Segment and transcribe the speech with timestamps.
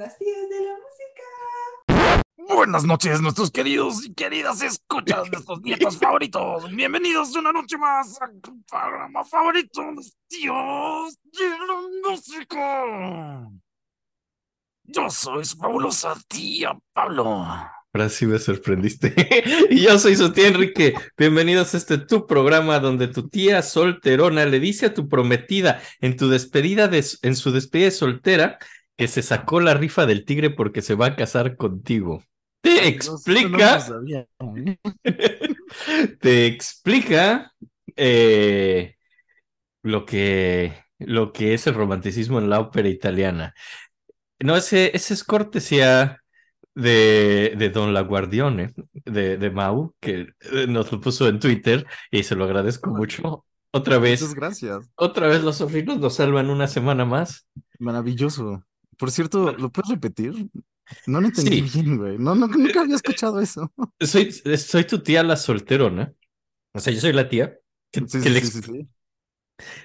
[0.00, 2.54] las tías de la música.
[2.56, 6.74] Buenas noches, nuestros queridos y queridas escuchas, nuestros nietos favoritos.
[6.74, 13.50] Bienvenidos una noche más al programa favorito de los tíos de la música.
[14.84, 17.44] Yo soy su fabulosa tía Pablo.
[17.92, 19.14] Ahora sí me sorprendiste.
[19.70, 20.94] y yo soy su tía Enrique.
[21.18, 26.16] Bienvenidos a este tu programa donde tu tía solterona le dice a tu prometida en
[26.16, 28.58] tu despedida de, en su despedida de soltera
[29.00, 32.22] que se sacó la rifa del tigre porque se va a casar contigo.
[32.60, 33.82] Te explica.
[36.20, 37.54] te explica
[37.96, 38.96] eh,
[39.82, 43.54] lo que lo que es el romanticismo en la ópera italiana.
[44.38, 46.22] No, ese, ese es cortesía
[46.74, 48.74] de, de Don Laguardione,
[49.06, 53.46] de, de Mau, que eh, nos lo puso en Twitter y se lo agradezco mucho.
[53.72, 54.20] Otra vez.
[54.20, 54.90] Muchas gracias.
[54.94, 57.48] Otra vez los sobrinos nos salvan una semana más.
[57.78, 58.62] Maravilloso.
[59.00, 60.34] Por cierto, ¿lo puedes repetir?
[61.06, 62.18] No lo entendí bien, güey.
[62.18, 63.72] No, no, nunca había escuchado eso.
[63.98, 66.12] Soy, soy tu tía la solterona.
[66.74, 67.58] O sea, yo soy la tía.
[67.92, 68.88] sí, sí, sí,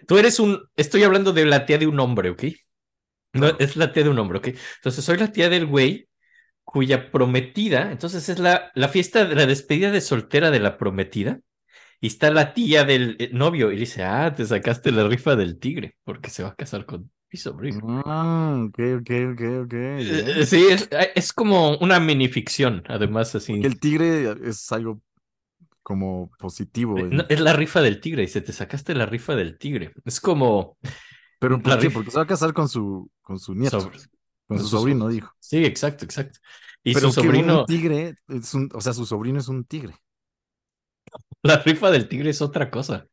[0.05, 0.61] Tú eres un.
[0.75, 2.43] Estoy hablando de la tía de un hombre, ¿ok?
[3.33, 4.47] No, es la tía de un hombre, ¿ok?
[4.47, 6.09] Entonces soy la tía del güey
[6.65, 11.39] cuya prometida, entonces es la, la fiesta de la despedida de soltera de la prometida,
[12.01, 15.59] y está la tía del eh, novio y dice, ah, te sacaste la rifa del
[15.59, 18.01] tigre, porque se va a casar con mi sobrino.
[18.05, 19.73] Ah, ok, ok, ok, ok.
[19.73, 23.53] Eh, sí, es, es, como una minificción, además, así.
[23.53, 25.01] el tigre es algo
[25.83, 26.97] como positivo.
[26.97, 29.93] Eh, es la rifa del tigre, dice, te sacaste la rifa del tigre.
[30.05, 30.77] Es como...
[31.39, 31.89] ¿Pero por qué?
[31.89, 33.91] Porque se va a casar con su, con su nieto.
[34.47, 35.35] Con su, sobrino, dijo.
[35.39, 36.39] Sí, exacto, exacto.
[36.83, 37.61] Y su sobrino.
[37.61, 39.95] Un tigre, es un, o sea, su sobrino es un tigre.
[41.43, 43.05] La rifa del tigre es otra cosa.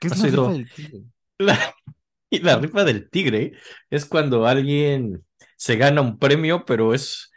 [0.00, 1.02] ¿Qué es la rifa del tigre?
[2.32, 3.52] Y la rifa del tigre
[3.90, 5.24] es cuando alguien
[5.56, 7.32] se gana un premio, pero es,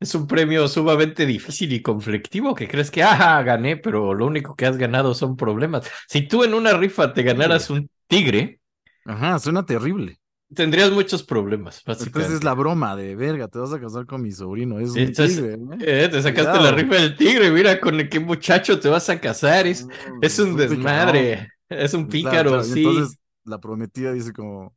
[0.00, 4.56] es un premio sumamente difícil y conflictivo, que crees que, ah, gané, pero lo único
[4.56, 5.88] que has ganado son problemas.
[6.08, 8.60] Si tú en una rifa te ganaras un tigre.
[9.04, 10.18] Ajá, suena terrible
[10.54, 12.18] tendrías muchos problemas, básicamente.
[12.18, 15.12] Entonces es la broma de verga, te vas a casar con mi sobrino, es un
[15.12, 15.58] tigre.
[15.80, 19.66] Eh, te sacaste la rifa del tigre, mira con qué muchacho te vas a casar,
[19.66, 19.86] es,
[20.20, 22.84] es un, desmadre, es un pícaro, sí.
[22.84, 24.74] Entonces la prometida dice como,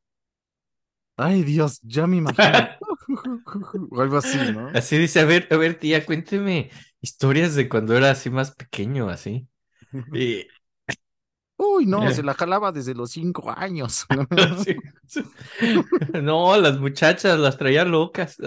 [1.17, 2.45] ay Dios, ya me imagino.
[3.91, 4.69] o algo así, ¿no?
[4.73, 6.71] Así dice, a ver, a ver, tía, cuénteme
[7.01, 9.47] historias de cuando era así más pequeño, así.
[10.13, 10.47] Y,
[11.57, 14.05] Uy, no, se la jalaba desde los cinco años.
[16.21, 18.37] No, las muchachas las traía locas.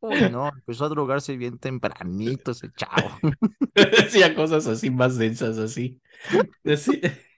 [0.00, 3.18] Uy, no, empezó a drogarse bien tempranito ese chavo.
[3.74, 6.00] Decía cosas así más densas, así.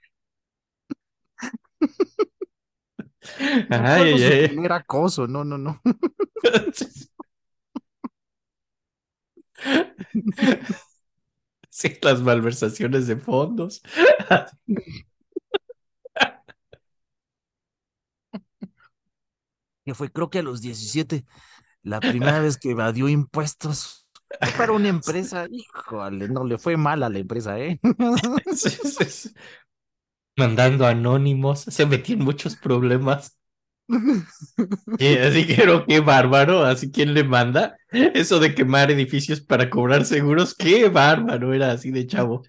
[3.69, 4.57] Ay, ay, ay.
[4.63, 5.81] Era acoso, no, no, no.
[11.69, 13.81] Sí, las malversaciones de fondos.
[19.85, 21.25] Que fue creo que a los 17,
[21.83, 24.07] la primera vez que evadió impuestos
[24.57, 27.79] para una empresa, híjole, no le fue mal a la empresa, ¿eh?
[30.35, 33.37] Mandando anónimos, se metió en muchos problemas.
[34.99, 40.05] Y así quiero, qué bárbaro, así quién le manda eso de quemar edificios para cobrar
[40.05, 42.43] seguros, qué bárbaro, era así de chavo.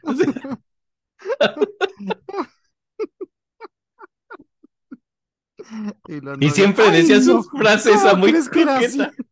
[6.40, 9.12] y, siempre decía su frase esa muy coqueta.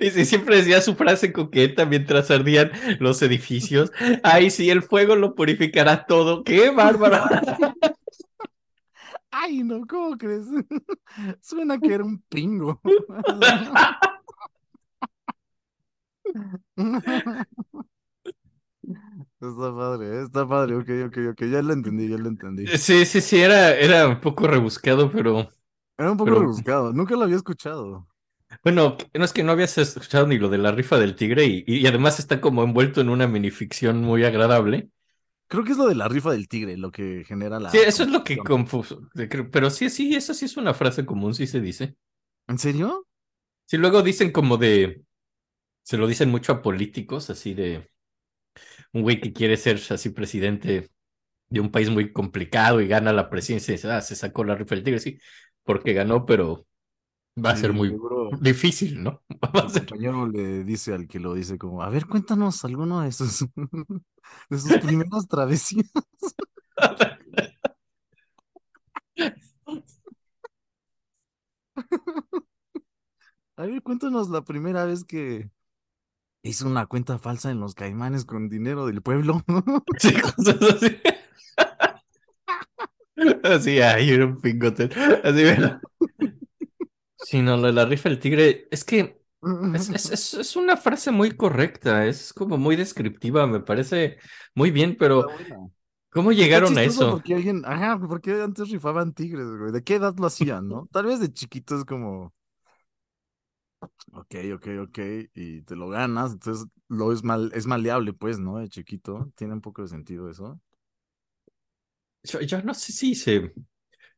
[0.00, 2.70] Y siempre decía su frase coqueta mientras ardían
[3.00, 3.90] los edificios.
[4.22, 6.44] Ay, sí, el fuego lo purificará todo.
[6.44, 7.24] ¡Qué bárbaro!
[9.32, 10.44] Ay, no, ¿cómo crees?
[11.40, 12.80] Suena que era un pingo.
[19.40, 22.66] Está padre, está padre, ok, ok, ok, ya lo entendí, ya lo entendí.
[22.78, 25.50] Sí, sí, sí, era, era un poco rebuscado, pero...
[25.98, 28.06] Era un poco rebuscado, nunca lo había escuchado.
[28.62, 31.64] Bueno, no es que no habías escuchado ni lo de la rifa del tigre y,
[31.66, 34.88] y además está como envuelto en una minificción muy agradable.
[35.48, 37.70] Creo que es lo de la rifa del tigre, lo que genera la.
[37.70, 39.08] Sí, eso es lo que confuso.
[39.52, 41.96] Pero sí, sí, eso sí es una frase común, sí se dice.
[42.48, 43.06] ¿En serio?
[43.66, 45.02] Sí, luego dicen como de.
[45.82, 47.90] Se lo dicen mucho a políticos, así de.
[48.92, 50.90] Un güey que quiere ser así presidente
[51.48, 54.54] de un país muy complicado y gana la presidencia y dice, ah, se sacó la
[54.56, 55.18] rifa del tigre, sí,
[55.64, 56.66] porque ganó, pero
[57.42, 57.96] va a ser muy
[58.40, 59.22] difícil, ¿no?
[59.74, 63.46] El compañero le dice al que lo dice como, a ver, cuéntanos alguno de sus,
[64.50, 65.90] de sus primeras travesías.
[73.56, 75.50] a ver, cuéntanos la primera vez que
[76.42, 79.42] hizo una cuenta falsa en los caimanes con dinero del pueblo.
[79.98, 80.96] sí, cosas así.
[83.42, 84.90] Así, ay, era un pingote.
[85.22, 85.80] Así, bueno.
[87.16, 89.18] Sí, no, lo de la rifa del tigre, es que
[89.74, 94.18] es, es, es, es una frase muy correcta, es como muy descriptiva, me parece
[94.54, 95.26] muy bien, pero.
[96.10, 97.12] ¿cómo llegaron a eso?
[97.12, 99.72] Porque alguien, ajá, porque antes rifaban tigres, güey.
[99.72, 100.88] ¿De qué edad lo hacían, no?
[100.92, 102.32] Tal vez de chiquito es como,
[104.12, 104.98] ok, ok, ok,
[105.34, 108.58] y te lo ganas, entonces lo es mal, es maleable, pues, ¿no?
[108.58, 110.60] De chiquito, tiene un poco de sentido eso.
[112.24, 113.52] Yo, yo no sé si se...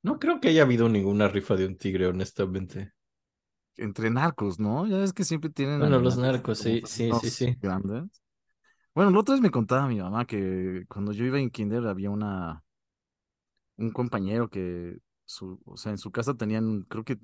[0.03, 2.95] No creo que haya habido ninguna rifa de un tigre, honestamente.
[3.79, 4.87] Entre narcos, ¿no?
[4.87, 7.57] Ya ves que siempre tienen Bueno, los narcos, sí, sí, sí, sí.
[7.61, 8.05] grandes.
[8.95, 12.11] Bueno, la otra vez me contaba mi mamá que cuando yo iba en kinder había
[12.11, 12.65] una,
[13.77, 17.19] un compañero que, su, o sea, en su casa tenían, creo que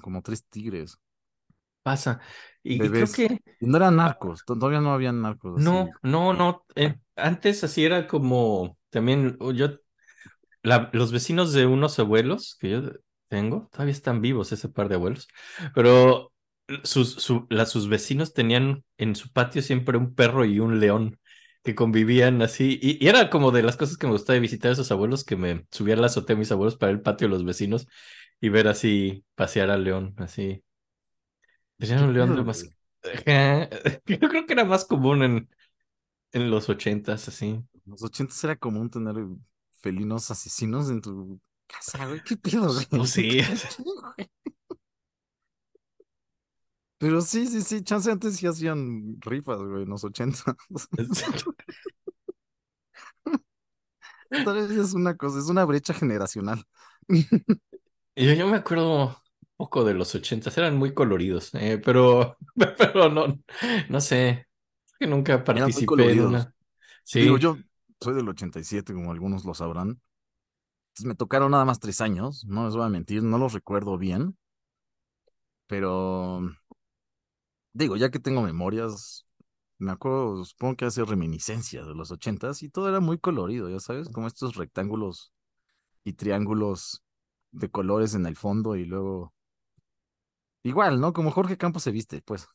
[0.00, 0.98] como tres tigres,
[1.82, 2.20] Pasa.
[2.62, 3.40] Y, creo que...
[3.60, 5.76] Y no eran narcos, to- todavía no habían narcos así.
[5.76, 6.64] No, no, no.
[6.76, 9.68] eh, antes así era como también yo,
[10.62, 12.82] la- los vecinos de unos abuelos que yo
[13.28, 15.28] tengo, todavía están vivos ese par de abuelos,
[15.74, 16.32] pero
[16.84, 21.18] sus, su- la- sus vecinos tenían en su patio siempre un perro y un león
[21.64, 22.78] que convivían así.
[22.82, 25.24] Y, y era como de las cosas que me gustaba de visitar a esos abuelos,
[25.24, 27.86] que me subía a la azotea de mis abuelos para el patio de los vecinos
[28.40, 30.62] y ver así pasear al león, así.
[31.78, 32.64] Tenían ¿Qué un león de más...
[34.06, 35.48] Yo creo que era más común en,
[36.32, 37.64] en los ochentas, así.
[37.84, 39.14] En los ochentas era común tener
[39.82, 42.22] felinos asesinos en tu casa, güey.
[42.22, 42.86] ¿Qué pedo, güey?
[42.86, 43.40] Pues sí.
[46.98, 50.44] Pero sí, sí, sí, chance antes sí hacían rifas, güey, en los ochentas.
[54.30, 56.64] Tal vez es una cosa, es una brecha generacional.
[58.14, 59.14] Yo, yo me acuerdo un
[59.56, 62.36] poco de los ochentas, eran muy coloridos, eh, pero,
[62.76, 63.38] pero no,
[63.88, 64.48] no sé,
[65.00, 66.54] que nunca participé en una.
[67.10, 67.56] Digo, Sí, yo
[68.02, 70.00] soy del 87, como algunos lo sabrán.
[71.04, 74.36] Me tocaron nada más tres años, no les voy a mentir, no los recuerdo bien,
[75.66, 76.42] pero
[77.72, 79.26] digo, ya que tengo memorias,
[79.78, 83.80] me acuerdo, supongo que hace reminiscencias de los ochentas y todo era muy colorido, ya
[83.80, 85.32] sabes, como estos rectángulos
[86.04, 87.02] y triángulos
[87.52, 89.34] de colores en el fondo y luego
[90.62, 91.12] igual, ¿no?
[91.12, 92.48] Como Jorge Campos se viste, pues.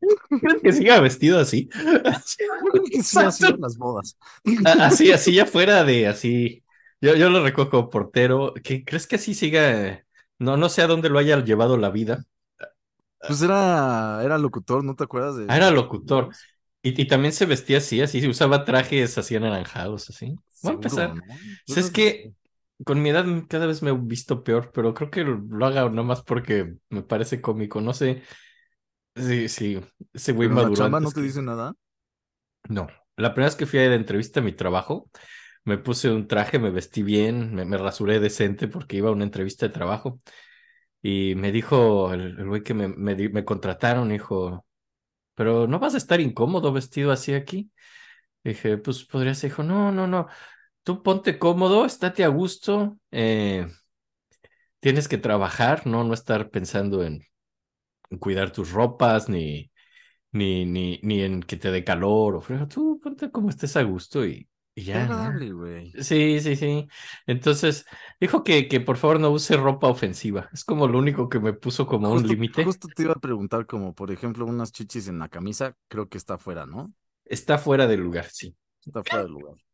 [0.40, 1.68] ¿crees que siga vestido así?
[2.90, 3.58] Que sí sido Exacto.
[3.58, 4.16] las bodas.
[4.64, 6.64] A- Así, así ya fuera de así.
[7.00, 8.54] Yo, yo lo como portero.
[8.64, 10.04] ¿Qué, ¿Crees que así siga?
[10.38, 12.24] No, no sé a dónde lo haya llevado la vida.
[13.26, 16.30] Pues era, era locutor, ¿no te acuerdas de Ah, era locutor.
[16.82, 20.34] Y, y también se vestía así, así, usaba trajes así anaranjados, así.
[20.62, 21.14] Voy a empezar.
[21.66, 22.32] Es que
[22.84, 26.22] con mi edad cada vez me he visto peor, pero creo que lo haga nomás
[26.22, 27.80] porque me parece cómico.
[27.80, 28.22] No sé.
[29.16, 29.80] Sí, sí,
[30.12, 31.74] ese güey la chamba no te que- dice nada.
[32.68, 35.10] No, la primera vez que fui de entrevista a mi trabajo,
[35.64, 39.24] me puse un traje, me vestí bien, me, me rasuré decente porque iba a una
[39.24, 40.18] entrevista de trabajo.
[41.02, 44.66] Y me dijo el, el güey que me, me, contrataron, dijo,
[45.34, 47.70] pero ¿no vas a estar incómodo vestido así aquí?
[48.44, 49.50] Dije, pues podría ser.
[49.50, 50.28] Dijo, no, no, no,
[50.84, 53.68] tú ponte cómodo, estate a gusto, eh,
[54.80, 57.22] tienes que trabajar, no, no estar pensando en, en
[58.20, 59.70] cuidar tus ropas ni,
[60.32, 62.66] ni, ni, ni en que te dé calor o frío.
[62.68, 65.14] Tú ponte como estés a gusto y, ya, ¿no?
[65.14, 65.92] agradable, güey.
[66.02, 66.86] Sí, sí, sí.
[67.26, 67.86] Entonces,
[68.20, 70.50] dijo que, que por favor no use ropa ofensiva.
[70.52, 72.62] Es como lo único que me puso como un límite.
[72.62, 76.18] justo te iba a preguntar, como por ejemplo, unas chichis en la camisa, creo que
[76.18, 76.92] está fuera, ¿no?
[77.24, 78.54] Está fuera de lugar, sí.
[78.84, 79.54] Está fuera de lugar.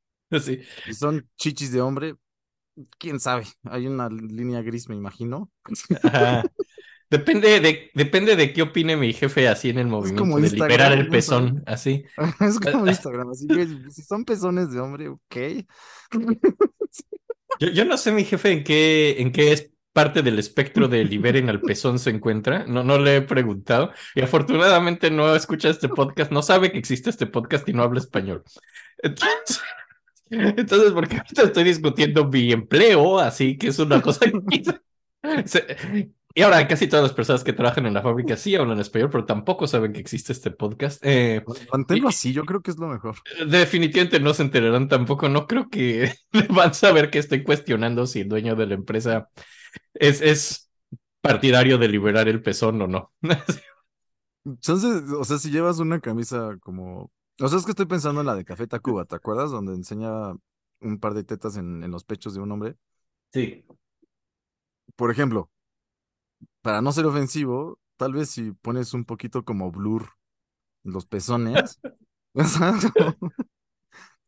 [0.40, 0.62] Sí.
[0.86, 2.14] Si son chichis de hombre,
[2.96, 3.44] quién sabe.
[3.64, 5.50] Hay una línea gris, me imagino.
[6.02, 6.42] Ajá.
[7.12, 10.68] Depende de, depende de qué opine mi jefe así en el movimiento como de Instagram,
[10.70, 12.04] liberar el pezón, así.
[12.40, 15.36] Es como Instagram, así que si son pezones de hombre, ok.
[17.60, 21.04] Yo, yo no sé mi jefe en qué, en qué es parte del espectro de
[21.04, 22.64] liberen al pezón se encuentra.
[22.66, 23.92] No, no le he preguntado.
[24.14, 28.00] Y afortunadamente no escucha este podcast, no sabe que existe este podcast y no habla
[28.00, 28.42] español.
[29.02, 29.60] Entonces,
[30.30, 36.10] entonces porque ahorita estoy discutiendo mi empleo, así que es una cosa que...
[36.34, 39.24] Y ahora casi todas las personas que trabajan en la fábrica sí hablan español, pero
[39.24, 41.04] tampoco saben que existe este podcast.
[41.04, 43.16] Eh, Manténlo así, yo creo que es lo mejor.
[43.46, 45.28] Definitivamente no se enterarán tampoco.
[45.28, 46.14] No creo que
[46.50, 49.28] van a saber que estoy cuestionando si el dueño de la empresa
[49.94, 50.70] es, es
[51.20, 53.12] partidario de liberar el pezón o no.
[54.44, 57.10] Entonces, o sea, si llevas una camisa como.
[57.40, 59.50] O sea, es que estoy pensando en la de Café Tacuba, ¿te acuerdas?
[59.50, 60.32] Donde enseña
[60.80, 62.76] un par de tetas en, en los pechos de un hombre.
[63.32, 63.64] Sí.
[64.96, 65.50] Por ejemplo,
[66.62, 70.10] para no ser ofensivo, tal vez si pones un poquito como blur
[70.84, 71.80] los pezones,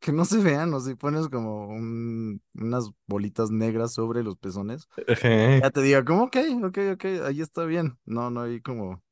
[0.01, 4.89] que no se vean, o si pones como un- unas bolitas negras sobre los pezones,
[5.09, 5.63] Ajá.
[5.63, 7.99] ya te diga, como, ok, ok, ok, ahí está bien.
[8.07, 9.03] No, no hay como,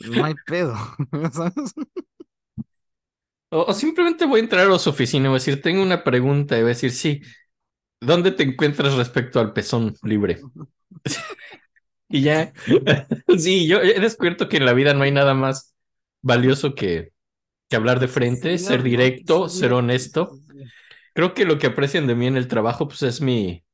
[0.00, 0.74] no hay pedo,
[1.32, 1.74] ¿sabes?
[3.50, 6.02] O, o simplemente voy a entrar a su oficina y voy a decir, tengo una
[6.04, 7.22] pregunta, y voy a decir, sí,
[8.00, 10.48] ¿dónde te encuentras respecto al pezón libre?
[12.08, 12.52] Y ya,
[13.38, 15.74] sí, yo he descubierto que en la vida no hay nada más
[16.22, 17.12] valioso que,
[17.68, 18.84] que hablar de frente, Sí, ser ¿no?
[18.84, 20.40] directo, Sí, ser honesto.
[21.14, 23.64] Creo que lo que aprecian de mí en el trabajo, pues es mi,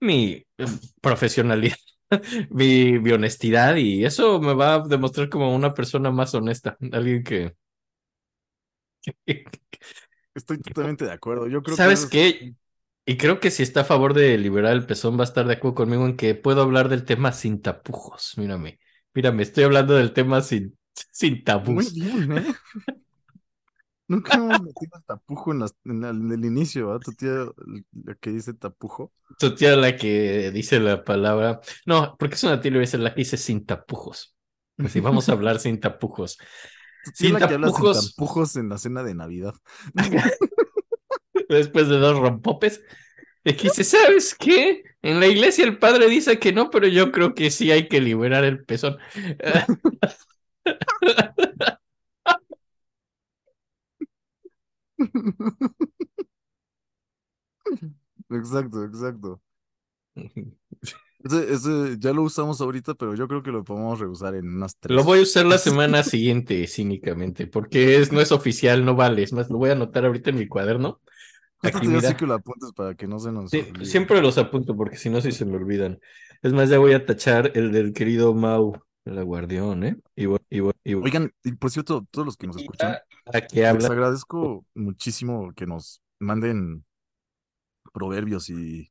[0.00, 0.66] mi eh,
[1.02, 1.76] profesionalidad,
[2.50, 7.24] mi, mi honestidad, y eso me va a demostrar como una persona más honesta, alguien
[7.24, 7.54] que...
[10.34, 11.46] Estoy totalmente de acuerdo.
[11.48, 12.54] Yo creo que ¿Sabes es- qué?
[13.06, 15.54] Y creo que si está a favor de liberar el pezón, va a estar de
[15.54, 18.38] acuerdo conmigo en que puedo hablar del tema sin tapujos.
[18.38, 18.80] Mírame,
[19.14, 20.78] mírame, estoy hablando del tema sin,
[21.12, 21.94] sin Muy tabús.
[21.94, 22.48] bien, ¿eh?
[24.08, 27.02] Nunca hemos metido el tapujo en, las- en el, en el inicio, ¿verdad?
[27.02, 27.46] Tu tía,
[28.04, 29.12] la que dice tapujo.
[29.38, 31.60] Tu tía la que dice la palabra.
[31.86, 34.36] No, porque es una tía, la que dice sin tapujos.
[34.82, 36.38] Así vamos a hablar sin tapujos.
[37.12, 37.90] Sin la que habla sin tapujos.
[37.90, 39.54] tapujos en la cena de Navidad.
[41.56, 42.82] Después de dos rompopes.
[43.44, 44.84] Y que dice, ¿sabes qué?
[45.02, 48.00] En la iglesia el padre dice que no, pero yo creo que sí hay que
[48.00, 48.96] liberar el pezón.
[58.30, 59.40] Exacto, exacto.
[61.24, 64.76] Ese, ese ya lo usamos ahorita, pero yo creo que lo podemos reusar en unas
[64.76, 64.94] tres.
[64.94, 69.22] Lo voy a usar la semana siguiente, cínicamente, porque es, no es oficial, no vale.
[69.22, 71.00] Es más, lo voy a anotar ahorita en mi cuaderno.
[71.64, 72.16] Justo Aquí, te iba a decir mira.
[72.16, 73.86] que lo apuntes para que no se nos Sí, olvide.
[73.86, 76.00] siempre los apunto porque si no, sí se me olvidan.
[76.42, 79.96] Es más, ya voy a tachar el del querido Mau, el guardián, ¿eh?
[80.16, 82.98] Y voy, y voy, y voy Oigan, y por cierto, todos los que nos escuchan,
[83.52, 83.88] les habla.
[83.88, 86.84] agradezco muchísimo que nos manden
[87.92, 88.90] proverbios y,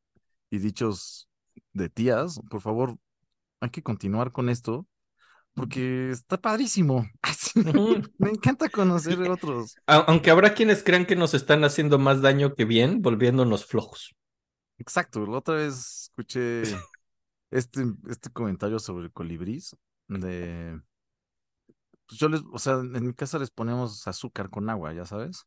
[0.50, 1.30] y dichos
[1.74, 2.40] de tías.
[2.50, 2.98] Por favor,
[3.62, 4.88] hay que continuar con esto
[5.54, 7.08] porque está padrísimo.
[8.18, 9.78] Me encanta conocer otros.
[9.88, 14.14] A- Aunque habrá quienes crean que nos están haciendo más daño que bien, volviéndonos flojos.
[14.78, 16.84] Exacto, la otra vez escuché
[17.52, 19.76] este, este comentario sobre colibrís
[20.08, 20.82] de...
[22.08, 25.46] Pues yo les, o sea, en mi casa les ponemos azúcar con agua, ya sabes.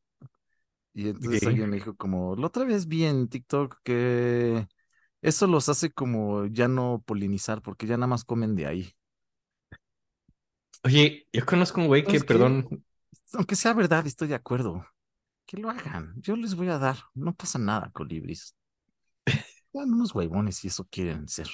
[0.95, 4.67] Y entonces alguien me dijo como, la otra vez vi en TikTok que
[5.23, 8.96] eso los hace como ya no polinizar porque ya nada más comen de ahí.
[10.87, 12.27] Oye, yo conozco un güey que, ¿Sabes qué?
[12.29, 12.85] perdón,
[13.33, 14.87] Aunque sea verdad, estoy de acuerdo.
[15.45, 16.15] Que lo hagan.
[16.17, 16.97] Yo les voy a dar.
[17.15, 18.55] No pasa nada, colibris.
[19.73, 21.49] Sean unos huevones si eso quieren ser.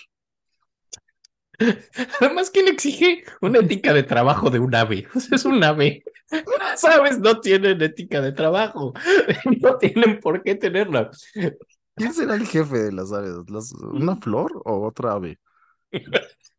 [2.20, 5.06] Además, ¿quién exige una ética de trabajo de un ave?
[5.14, 6.04] O sea, es un ave.
[6.58, 8.92] Las aves no tienen ética de trabajo.
[9.60, 11.10] No tienen por qué tenerla.
[11.94, 13.34] ¿Quién será el jefe de las aves?
[13.48, 15.38] ¿Las- ¿Una flor o otra ave?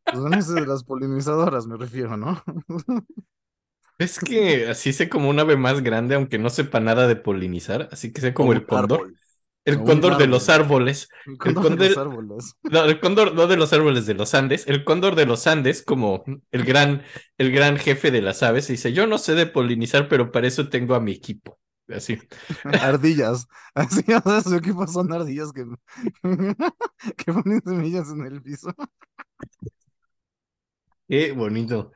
[0.09, 2.41] Pues sé, de las polinizadoras me refiero, ¿no?
[3.97, 7.89] Es que así sé como un ave más grande, aunque no sepa nada de polinizar,
[7.91, 8.99] así que sé como el cóndor.
[8.99, 9.17] árbol.
[9.65, 10.49] El cóndor de los árbol.
[10.49, 11.09] árboles.
[11.25, 12.55] El cóndor cóndor- de los árboles.
[12.67, 15.83] No, el cóndor no de los árboles de los Andes, el cóndor de los Andes,
[15.83, 17.03] como el gran,
[17.37, 20.69] el gran jefe de las aves, dice, yo no sé de polinizar, pero para eso
[20.69, 21.59] tengo a mi equipo.
[21.89, 22.19] Así.
[22.81, 23.47] Ardillas.
[23.75, 25.65] Así, o sea, su equipo son ardillas que,
[27.17, 28.69] que ponen semillas en el piso.
[31.07, 31.91] Qué bonito.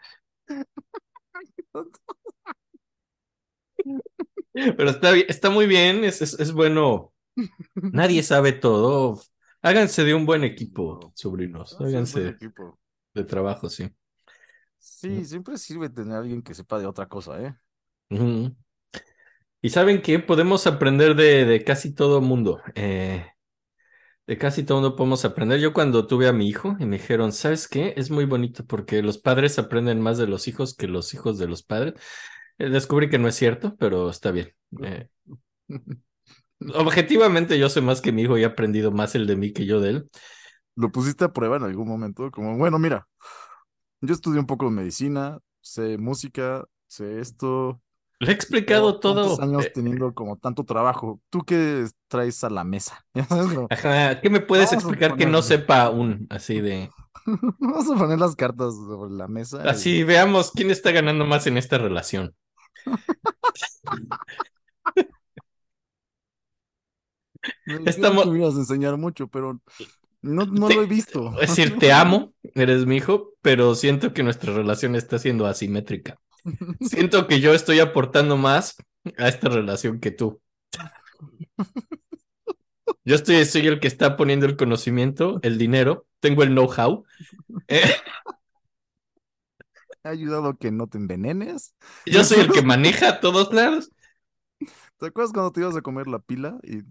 [4.54, 7.14] Pero está, está muy bien, es, es, es bueno.
[7.92, 9.22] Nadie sabe todo.
[9.62, 11.78] Háganse de un buen equipo, sobrinos.
[11.80, 12.80] Háganse equipo.
[13.14, 13.90] de trabajo, sí.
[14.80, 17.56] Sí, siempre sirve tener a alguien que sepa de otra cosa, ¿eh?
[19.62, 22.62] Y saben que podemos aprender de, de casi todo mundo.
[22.76, 23.26] eh,
[24.28, 25.60] de casi todo mundo podemos aprender.
[25.60, 27.94] Yo cuando tuve a mi hijo y me dijeron, ¿sabes qué?
[27.98, 31.48] Es muy bonito porque los padres aprenden más de los hijos que los hijos de
[31.48, 31.94] los padres.
[32.58, 34.54] Eh, descubrí que no es cierto, pero está bien.
[34.84, 35.10] Eh,
[36.76, 39.66] objetivamente yo sé más que mi hijo y he aprendido más el de mí que
[39.66, 40.10] yo de él.
[40.76, 42.32] ¿Lo pusiste a prueba en algún momento?
[42.32, 43.08] Como, bueno, mira,
[44.02, 47.82] yo estudié un poco de medicina, sé música, sé esto.
[48.20, 49.44] Le he explicado tantos todo.
[49.44, 51.20] años Eh, teniendo como tanto trabajo.
[51.30, 53.06] ¿Tú qué traes a la mesa?
[53.70, 56.26] Ajá, ¿qué me puedes Vamos explicar que no sepa aún?
[56.30, 56.90] Así de...
[57.60, 59.62] Vamos a poner las cartas sobre la mesa.
[59.64, 62.34] y- Así veamos quién está ganando más en esta relación.
[67.86, 69.60] Estamos- me ibas a enseñar mucho, pero
[70.22, 71.34] No, no lo he visto.
[71.40, 76.18] Es decir, te amo, eres mi hijo, pero siento que nuestra relación está siendo asimétrica.
[76.82, 78.76] Siento que yo estoy aportando más
[79.18, 80.42] a esta relación que tú.
[83.06, 87.06] Yo estoy, soy el que está poniendo el conocimiento, el dinero, tengo el know-how.
[87.70, 87.96] Eh,
[90.04, 91.76] Ha ayudado a que no te envenenes.
[92.06, 93.92] yo soy el que maneja a todos lados.
[94.98, 96.84] ¿Te acuerdas cuando te ibas a comer la pila y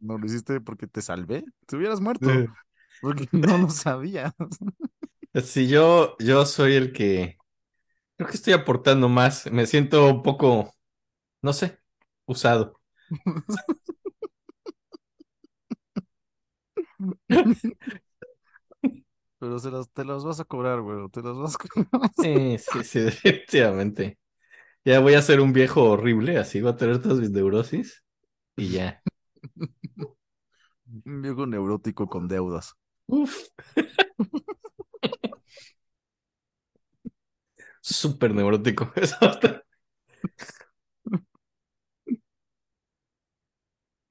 [0.00, 1.44] no lo hiciste porque te salvé?
[1.66, 2.28] Te hubieras muerto.
[3.00, 4.32] Porque no lo sabías.
[5.42, 7.38] Si yo, yo soy el que
[8.16, 9.50] creo que estoy aportando más.
[9.50, 10.74] Me siento un poco,
[11.42, 11.78] no sé,
[12.26, 12.80] usado.
[19.38, 21.08] Pero se te las vas a cobrar, güey.
[21.10, 22.10] Te las vas a cobrar.
[22.16, 24.18] Sí, sí, sí, definitivamente.
[24.84, 28.04] Ya voy a ser un viejo horrible, así voy a tener todas mis neurosis
[28.56, 29.02] y ya.
[31.04, 32.74] Un viejo neurótico con deudas.
[33.06, 33.48] Uf.
[37.82, 38.92] Súper neurótico.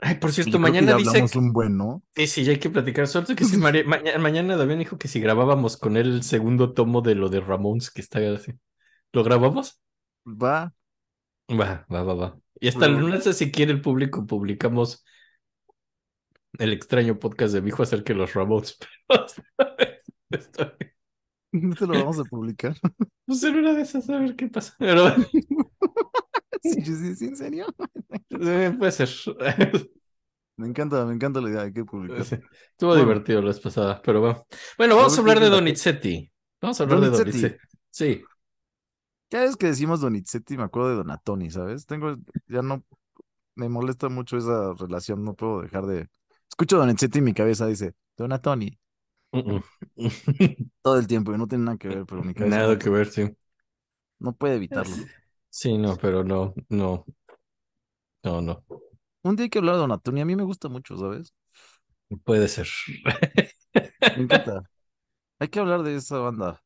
[0.03, 1.37] Ay, por cierto, mañana dice que...
[1.37, 2.03] un buen, ¿no?
[2.15, 3.07] Sí, sí, ya hay que platicar.
[3.07, 6.73] Suerte que si María- mañana, mañana Damián dijo que si grabábamos con él el segundo
[6.73, 8.53] tomo de lo de Ramones, que está así.
[9.13, 9.79] ¿Lo grabamos?
[10.25, 10.73] Va.
[11.49, 12.39] Va, va, va, va.
[12.59, 15.05] Y hasta el lunes, si quiere el público, publicamos
[16.57, 18.77] el extraño podcast de mi hijo acerca de los Ramones.
[20.29, 20.75] Pero.
[21.51, 22.75] No te lo vamos a publicar.
[23.25, 24.75] Pues en una de esas, a ver qué pasa.
[24.79, 25.25] Pero bueno,
[26.63, 27.65] Sí, sí, sí, en serio.
[28.29, 29.09] eh, puede ser.
[30.57, 32.23] Me encanta, me encanta la idea de que publicar.
[32.23, 32.35] Sí.
[32.71, 33.03] Estuvo Bueno.
[33.03, 34.45] divertido la vez pasada, pero bueno.
[34.77, 36.31] Bueno, vamos a hablar de ¿qué dice la Donizetti.
[36.61, 37.09] Vamos a hablar de.
[37.09, 37.57] Donizetti.
[37.89, 38.23] Sí.
[39.29, 41.85] Cada vez que decimos Donizetti me acuerdo de Donatoni, ¿sabes?
[41.85, 42.15] Tengo,
[42.47, 42.83] ya no,
[43.55, 46.09] me molesta mucho esa relación, no puedo dejar de...
[46.49, 48.77] Escucho Donizetti y mi cabeza dice, Donatoni,
[50.81, 52.89] Todo el tiempo, y no tiene nada que ver, pero mi cabeza Nada no, que
[52.89, 53.29] ver, sí.
[54.19, 54.95] no puede evitarlo.
[55.49, 57.05] Sí, no, pero no, no.
[58.23, 58.63] No, no.
[59.23, 61.33] Un día hay que hablar de Donatoni, a mí me gusta mucho, ¿sabes?
[62.23, 62.67] Puede ser.
[64.15, 64.63] Me encanta.
[65.39, 66.63] Hay que hablar de esa banda.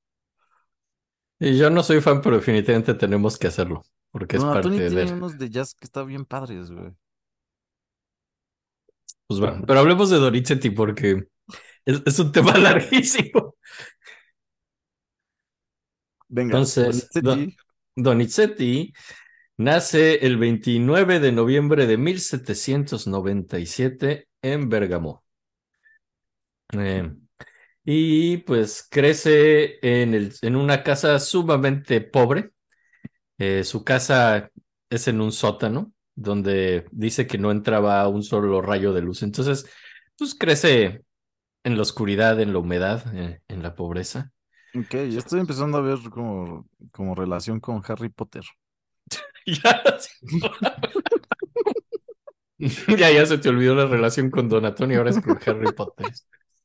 [1.39, 5.11] Y yo no soy fan, pero definitivamente tenemos que hacerlo, porque es Donatoni parte tiene
[5.11, 5.13] de...
[5.13, 6.95] unos de jazz que están bien padres, güey.
[9.27, 11.27] Pues bueno, pero hablemos de Donizetti porque
[11.85, 13.55] es, es un tema larguísimo.
[16.27, 17.57] Venga, Entonces, Donizetti,
[17.95, 18.93] Donizetti
[19.57, 25.23] nace el 29 de noviembre de 1797 en Bergamo.
[26.73, 27.11] Eh,
[27.83, 32.51] y pues crece en, el, en una casa sumamente pobre.
[33.37, 34.49] Eh, su casa
[34.89, 39.23] es en un sótano donde dice que no entraba un solo rayo de luz.
[39.23, 39.65] Entonces,
[40.17, 41.03] pues crece
[41.65, 44.31] en la oscuridad, en la humedad, eh, en la pobreza.
[44.75, 48.43] Ok, ya estoy empezando a ver como, como relación con Harry Potter.
[49.47, 49.83] Ya,
[52.97, 56.07] ya, ya se te olvidó la relación con Don Antonio, ahora es con Harry Potter.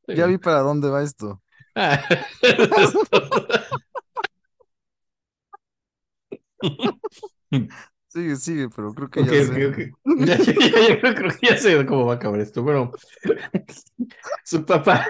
[0.07, 1.43] Ya vi para dónde va esto.
[1.75, 2.03] Ah,
[8.13, 9.61] Sigue, sigue, pero creo que ya ok, sé.
[10.19, 10.53] Ya, ya,
[10.89, 12.63] ya, creo, creo que ya sé cómo va a acabar esto.
[12.63, 12.91] Bueno,
[14.45, 15.07] su papá,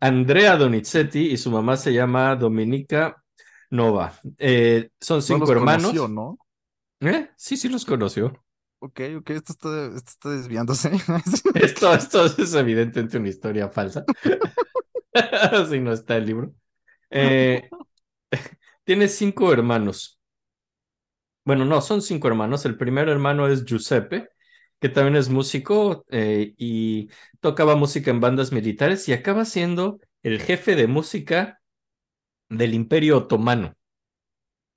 [0.00, 3.22] Andrea Donizetti, y su mamá se llama Dominica
[3.70, 4.14] Nova.
[4.38, 5.92] Eh, son No cinco los hermanos.
[5.92, 6.38] conoció, ¿no?
[7.00, 7.30] ¿Eh?
[7.36, 8.44] Sí, sí los conoció.
[8.80, 10.90] Ok, ok, esto está, esto está desviándose.
[11.54, 14.04] Esto, esto es evidentemente una historia falsa.
[15.70, 16.54] Si no está el libro.
[17.10, 17.68] Eh,
[18.84, 20.20] tiene cinco hermanos.
[21.44, 22.64] Bueno, no, son cinco hermanos.
[22.64, 24.28] El primer hermano es Giuseppe,
[24.80, 27.08] que también es músico eh, y
[27.40, 31.60] tocaba música en bandas militares y acaba siendo el jefe de música
[32.48, 33.74] del Imperio Otomano.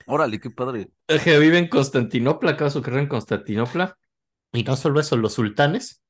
[0.08, 0.90] Órale, qué padre.
[1.08, 3.98] El que vive en Constantinopla, acaba su carrera en Constantinopla.
[4.54, 6.02] Y no solo eso, los sultanes,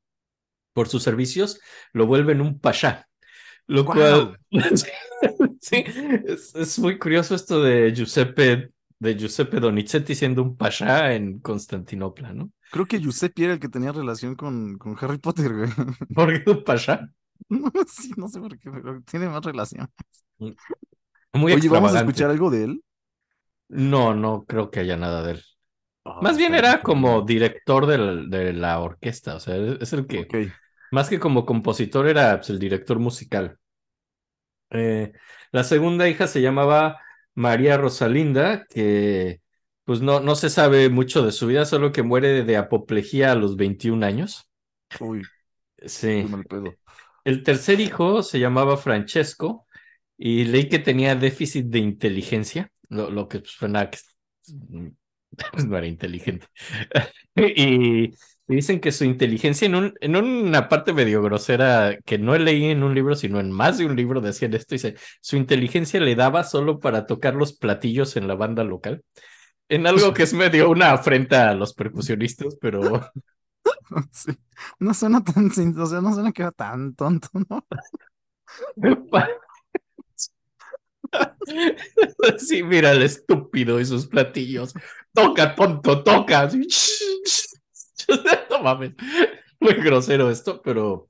[0.73, 1.59] por sus servicios,
[1.93, 3.07] lo vuelven un pasha.
[3.67, 4.39] Lo cual,
[5.61, 5.83] sí,
[6.27, 12.33] es, es muy curioso esto de Giuseppe, de Giuseppe Donizetti siendo un pasha en Constantinopla,
[12.33, 12.51] ¿no?
[12.71, 15.69] Creo que Giuseppe era el que tenía relación con, con Harry Potter, güey.
[16.13, 17.09] ¿Por qué un pasha?
[17.87, 19.87] Sí, no sé por qué, pero tiene más relación.
[21.33, 22.81] Muy Oye, ¿vamos a escuchar algo de él?
[23.67, 25.43] No, no creo que haya nada de él.
[26.05, 30.27] Ah, Más bien era como director del- de la orquesta, o sea, es el que.
[30.91, 33.57] Más que como compositor, era pues, el director musical.
[34.71, 35.13] Eh,
[35.51, 36.99] la segunda hija se llamaba
[37.35, 39.41] María Rosalinda, que
[39.85, 43.35] pues no, no se sabe mucho de su vida, solo que muere de apoplejía a
[43.35, 44.49] los 21 años.
[44.99, 45.29] Uy,
[45.85, 46.77] Sí, qué mal pedo.
[47.25, 49.67] el tercer hijo se llamaba Francesco
[50.17, 53.99] y leí que tenía déficit de inteligencia, lo, lo que suena que
[55.51, 56.47] pues, no era inteligente.
[57.35, 58.11] y,
[58.47, 62.65] y dicen que su inteligencia, en, un, en una parte medio grosera que no leí
[62.65, 66.15] en un libro, sino en más de un libro, decían esto, dice, su inteligencia le
[66.15, 69.03] daba solo para tocar los platillos en la banda local.
[69.67, 72.81] En algo que es medio una afrenta a los percusionistas, pero
[74.11, 74.31] Sí.
[74.79, 77.65] No suena tan, o sea, no suena que era tan tonto, ¿no?
[82.37, 84.73] Sí, mira el estúpido y sus platillos.
[85.13, 86.49] Toca, tonto, toca.
[88.49, 88.93] No mames.
[89.59, 91.09] Muy grosero esto, pero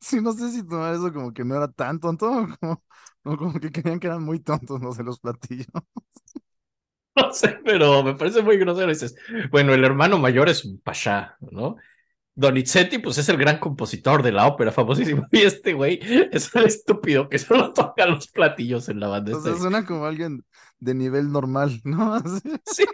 [0.00, 3.60] Sí, no sé si tomar eso como que no era tan tonto, o como, como
[3.60, 5.66] que creían que eran muy tontos los de los platillos.
[7.16, 8.88] no sé, pero me parece muy grosero.
[8.88, 9.14] Dices,
[9.50, 11.76] bueno, el hermano mayor es un pasha, ¿no?
[12.34, 15.26] Donizetti, pues es el gran compositor de la ópera famosísimo.
[15.32, 15.98] Y este güey
[16.30, 19.36] es el estúpido que solo toca los platillos en la banda.
[19.36, 20.44] O sea, Este- suena como alguien
[20.78, 22.20] de nivel normal, ¿no?
[22.64, 22.84] Sí.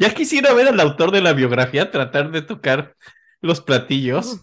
[0.00, 2.96] Ya quisiera ver al autor de la biografía tratar de tocar
[3.40, 4.40] los platillos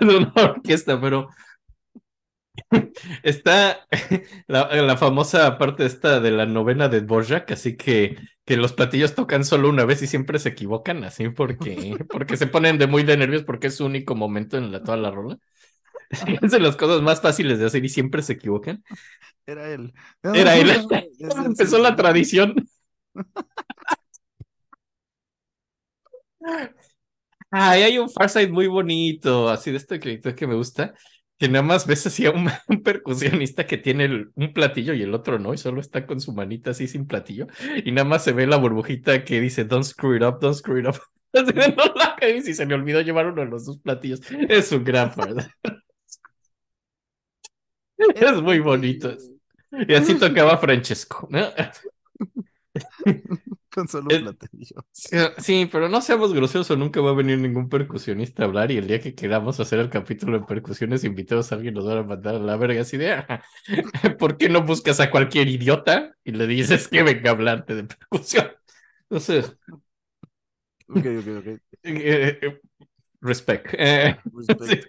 [0.00, 1.28] en una orquesta, pero
[3.22, 3.86] está
[4.46, 9.14] la, la famosa parte esta de la novena de Dvorak, así que, que los platillos
[9.14, 13.02] tocan solo una vez y siempre se equivocan, así porque, porque se ponen de muy
[13.02, 15.38] de nervios porque es su único momento en la, toda la rola.
[16.42, 18.84] Es de las cosas más fáciles de hacer y siempre se equivocan.
[19.46, 19.94] Era él.
[20.34, 20.70] Era él.
[21.46, 22.54] Empezó la tradición.
[27.50, 30.94] Ay, hay un Farsight muy bonito, así de este que, que me gusta,
[31.38, 35.02] que nada más ves así a un, un percusionista que tiene el- un platillo y
[35.02, 37.46] el otro no, y solo está con su manita así sin platillo,
[37.84, 40.78] y nada más se ve la burbujita que dice, don't screw it up, don't screw
[40.80, 40.96] it up.
[41.34, 44.20] Así de, no la cagues, y se me olvidó llevar uno de los dos platillos.
[44.48, 45.50] Es un gran Farsight.
[48.14, 49.16] Es muy bonito.
[49.88, 51.40] Y así tocaba Francesco, ¿no?
[53.70, 54.86] Con solo El- platillo.
[54.92, 58.78] Sí, Sí, pero no seamos groseros nunca va a venir ningún percusionista a hablar y
[58.78, 62.02] el día que queramos hacer el capítulo de percusiones invitados a alguien nos van a
[62.04, 63.42] mandar a la verga así de "Ah,
[64.18, 67.84] ¿por qué no buscas a cualquier idiota y le dices que venga a hablarte de
[67.84, 68.52] percusión?
[69.10, 69.56] Entonces,
[70.88, 71.60] Ok, ok, ok.
[71.82, 72.60] eh, eh,
[73.20, 73.74] respect.
[73.78, 74.86] Eh, Respect.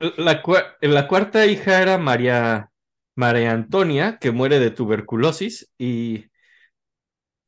[0.00, 0.42] la,
[0.80, 2.70] la cuarta hija era María,
[3.14, 6.26] María Antonia, que muere de tuberculosis y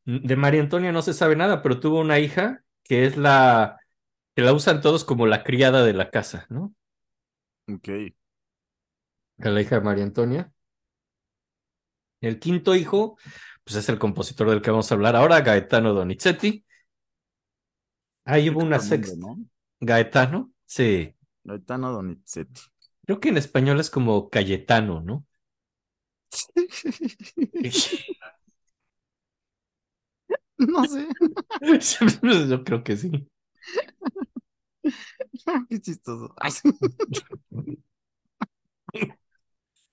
[0.09, 3.79] de María Antonia no se sabe nada, pero tuvo una hija que es la
[4.35, 6.75] que la usan todos como la criada de la casa, ¿no?
[7.71, 7.89] Ok.
[9.37, 10.51] La hija de María Antonia.
[12.23, 13.19] El quinto hijo,
[13.65, 16.65] pues es el compositor del que vamos a hablar ahora, Gaetano Donizetti.
[18.25, 19.15] Ahí hubo una sexta.
[19.19, 19.37] ¿no?
[19.79, 21.15] Gaetano, sí.
[21.45, 22.63] Gaetano Donizetti.
[23.05, 25.27] Creo que en español es como Cayetano, ¿no?
[30.59, 31.07] No sé.
[32.49, 33.11] Yo creo que sí.
[35.69, 36.35] Qué chistoso.
[36.37, 36.53] Ay.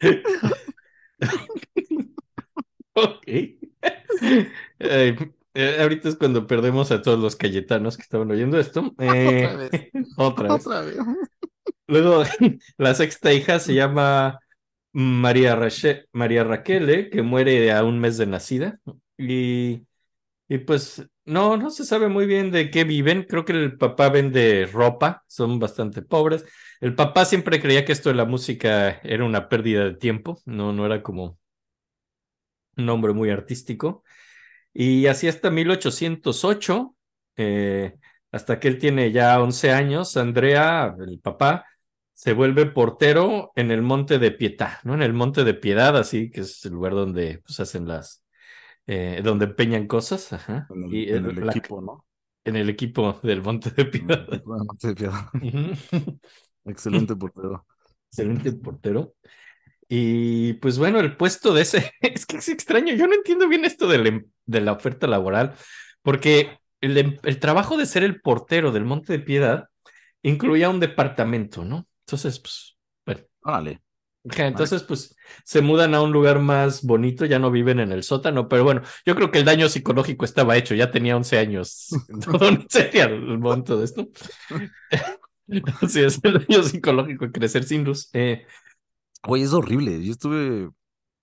[2.94, 3.28] Ok.
[5.58, 8.94] Eh, ahorita es cuando perdemos a todos los cayetanos que estaban oyendo esto.
[9.00, 9.72] Eh, Otra vez.
[10.18, 10.68] otra vez.
[10.68, 10.98] Otra vez.
[11.88, 12.24] Luego,
[12.78, 14.40] la sexta hija se llama
[14.94, 18.80] María, Rache- María Raquel, que muere a un mes de nacida.
[19.18, 19.84] Y,
[20.48, 23.24] y pues no, no se sabe muy bien de qué viven.
[23.24, 26.46] Creo que el papá vende ropa, son bastante pobres.
[26.82, 30.72] El papá siempre creía que esto de la música era una pérdida de tiempo, no,
[30.74, 31.40] no era como
[32.78, 34.04] un hombre muy artístico.
[34.74, 36.96] Y así hasta 1808,
[37.38, 37.96] eh,
[38.32, 41.66] hasta que él tiene ya 11 años, Andrea, el papá,
[42.14, 44.94] se vuelve portero en el Monte de Pietà, ¿no?
[44.96, 48.25] En el Monte de Piedad, así que es el lugar donde pues, hacen las,
[48.88, 50.68] eh, donde empeñan cosas, ajá.
[50.70, 52.06] En el, Y en el- el la- equipo, ¿no?
[52.44, 54.44] en el equipo del Monte de En el Piedad.
[54.46, 55.10] Monte de.
[56.66, 57.66] Excelente portero.
[58.12, 59.14] Excelente portero.
[59.88, 63.66] Y pues bueno, el puesto de ese, es que es extraño, yo no entiendo bien
[63.66, 65.54] esto de la, em- de la oferta laboral,
[66.02, 69.70] porque el, em- el trabajo de ser el portero del Monte de Piedad
[70.24, 71.88] incluía un departamento, ¿no?
[72.08, 73.82] Entonces, pues, bueno, Órale.
[74.38, 78.48] Entonces pues se mudan a un lugar más bonito, ya no viven en el sótano,
[78.50, 82.66] pero bueno, yo creo que el daño psicológico estaba hecho, ya tenía 11 años, ¿dónde
[82.70, 84.08] sería el momento de esto?
[85.90, 88.10] Sí, es el daño psicológico de crecer sin luz.
[88.14, 88.46] Eh,
[89.28, 90.04] Oye, es horrible.
[90.04, 90.70] Yo estuve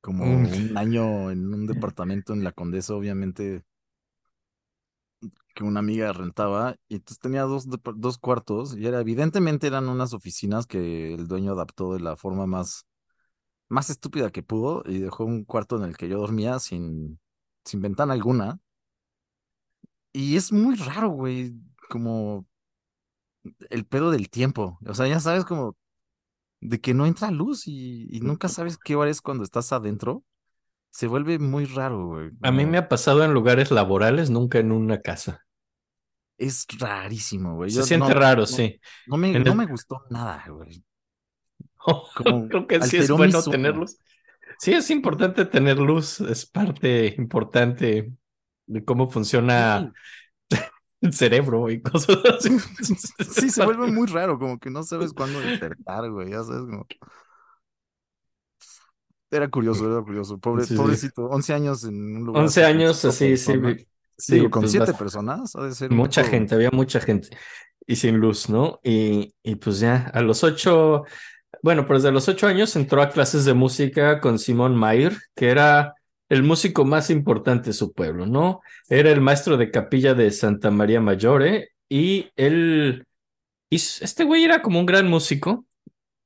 [0.01, 0.47] como Mm.
[0.53, 3.65] un año en un departamento en la Condesa, obviamente.
[5.55, 10.15] que una amiga rentaba y entonces tenía dos, dos cuartos y era evidentemente eran unas
[10.15, 12.87] oficinas que el dueño adaptó de la forma más,
[13.73, 17.19] más estúpida que pudo y dejó un cuarto en el que yo dormía sin,
[17.65, 18.59] sin ventana alguna.
[20.13, 21.55] Y es muy raro, güey,
[21.89, 22.47] como
[23.71, 24.79] el pedo del tiempo.
[24.87, 25.75] O sea, ya sabes como
[26.61, 30.23] de que no entra luz y, y nunca sabes qué hora es cuando estás adentro.
[30.91, 32.31] Se vuelve muy raro, güey.
[32.43, 35.41] A mí me ha pasado en lugares laborales, nunca en una casa.
[36.37, 37.71] Es rarísimo, güey.
[37.71, 38.79] Se Yo siente no- raro, no- sí.
[39.07, 40.85] No me, no me gustó nada, güey.
[42.49, 43.51] Creo que sí es bueno sueño.
[43.57, 43.99] tenerlos.
[44.59, 48.13] Sí, es importante tener luz, es parte importante
[48.67, 49.93] de cómo funciona
[51.01, 52.57] el cerebro y cosas así.
[53.33, 56.31] Sí, se vuelve muy raro, como que no sabes cuándo despertar, güey.
[56.31, 56.87] Ya sabes, como.
[59.31, 60.39] Era curioso, era curioso.
[60.39, 60.77] Pobre, Sí, sí.
[60.77, 62.43] pobrecito, 11 años en un lugar.
[62.43, 63.53] 11 así con años así, sí.
[64.19, 67.01] Sí, digo, sí, con pues, siete personas, ha de ser Mucha poco- gente, había mucha
[67.01, 67.31] gente
[67.87, 68.79] y sin luz, ¿no?
[68.85, 71.05] Y, y pues ya, a los ocho,
[71.63, 75.51] bueno, pues desde los ocho años entró a clases de música con Simón Mayer, que
[75.51, 75.95] era
[76.29, 78.61] el músico más importante de su pueblo, ¿no?
[78.89, 83.05] Era el maestro de capilla de Santa María Maggiore y él,
[83.71, 85.67] este güey era como un gran músico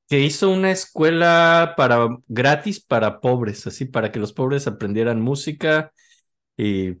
[0.09, 5.91] que hizo una escuela para gratis para pobres, así para que los pobres aprendieran música
[6.57, 6.91] y,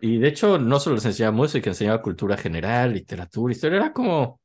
[0.00, 4.40] y de hecho no solo les enseñaba música, enseñaba cultura general, literatura, historia, era como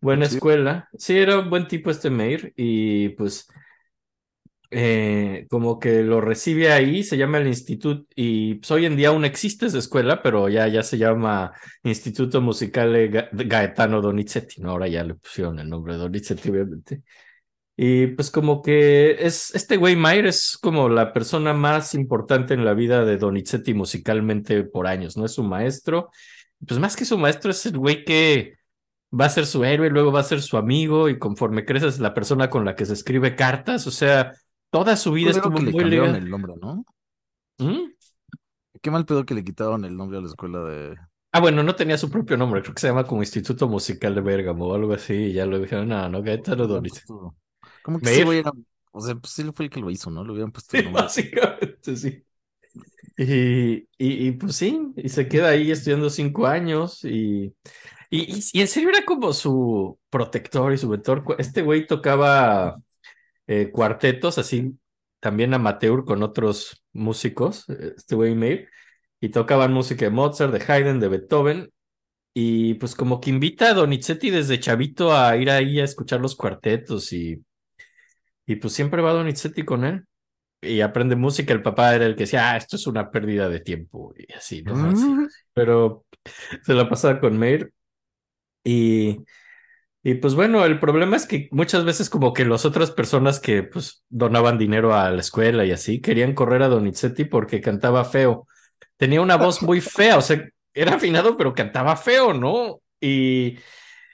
[0.00, 0.36] buena Sí.
[0.36, 0.88] escuela.
[0.96, 3.48] Sí, era un buen tipo este Meir y pues
[4.72, 9.08] eh, como que lo recibe ahí, se llama el instituto y pues, hoy en día
[9.08, 14.70] aún existe esa escuela, pero ya, ya se llama Instituto Musicale Ga- Gaetano Donizetti, ¿no?
[14.70, 17.02] Ahora ya le pusieron el nombre de Donizetti, obviamente.
[17.76, 22.64] Y pues como que es, este güey Mayer es como la persona más importante en
[22.64, 25.26] la vida de Donizetti musicalmente por años, ¿no?
[25.26, 26.10] Es su maestro.
[26.66, 28.54] Pues más que su maestro es el güey que
[29.18, 32.14] va a ser su héroe, luego va a ser su amigo y conforme creces la
[32.14, 34.32] persona con la que se escribe cartas, o sea,
[34.70, 36.18] toda su vida estuvo que le muy cambiaron ligada.
[36.18, 36.84] el nombre, ¿no?
[37.58, 37.90] ¿Mm?
[38.82, 40.96] Qué mal pedo que le quitaron el nombre a la escuela de.
[41.32, 44.20] Ah, bueno, no tenía su propio nombre, creo que se llama como Instituto Musical de
[44.20, 47.06] Bérgamo o algo así, y ya lo dijeron, no, no, Gaetano Donizetti.
[47.82, 48.42] Como que ese güey.
[48.92, 50.24] O sea, pues él fue el que lo hizo, ¿no?
[50.24, 51.02] Le hubieran puesto el Sí, nombre.
[51.02, 52.24] básicamente, sí.
[53.16, 57.54] Y, y, y, pues sí, y se queda ahí estudiando cinco años y,
[58.10, 61.24] y, y- y en serio era como su protector y su mentor.
[61.38, 62.80] Este güey tocaba
[63.46, 64.78] eh, cuartetos así,
[65.20, 68.68] también amateur con otros músicos, eh, este güey Meir,
[69.20, 71.70] y tocaban música de Mozart, de Haydn, de Beethoven.
[72.34, 76.36] Y pues como que invita a Donizetti desde chavito a ir ahí a escuchar los
[76.36, 77.42] cuartetos y,
[78.46, 80.04] y pues siempre va Donizetti con él
[80.60, 81.52] y aprende música.
[81.52, 84.62] El papá era el que decía, ah, esto es una pérdida de tiempo y así,
[84.62, 84.74] ¿no?
[84.88, 85.04] Así.
[85.04, 85.28] Mm.
[85.52, 86.04] Pero
[86.62, 87.72] se la pasaba con Meir
[88.64, 89.24] y,
[90.02, 93.62] y pues bueno, el problema es que muchas veces como que las otras personas que
[93.64, 98.46] pues donaban dinero a la escuela y así querían correr a Donizetti porque cantaba feo.
[98.96, 100.42] Tenía una voz muy fea, o sea,
[100.74, 102.82] era afinado pero cantaba feo, ¿no?
[103.00, 103.58] Y,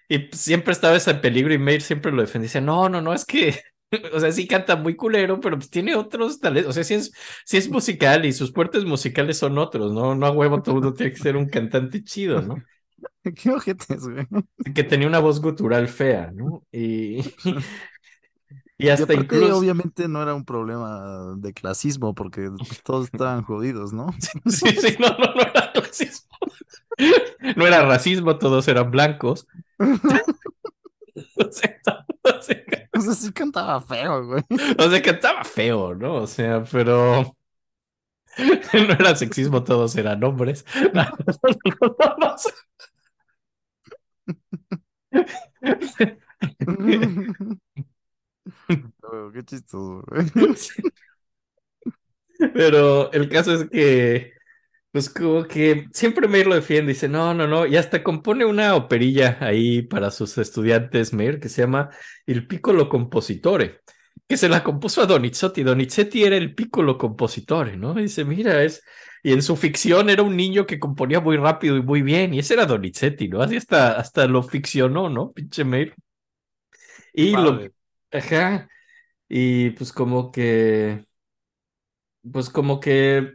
[0.09, 2.47] y siempre estaba ese peligro y Meir siempre lo defendía.
[2.49, 3.61] Decía, no, no, no, es que,
[4.13, 6.71] o sea, sí canta muy culero, pero pues tiene otros talentos.
[6.71, 7.13] O sea, sí es,
[7.45, 10.15] sí es musical y sus fuertes musicales son otros, ¿no?
[10.15, 12.57] No a huevo todo uno tiene que ser un cantante chido, ¿no?
[13.37, 14.27] Qué ojetes, güey.
[14.75, 16.65] Que tenía una voz gutural fea, ¿no?
[16.73, 17.21] Y,
[18.79, 19.57] y Y hasta aparte, incluso.
[19.57, 24.09] obviamente, no era un problema de clasismo, porque pues, todos estaban jodidos, ¿no?
[24.47, 26.37] Sí, sí, no, no, no era clasismo.
[27.57, 29.47] No era racismo, todos eran blancos.
[31.37, 31.81] O sea,
[32.25, 32.57] o sea,
[32.97, 34.43] O sea, sí cantaba feo, güey.
[34.79, 36.15] O sea, cantaba feo, ¿no?
[36.17, 37.37] O sea, pero
[38.75, 40.65] no era sexismo, todos eran hombres.
[40.95, 42.37] No, no, no, no, Oh,
[52.55, 54.33] Pero el caso es que,
[54.93, 59.39] pues que siempre Meir lo defiende, dice, no, no, no, y hasta compone una operilla
[59.41, 61.91] ahí para sus estudiantes, Meir, que se llama
[62.27, 63.81] Il Piccolo Compositore,
[64.29, 65.63] que se la compuso a Donizetti.
[65.63, 67.99] Donizetti era el Piccolo Compositore, ¿no?
[67.99, 68.83] Y dice, mira, es...
[69.23, 72.39] Y en su ficción era un niño que componía muy rápido y muy bien, y
[72.39, 73.43] ese era Donizetti, ¿no?
[73.43, 75.33] Así hasta, hasta lo ficcionó, ¿no?
[75.33, 75.95] Pinche Meir.
[77.13, 77.61] Y lo...
[78.13, 78.69] Ajá.
[79.29, 81.05] Y pues como que
[82.31, 83.35] pues como que,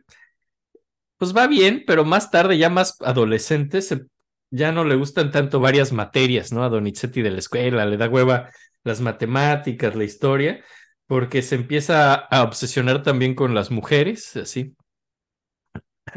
[1.17, 4.05] pues va bien, pero más tarde, ya más adolescente, se-
[4.49, 6.63] ya no le gustan tanto varias materias, ¿no?
[6.63, 8.49] A Donizetti de la escuela, le da hueva
[8.83, 10.63] las matemáticas, la historia,
[11.07, 14.75] porque se empieza a obsesionar también con las mujeres, así.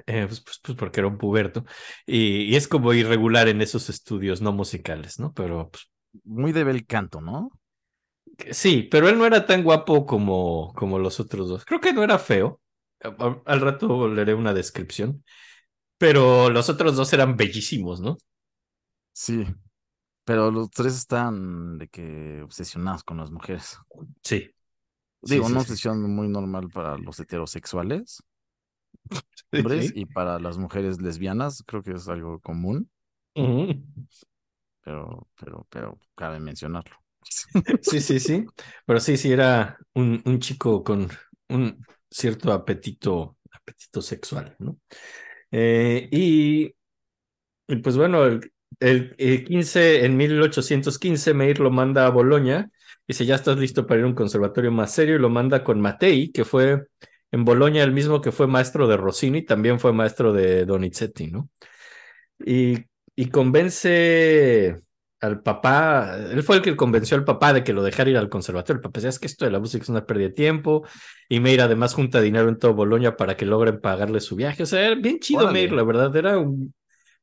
[0.06, 1.64] eh, pues, pues, pues, porque era un puberto.
[2.06, 5.32] Y, y es como irregular en esos estudios no musicales, ¿no?
[5.32, 5.90] Pero pues,
[6.24, 7.50] Muy de bel canto, ¿no?
[8.52, 11.64] sí, pero él no era tan guapo como, como los otros dos.
[11.64, 12.60] Creo que no era feo.
[13.02, 15.24] A- a- Al rato leeré una descripción.
[15.98, 18.18] Pero los otros dos eran bellísimos, ¿no?
[19.12, 19.46] Sí.
[20.24, 23.78] Pero los tres están de que obsesionados con las mujeres.
[24.22, 24.50] Sí.
[25.22, 25.72] Digo, sí, una sí.
[25.72, 28.22] obsesión muy normal para los heterosexuales,
[29.52, 32.90] Sí, hombres, y para las mujeres lesbianas, creo que es algo común,
[34.82, 36.96] pero, pero, pero cabe mencionarlo.
[37.82, 38.46] Sí, sí, sí.
[38.86, 41.08] Pero sí, sí, era un, un chico con
[41.48, 44.78] un cierto apetito, apetito sexual, ¿no?
[45.50, 46.74] Eh, y,
[47.68, 52.70] y pues bueno, el, el, el 15, en 1815, Meir lo manda a Bolonia.
[53.06, 55.80] Dice, ya estás listo para ir a un conservatorio más serio, y lo manda con
[55.80, 56.84] Mattei, que fue
[57.30, 61.50] en Bolonia el mismo que fue maestro de Rossini, también fue maestro de Donizetti, ¿no?
[62.38, 62.78] Y,
[63.16, 64.80] y convence
[65.24, 68.28] al papá, él fue el que convenció al papá de que lo dejara ir al
[68.28, 68.78] conservatorio.
[68.78, 70.86] El papá decía, es que esto de la música es una pérdida de tiempo.
[71.28, 74.64] Y Meir además junta dinero en todo Bolonia para que logren pagarle su viaje.
[74.64, 75.52] O sea, era bien chido Órale.
[75.60, 76.74] Meir, la verdad, era un,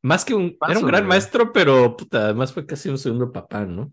[0.01, 1.09] más que un, era un gran güey.
[1.09, 3.91] maestro, pero puta, además fue casi un segundo papá, ¿no?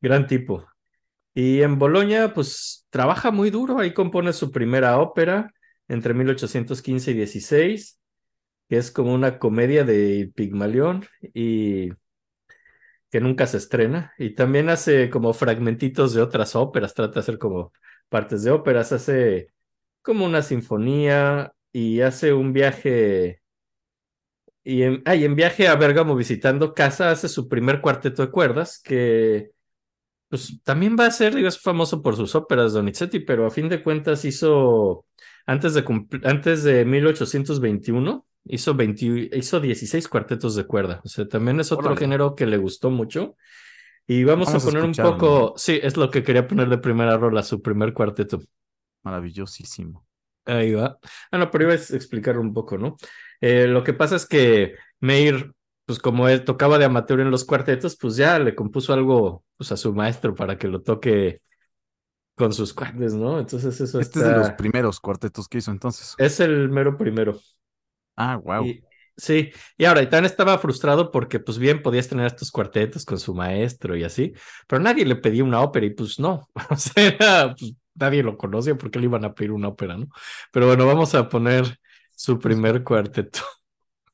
[0.00, 0.66] Gran tipo.
[1.34, 5.52] Y en Bolonia, pues trabaja muy duro, ahí compone su primera ópera
[5.88, 8.00] entre 1815 y 16,
[8.68, 11.90] que es como una comedia de Pigmalión y
[13.10, 14.12] que nunca se estrena.
[14.18, 17.72] Y también hace como fragmentitos de otras óperas, trata de hacer como
[18.08, 19.48] partes de óperas, hace
[20.02, 23.39] como una sinfonía y hace un viaje.
[24.62, 28.30] Y en, ah, y en viaje a Bérgamo visitando casa hace su primer cuarteto de
[28.30, 29.50] cuerdas que
[30.28, 33.68] pues también va a ser, digo, es famoso por sus óperas Donizetti, pero a fin
[33.68, 35.04] de cuentas hizo
[35.44, 35.84] antes de
[36.22, 41.86] antes de 1821 hizo 20 hizo 16 cuartetos de cuerda, o sea, también es otro
[41.86, 42.00] Órale.
[42.00, 43.36] género que le gustó mucho.
[44.06, 46.78] Y vamos, Vamos a a poner un poco, sí, es lo que quería poner de
[46.78, 48.40] primera rola, su primer cuarteto.
[49.04, 50.04] Maravillosísimo.
[50.46, 50.98] Ahí va.
[51.30, 52.96] Ah, no, pero iba a explicar un poco, ¿no?
[53.40, 55.52] Eh, lo que pasa es que Meir,
[55.86, 59.72] pues como él tocaba de amateur en los cuartetos, pues ya le compuso algo pues,
[59.72, 61.40] a su maestro para que lo toque
[62.36, 63.38] con sus cuerdas, ¿no?
[63.38, 66.14] Entonces eso Este es de los primeros cuartetos que hizo entonces.
[66.18, 67.40] Es el mero primero.
[68.16, 68.64] Ah, wow.
[68.64, 68.82] Y-
[69.16, 73.34] sí, y ahora, también estaba frustrado porque, pues bien, podías tener estos cuartetos con su
[73.34, 74.32] maestro y así,
[74.66, 78.76] pero nadie le pedía una ópera y pues no, o sea, pues, nadie lo conocía
[78.76, 80.06] porque le iban a pedir una ópera, ¿no?
[80.52, 81.78] Pero bueno, vamos a poner
[82.20, 83.40] su primer cuarteto.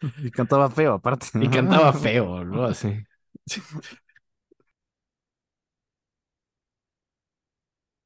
[0.22, 1.26] Y cantaba feo, aparte.
[1.34, 2.64] Y cantaba feo, ¿no?
[2.66, 2.94] Así.
[3.46, 3.62] Sí.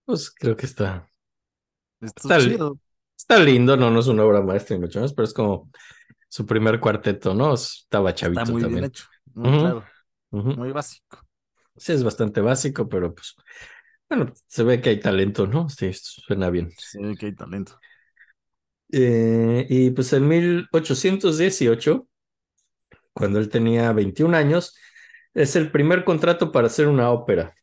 [0.05, 1.09] Pues creo que está,
[2.01, 2.79] Está chido.
[3.17, 5.71] está lindo, no, no es una obra maestra ni mucho menos, pero es como
[6.29, 7.55] su primer cuarteto, ¿no?
[7.55, 8.85] Estaba chavito Está muy bien también.
[8.87, 9.05] hecho.
[9.35, 9.85] Muy claro.
[10.31, 11.19] Muy básico.
[11.77, 13.35] Sí, es bastante básico, pero pues,
[14.09, 15.69] bueno, se ve que hay talento, ¿no?
[15.69, 16.71] Sí, suena bien.
[16.79, 17.79] Se ve que hay talento.
[18.93, 22.09] Eh, y pues en 1818,
[23.13, 24.77] cuando él tenía 21 años,
[25.35, 27.55] es el primer contrato para hacer una ópera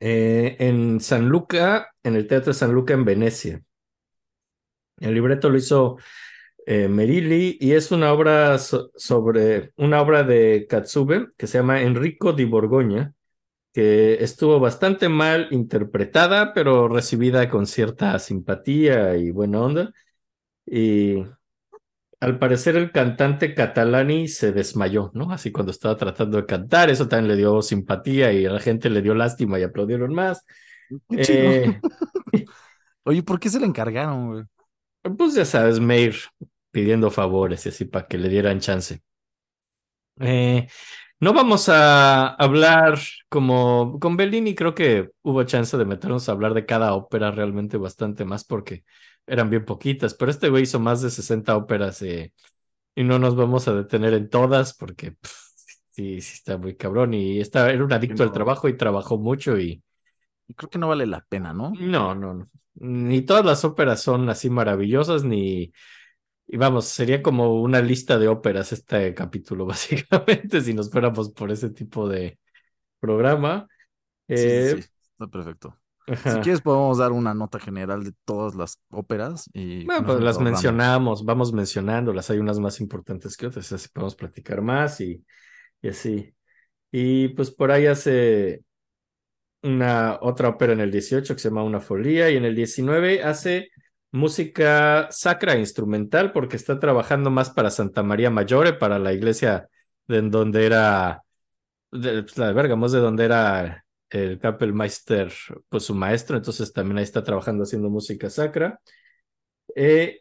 [0.00, 3.62] eh, en San Luca, en el Teatro de San Luca en Venecia.
[4.98, 5.96] El libreto lo hizo
[6.66, 11.82] eh, Merilli y es una obra so- sobre una obra de Katsube que se llama
[11.82, 13.14] Enrico di Borgoña,
[13.72, 19.92] que estuvo bastante mal interpretada, pero recibida con cierta simpatía y buena onda.
[20.66, 21.24] Y
[22.20, 25.32] al parecer el cantante Catalani se desmayó, ¿no?
[25.32, 28.90] Así cuando estaba tratando de cantar, eso también le dio simpatía y a la gente
[28.90, 30.44] le dio lástima y aplaudieron más.
[31.10, 31.80] Eh,
[33.04, 34.44] Oye, ¿por qué se le encargaron, güey?
[35.16, 36.16] pues ya sabes, Meir
[36.70, 39.00] pidiendo favores y así para que le dieran chance.
[40.20, 40.68] Eh,
[41.20, 46.54] no vamos a hablar como con Bellini, creo que hubo chance de meternos a hablar
[46.54, 48.84] de cada ópera realmente bastante más porque
[49.26, 52.32] eran bien poquitas, pero este güey hizo más de 60 óperas eh,
[52.94, 55.32] y no nos vamos a detener en todas porque pff,
[55.90, 59.58] sí, sí está muy cabrón y está, era un adicto al trabajo y trabajó mucho
[59.58, 59.82] y
[60.48, 61.72] Y creo que no vale la pena, ¿no?
[61.72, 62.50] no, no, no.
[62.74, 65.72] Ni todas las óperas son así maravillosas, ni...
[66.52, 71.50] Y vamos, sería como una lista de óperas este capítulo, básicamente, si nos fuéramos por
[71.52, 72.38] ese tipo de
[73.00, 73.68] programa.
[74.34, 75.78] Sí, sí, Eh, sí, está perfecto.
[76.06, 76.30] ajá.
[76.32, 80.38] Si quieres, podemos dar una nota general de todas las óperas y Bueno, pues las
[80.40, 85.24] mencionamos, vamos mencionándolas, hay unas más importantes que otras, así podemos platicar más y,
[85.82, 86.34] y así.
[86.92, 88.64] Y pues por ahí hace
[89.62, 93.22] una otra ópera en el 18 que se llama Una Folía y en el 19
[93.22, 93.68] hace
[94.12, 99.68] música sacra instrumental porque está trabajando más para Santa María Maggiore, para la iglesia
[100.06, 101.22] de donde era,
[101.90, 105.32] pues, la de Bergamo, de donde era el Kapellmeister,
[105.68, 108.80] pues su maestro, entonces también ahí está trabajando haciendo música sacra.
[109.76, 110.20] Eh,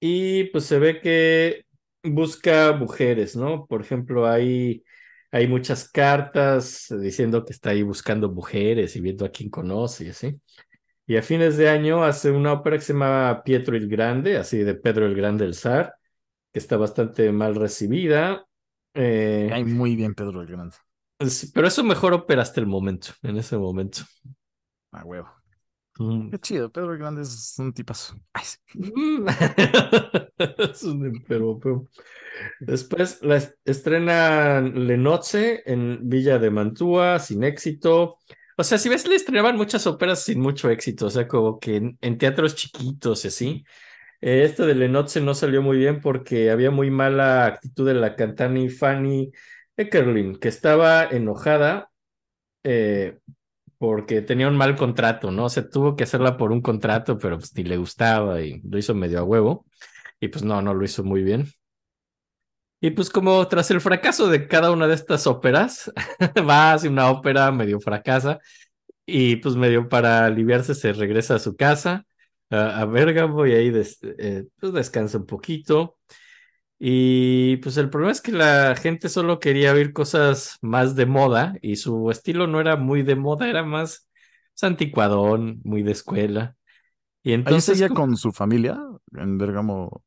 [0.00, 1.64] y pues se ve que
[2.02, 3.66] busca mujeres, ¿no?
[3.66, 4.84] Por ejemplo, hay,
[5.30, 10.08] hay muchas cartas diciendo que está ahí buscando mujeres y viendo a quién conoce y
[10.10, 10.40] así.
[11.10, 14.58] Y a fines de año hace una ópera que se llama Pietro el Grande, así
[14.58, 15.96] de Pedro el Grande el zar,
[16.52, 18.46] que está bastante mal recibida.
[18.94, 20.76] Eh, Cae muy bien Pedro el Grande.
[21.52, 24.02] pero es su mejor ópera hasta el momento, en ese momento.
[24.92, 25.28] A huevo.
[25.98, 26.30] Mm.
[26.30, 28.14] Qué chido, Pedro el Grande es un tipazo.
[28.32, 28.58] Ay, sí.
[30.72, 31.88] Es un europeo.
[32.60, 38.18] Después la est- estrenan Le Nozze en Villa de Mantua, sin éxito.
[38.56, 41.76] O sea, si ves, le estrenaban muchas óperas sin mucho éxito, o sea, como que
[42.00, 43.64] en, teatros chiquitos así.
[44.20, 48.16] Eh, de Le Nozze no salió muy bien porque había muy mala actitud de la
[48.16, 49.32] cantante Fanny
[49.76, 51.90] Eckerlin, que estaba enojada
[52.64, 53.18] eh,
[53.78, 55.46] porque tenía un mal contrato, ¿no?
[55.46, 58.78] O sea, tuvo que hacerla por un contrato, pero pues ni le gustaba y lo
[58.78, 59.66] hizo medio a huevo.
[60.20, 61.46] Y pues no, no lo hizo muy bien.
[62.80, 65.92] Y pues como tras el fracaso de cada una de estas óperas,
[66.48, 68.38] va hacia una ópera, medio fracasa,
[69.06, 72.06] y pues medio para aliviarse se regresa a su casa,
[72.50, 75.98] a, a Bérgamo, y ahí des- eh, pues descansa un poquito.
[76.78, 81.54] Y pues el problema es que la gente solo quería oír cosas más de moda,
[81.62, 84.08] y su estilo no era muy de moda, era más
[84.62, 86.56] anticuadón, muy de escuela.
[87.22, 87.76] Y Ahí entonces...
[87.76, 88.78] seguía como- con su familia
[89.14, 90.02] en Bergamo.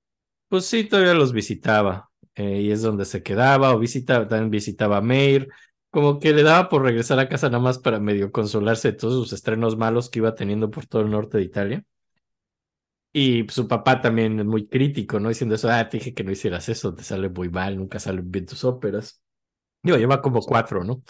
[0.48, 4.98] Pues sí, todavía los visitaba eh, y es donde se quedaba o visitaba, también visitaba
[4.98, 5.50] a Meir,
[5.90, 9.14] como que le daba por regresar a casa nada más para medio consolarse de todos
[9.14, 11.86] sus estrenos malos que iba teniendo por todo el norte de Italia.
[13.16, 15.30] Y su papá también es muy crítico, ¿no?
[15.30, 18.32] Diciendo eso, ah, te dije que no hicieras eso, te sale muy mal, nunca salen
[18.32, 19.22] bien tus óperas.
[19.84, 21.04] Digo, lleva como cuatro, ¿no?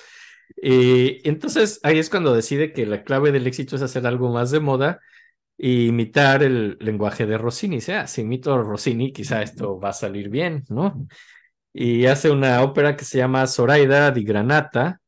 [0.62, 4.52] Y entonces ahí es cuando decide que la clave del éxito es hacer algo más
[4.52, 5.00] de moda
[5.58, 7.78] e imitar el lenguaje de Rossini.
[7.78, 11.08] O sea, si imito a Rossini, quizá esto va a salir bien, ¿no?
[11.74, 15.02] Y hace una ópera que se llama Zoraida di Granata,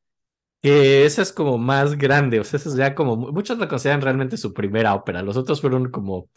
[0.66, 4.02] que esa es como más grande, o sea, esa es ya como, muchos la consideran
[4.02, 6.30] realmente su primera ópera, los otros fueron como,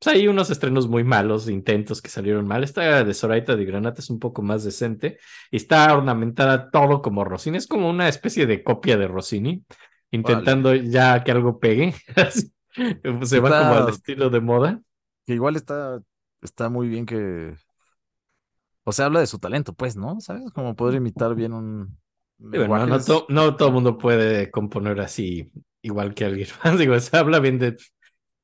[0.00, 4.00] pues hay unos estrenos muy malos, intentos que salieron mal, esta de Zoraida di Granata
[4.00, 5.18] es un poco más decente
[5.52, 9.62] y está ornamentada todo como Rossini, es como una especie de copia de Rossini,
[10.10, 11.94] intentando ya que algo pegue,
[13.24, 14.80] se va como al estilo de moda.
[15.26, 16.02] Que igual está,
[16.42, 17.54] está muy bien que.
[18.84, 20.20] O sea, habla de su talento, pues, ¿no?
[20.20, 20.50] ¿Sabes?
[20.52, 21.98] Como poder imitar bien un.
[22.38, 25.50] Bueno, no, to- no todo el mundo puede componer así,
[25.82, 26.78] igual que alguien más.
[26.78, 27.76] Digo, se habla bien de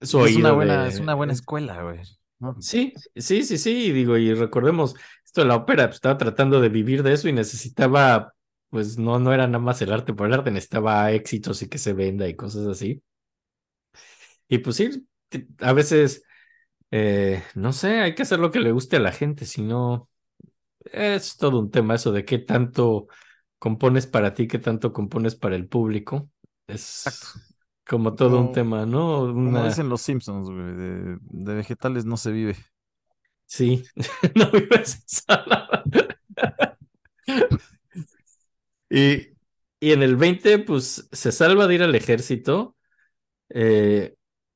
[0.03, 2.01] su es una oído buena, de- es una buena escuela, güey.
[2.39, 2.57] ¿no?
[2.59, 4.95] Sí, sí, sí, sí, digo, y recordemos,
[5.25, 8.33] esto de la ópera, pues, estaba tratando de vivir de eso y necesitaba,
[8.71, 11.79] pues no, no era nada más el arte por el arte, necesitaba éxitos y que
[11.79, 13.03] se venda y cosas así.
[14.55, 15.05] Y pues sí,
[15.59, 16.23] a veces,
[16.93, 20.09] eh, no sé, hay que hacer lo que le guste a la gente, si no,
[20.85, 23.09] es todo un tema eso de qué tanto
[23.59, 26.31] compones para ti, qué tanto compones para el público.
[26.69, 27.41] Es Exacto.
[27.85, 29.21] como todo un Como- tema, ¿no?
[29.27, 29.65] Como Una...
[29.67, 32.57] dicen los Simpsons, güey, de, de vegetales no se vive.
[33.47, 33.83] Sí,
[34.37, 35.83] no vives ensalada.
[38.91, 39.29] Y,
[39.81, 42.77] y en el 20, pues se salva de ir al ejército.
[43.51, 44.15] Eh,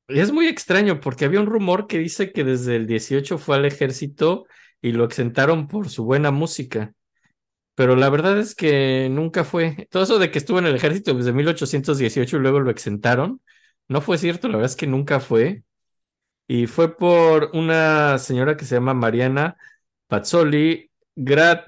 [0.09, 3.65] es muy extraño porque había un rumor que dice que desde el 18 fue al
[3.65, 4.45] ejército
[4.81, 6.93] y lo exentaron por su buena música.
[7.75, 9.87] Pero la verdad es que nunca fue.
[9.91, 13.41] Todo eso de que estuvo en el ejército desde 1818 y luego lo exentaron,
[13.87, 14.47] no fue cierto.
[14.49, 15.63] La verdad es que nunca fue.
[16.47, 19.55] Y fue por una señora que se llama Mariana
[20.07, 21.65] Pazzoli Grat-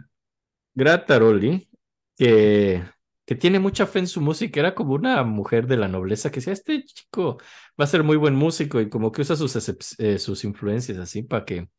[0.76, 1.70] Grataroli,
[2.18, 2.84] que,
[3.26, 4.60] que tiene mucha fe en su música.
[4.62, 7.40] Era como una mujer de la nobleza que decía, este chico
[7.80, 9.56] va a ser muy buen músico y como que usa sus,
[10.00, 11.70] eh, sus influencias así para que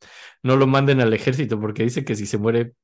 [0.43, 2.75] no lo manden al ejército, porque dice que si se muere,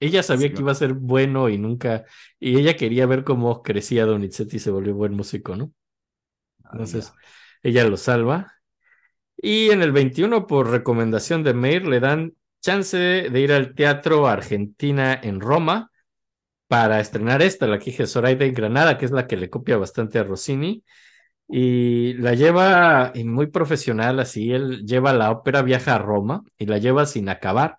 [0.00, 2.04] ella sabía Sí, que iba a ser bueno y nunca,
[2.38, 5.72] y ella quería ver cómo crecía Donizetti y se volvió buen músico, ¿no?
[6.72, 7.12] Entonces,
[7.62, 8.54] ella lo salva.
[9.36, 14.26] Y en el 21, por recomendación de Meir, le dan chance de ir al Teatro
[14.28, 15.90] Argentina en Roma
[16.68, 19.76] para estrenar esta, la que dije, Zoraida en Granada, que es la que le copia
[19.76, 20.84] bastante a Rossini.
[21.52, 24.52] Y la lleva y muy profesional, así.
[24.52, 27.76] Él lleva la ópera, viaja a Roma y la lleva sin acabar,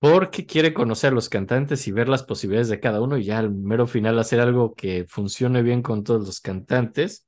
[0.00, 3.38] porque quiere conocer a los cantantes y ver las posibilidades de cada uno y ya
[3.38, 7.26] al mero final hacer algo que funcione bien con todos los cantantes.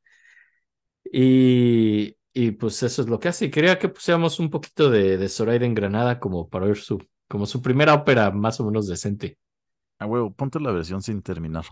[1.13, 3.47] Y, Y pues eso es lo que hace.
[3.47, 6.99] Y quería que pusiéramos un poquito de, de Zoraida en Granada como para oír su,
[7.29, 9.39] como su primera ópera más o menos decente.
[9.99, 11.65] A huevo, ponte la versión sin terminar.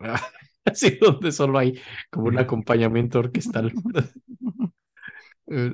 [0.72, 3.72] Así donde solo hay como un acompañamiento orquestal.
[5.48, 5.72] Eh.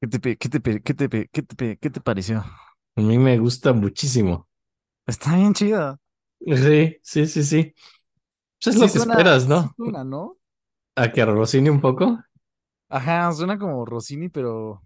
[0.00, 2.38] ¿Qué te, qué te, qué te, qué te, qué te pareció?
[2.96, 4.48] A mí me gusta muchísimo.
[5.06, 5.98] Está bien chida.
[6.40, 7.74] Sí, sí, sí, sí.
[8.62, 9.74] Pues es Sí lo que suena- esperas, ¿no?
[9.76, 10.38] suena, ¿no?
[11.02, 12.18] A que Rossini un poco.
[12.88, 14.82] Ajá, suena como Rossini, pero.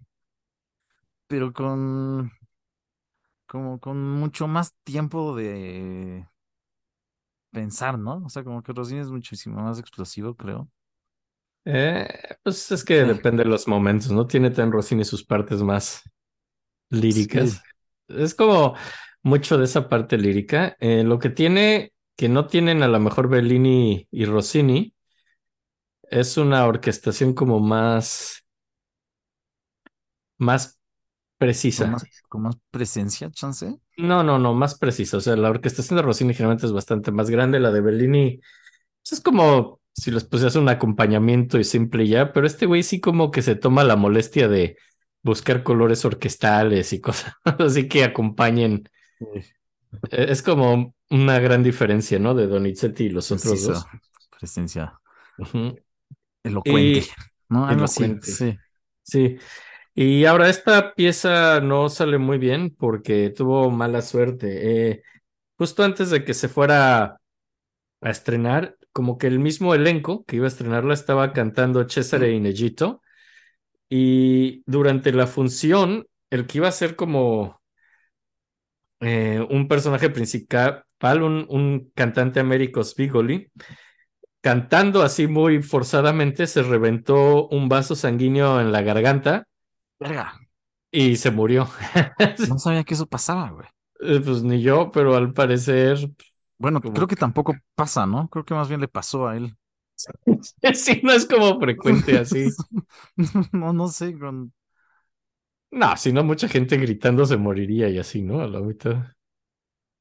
[1.27, 2.31] Pero con.
[3.51, 6.25] Como con mucho más tiempo de
[7.51, 8.23] pensar, ¿no?
[8.25, 10.69] O sea, como que Rossini es muchísimo más explosivo, creo.
[11.65, 12.07] Eh,
[12.43, 13.05] pues es que Sí.
[13.05, 14.25] depende de los momentos, ¿no?
[14.27, 16.01] Tiene tan Rossini sus partes más
[16.89, 17.67] líricas.
[18.07, 18.75] Es como
[19.23, 20.77] mucho de esa parte lírica.
[20.79, 24.95] Eh, lo que tiene, que no tienen a lo mejor Bellini y Rossini,
[26.11, 28.45] es una orquestación como más,
[30.37, 30.80] más
[31.41, 31.85] precisa.
[31.85, 33.75] Con más, con más presencia, chance.
[33.97, 35.17] No, no, no, más precisa.
[35.17, 38.39] O sea, la orquestación de Rossini generalmente es bastante más grande, la de Bellini
[39.03, 42.83] pues, es como si les pusieras un acompañamiento y simple y ya, pero este güey
[42.83, 44.77] sí como que se toma la molestia de
[45.23, 48.83] buscar colores orquestales y cosas así que acompañen.
[50.11, 52.33] Eh, Es como una gran diferencia, ¿no?
[52.33, 53.85] De Donizetti y los otros dos.
[54.39, 54.99] Presencia
[56.43, 57.09] elocuente.
[57.69, 58.27] Elocuente.
[58.27, 58.57] Sí.
[59.03, 59.37] Sí.
[59.93, 64.91] Y ahora esta pieza no sale muy bien porque tuvo mala suerte.
[64.91, 65.03] Eh,
[65.57, 67.19] justo antes de que se fuera
[68.01, 72.45] a estrenar, como que el mismo elenco que iba a estrenarla estaba cantando Cesare in
[72.47, 73.01] Egitto
[73.89, 77.61] y durante la función, el que iba a ser como
[78.99, 80.85] eh, un personaje principal,
[81.23, 83.51] un, un cantante Américo Spigoli,
[84.41, 89.47] cantando así muy forzadamente, se reventó un vaso sanguíneo en la garganta
[90.01, 90.33] Verga.
[90.91, 91.67] y se murió.
[92.43, 93.67] No sabía que eso pasaba, güey.
[94.01, 95.97] Eh, Pues ni yo, pero al parecer
[96.57, 98.29] Bueno, Como creo que tampoco pasa, ¿no?
[98.29, 99.55] Creo que más bien le pasó a él.
[100.73, 102.55] sí, no es como frecuente así.
[103.53, 104.53] No, no sé, con...
[105.71, 108.41] No, si no, mucha gente gritando se moriría y así, ¿no?
[108.41, 109.05] A la mitad.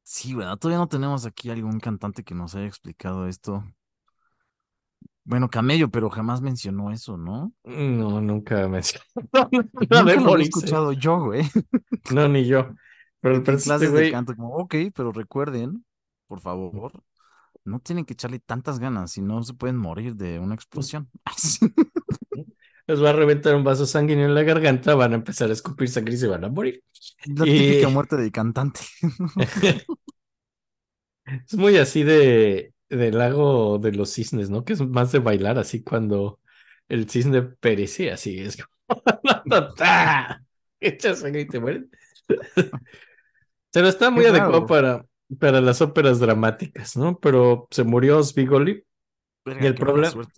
[0.03, 3.65] Sí, bueno, todavía no tenemos aquí algún cantante que nos haya explicado esto.
[5.25, 7.53] Bueno, Camello, pero jamás mencionó eso, ¿no?
[7.65, 9.05] No, nunca mencioné.
[9.53, 10.49] Nunca No, de lo morirse.
[10.49, 11.43] escuchado yo, güey.
[12.13, 12.71] No, ni yo.
[13.21, 15.85] Pero el precio clases este de canto, como, ok, pero recuerden,
[16.27, 17.05] por favor,
[17.65, 21.11] no tienen que echarle tantas ganas, si no se pueden morir de una explosión.
[22.87, 25.89] Les va a reventar un vaso sanguíneo en la garganta, van a empezar a escupir
[25.89, 26.83] sangre y se van a morir.
[27.27, 28.81] La Y- típica muerte de cantante.
[31.27, 34.65] Es muy así de del lago de los cisnes, ¿no?
[34.65, 36.41] Que es más de bailar así cuando
[36.89, 38.71] el cisne perece, así es como
[40.81, 41.85] echas y te mueres.
[43.73, 44.67] Pero está muy Qué adecuado raro.
[44.67, 45.07] para,
[45.39, 47.19] para las óperas dramáticas, ¿no?
[47.21, 48.85] Pero se murió Spigoli
[49.45, 50.29] Verga, Y el problema-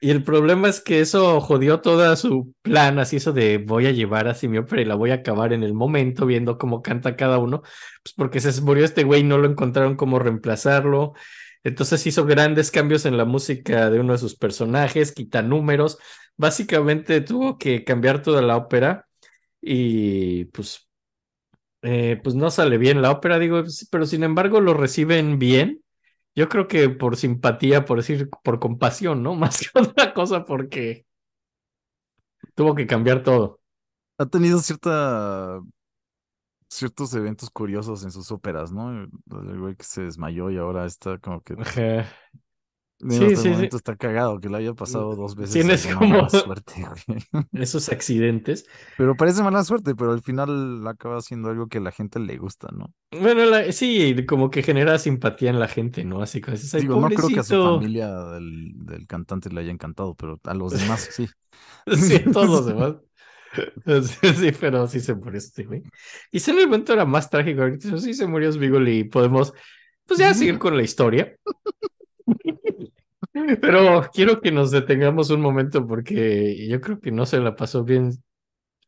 [0.00, 3.90] y el problema es que eso jodió toda su plan, así eso de voy a
[3.90, 7.16] llevar así mi ópera y la voy a acabar en el momento viendo cómo canta
[7.16, 7.62] cada uno,
[8.04, 11.14] pues porque se murió este güey y no lo encontraron cómo reemplazarlo.
[11.64, 15.98] Entonces hizo grandes cambios en la música de uno de sus personajes, quita números,
[16.36, 19.06] básicamente tuvo que cambiar toda la ópera
[19.60, 20.88] y pues,
[21.82, 25.82] eh, pues no sale bien la ópera, digo, pero sin embargo lo reciben bien.
[26.36, 29.34] Yo creo que por simpatía, por decir, por compasión, ¿no?
[29.36, 31.06] Más que otra cosa, porque
[32.54, 33.60] tuvo que cambiar todo.
[34.18, 35.60] Ha tenido cierta
[36.68, 38.90] ciertos eventos curiosos en sus óperas, ¿no?
[38.92, 42.06] El güey que se desmayó y ahora está como que Ajá.
[43.00, 43.48] Sí, hasta el sí, sí.
[43.50, 46.72] momento está cagado que le haya pasado dos veces Tienes como- mala suerte,
[47.06, 47.44] güey.
[47.52, 48.66] Esos accidentes.
[48.96, 52.36] Pero parece mala suerte, pero al final acaba siendo algo que a la gente le
[52.38, 52.92] gusta, ¿no?
[53.12, 56.22] Bueno, la- sí, como que genera simpatía en la gente, ¿no?
[56.22, 57.74] Así que "Ay, Digo, no creo que a su pobrecito".
[57.76, 61.28] familia del, del cantante le haya encantado, pero a los demás sí.
[61.86, 62.96] Sí, a todos los demás.
[64.36, 65.82] Sí, pero sí se murió este güey.
[66.30, 67.62] Quizá en el momento era más trágico.
[67.98, 69.52] Sí se murió Spigoli y podemos,
[70.06, 71.36] pues ya seguir con la historia.
[73.60, 77.84] Pero quiero que nos detengamos un momento porque yo creo que no se la pasó
[77.84, 78.12] bien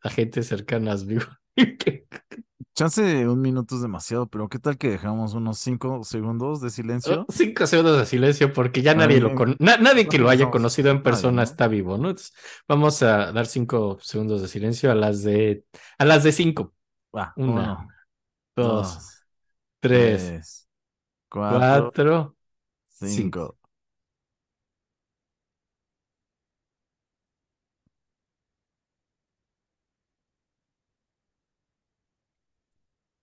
[0.03, 1.27] a gente cercana a Spigoli.
[2.81, 7.27] Chance un minuto es demasiado, pero ¿qué tal que dejamos unos cinco segundos de silencio?
[7.29, 9.59] Cinco segundos de silencio porque ya nadie lo conoce.
[9.61, 11.43] nadie que lo haya conocido en nadie, persona ¿no?
[11.43, 12.09] está vivo, ¿no?
[12.09, 12.33] Entonces,
[12.67, 15.67] vamos a dar cinco segundos de silencio a las de
[15.99, 16.75] a las de cinco.
[17.13, 17.89] Una, uno,
[18.57, 19.25] Dos, dos,
[19.81, 20.69] tres, tres,
[21.29, 22.37] cuatro, cuatro,
[22.89, 23.60] cinco.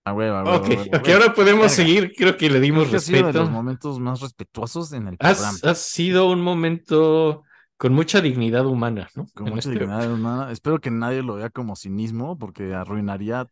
[0.08, 1.20] A huevo, a huevo, Ok, a huevo, a ok, huevo.
[1.22, 2.12] ahora podemos seguir.
[2.16, 3.40] Creo que le dimos Creo que ha sido de respeto.
[3.44, 5.58] los momentos más respetuosos en el programa.
[5.62, 7.42] Has sido un momento
[7.76, 9.26] con mucha dignidad humana, ¿no?
[9.34, 10.50] Con En mucha este- dignidad humana.
[10.52, 13.46] Espero que nadie lo vea como cinismo, porque arruinaría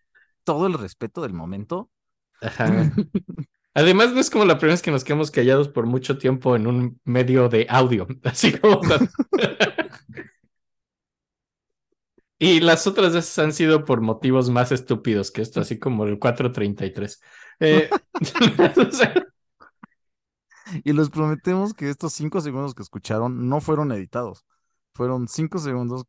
[0.45, 1.91] todo el respeto del momento.
[2.43, 2.67] Ajá.
[3.75, 6.67] Además, no es como la primera vez que nos quedamos callados por mucho tiempo en
[6.67, 8.81] un medio de audio, así como...
[12.39, 16.19] y las otras veces han sido por motivos más estúpidos que esto, así como el
[16.19, 17.21] 433.
[17.61, 17.91] Eh,
[18.77, 19.15] o sea,
[20.85, 24.45] Y les prometemos que estos cinco segundos que escucharon no fueron editados.
[24.95, 26.05] Fueron cinco segundos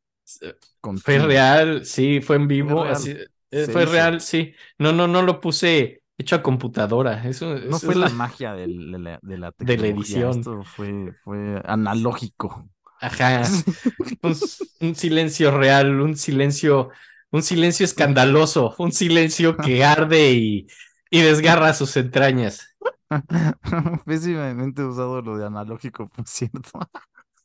[0.81, 2.95] con fue real, sí, fue en vivo, real.
[2.95, 3.15] así,
[3.51, 4.53] eh, fue real, sí.
[4.77, 7.23] No, no, no lo puse hecho a computadora.
[7.27, 9.87] Eso, No eso fue es la la- magia del- de la, de la De la
[9.87, 10.39] edición.
[10.39, 12.69] Esto fue, fue analógico.
[12.99, 13.43] Ajá.
[14.23, 14.35] un,
[14.81, 16.89] un silencio real, un silencio,
[17.31, 20.67] un silencio escandaloso, un silencio que arde y,
[21.09, 22.75] y desgarra sus entrañas.
[24.05, 26.61] Pésimamente usado lo de analógico, por cierto.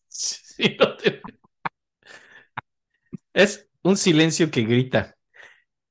[0.09, 1.21] Sí, no te-
[3.35, 5.17] Es un silencio que grita,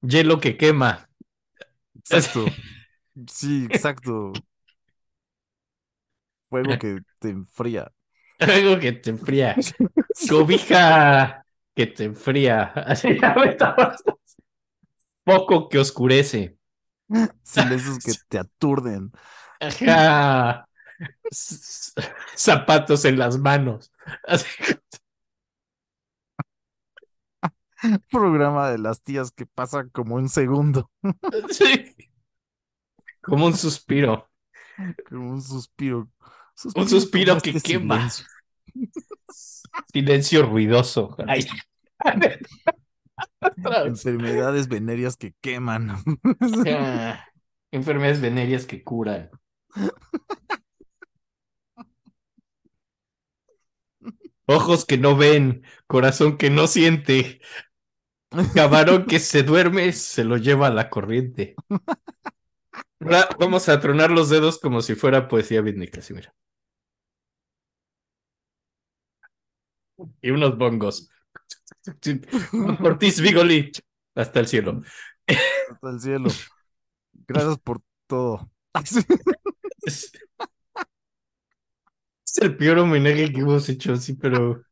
[0.02, 1.10] hielo que quema.
[1.96, 2.60] Exacto.
[3.28, 4.34] Sí, exacto.
[6.50, 7.92] Fuego que te enfría.
[8.42, 9.56] Algo que te enfría.
[10.30, 12.64] Cobija que te enfría.
[12.76, 13.18] Así.
[15.24, 16.58] Poco que oscurece.
[17.44, 19.12] Silencios que te aturden.
[19.60, 20.68] Ajá.
[22.36, 23.92] Zapatos en las manos.
[24.28, 24.48] Así,
[28.12, 30.92] Programa de las tías que pasa como un segundo.
[31.50, 31.96] sí.
[33.22, 34.30] Como un suspiro.
[35.10, 36.10] Como un suspiro.
[36.76, 38.10] Un suspiro que este quema.
[38.10, 38.26] silencio.
[39.92, 41.16] Silencio ruidoso.
[41.28, 41.48] Ay.
[43.86, 45.92] Enfermedades venéreas que queman.
[46.68, 47.26] Ah,
[47.72, 49.30] Enfermedades venéreas que curan.
[54.46, 57.40] Ojos que no ven, corazón que no siente,
[58.54, 61.56] camarón que se duerme, se lo lleva a la corriente.
[63.00, 66.34] Ahora vamos a tronar los dedos como si fuera poesía bíblica, así mira.
[70.22, 71.10] Y unos bongos.
[72.82, 73.72] Ortiz Vigoli,
[74.16, 74.82] hasta el cielo.
[75.28, 76.30] Hasta el cielo.
[77.28, 78.50] Gracias por todo.
[79.84, 80.12] Es,
[82.26, 84.64] es el peor homenaje que hemos hecho, sí, pero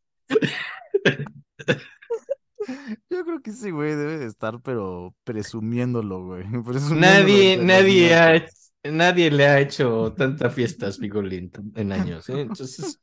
[3.10, 6.44] Yo creo que ese güey debe de estar, pero presumiéndolo, güey.
[6.66, 8.46] Presumiéndolo nadie, nadie ha,
[8.84, 12.42] nadie le ha hecho tanta fiesta a Spigolín en años, ¿eh?
[12.42, 13.00] Entonces,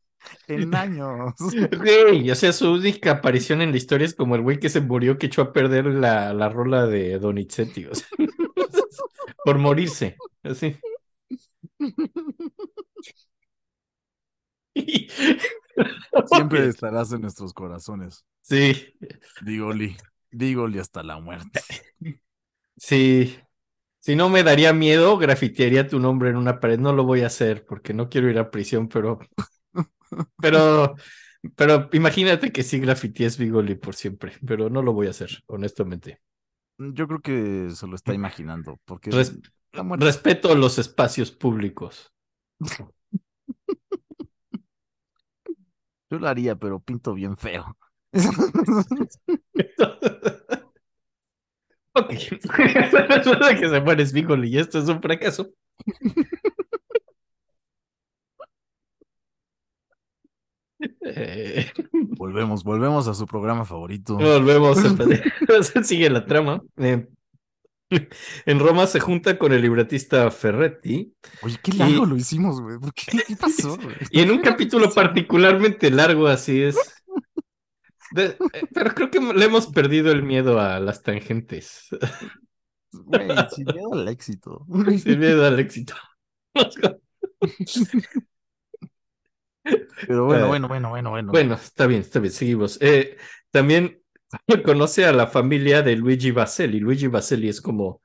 [0.48, 1.34] En años.
[1.78, 4.80] güey, o sea, su única aparición en la historia es como el güey que se
[4.80, 8.06] murió que echó a perder la, la rola de Donizetti, o sea,
[9.44, 10.76] por morirse, así.
[16.26, 18.24] Siempre estarás en nuestros corazones.
[18.42, 18.94] Sí,
[19.40, 19.96] Dígole,
[20.30, 21.60] dígole hasta la muerte.
[22.76, 23.36] sí.
[24.00, 26.78] Si no me daría miedo, grafitearía tu nombre en una pared.
[26.78, 29.18] No lo voy a hacer porque no quiero ir a prisión, pero.
[30.40, 30.94] Pero.
[31.54, 36.20] Pero imagínate que sí grafitees Bigoli por siempre, pero no lo voy a hacer, honestamente.
[36.78, 39.38] Yo creo que se lo está imaginando, porque Res-
[39.72, 42.12] respeto los espacios públicos.
[46.10, 47.76] yo lo haría, pero pinto bien feo.
[51.94, 52.10] Ok.
[52.10, 55.50] Que se muere Bigoli y esto es un fracaso.
[61.02, 64.16] Eh, Volvemos, volvemos a su programa favorito.
[64.16, 64.88] Volvemos a
[65.84, 66.62] sigue la trama.
[66.76, 67.06] Eh,
[68.46, 72.78] en Roma se junta con el libretista Ferretti Oye, qué largo Y- lo hicimos, güey.
[72.78, 73.18] ¿Por qué?
[73.26, 73.94] ¿Qué pasó, güey?
[74.10, 76.76] y en un capítulo particularmente largo, así es.
[78.12, 81.88] De- eh, pero creo que le hemos perdido el miedo a las tangentes.
[82.92, 84.66] Güey, sin miedo al éxito.
[84.98, 85.94] Sin miedo al éxito.
[90.06, 91.32] Pero bueno, bueno, bueno, bueno, bueno.
[91.32, 92.78] Bueno, está bien, está bien, seguimos.
[92.80, 93.16] Eh,
[93.50, 94.02] también
[94.64, 96.80] conoce a la familia de Luigi Baselli.
[96.80, 98.02] Luigi Baselli es como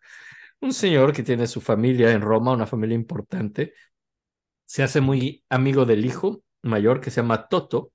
[0.62, 3.74] un señor que tiene su familia en Roma, una familia importante.
[4.66, 7.92] Se hace muy amigo del hijo mayor que se llama Toto.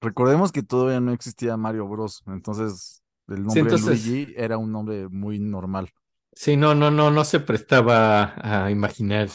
[0.00, 2.22] Recordemos que todavía no existía Mario Bros.
[2.26, 5.90] Entonces, el nombre entonces- Luigi era un nombre muy normal.
[6.32, 9.28] Sí, no, no, no, no se prestaba a imaginar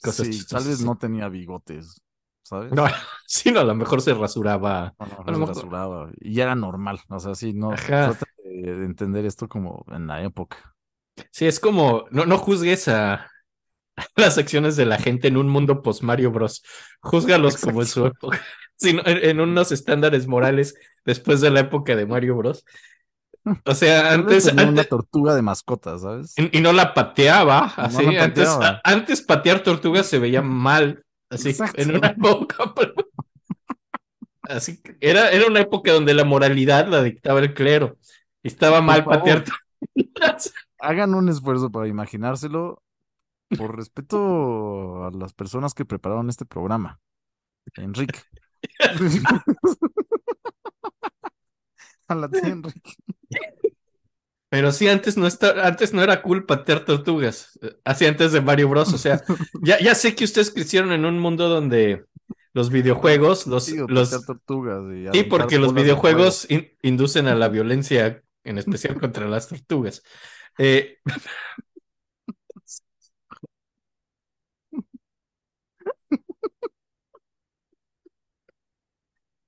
[0.00, 0.62] cosas sí, chistosas.
[0.62, 2.00] tal vez no tenía bigotes,
[2.44, 2.72] ¿sabes?
[2.72, 2.86] No,
[3.26, 4.94] sí, no, a lo mejor se rasuraba.
[5.00, 6.10] No, no, a lo se mejor- rasuraba.
[6.20, 7.00] Y era normal.
[7.08, 7.72] O sea, sí, no.
[7.72, 8.10] Ajá.
[8.10, 10.74] Trata de, de entender esto como en la época.
[11.32, 13.28] Sí, es como, no, no juzgues a
[14.16, 16.62] las acciones de la gente en un mundo post Mario Bros.
[17.00, 18.40] Júzgalos como en su época,
[18.76, 20.74] sino en, unos estándares morales
[21.04, 22.64] después de la época de Mario Bros.
[23.66, 26.32] O sea, antes, tenía una antes- tortuga de mascota, ¿sabes?
[26.38, 28.02] y, y no la pateaba, No así.
[28.06, 28.80] la antes, pateaba.
[28.82, 31.80] a- antes patear tortugas se veía mal, así, Exacto.
[31.82, 32.72] en una época.
[32.76, 32.94] pero-
[34.42, 37.96] Así que era, era una época donde la moralidad la dictaba el clero.
[38.42, 39.18] Estaba Por mal favor.
[39.18, 39.44] patear.
[40.80, 42.82] Hagan un esfuerzo para imaginárselo
[43.56, 47.00] por respeto a las personas que prepararon este programa.
[47.76, 48.18] Enrique.
[52.08, 52.92] a la tía Enrique.
[54.54, 58.40] Pero sí, antes no, está, antes no era cool patear tortugas, eh, así antes de
[58.40, 58.92] Mario Bros.
[58.92, 59.20] O sea,
[59.62, 62.04] ya, ya sé que ustedes crecieron en un mundo donde
[62.52, 67.48] los videojuegos, los, Digo, los, tortugas y sí, porque los videojuegos in- inducen a la
[67.48, 70.04] violencia, en especial contra las tortugas.
[70.56, 70.98] Eh,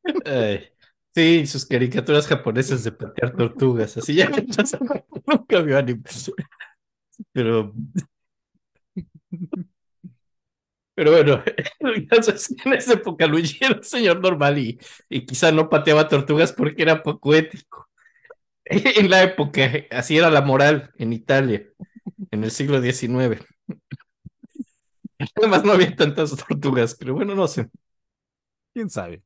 [0.27, 0.69] ay,
[1.17, 4.31] sí, sus caricaturas japonesas de patear tortugas, así ya
[5.27, 6.03] nunca vio anime.
[7.33, 7.73] Pero
[10.95, 11.43] Pero bueno,
[11.81, 14.79] el caso es que en esa época Luigi era un señor normal y,
[15.11, 17.89] y quizá no pateaba tortugas porque era poco ético.
[18.67, 19.62] En la época,
[19.93, 21.67] así era la moral en Italia,
[22.33, 23.45] en el siglo XIX.
[25.37, 27.69] Además no había tantas tortugas, pero bueno, no sé.
[28.73, 29.23] ¿Quién sabe?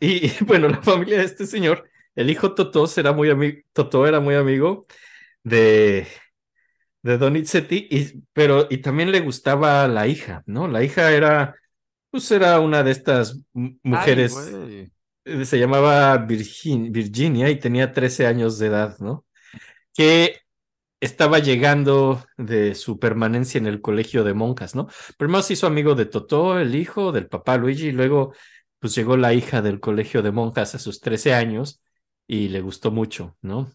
[0.00, 4.20] Y, bueno, la familia de este señor, el hijo Totó será muy amigo, Totó era
[4.20, 4.86] muy amigo
[5.44, 6.06] de,
[7.02, 10.68] de Donizetti, y, pero y también le gustaba la hija, ¿no?
[10.68, 11.56] La hija era,
[12.10, 13.40] pues era una de estas
[13.82, 14.90] mujeres, Ay,
[15.24, 19.26] eh, se llamaba Virgin- Virginia y tenía 13 años de edad, ¿no?
[19.94, 20.40] Que
[21.00, 24.88] estaba llegando de su permanencia en el colegio de monjas, ¿no?
[25.18, 28.34] Primero se hizo amigo de Totó, el hijo del papá Luigi, y luego
[28.84, 31.82] pues llegó la hija del colegio de monjas a sus 13 años
[32.26, 33.72] y le gustó mucho, ¿no?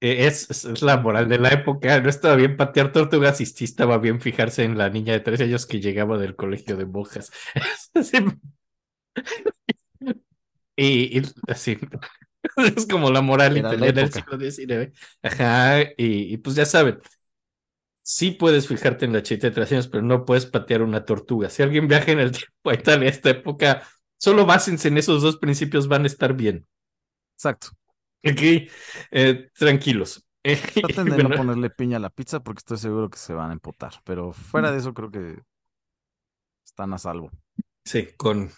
[0.00, 3.46] Eh, Es, es, es la moral de la época, no estaba bien patear tortugas y
[3.46, 6.86] sí estaba bien fijarse en la niña de 13 años que llegaba del colegio de
[6.86, 7.32] monjas.
[10.76, 11.78] Y, y así,
[12.76, 14.92] es como la moral italiana del siglo XIX.
[15.22, 17.00] Ajá, y, y pues ya saben,
[18.08, 21.50] sí puedes fijarte en la chita de 13 años, pero no puedes patear una tortuga.
[21.50, 23.82] Si alguien viaja en el tiempo a Italia esta época,
[24.16, 26.66] solo básense en esos dos principios, van a estar bien.
[27.34, 27.68] Exacto.
[28.24, 28.70] Ok,
[29.10, 30.26] eh, tranquilos.
[30.42, 33.50] Traten de bueno, no ponerle piña a la pizza porque estoy seguro que se van
[33.50, 33.92] a empotar.
[34.04, 35.42] Pero fuera de eso, creo que
[36.64, 37.30] están a salvo.
[37.84, 38.50] sí, con,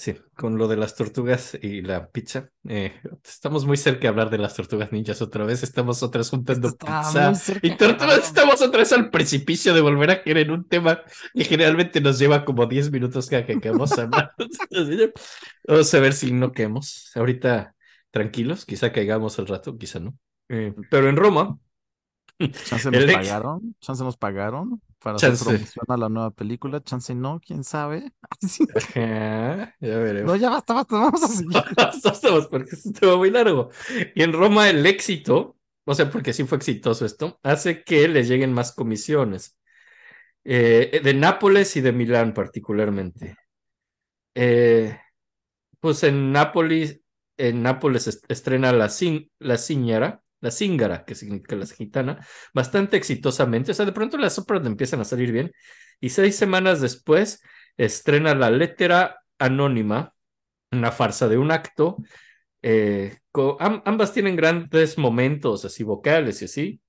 [0.00, 2.48] sí, con lo de las tortugas y la pizza.
[2.68, 2.92] eh,
[3.22, 5.62] estamos muy cerca de hablar de las tortugas ninjas otra vez.
[5.62, 7.32] Estamos otra vez juntando pizza
[7.62, 8.18] y tortugas.
[8.18, 11.02] Estamos otra vez al precipicio de volver a caer en un tema
[11.34, 14.30] que generalmente nos lleva como 10 minutos cada que acabamos hablando.
[15.68, 17.10] Vamos a ver si no caemos.
[17.14, 17.74] Ahorita
[18.10, 20.16] tranquilos, quizá caigamos al rato, quizá no.
[20.48, 21.58] Eh, pero en Roma,
[22.64, 25.44] Chance nos ex- pagaron, chance nos pagaron para hacer Chance.
[25.44, 28.12] promoción a la nueva película, chance no, quién sabe.
[28.76, 30.30] Ajá, ya veremos.
[30.32, 31.56] No, ya basta, basta, vamos a seguir.
[32.04, 33.70] Estamos porque es un tema muy largo.
[34.14, 38.28] Y en Roma el éxito, o sea, porque sí fue exitoso esto, hace que les
[38.28, 39.56] lleguen más comisiones.
[40.44, 43.36] Eh, de Nápoles y de Milán particularmente.
[44.34, 44.98] Eh,
[45.80, 47.00] pues en Nápoles,
[47.36, 52.96] en Nápoles est- estrena la, Cin- la Ciñara, la Cíngara, que significa la gitana, bastante
[52.96, 53.72] exitosamente.
[53.72, 55.52] O sea, de pronto las óperas empiezan a salir bien.
[56.00, 57.42] Y seis semanas después
[57.76, 60.14] estrena la Lettera Anónima,
[60.72, 61.96] una farsa de un acto.
[62.62, 63.18] eh,
[63.60, 66.80] ambas tienen grandes momentos así vocales y así.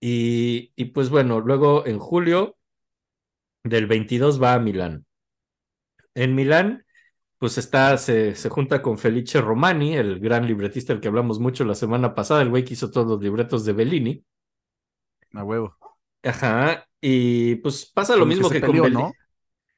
[0.00, 2.56] Y, y pues bueno, luego en julio
[3.64, 5.06] del 22 va a Milán.
[6.14, 6.81] En Milán,
[7.42, 11.64] pues está, se, se junta con Felice Romani, el gran libretista del que hablamos mucho
[11.64, 14.24] la semana pasada, el güey que hizo todos los libretos de Bellini.
[15.34, 15.76] A huevo.
[16.22, 19.02] Ajá, y pues pasa lo Con mismo que, con peleó, Bellini.
[19.02, 19.12] ¿no?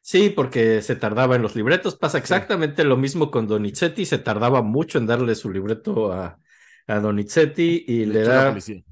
[0.02, 1.96] Sí, porque se tardaba en los libretos.
[1.96, 4.04] Pasa exactamente lo mismo con Donizetti.
[4.04, 6.38] Se tardaba mucho en darle su libreto a,
[6.86, 8.48] a Donizetti y le, la da.
[8.50, 8.82] policía.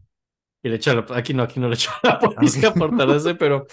[0.63, 3.67] Y le echa la, aquí no, aquí no le echó la policía por tardarse, pero,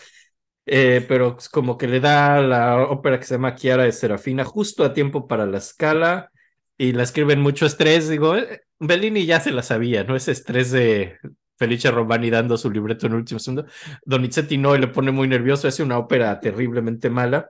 [0.72, 4.84] eh, pero como que le da la ópera que se llama Chiara de Serafina justo
[4.84, 6.32] a tiempo para la escala
[6.78, 8.07] y la escribe en mucho estrés.
[8.07, 10.15] Digo, eh, Bellini ya se la sabía, ¿no?
[10.15, 11.17] Ese estrés de
[11.57, 13.65] Felice Romani dando su libreto en el último segundo.
[14.05, 17.49] Donizetti no, y le pone muy nervioso, hace una ópera terriblemente mala.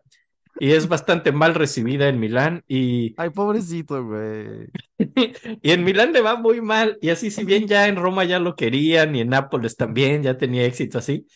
[0.57, 4.70] y es bastante mal recibida en Milán y, Ay, pobrecito, güey.
[5.61, 8.39] y en Milán le va muy mal y así si bien ya en Roma ya
[8.39, 11.28] lo querían y en Nápoles también ya tenía éxito así,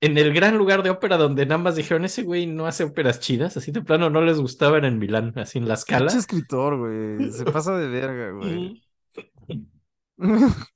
[0.00, 3.20] en el gran lugar de ópera donde nada más dijeron ese güey no hace óperas
[3.20, 6.06] chidas, así de plano no les gustaban en Milán, así en la escala.
[6.06, 7.30] Pinche escritor, güey.
[7.30, 8.82] Se pasa de verga, güey.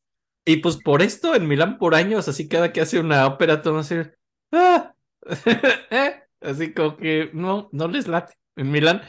[0.47, 3.79] Y pues por esto en Milán por años, así cada que hace una ópera, todo
[3.79, 3.95] así,
[4.53, 4.95] ah,
[5.91, 6.23] ¿eh?
[6.43, 8.35] así como que no, no les late.
[8.57, 9.01] En Milán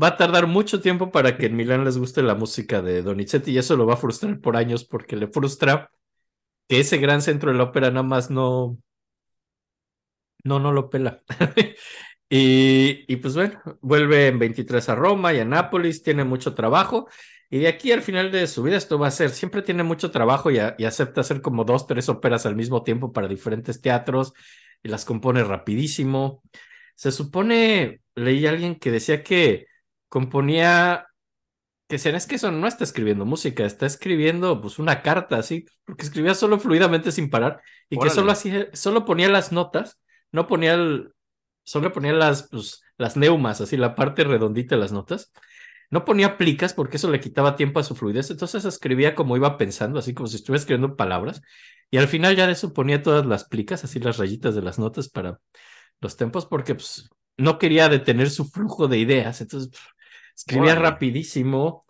[0.00, 3.50] va a tardar mucho tiempo para que en Milán les guste la música de Donizetti
[3.50, 5.90] y eso lo va a frustrar por años porque le frustra
[6.68, 8.78] que ese gran centro de la ópera nada más no,
[10.48, 11.22] no, no lo pela.
[12.30, 17.08] y, y pues bueno, vuelve en 23 a Roma y a Nápoles, tiene mucho trabajo.
[17.50, 20.10] Y de aquí al final de su vida esto va a ser, siempre tiene mucho
[20.10, 23.80] trabajo y, a- y acepta hacer como dos, tres óperas al mismo tiempo para diferentes
[23.80, 24.32] teatros
[24.82, 26.42] y las compone rapidísimo.
[26.94, 29.66] Se supone, leí a alguien que decía que
[30.08, 31.06] componía,
[31.88, 35.64] que será es que eso no está escribiendo música, está escribiendo pues una carta así,
[35.84, 39.98] porque escribía solo fluidamente sin parar y que solo hacía, solo ponía las notas,
[40.32, 41.12] no ponía el,
[41.64, 45.32] solo ponía las, pues, las neumas, así la parte redondita de las notas.
[45.90, 49.56] No ponía plicas porque eso le quitaba tiempo a su fluidez, entonces escribía como iba
[49.56, 51.40] pensando, así como si estuviera escribiendo palabras,
[51.90, 54.78] y al final ya de eso ponía todas las plicas, así las rayitas de las
[54.78, 55.40] notas para
[56.00, 57.08] los tempos, porque pues,
[57.38, 59.70] no quería detener su flujo de ideas, entonces
[60.36, 61.86] escribía rapidísimo.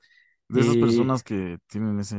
[0.48, 2.16] De esas y- personas que tienen esa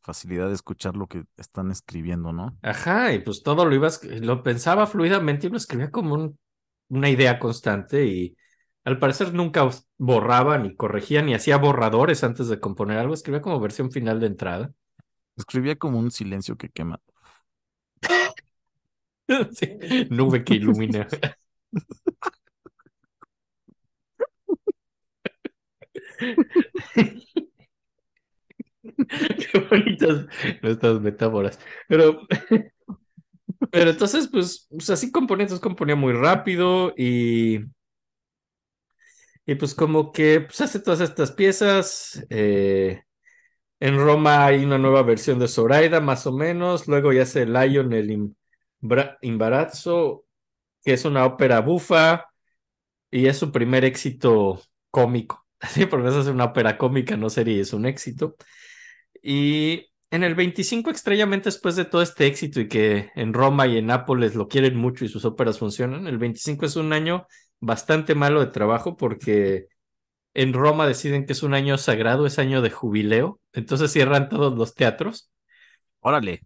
[0.00, 2.58] facilidad de escuchar lo que están escribiendo, ¿no?
[2.62, 3.88] Ajá, y pues todo lo iba,
[4.20, 6.38] lo pensaba fluidamente y lo escribía como un-
[6.88, 8.36] una idea constante y
[8.84, 9.68] al parecer nunca
[9.98, 14.26] borraba ni corregía ni hacía borradores antes de componer algo, escribía como versión final de
[14.26, 14.72] entrada.
[15.38, 17.00] Escribía como un silencio que quema.
[19.52, 19.78] Sí,
[20.10, 21.06] nube que ilumina.
[29.52, 30.26] Qué bonitas
[30.62, 31.58] estas metáforas.
[31.88, 32.20] Pero,
[33.70, 37.60] pero entonces, pues, pues así componía, entonces componía muy rápido y,
[39.46, 42.24] y pues como que pues, hace todas estas piezas.
[42.30, 43.02] eh,
[43.80, 46.88] en Roma hay una nueva versión de Zoraida, más o menos.
[46.88, 48.34] Luego ya hace Lion el
[49.22, 50.24] Imbarazzo,
[50.84, 52.26] que es una ópera bufa
[53.10, 55.46] y es su primer éxito cómico.
[55.60, 58.36] Así, porque eso es una ópera cómica, no serie, es un éxito.
[59.22, 63.78] Y en el 25, extrañamente, después de todo este éxito y que en Roma y
[63.78, 67.26] en Nápoles lo quieren mucho y sus óperas funcionan, el 25 es un año
[67.60, 69.68] bastante malo de trabajo porque
[70.34, 74.56] en Roma deciden que es un año sagrado, es año de jubileo, entonces cierran todos
[74.58, 75.30] los teatros.
[76.00, 76.42] Órale,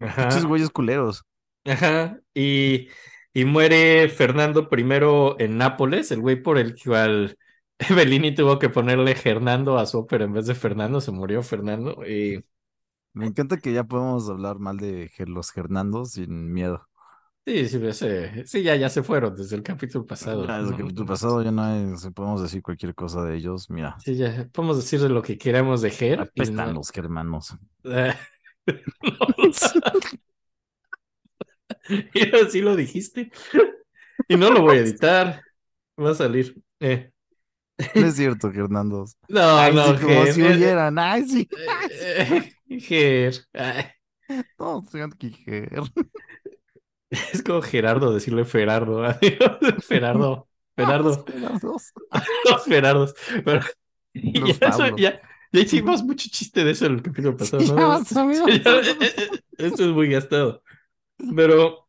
[0.00, 0.28] Ajá.
[0.28, 1.24] pinches güeyes culeros.
[1.64, 2.88] Ajá, y,
[3.32, 7.36] y muere Fernando I en Nápoles, el güey por el cual
[7.96, 12.04] Bellini tuvo que ponerle Hernando a su ópera en vez de Fernando, se murió Fernando.
[12.06, 12.44] Y
[13.12, 16.88] Me encanta que ya podemos hablar mal de los Hernandos sin miedo.
[17.46, 20.46] sí, sí, ese- sí, ya, ya se fueron desde el capítulo pasado.
[20.46, 20.76] Ya, desde ¿no?
[20.76, 23.68] el capítulo pasado ya no hay, podemos decir cualquier cosa de ellos.
[23.70, 26.18] Mira, Sí, ya podemos decir lo que queramos de Her.
[26.18, 27.54] y apestan no- los germanos.
[32.14, 33.30] Y así lo dijiste.
[34.28, 35.42] Y no lo voy a editar.
[36.00, 36.54] Va a salir.
[36.80, 37.10] Eh.
[37.94, 39.16] No es cierto, Hernandos.
[39.28, 40.98] No, Ay, no, sí, como si huyeran.
[40.98, 41.48] Ay, sí.
[41.90, 43.34] eh, eh, Ger.
[43.52, 43.84] Ay,
[44.56, 45.82] Todos tengan que Ger.
[47.32, 49.04] Es como Gerardo decirle Ferardo.
[49.86, 50.48] Ferardo.
[50.74, 51.24] Ferardo.
[51.62, 53.14] Los Gerardos.
[53.44, 53.60] Pero,
[54.14, 55.20] Los ya, eso- ya,
[55.52, 57.62] ya hicimos mucho chiste de eso en el capítulo pasado.
[57.62, 58.48] Sí, ¿no?
[58.48, 60.62] ya eh, Esto es muy gastado.
[61.36, 61.88] Pero,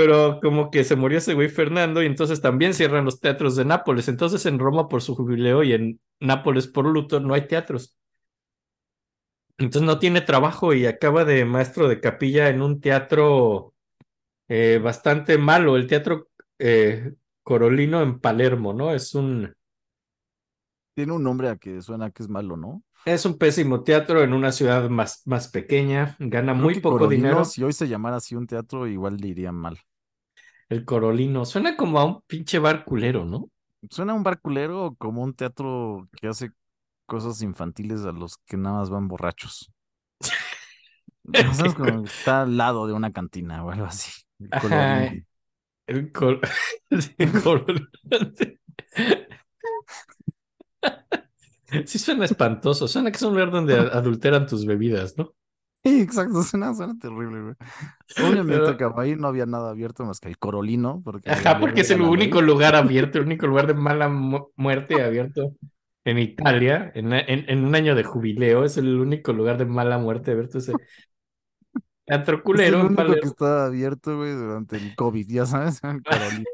[0.00, 3.66] pero como que se murió ese güey Fernando y entonces también cierran los teatros de
[3.66, 4.08] Nápoles.
[4.08, 7.98] Entonces en Roma por su jubileo y en Nápoles por luto no hay teatros.
[9.58, 13.74] Entonces no tiene trabajo y acaba de maestro de capilla en un teatro
[14.48, 18.94] eh, bastante malo, el teatro eh, Corolino en Palermo, ¿no?
[18.94, 19.54] Es un,
[20.94, 22.82] Tiene un nombre a que suena que es malo, ¿no?
[23.04, 27.28] es un pésimo teatro en una ciudad más, más pequeña, gana Creo muy poco Corolino,
[27.28, 27.44] dinero.
[27.44, 29.78] Si hoy se llamara así un teatro, igual le iría mal.
[30.70, 33.50] El Corolino, suena como a un pinche bar culero, ¿no?
[33.90, 36.52] Suena a un bar culero o como un teatro que hace
[37.06, 39.70] cosas infantiles a los que nada más van borrachos.
[41.22, 44.10] No sabes como está al lado de una cantina o algo así.
[44.40, 44.50] El.
[44.56, 45.24] Corolino.
[45.86, 46.40] El, cor-
[46.98, 47.88] sí, el Corolino.
[51.86, 55.34] Sí suena espantoso, suena que es un lugar donde adulteran tus bebidas, ¿no?
[55.84, 57.54] Exacto, suena, suena terrible, güey.
[58.18, 61.00] Obviamente Pero- acabó ahí, no había nada abierto más que el Corolino.
[61.04, 62.08] Porque Ajá, porque es el ley.
[62.08, 65.54] único lugar abierto, el único lugar de mala mu- muerte abierto
[66.04, 69.98] en Italia, en, en- en un año de jubileo, es el único lugar de mala
[69.98, 70.72] muerte abierto ese
[72.06, 75.80] teatro Es culero el en único que está abierto, güey, durante el COVID, ya sabes,
[75.84, 76.44] el Corolino.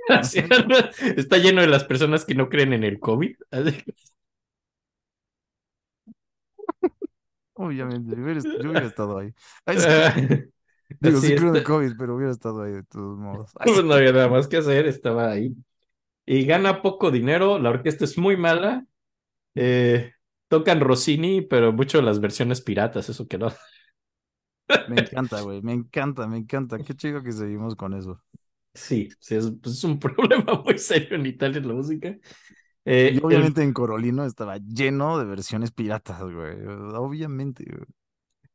[1.17, 3.35] Está lleno de las personas que no creen en el COVID.
[3.51, 3.83] Así-
[7.57, 9.33] Obviamente, yo hubiera, estado ahí.
[9.67, 9.89] Ay, sí,
[11.01, 11.65] digo, sí creo está.
[11.65, 13.51] COVID, pero hubiera estado ahí de todos modos.
[13.59, 15.55] Ay, Pues no había nada más que hacer, estaba ahí.
[16.27, 18.85] Y gana poco dinero, la orquesta es muy mala.
[19.55, 20.13] eh,
[20.49, 23.53] tocan Rossini, pero mucho las versiones piratas, eso que no.
[24.89, 26.79] Me encanta, güey, me encanta, me encanta.
[26.79, 28.21] Qué chido que seguimos con eso.
[28.75, 32.19] Sí, sí, es, pues, es un problema muy serio en Italia en la música.
[32.87, 36.57] Eh, Y el- obviamente en Corolino estaba lleno de versiones piratas, güey.
[36.95, 37.87] Obviamente, güey.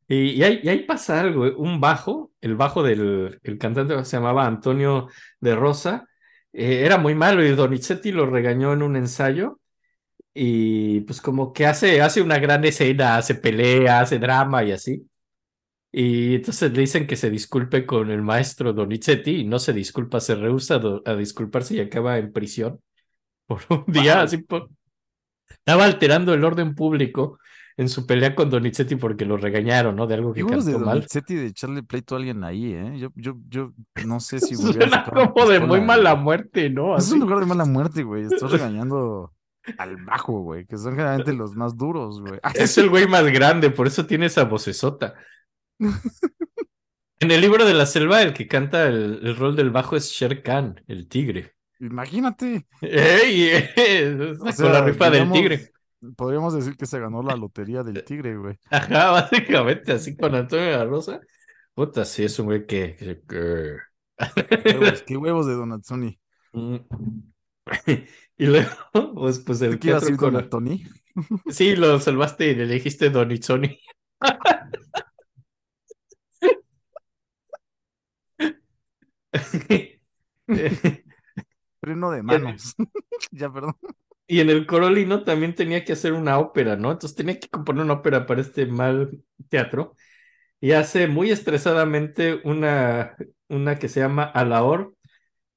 [0.08, 4.04] y, y ahí, y ahí pasa algo, eh, un bajo, el bajo del el cantante
[4.06, 5.08] se llamaba Antonio
[5.40, 6.08] de Rosa,
[6.54, 9.60] eh, era muy malo y Donizetti lo regañó en un ensayo
[10.34, 15.08] y pues como que hace, hace una gran escena, hace pelea, hace drama y así.
[15.92, 20.20] Y entonces le dicen que se disculpe con el maestro Donizetti y no se disculpa,
[20.22, 22.80] se rehúsa a disculparse y acaba en prisión
[23.58, 24.24] por un día, Wow.
[24.24, 24.70] así por...
[25.50, 27.40] Estaba alterando el orden público
[27.78, 30.08] en su pelea con Donizetti porque lo regañaron, ¿no?
[30.08, 30.98] De algo ¿Qué que huevos de cantó mal.
[31.00, 32.94] Donizetti de echarle pleito a alguien ahí, eh?
[32.98, 33.74] Yo, yo, yo
[34.06, 36.98] no sé si Suena como de muy mala muerte, ¿no?
[36.98, 38.24] Es un lugar de mala muerte, güey.
[38.26, 39.34] Estás regañando
[39.78, 42.40] al bajo, güey, que son generalmente los más duros, güey.
[42.56, 45.16] Es el güey más grande, por eso tiene esa vocesota.
[47.20, 50.10] En el libro de la selva, el que canta el, el rol del bajo es
[50.12, 51.56] Sher Khan, el tigre.
[51.82, 52.68] Imagínate.
[52.82, 53.50] ¡Ey!
[53.76, 55.72] eh, O sea, la rifa del tigre.
[56.16, 58.58] Podríamos decir que se ganó la lotería del tigre, güey.
[58.70, 61.20] Ajá, básicamente, así con Antonio de la Rosa.
[61.74, 62.96] Puta, sí, es un güey que.
[62.96, 63.78] que- que-
[64.66, 66.20] Huevos, qué huevos de Donazzoni.
[66.54, 66.76] Mm.
[68.38, 68.70] Y luego,
[69.16, 70.34] pues, pues el ¿Tú que ibas a teatro ir con...
[70.34, 70.84] Donatoni?
[71.50, 73.80] Sí, lo salvaste y le dijiste Donizoni.
[81.82, 82.76] Freno de manos.
[83.32, 83.76] ya, perdón.
[84.28, 86.92] Y en el Corolino también tenía que hacer una ópera, ¿no?
[86.92, 89.96] Entonces tenía que componer una ópera para este mal teatro.
[90.62, 93.16] Y hace muy estresadamente una,
[93.50, 94.96] una que se llama Alaor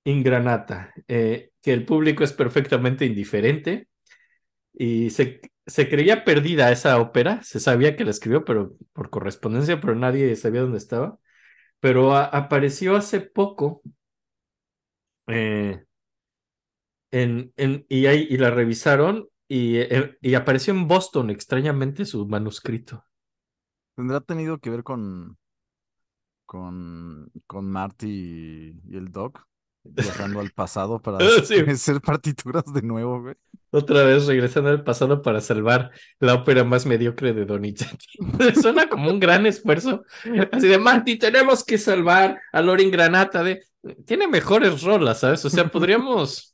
[0.05, 3.89] Ingranata, eh, que el público es perfectamente indiferente.
[4.75, 9.81] Y se, se creía perdida esa ópera, se sabía que la escribió, pero por correspondencia,
[9.81, 11.19] pero nadie sabía dónde estaba.
[11.81, 13.83] Pero a- apareció hace poco
[15.27, 15.85] eh,
[17.23, 22.27] en, en, y, ahí, y la revisaron y, eh, y apareció en Boston extrañamente su
[22.27, 23.05] manuscrito.
[23.97, 25.39] ¿Tendrá tenido que ver con,
[26.47, 29.47] con, con Marty y, y el Doc
[29.85, 31.57] viajando al pasado para Sí.
[31.61, 33.35] hacer partituras de nuevo, güey?
[33.71, 35.91] Otra vez regresando al pasado para salvar
[36.21, 38.07] la ópera más mediocre de Donizetti.
[38.63, 40.05] Suena como un gran esfuerzo.
[40.53, 43.63] Así de, Marty, tenemos que salvar a Lorin Granata de...
[44.07, 45.45] Tiene mejores rolas, ¿sabes?
[45.45, 46.54] O sea, podríamos,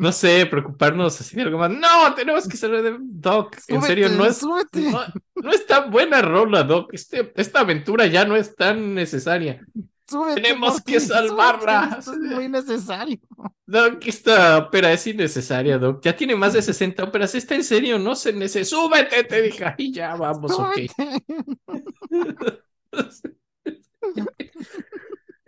[0.00, 1.70] no sé, preocuparnos así de algo más.
[1.70, 3.54] No, tenemos que salvar de Doc.
[3.68, 4.38] En serio, no es...
[4.38, 4.80] súbete.
[4.90, 5.02] No,
[5.34, 6.88] no es tan buena rola, Doc.
[6.94, 9.62] Este, esta aventura ya no es tan necesaria.
[10.08, 12.00] súbete, tenemos que salvarla.
[12.00, 13.18] súbete, esto es muy necesario.
[13.66, 16.02] Doc, esta ópera es innecesaria, Doc.
[16.02, 17.34] Ya tiene más de 60 óperas.
[17.34, 17.98] ¿Está en serio?
[17.98, 18.76] No se necesita.
[18.76, 19.22] ¡Súbete!
[19.24, 19.66] Te dije.
[19.76, 20.78] Ay, ya vamos, ok.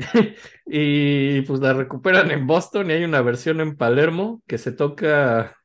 [0.67, 5.57] Y pues la recuperan en Boston y hay una versión en Palermo que se toca.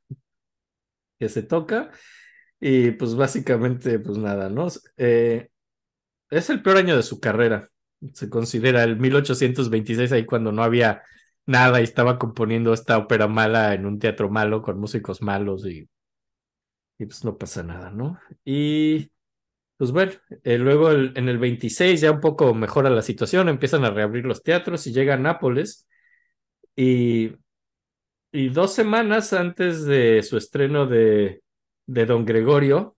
[1.19, 1.91] Que se toca.
[2.59, 4.67] Y pues básicamente, pues nada, ¿no?
[4.97, 5.49] Eh,
[6.29, 7.69] es el peor año de su carrera.
[8.13, 11.03] Se considera el 1826, ahí cuando no había
[11.45, 15.89] nada y estaba componiendo esta ópera mala en un teatro malo con músicos malos y,
[16.99, 18.19] y pues no pasa nada, ¿no?
[18.43, 19.11] Y
[19.77, 20.13] pues bueno,
[20.43, 24.43] eh, luego en el 26 ya un poco mejora la situación, empiezan a reabrir los
[24.43, 25.87] teatros y llega a Nápoles
[26.75, 27.31] y,
[28.31, 31.41] y dos semanas antes de su estreno de,
[31.85, 32.95] de Don Gregorio,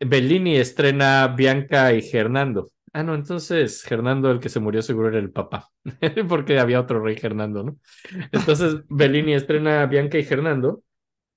[0.00, 2.70] Bellini estrena Bianca y Hernando.
[2.92, 5.70] Ah, no, entonces Hernando, el que se murió, seguro era el papá,
[6.28, 7.78] porque había otro rey Hernando, ¿no?
[8.32, 10.82] Entonces Bellini estrena Bianca y Hernando,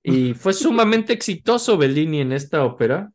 [0.02, 3.10] y fue sumamente exitoso Bellini en esta ópera.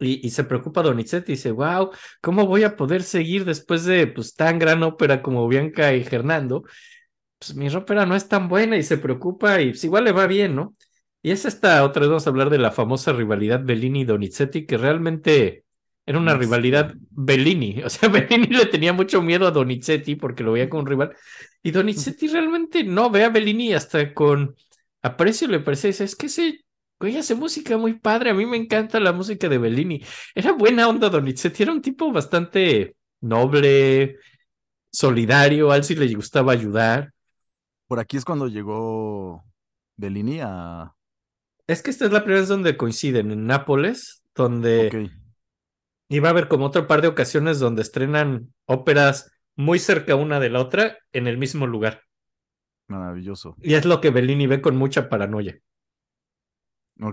[0.00, 1.90] Y, y se preocupa Donizetti y dice, wow,
[2.20, 6.64] ¿cómo voy a poder seguir después de pues, tan gran ópera como Bianca y Hernando?
[7.38, 10.26] Pues mi ópera no es tan buena y se preocupa y pues, igual le va
[10.26, 10.74] bien, ¿no?
[11.22, 14.66] Y es esta otra vez vamos a hablar de la famosa rivalidad Bellini y Donizetti,
[14.66, 15.64] que realmente
[16.06, 17.82] Era una rivalidad Bellini.
[17.84, 21.16] O sea, Bellini le tenía mucho miedo a Donizetti porque lo veía como un rival.
[21.62, 24.56] Y Donizetti realmente no ve a Bellini hasta con
[25.02, 25.88] aprecio le parece.
[25.88, 26.60] dice, Es que ese
[26.98, 28.30] güey hace música muy padre.
[28.30, 30.02] A mí me encanta la música de Bellini.
[30.34, 31.62] Era buena onda Donizetti.
[31.62, 34.16] Era un tipo bastante noble,
[34.90, 35.70] solidario.
[35.70, 37.12] A él sí le gustaba ayudar.
[37.86, 39.44] Por aquí es cuando llegó
[39.96, 40.92] Bellini a...
[41.66, 45.10] Es que esta es la primera vez donde coinciden en Nápoles, donde
[46.22, 50.50] va a haber como otro par de ocasiones donde estrenan óperas muy cerca una de
[50.50, 52.04] la otra en el mismo lugar.
[52.86, 53.56] maravilloso.
[53.60, 55.60] Y es lo que Bellini ve con mucha paranoia.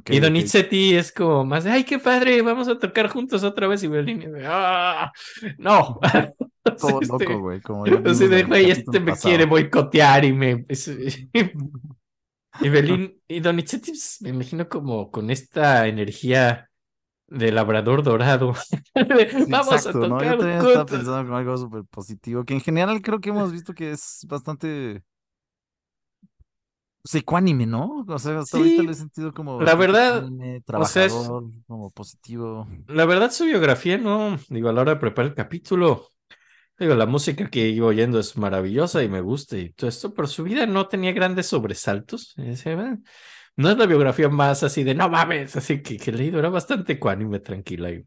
[0.08, 0.20] Y.
[0.20, 3.84] Donizetti es como más de, ay, qué padre, vamos a tocar juntos otra vez.
[3.84, 5.12] Y de, ah,
[5.58, 6.00] no.
[6.64, 7.62] Todo Así, este, loco, güey.
[7.62, 9.30] Como vimos de, en güey, este me pasado.
[9.30, 10.66] quiere boicotear y me...
[12.62, 16.68] y Bellini, y Donizetti, pues, me imagino como con esta energía
[17.28, 18.54] de labrador dorado.
[18.56, 18.78] Sí,
[19.50, 20.20] vamos exacto, a ¿no?
[20.24, 20.98] Yo tocar también estaba juntos".
[20.98, 25.04] pensando como algo súper positivo, que en general creo que hemos visto que es bastante
[27.06, 28.06] pues, ecuánime, ¿no?
[28.08, 31.52] O sea, hasta ahorita lo he sentido como la verdad, ecuánime, o sea, es- trabajador,
[31.68, 32.68] como positivo.
[32.88, 36.12] La verdad, su biografía, no, digo, a la hora de preparar el capítulo,
[36.80, 40.28] digo, la música que iba oyendo es maravillosa y me gusta y todo esto, pero
[40.28, 42.34] su vida no tenía grandes sobresaltos.
[42.38, 43.02] Y decía, "Bueno,
[43.58, 46.50] no es la biografía más así de no mames, así que, que he leído, era
[46.50, 47.92] bastante ecuánime, tranquila.
[47.92, 48.06] Y,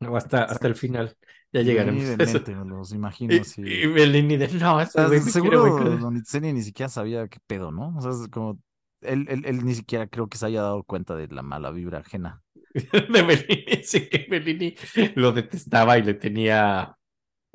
[0.00, 1.16] no, hasta, hasta el final,
[1.52, 2.04] ya llegaremos.
[2.06, 2.38] De eso.
[2.44, 3.62] mente, me los imagino Y, así.
[3.62, 6.00] y Bellini de no, O sea, seguro boicotear".
[6.00, 7.94] Donizetti ni siquiera sabía qué pedo, ¿no?
[7.96, 8.58] O sea, es como
[9.00, 11.98] él, él, él ni siquiera creo que se haya dado cuenta de la mala vibra
[11.98, 12.42] ajena.
[12.74, 14.74] de Bellini, sí, que Bellini
[15.16, 16.96] lo detestaba y le tenía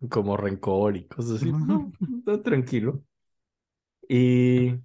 [0.10, 1.52] como rencor y cosas así.
[1.52, 1.91] No,
[2.26, 3.04] no, tranquilo.
[4.10, 4.80] Y,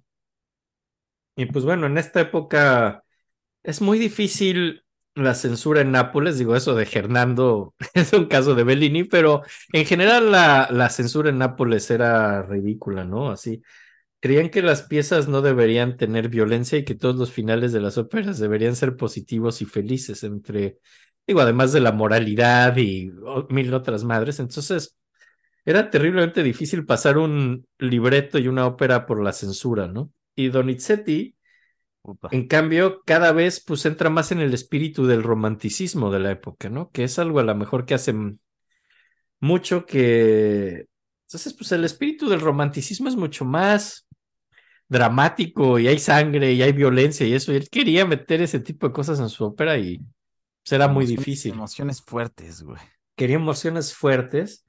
[1.35, 3.03] y pues bueno, en esta época
[3.63, 4.83] es muy difícil
[5.23, 9.41] la censura en Nápoles, digo eso de Hernando, es un caso de Bellini, pero
[9.73, 13.31] en general la, la censura en Nápoles era ridícula, ¿no?
[13.31, 13.61] Así,
[14.19, 17.97] creían que las piezas no deberían tener violencia y que todos los finales de las
[17.97, 20.79] óperas deberían ser positivos y felices entre,
[21.27, 23.11] digo, además de la moralidad y
[23.49, 24.97] mil otras madres, entonces
[25.65, 30.11] era terriblemente difícil pasar un libreto y una ópera por la censura, ¿no?
[30.35, 31.35] Y Donizetti,
[32.31, 36.69] En cambio, cada vez pues entra más en el espíritu del romanticismo de la época,
[36.69, 36.91] ¿no?
[36.91, 38.13] Que es algo a lo mejor que hace
[39.39, 40.87] mucho que...
[41.27, 44.07] Entonces, pues el espíritu del romanticismo es mucho más
[44.87, 47.53] dramático y hay sangre y hay violencia y eso.
[47.53, 51.05] Y él quería meter ese tipo de cosas en su ópera y pues, era muy
[51.05, 51.53] difícil.
[51.53, 52.81] Emociones fuertes, güey.
[53.15, 54.65] Quería emociones fuertes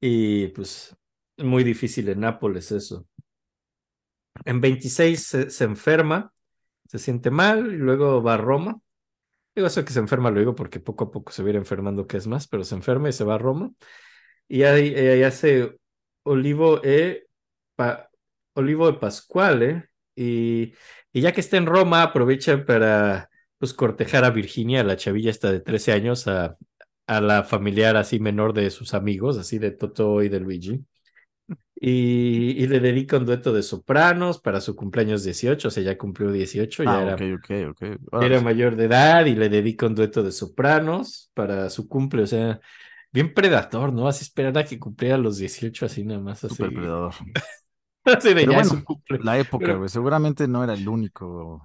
[0.00, 0.96] y pues
[1.36, 3.06] muy difícil en Nápoles eso.
[4.44, 6.32] En 26 se, se enferma,
[6.90, 8.80] se siente mal y luego va a Roma.
[9.54, 12.16] Digo eso que se enferma, lo digo porque poco a poco se ir enfermando, que
[12.16, 13.70] es más, pero se enferma y se va a Roma.
[14.48, 15.78] Y ahí, ahí hace
[16.24, 17.28] Olivo e,
[18.54, 19.90] Olivo de Pascuale.
[20.16, 20.74] Y,
[21.12, 25.52] y ya que está en Roma, aprovecha para pues cortejar a Virginia, la chavilla esta
[25.52, 26.56] de 13 años, a,
[27.06, 30.84] a la familiar así menor de sus amigos, así de Toto y de Luigi.
[31.82, 35.96] Y, y le dedica un dueto de sopranos para su cumpleaños 18, o sea, ya
[35.96, 37.16] cumplió 18, ya Ah, era.
[38.12, 42.22] Ahora era mayor de edad y le dedica un dueto de sopranos para su cumple,
[42.24, 42.60] o sea,
[43.10, 44.06] bien predator, ¿no?
[44.08, 46.54] Así esperar a que cumpliera los 18, así nada más, así.
[46.54, 47.14] Súper predador.
[48.04, 49.18] así de Pero ya bueno, su cumple.
[49.22, 49.88] La época, Pero- güey.
[49.88, 51.62] Seguramente no era el único.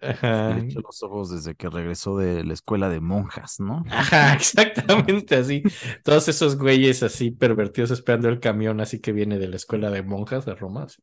[0.00, 0.58] Ajá.
[0.82, 3.84] Los ojos desde que regresó de la escuela de monjas, ¿no?
[3.90, 5.62] Ajá, exactamente así.
[6.04, 10.02] Todos esos güeyes así pervertidos esperando el camión, así que viene de la escuela de
[10.02, 10.84] monjas de Roma.
[10.84, 11.02] así.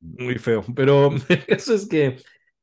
[0.00, 2.16] Muy feo, pero el caso es que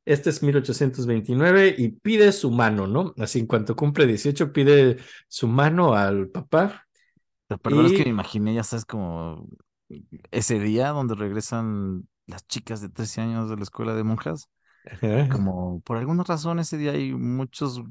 [0.04, 3.14] este es 1829 y pide su mano, ¿no?
[3.18, 6.86] Así en cuanto cumple 18 pide su mano al papá.
[7.46, 9.48] Pero perdón, es que me imaginé, ya sabes, como
[10.30, 14.48] ese día donde regresan las chicas de 13 años de la escuela de monjas.
[14.86, 15.28] Ajá.
[15.28, 17.82] Como por alguna razón ese día hay muchos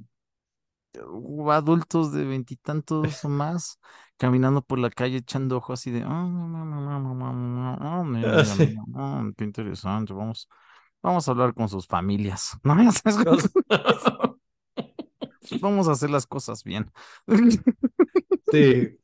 [0.97, 3.79] uh, adultos de veintitantos o más
[4.17, 8.43] caminando por la calle echando ojo así de, "Ah, ah, Ah,
[8.95, 10.49] ah, qué interesante, vamos,
[11.01, 12.75] vamos a hablar con sus familias, ¿no?
[15.61, 16.91] Vamos a hacer las cosas bien.
[18.51, 18.99] Sí.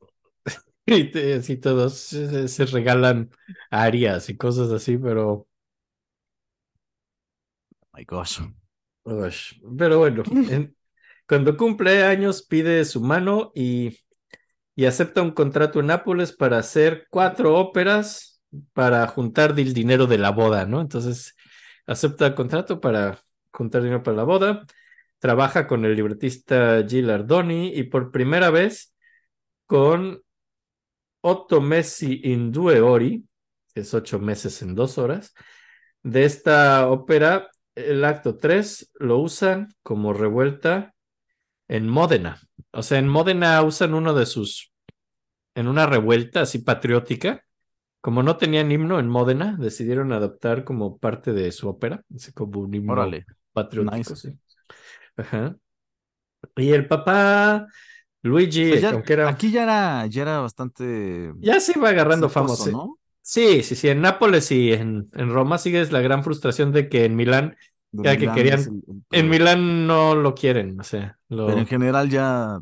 [0.88, 3.30] Y te- así todos se, se regalan
[3.70, 5.48] arias y cosas así, pero,
[7.96, 8.42] My gosh.
[9.78, 10.76] pero bueno, en-
[11.28, 14.00] cuando cumple años pide su mano y,
[14.76, 18.42] y acepta un contrato en Nápoles para hacer cuatro óperas
[18.74, 20.82] para juntar el dinero de la boda, ¿no?
[20.82, 21.36] Entonces
[21.88, 23.20] acepta el contrato para
[23.54, 24.66] juntar dinero para la boda.
[25.20, 28.96] trabaja con el libretista Gil Ardoni y por primera vez
[29.68, 30.22] con
[31.28, 33.26] Otto Messi in Due Ori,
[33.74, 35.34] que es ocho meses en dos horas.
[36.04, 40.94] De esta ópera, el acto 3 lo usan como revuelta
[41.68, 42.40] en Módena.
[42.70, 44.72] O sea, en Módena usan uno de sus,
[45.56, 47.44] en una revuelta así patriótica.
[48.02, 52.60] Como no tenían himno en Módena, decidieron adoptar como parte de su ópera, así como
[52.60, 53.26] un himno Órale.
[53.52, 53.98] patriótico.
[53.98, 54.16] Nice.
[54.16, 54.40] sí.
[55.18, 55.56] Ajá.
[56.56, 57.66] Y el papá
[58.28, 62.48] Luigi, ya- aunque era, Aquí ya era, ya era bastante ya se iba agarrando fama.
[62.50, 62.72] exitoso, sí.
[62.72, 62.98] ¿no?
[63.22, 63.90] Sí, sí, sí.
[63.90, 67.56] En Nápoles y en, en Roma sigues la gran frustración de que en Milán,
[67.92, 69.30] Ya que querían- es el- el en.
[69.30, 72.60] Milán no lo quieren, o sea, lo- Pero en general ya,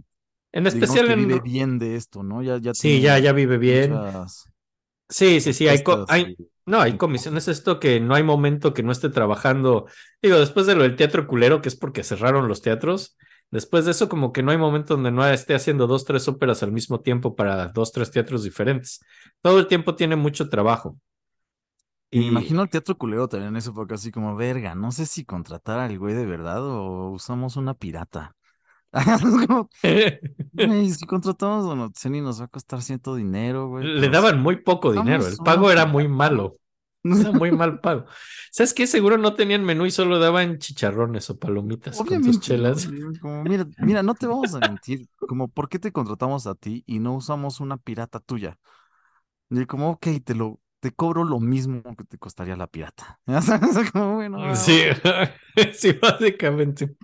[0.52, 2.41] en especial que en, vive bien de esto, ¿no?
[2.44, 3.91] Ya, ya sí, ya, ya vive bien.
[3.91, 4.45] muchas
[5.10, 6.35] Sí, sí, sí, hay, co- hay,
[6.65, 9.85] no, hay comisiones, esto que no hay momento que no esté trabajando.
[10.22, 13.15] Digo, después de lo del teatro culero, que es porque cerraron los teatros,
[13.54, 16.64] después de eso como que no hay momento donde no esté haciendo dos, tres óperas
[16.64, 19.00] al mismo tiempo para dos, tres teatros diferentes.
[19.42, 20.98] Todo el tiempo tiene mucho trabajo.
[22.10, 25.06] Y me imagino el teatro culero también en esa época, así como, verga, no sé
[25.06, 28.36] si contratar al güey de verdad o usamos una pirata.
[29.48, 29.70] Como,
[30.54, 33.86] güey, si contratamos a Notzeni nos va a costar cierto dinero, güey.
[33.86, 36.58] Le pero daban muy poco dinero, el pago era muy malo,
[37.04, 38.06] era muy mal pago.
[38.52, 38.88] ¿Sabes qué?
[38.88, 42.88] Seguro no tenían menú y solo daban chicharrones o palomitas con tus Obviamente, chelas.
[43.22, 46.84] Como, mira, mira, no te vamos a mentir, como, ¿por qué te contratamos a ti
[46.86, 48.58] y no usamos una pirata tuya?
[49.50, 53.20] Y como, ok, te lo, te cobro lo mismo que te costaría la pirata.
[53.94, 54.82] Como, bueno, Sí,
[55.74, 56.96] sí, básicamente.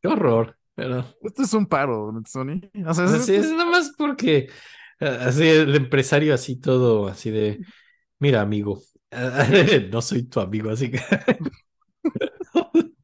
[0.00, 0.56] Qué horror.
[0.74, 2.60] Pero Esto es un paro, Sony.
[2.86, 4.48] O sea, así esto es nada más porque
[5.00, 7.60] eh, así el empresario así todo, así de,
[8.20, 8.80] mira amigo,
[9.90, 11.00] no soy tu amigo, así que.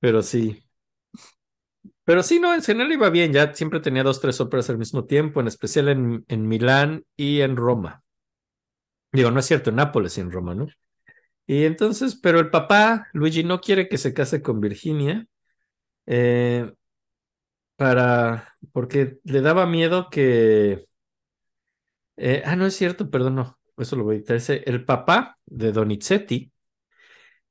[0.00, 0.62] Pero sí.
[2.04, 5.04] Pero sí, no, en general iba bien, ya siempre tenía dos, tres óperas al mismo
[5.06, 8.04] tiempo, en especial en, en Milán y en Roma.
[9.12, 10.66] Digo, no es cierto, en Nápoles y en Roma, ¿no?
[11.46, 15.26] Y entonces, pero el papá, Luigi, no quiere que se case con Virginia,
[16.06, 16.72] eh,
[17.76, 20.86] para, porque le daba miedo que,
[22.16, 25.38] eh, ah, no es cierto, perdón, no, eso lo voy a editar, ese- el papá
[25.46, 26.52] de Donizetti,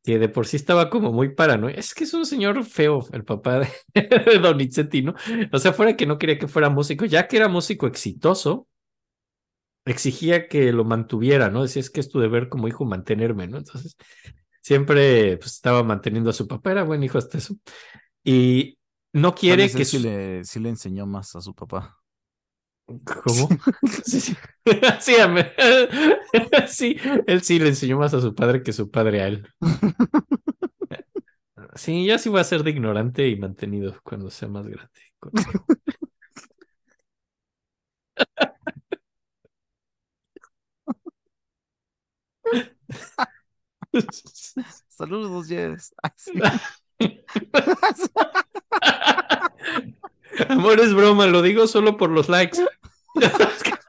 [0.03, 1.79] que de por sí estaba como muy paranoico.
[1.79, 3.67] Es que es un señor feo, el papá de,
[4.25, 5.15] de Donizetti, ¿no?
[5.51, 8.67] O sea, fuera que no quería que fuera músico, ya que era músico exitoso,
[9.85, 11.61] exigía que lo mantuviera, ¿no?
[11.63, 13.57] Decía, es que es tu deber como hijo mantenerme, ¿no?
[13.57, 13.95] Entonces,
[14.61, 17.55] siempre pues, estaba manteniendo a su papá, era buen hijo hasta eso.
[18.23, 18.77] Y
[19.13, 21.97] no quiere que su- le, sí le enseñó más a su papá.
[22.87, 23.49] ¿Cómo?
[24.03, 24.35] Sí, sí.
[24.99, 25.13] Sí,
[26.67, 26.97] sí,
[27.27, 29.47] él sí le enseñó más a su padre que su padre a él.
[31.75, 34.91] Sí, yo sí voy a ser de ignorante y mantenido cuando sea más grande.
[44.89, 45.93] Saludos, Jess.
[50.49, 52.59] Amor, es broma, lo digo solo por los likes.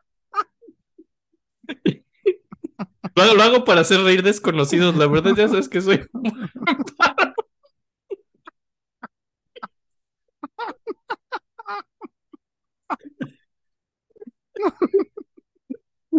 [3.15, 6.07] Lo hago para hacer reír desconocidos, la verdad ya sabes que soy...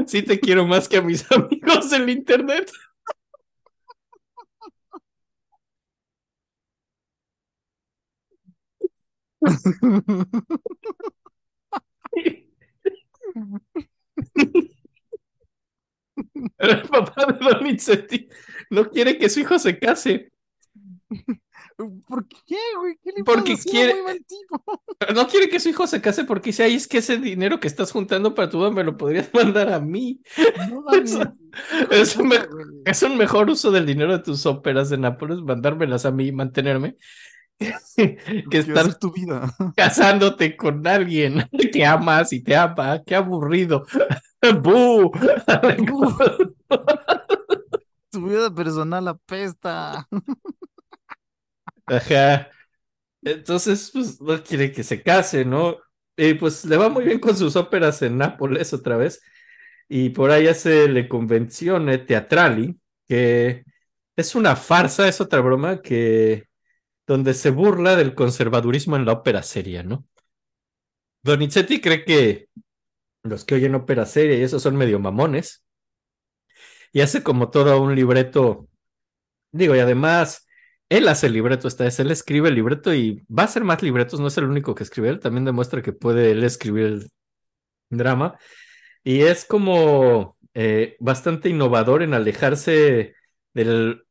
[0.05, 2.71] Sí te quiero más que a mis amigos del internet.
[16.57, 18.27] El papá de Donizetti
[18.71, 20.31] no quiere que su hijo se case.
[22.07, 22.95] ¿Por qué, güey?
[23.03, 23.69] ¿Qué le Porque pasa?
[23.69, 24.83] Quiere- muy mal tipo.
[25.13, 27.67] No quiere que su hijo se case porque dice, ay, es que ese dinero que
[27.67, 30.21] estás juntando para tu boda me lo podrías mandar a mí.
[30.69, 30.83] No.
[31.91, 32.65] Eso- me- güey.
[32.85, 36.31] Es un mejor uso del dinero de tus óperas de Nápoles, mandármelas a mí y
[36.31, 36.97] mantenerme,
[37.95, 38.17] que
[38.49, 39.51] ¿Qué estar tu vida?
[39.75, 43.01] casándote con alguien que amas y te ama.
[43.05, 43.85] Qué aburrido.
[44.61, 45.11] ¡Bú!
[48.11, 50.07] Tu vida personal apesta.
[51.85, 52.49] Ajá.
[53.23, 55.77] Entonces, pues no quiere que se case, ¿no?
[56.15, 59.21] Y pues le va muy bien con sus óperas en Nápoles otra vez.
[59.89, 63.63] Y por ahí hace Le Convenzione Teatrali, que
[64.15, 66.46] es una farsa, es otra broma que
[67.07, 70.05] donde se burla del conservadurismo en la ópera seria, ¿no?
[71.23, 72.49] Donizetti cree que
[73.23, 75.63] los que oyen ópera seria y esos son medio mamones.
[76.91, 78.67] Y hace como todo un libreto.
[79.51, 80.47] Digo, y además
[80.89, 83.81] él hace el libreto, esta vez él escribe el libreto y va a hacer más
[83.83, 87.11] libretos, no es el único que escribe él, también demuestra que puede él escribir el
[87.89, 88.37] drama.
[89.03, 93.15] Y es como eh, bastante innovador en alejarse
[93.53, 94.05] del,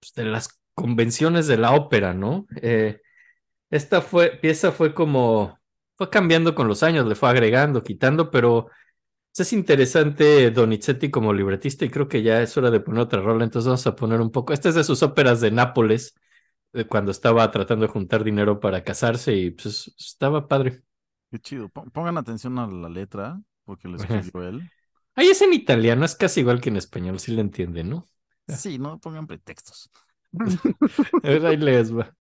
[0.00, 2.46] pues, de las convenciones de la ópera, ¿no?
[2.62, 3.00] Eh,
[3.70, 5.58] esta fue, pieza fue como,
[5.96, 8.68] fue cambiando con los años, le fue agregando, quitando, pero
[9.38, 13.44] es interesante Donizetti como libretista y creo que ya es hora de poner otra rola,
[13.44, 16.14] entonces vamos a poner un poco, esta es de sus óperas de Nápoles,
[16.88, 20.82] cuando estaba tratando de juntar dinero para casarse y pues estaba padre.
[21.30, 21.68] Qué chido.
[21.68, 24.70] Pon- Pongan atención a la letra, porque lo escribió él.
[25.14, 28.06] Ahí es en italiano, es casi igual que en español, si le entienden, ¿no?
[28.48, 29.90] Sí, no pongan pretextos.
[31.24, 32.14] A ver, ahí les va.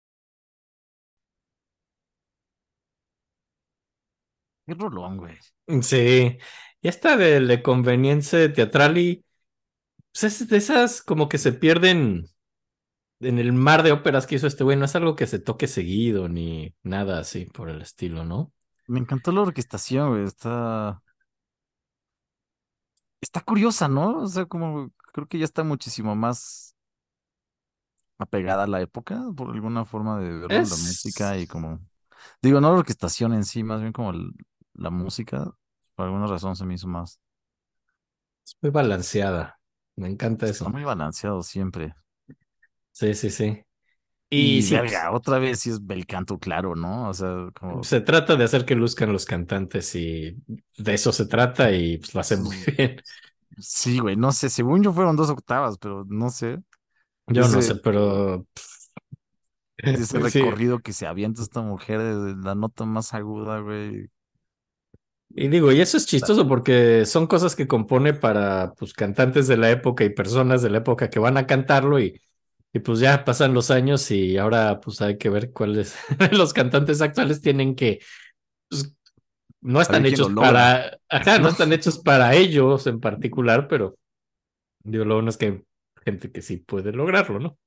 [4.66, 5.36] Qué rolón, güey.
[5.82, 6.38] Sí,
[6.82, 9.24] y esta de, de conveniencia teatral y
[10.12, 12.26] pues es de esas como que se pierden
[13.20, 15.66] en el mar de óperas que hizo este güey, no es algo que se toque
[15.68, 18.52] seguido ni nada así por el estilo, ¿no?
[18.88, 20.24] Me encantó la orquestación, güey.
[20.24, 21.00] Está.
[23.20, 24.18] Está curiosa, ¿no?
[24.22, 26.76] O sea, como creo que ya está muchísimo más
[28.18, 31.80] apegada a la época, por alguna forma de verlo, la música y como.
[32.42, 34.32] Digo, no la orquestación en sí, más bien como el-
[34.74, 35.52] la música.
[35.96, 37.20] Por alguna razón se me hizo más.
[38.44, 39.60] Es muy balanceada,
[39.96, 40.68] me encanta Está eso.
[40.68, 41.94] muy balanceado siempre.
[42.92, 43.62] Sí, sí, sí.
[44.30, 47.08] Y, Y sí, verga, otra vez sí es bel canto, claro, ¿no?
[47.08, 47.82] O sea, como.
[47.82, 50.36] se trata de hacer que luzcan los cantantes y
[50.76, 53.02] de eso se trata y pues lo hace muy bien.
[53.60, 56.58] Sí, güey, no sé, según yo fueron dos octavas, pero no sé.
[57.30, 58.46] Yo no sé, pero...
[59.76, 60.40] Ese Sí.
[60.40, 64.10] recorrido que se avienta esta mujer de la nota más aguda, güey.
[65.30, 69.56] Y digo, y eso es chistoso porque son cosas que compone para pues cantantes de
[69.56, 72.20] la época y personas de la época que van a cantarlo y,
[72.72, 75.96] y pues ya pasan los años y ahora pues hay que ver cuáles
[76.32, 78.00] los cantantes actuales tienen que
[78.68, 78.94] pues,
[79.60, 83.96] no están hechos para ajá, no están hechos para ellos en particular, pero
[84.82, 85.62] digo, lo bueno es que
[86.04, 87.58] gente que sí puede lograrlo, ¿no?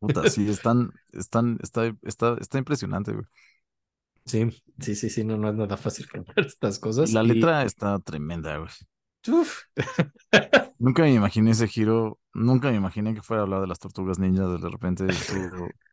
[0.00, 3.24] Puta, sí, están, están, está, está, está impresionante, güey.
[4.26, 4.50] Sí,
[4.80, 7.18] sí, sí, sí, no, no es nada fácil cantar estas cosas.
[7.18, 8.70] La y- letra está tremenda, güey.
[9.28, 9.66] uf,
[10.78, 14.18] Nunca me imaginé ese giro, nunca me imaginé que fuera a hablar de las tortugas
[14.18, 15.04] ninjas de repente.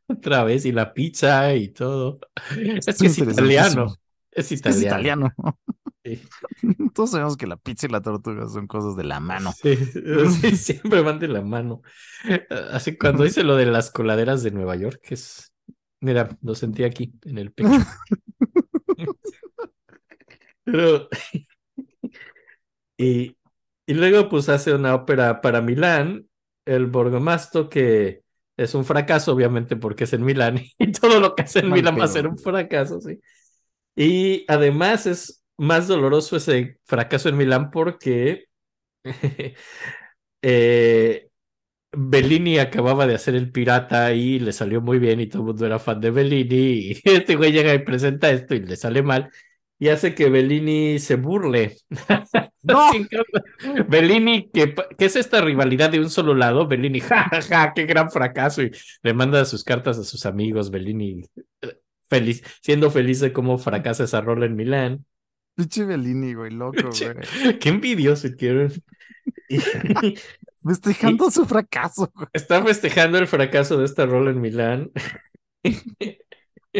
[0.08, 2.20] otra vez, y la pizza y todo.
[2.86, 4.00] Es Está que es italiano.
[4.36, 5.34] Es italiano.
[6.04, 6.22] Sí.
[6.94, 9.54] Todos sabemos que la pizza y la tortuga son cosas de la mano.
[9.54, 9.76] Sí,
[10.42, 11.82] sí, siempre van de la mano.
[12.72, 15.52] Así cuando dice lo de las coladeras de Nueva York, que es.
[16.02, 17.70] Mira, lo sentí aquí, en el pecho.
[20.66, 21.08] Pero.
[22.98, 23.38] Y,
[23.86, 26.28] y luego, pues hace una ópera para Milán,
[26.66, 28.24] el Borgomasto, que
[28.58, 31.80] es un fracaso, obviamente, porque es en Milán, y todo lo que hace en Mal
[31.80, 33.20] Milán va a ser un fracaso, sí.
[33.96, 38.46] Y además es más doloroso ese fracaso en Milán porque
[40.42, 41.30] eh,
[41.96, 45.66] Bellini acababa de hacer El Pirata y le salió muy bien y todo el mundo
[45.66, 49.30] era fan de Bellini y este güey llega y presenta esto y le sale mal
[49.80, 51.76] y hace que Bellini se burle.
[52.64, 52.90] ¡No!
[53.90, 57.86] Bellini, que, que es esta rivalidad de un solo lado, Bellini, ja, ja, ja, qué
[57.86, 58.72] gran fracaso y
[59.02, 61.26] le manda sus cartas a sus amigos, Bellini
[61.62, 61.83] eh,
[62.18, 65.06] feliz, siendo feliz de cómo fracasa esa rola en Milán.
[65.56, 67.60] Pinche Bellini, güey, loco, güey.
[67.60, 68.68] Qué envidioso quiero.
[69.50, 69.58] Y
[70.66, 72.28] Festejando su fracaso, güey.
[72.34, 74.92] está festejando el fracaso de esta rola en Milán.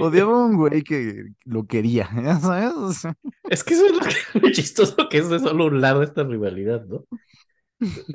[0.02, 2.74] Odiaba a un güey que lo quería, ¿ya sabes?
[2.74, 3.14] O sea,
[3.50, 6.24] Es que eso es lo, que- lo chistoso que es de solo un lado esta
[6.24, 7.06] rivalidad, ¿no?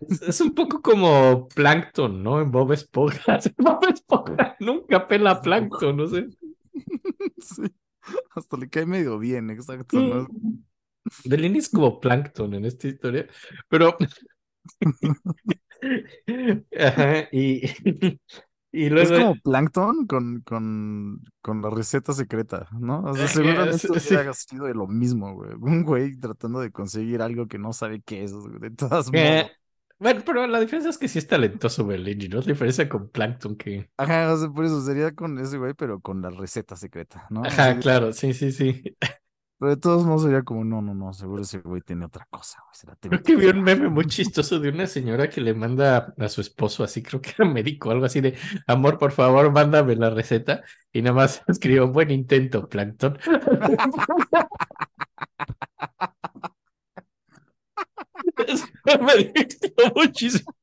[0.08, 2.40] Es, es un poco como Plankton, ¿no?
[2.40, 3.38] En Bob Esponja.
[3.58, 6.26] Bob Esponja nunca pela a Plankton, no sé.
[7.40, 7.62] sí.
[8.34, 10.02] Hasta le cae medio bien, exacto.
[10.02, 10.28] ¿no?
[11.24, 13.26] Bellini es como Plankton en esta historia,
[13.68, 13.96] pero...
[16.78, 17.62] Ajá, y,
[18.72, 19.16] y Es luego...
[19.16, 23.02] como Plankton con, con, con la receta secreta, ¿no?
[23.04, 24.14] O sea, seguramente sí, sí.
[24.14, 25.52] hubiera sido de lo mismo, güey.
[25.60, 29.57] Un güey tratando de conseguir algo que no sabe qué es, de todas Eh, modos.
[29.98, 32.38] Bueno, pero la diferencia es que sí es talentoso Bellini, ¿no?
[32.38, 33.90] La diferencia con Plankton que...
[33.96, 37.44] Ajá, o sea, por eso sería con ese güey, pero con la receta secreta, ¿no?
[37.44, 38.82] Ajá, claro, sí, sí, sí.
[39.58, 42.62] Pero de todos modos sería como, no, no, no, seguro ese güey tiene otra cosa,
[42.62, 42.74] güey.
[42.74, 46.28] Será Creo que vi un meme muy chistoso de una señora que le manda a
[46.28, 48.36] su esposo, así creo que era médico, algo así de,
[48.68, 50.62] amor, por favor, mándame la receta.
[50.92, 53.18] Y nada más escribió, buen intento, Plankton.
[59.00, 60.54] Me divirtió muchísimo.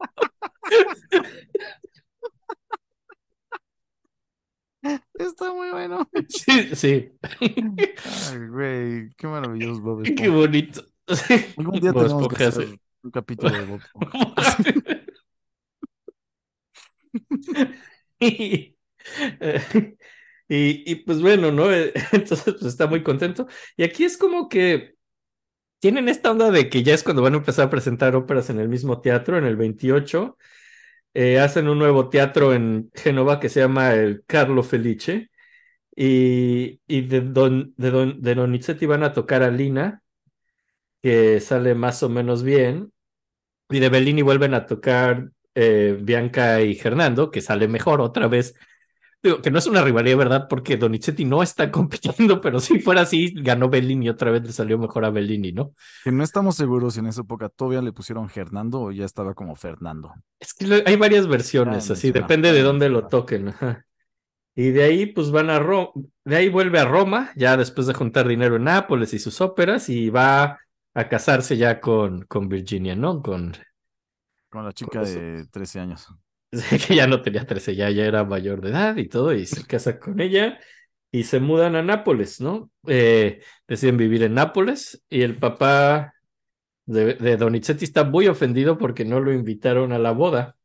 [5.13, 6.09] Está muy bueno.
[6.27, 7.11] Sí, sí.
[7.21, 10.23] Ay, güey, qué maravilloso Bob Esponja.
[10.23, 10.85] Qué bonito.
[11.57, 13.81] Algún día Bob tenemos que hacer un capítulo de Bob
[18.19, 18.75] y,
[20.49, 21.71] y, y, pues bueno, ¿no?
[22.11, 23.47] Entonces pues, está muy contento.
[23.77, 24.94] Y aquí es como que
[25.85, 28.59] tienen esta onda de que ya es cuando van a empezar a presentar óperas en
[28.59, 30.35] el mismo teatro, en el 28.
[31.13, 35.29] Eh, hacen un nuevo teatro en Génova que se llama el Carlo Felice.
[35.95, 40.01] Y, y de, don, de, don, de Donizetti van a tocar a Lina,
[41.03, 42.91] que sale más o menos bien.
[43.69, 48.55] Y de Bellini vuelven a tocar eh, Bianca y Fernando, que sale mejor otra vez.
[49.25, 50.47] Digo, que no es una rivalidad, ¿verdad?
[50.47, 54.51] Porque Donizetti no está compitiendo, pero si fuera así, ganó Bellini y otra vez le
[54.51, 55.73] salió mejor a Bellini, ¿no?
[56.03, 59.33] Que no estamos seguros si en esa época todavía le pusieron Fernando o ya estaba
[59.33, 60.13] como Fernando.
[60.39, 63.47] Es que hay varias versiones, Ah, así, depende de dónde lo toquen.
[63.47, 63.83] Ajá.
[64.53, 65.89] Y de ahí, pues van a Roma,
[66.23, 69.89] de ahí vuelve a Roma, ya después de juntar dinero en Nápoles y sus óperas,
[69.89, 70.59] y va
[70.93, 73.21] a casarse ya con, con Virginia, ¿no?
[73.23, 73.53] Con
[74.49, 76.07] Con la chica de 13 años.
[76.87, 79.65] que ya no tenía 13, ya, ya era mayor de edad y todo, y se
[79.65, 80.59] casa con ella
[81.11, 82.69] y se mudan a Nápoles, ¿no?
[82.87, 86.13] Eh, deciden vivir en Nápoles y el papá
[86.85, 90.55] de, de Donizetti está muy ofendido porque no lo invitaron a la boda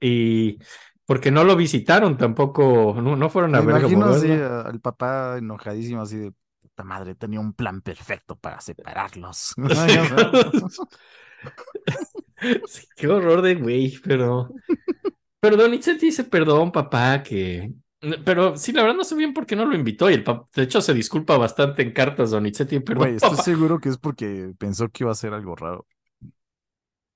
[0.00, 0.58] y
[1.06, 5.38] porque no lo visitaron tampoco, no, no fueron a Me ver imagino así al papá
[5.38, 9.54] enojadísimo, así de puta madre, tenía un plan perfecto para separarlos.
[12.66, 14.50] Sí, qué horror de güey, pero.
[15.40, 17.72] Pero Donizetti dice perdón, papá, que.
[18.24, 20.08] Pero sí, la verdad no sé bien por qué no lo invitó.
[20.10, 23.04] Y el papá, de hecho, se disculpa bastante en cartas, Donizetti, perdón.
[23.04, 23.42] Güey, estoy papá.
[23.42, 25.86] seguro que es porque pensó que iba a ser algo raro.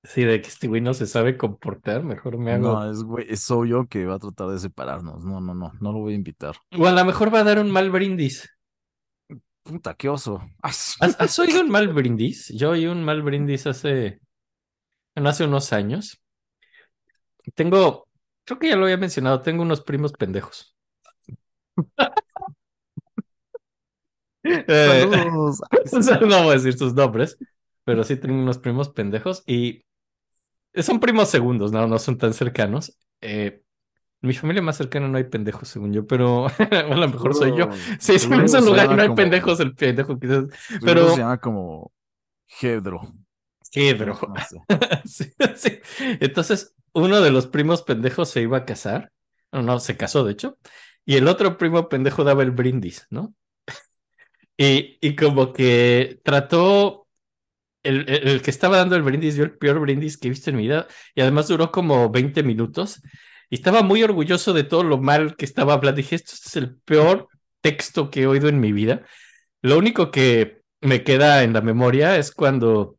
[0.05, 2.73] Sí, de que este güey no se sabe comportar, mejor me hago.
[2.73, 5.23] No, es güey, es obvio que va a tratar de separarnos.
[5.23, 6.55] No, no, no, no lo voy a invitar.
[6.77, 8.49] O a lo mejor va a dar un mal brindis.
[9.63, 10.45] Puta, qué oso.
[10.61, 12.49] ¿Has, has oído un mal brindis?
[12.49, 14.19] Yo oí un mal brindis hace.
[15.15, 16.21] Hace unos años.
[17.55, 18.07] Tengo.
[18.45, 20.75] Creo que ya lo había mencionado, tengo unos primos pendejos.
[24.45, 25.07] Eh,
[26.27, 27.37] no voy a decir sus nombres,
[27.85, 29.85] pero sí tengo unos primos pendejos y
[30.75, 32.97] son primos segundos, no, no son tan cercanos.
[33.21, 33.63] Eh,
[34.21, 37.57] en mi familia más cercana no hay pendejos, según yo, pero a lo mejor soy
[37.57, 37.69] yo.
[37.99, 40.45] Sí, en ese se lugar no hay como- pendejos, el pendejo quizás.
[40.83, 41.91] pero- se llama como
[42.61, 43.01] Hedro.
[43.73, 43.89] Sí,
[44.49, 44.59] sé.
[45.05, 45.79] sí, sí.
[46.19, 49.11] Entonces, uno de los primos pendejos se iba a casar,
[49.51, 50.57] no, no, se casó de hecho,
[51.05, 53.33] y el otro primo pendejo daba el brindis, ¿no?
[54.57, 57.07] Y, y como que trató,
[57.83, 60.49] el, el- el que estaba dando el brindis dio el peor brindis que he visto
[60.51, 63.01] en mi vida, y además duró como 20 minutos,
[63.49, 65.97] y estaba muy orgulloso de todo lo mal que estaba hablando.
[65.97, 67.27] Dije, esto es el peor
[67.61, 69.03] texto que he oído en mi vida.
[69.61, 72.97] Lo único que me queda en la memoria es cuando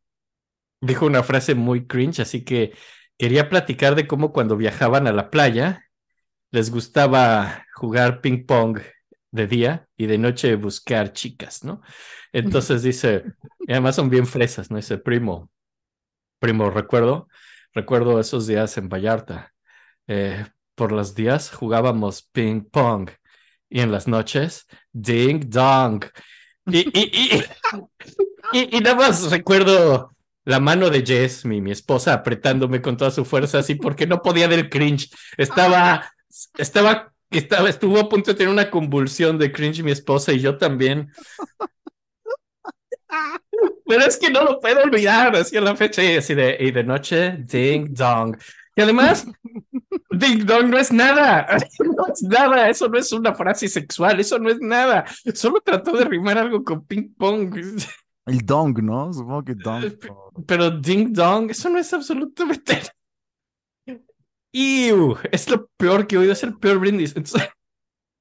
[0.85, 2.73] dijo una frase muy cringe, así que
[3.19, 5.85] quería platicar de cómo cuando viajaban a la playa
[6.51, 8.81] les gustaba jugar ping pong
[9.31, 11.82] de día y de noche buscar chicas, ¿no?
[12.32, 13.24] Entonces dice,
[13.61, 14.77] y además son bien fresas, ¿no?
[14.77, 15.51] Dice, primo,
[16.39, 17.28] primo, recuerdo,
[17.73, 19.52] recuerdo esos días en Vallarta.
[20.06, 20.44] Eh,
[20.74, 23.11] por los días jugábamos ping pong
[23.69, 26.05] y en las noches, ding dong.
[26.66, 27.44] Y, y, y,
[28.52, 33.10] y, y nada más recuerdo la mano de Jess, mi, mi esposa, apretándome con toda
[33.10, 35.10] su fuerza, así porque no podía del cringe.
[35.36, 36.12] Estaba,
[36.58, 40.58] estaba, estaba, estuvo a punto de tener una convulsión de cringe mi esposa y yo
[40.58, 41.10] también.
[43.86, 46.84] Pero es que no lo puedo olvidar, así a la fecha, y de, y de
[46.84, 48.36] noche, ding dong.
[48.76, 49.26] Y además,
[50.10, 51.46] ding dong no es nada,
[51.78, 55.04] no es nada, eso no es una frase sexual, eso no es nada.
[55.34, 57.56] Solo trató de rimar algo con ping pong.
[58.26, 59.12] El dong, ¿no?
[59.12, 59.84] Supongo que dong.
[60.46, 62.82] Pero ding dong, eso no es absolutamente.
[64.52, 67.16] Ew, es lo peor que he oído, es el peor brindis.
[67.16, 67.48] Entonces,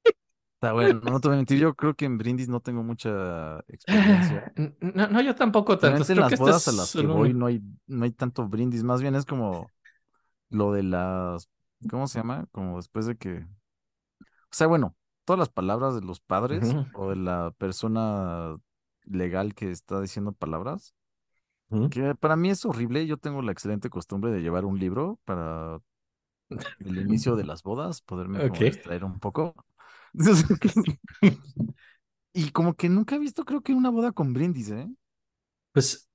[0.64, 3.60] Está bueno, no te voy a mentir, yo creo que en Brindis no tengo mucha
[3.68, 4.54] experiencia.
[4.80, 6.10] no, no, yo tampoco tanto.
[6.10, 8.48] En las que este bodas a las que solo voy no hay, no hay tanto
[8.48, 9.70] brindis, más bien es como
[10.50, 11.50] lo de las,
[11.90, 12.46] ¿cómo se llama?
[12.54, 17.18] Como después de que, o sea, bueno, todas las palabras de los padres o de
[17.18, 18.56] la persona
[19.06, 20.94] legal que está diciendo palabras,
[21.90, 23.08] que para mí es horrible.
[23.08, 25.80] Yo tengo la excelente costumbre de llevar un libro para
[26.84, 28.64] el inicio de las bodas, poderme como Ok.
[28.64, 29.56] distraer un poco.
[32.34, 34.88] Y como que nunca he visto, creo que una boda con brindis, ¿eh?
[35.72, 36.10] Pues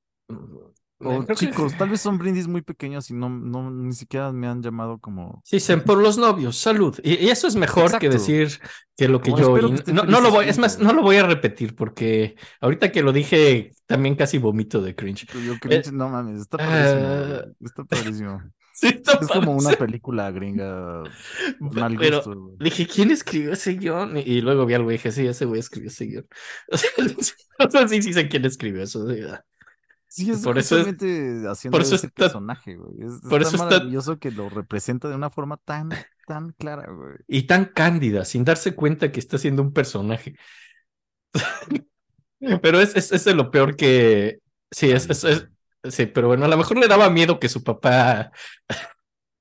[1.01, 4.33] O Creo que- chicos, tal vez son brindis muy pequeños y no, no, ni siquiera
[4.33, 5.41] me han llamado como.
[5.45, 6.99] Sí, dicen por los novios, salud.
[7.05, 8.59] Y, y eso es mejor que decir
[8.97, 9.75] que lo que Como, yo oí.
[9.81, 13.03] que No, no lo voy, es más, no lo voy a repetir porque ahorita que
[13.03, 15.27] lo dije también casi vomito de cringe.
[15.47, 17.07] Yo cringe, no mames, está padrísimo.
[17.07, 18.43] ah, güey, Está padrísimo.
[18.81, 21.03] Sí, está Es como una película gringa.
[21.59, 22.53] Mal Pero gusto.
[22.61, 24.16] dije, ¿quién escribió ese guion?
[24.16, 26.27] Y, y luego vi al güey y dije, sí, ese güey escribió ese guion.
[27.59, 29.09] O sea, sí, sí sé quién escribió eso.
[29.11, 29.20] sí.
[30.09, 32.94] Sí, es por eso es- haciendo por eso ese está- personaje, güey.
[33.02, 35.90] Es, por está eso está- maravilloso que lo representa de una forma tan,
[36.26, 37.16] tan clara, güey.
[37.26, 40.36] Y tan cándida, sin darse cuenta que está siendo un personaje.
[42.62, 44.39] Pero es, es, es de lo peor que.
[44.70, 45.09] Sí, es-
[45.90, 48.32] Sí, pero bueno, a lo mejor le daba miedo que su papá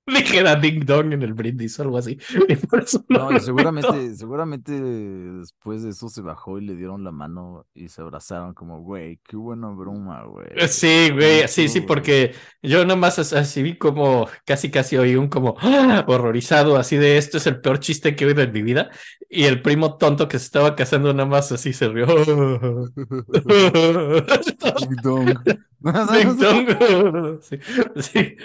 [0.15, 2.17] dijera ding dong en el brindis o algo así.
[3.09, 3.39] No, inventó.
[3.39, 8.53] seguramente, seguramente después de eso se bajó y le dieron la mano y se abrazaron
[8.53, 10.47] como, güey, qué buena broma, güey.
[10.67, 15.27] Sí, güey, sí, sí, porque yo nomás as- así vi como casi casi oí un
[15.29, 16.03] como ¡ah!
[16.07, 18.89] horrorizado así de esto es el peor chiste que he oído en mi vida
[19.29, 22.05] y el primo tonto que se estaba casando nada más así se rió.
[24.77, 25.37] Ding dong.
[26.11, 27.39] Ding dong.
[27.41, 27.57] Sí,
[28.01, 28.35] sí,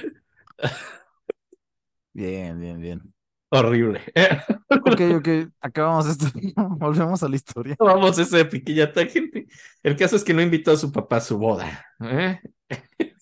[2.13, 3.15] Bien, bien, bien.
[3.51, 4.01] horrible.
[4.85, 5.29] Ok, ok,
[5.61, 6.27] acabamos esto.
[6.79, 7.77] Volvemos a la historia.
[7.79, 9.47] Vamos a esa pequeña tangente.
[9.83, 11.87] El caso es que no invitó a su papá a su boda.
[12.01, 12.41] ¿eh?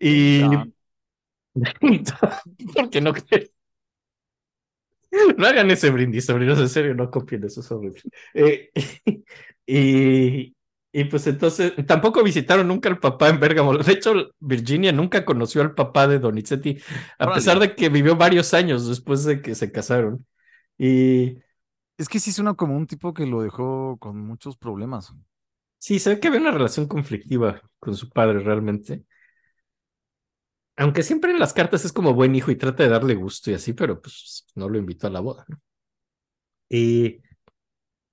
[0.00, 0.66] Y No.
[2.74, 3.12] porque no.
[5.36, 8.00] No hagan ese brindis, sobrinos, en serio, no copien eso, es horrible.
[8.34, 8.70] Eh,
[9.66, 10.54] y,
[10.92, 13.76] y pues entonces, tampoco visitaron nunca al papá en Bérgamo.
[13.78, 16.78] De hecho, Virginia nunca conoció al papá de Donizetti,
[17.18, 17.32] a Órale.
[17.32, 20.26] pesar de que vivió varios años después de que se casaron.
[20.78, 21.38] Y
[21.98, 25.14] Es que sí suena como un tipo que lo dejó con muchos problemas.
[25.78, 29.04] sí, se ve que había una relación conflictiva con su padre realmente.
[30.76, 33.54] Aunque siempre en las cartas es como buen hijo y trata de darle gusto y
[33.54, 35.60] así, pero pues no lo invitó a la boda, ¿no?
[36.68, 37.20] Y,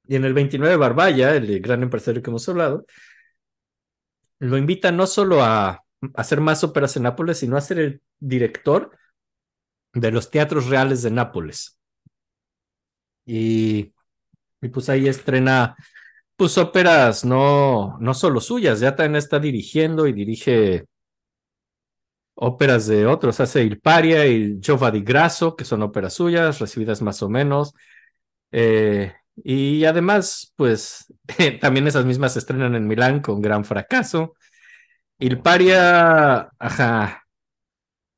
[0.09, 2.83] y en el 29 Barbaya, el gran empresario que hemos hablado,
[4.39, 5.83] lo invita no solo a
[6.15, 8.97] hacer más óperas en Nápoles, sino a ser el director
[9.93, 11.77] de los teatros reales de Nápoles.
[13.27, 13.93] Y,
[14.61, 15.75] y pues ahí estrena
[16.35, 20.85] pues óperas no, no solo suyas, ya también está dirigiendo y dirige
[22.33, 27.03] óperas de otros, hace Il Paria y Giova di Grasso, que son óperas suyas, recibidas
[27.03, 27.75] más o menos.
[28.51, 31.13] Eh, y además, pues
[31.61, 34.33] también esas mismas se estrenan en Milán con gran fracaso.
[35.19, 37.23] Il Paria, ajá.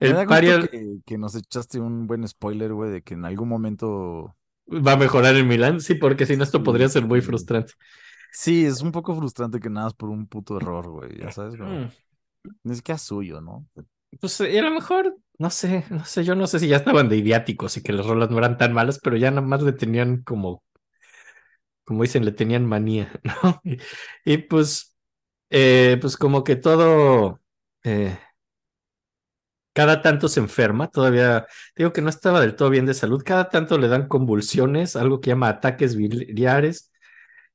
[0.02, 3.26] Me El gusto Paria que, que nos echaste un buen spoiler, güey, de que en
[3.26, 4.35] algún momento.
[4.68, 7.73] va a mejorar en Milán, sí, porque si no, esto podría ser muy frustrante.
[8.31, 11.18] Sí, es un poco frustrante que nada más por un puto error, güey.
[11.19, 11.91] Ya sabes, como, Mm.
[12.64, 13.68] ni siquiera suyo, ¿no?
[14.19, 17.10] Pues eh, a lo mejor, no sé, no sé, yo no sé si ya estaban
[17.10, 19.73] de idiáticos y que las rolas no eran tan malas, pero ya nada más le
[19.73, 20.64] tenían como,
[21.92, 23.12] como dicen, le tenían manía,
[23.44, 23.62] ¿no?
[23.64, 23.78] Y,
[24.26, 24.96] y, pues,
[25.52, 27.42] eh, pues como que todo,
[27.84, 28.18] eh,
[29.74, 33.50] cada tanto se enferma, todavía, digo que no estaba del todo bien de salud, cada
[33.50, 36.92] tanto le dan convulsiones, algo que llama ataques biliares,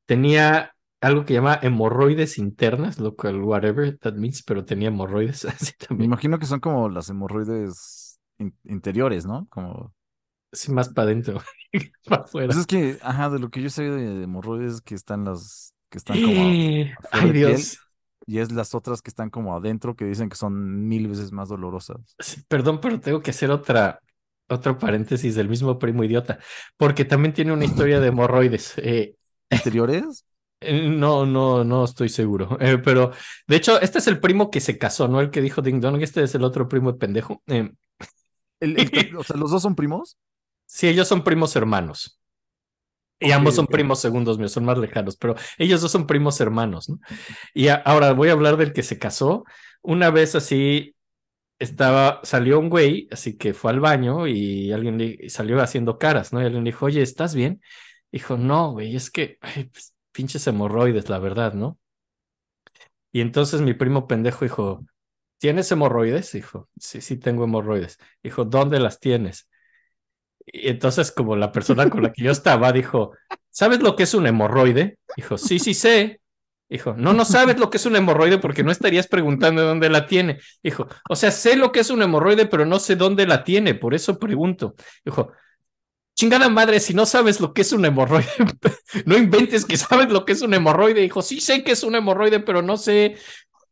[0.07, 5.73] tenía algo que llama hemorroides internas, lo cual, whatever that means, pero tenía hemorroides, así
[5.97, 6.05] Me también.
[6.05, 9.47] imagino que son como las hemorroides in- interiores, ¿no?
[9.51, 9.95] Como.
[10.57, 11.41] Sí, más para adentro,
[12.09, 12.47] para afuera.
[12.47, 15.74] Pues es que, ajá, de lo que yo sé de, de hemorroides que están las.
[15.91, 16.35] que están como.
[17.12, 17.33] Ay, piel.
[17.33, 17.78] Dios.
[18.28, 21.49] Y es las otras que están como adentro que dicen que son mil veces más
[21.49, 21.99] dolorosas.
[22.19, 24.01] Sí, Perdón, pero tengo que hacer otra,
[24.49, 26.39] otro paréntesis del mismo primo idiota,
[26.77, 28.74] porque también tiene una historia de hemorroides.
[28.78, 29.15] Eh,
[29.51, 30.24] ¿Interiores?
[30.61, 32.57] eh, no, no, no estoy seguro.
[32.61, 33.12] Eh, pero
[33.47, 36.03] de hecho, este es el primo que se casó, no el que dijo Ding Dong.
[36.03, 37.43] Este es el otro primo de pendejo.
[37.47, 37.70] Eh,
[38.61, 40.16] El- el- o sea, ¿los dos son primos?
[40.66, 42.20] Sí, ellos son primos hermanos.
[43.18, 46.88] Y ambos son primos segundos míos, son más lejanos, pero ellos dos son primos hermanos,
[46.90, 47.01] ¿no?
[47.55, 49.44] Y a- ahora voy a hablar del que se casó.
[49.82, 50.97] Una vez así
[51.60, 56.32] estaba, salió un güey, así que fue al baño y alguien le salió haciendo caras,
[56.32, 56.43] ¿no?
[56.43, 57.62] Y alguien le dijo, oye, ¿estás bien?
[58.12, 61.78] Dijo, no, güey, es que, ay, pues, pinches hemorroides, la verdad, ¿no?
[63.12, 64.84] Y entonces mi primo pendejo dijo,
[65.38, 66.32] ¿tienes hemorroides?
[66.32, 67.98] Dijo, sí, sí tengo hemorroides.
[68.22, 69.48] Dijo, ¿dónde las tienes?
[70.47, 73.12] Y entonces, como la persona con la que yo estaba dijo,
[73.51, 74.98] ¿sabes lo que es un hemorroide?
[75.16, 76.20] Dijo, sí, sí sé.
[76.68, 80.06] Dijo, no, no sabes lo que es un hemorroide porque no estarías preguntando dónde la
[80.06, 80.40] tiene.
[80.62, 83.74] Dijo, o sea, sé lo que es un hemorroide, pero no sé dónde la tiene,
[83.74, 84.74] por eso pregunto.
[85.05, 85.32] Dijo,
[86.14, 88.28] chingada madre, si no sabes lo que es un hemorroide,
[89.06, 91.02] no inventes que sabes lo que es un hemorroide.
[91.02, 93.16] Dijo, sí sé que es un hemorroide, pero no sé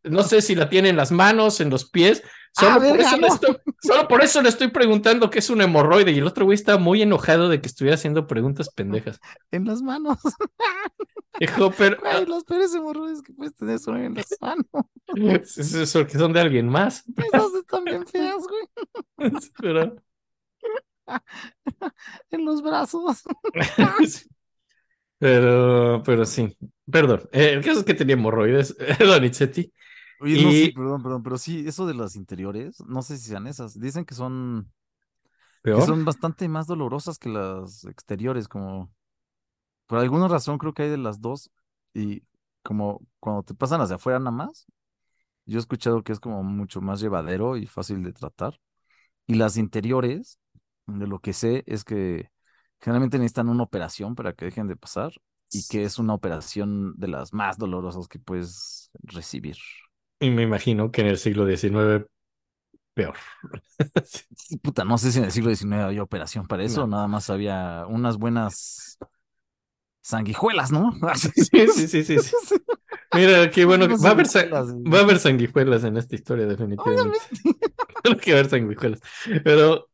[0.05, 2.23] no sé si la tiene en las manos, en los pies.
[2.53, 3.35] Solo, Ah, por, verga, eso le no.
[3.35, 6.13] estoy, solo por eso le estoy preguntando qué es un hemorroide.
[6.13, 9.19] Y el otro güey estaba muy enojado de que estuviera haciendo preguntas pendejas.
[9.51, 10.19] En las manos.
[11.41, 14.67] Dijo, pero Güey, los peores hemorroides que puedes tener son en las manos.
[15.43, 17.03] es eso que son de alguien más.
[17.17, 19.31] Esas están bien feas, güey.
[19.61, 19.97] Pero,
[22.31, 23.23] En los brazos.
[25.19, 26.57] pero, pero sí.
[26.91, 27.29] Perdón.
[27.33, 29.73] Eh, el caso es que tenía hemorroides, Donizetti.
[30.19, 33.47] Oye, no, sí, perdón, perdón, pero sí, eso de las interiores, no sé si sean
[33.47, 33.79] esas.
[33.79, 34.73] Dicen que son,
[35.73, 38.93] que son bastante más dolorosas que las exteriores, como
[39.87, 41.51] por alguna razón creo que hay de las dos.
[41.95, 42.25] Y
[42.63, 44.67] como cuando te pasan de afuera nada más,
[45.47, 48.61] yo he escuchado que es como mucho más llevadero y fácil de tratar.
[49.27, 50.39] Y las interiores,
[50.87, 52.31] de lo que sé, es que
[52.81, 55.13] generalmente necesitan una operación para que dejen de pasar
[55.53, 59.57] y que es una operación de las más dolorosas que puedes recibir.
[60.25, 62.07] Y me imagino que en el siglo XIX,
[62.95, 63.15] peor.
[64.63, 66.87] Puta, no sé si en el siglo XIX había operación para eso, No.
[66.87, 68.99] nada más había unas buenas
[70.03, 70.93] sanguijuelas, ¿no?
[71.17, 71.31] Sí,
[71.69, 72.57] sí, sí, sí, sí.
[73.15, 73.87] Mira, qué bueno.
[73.89, 77.19] Va a haber, va a haber sanguijuelas en esta historia, definitivamente.
[78.03, 79.01] Tiene que haber sanguijuelas.
[79.45, 79.89] Pero.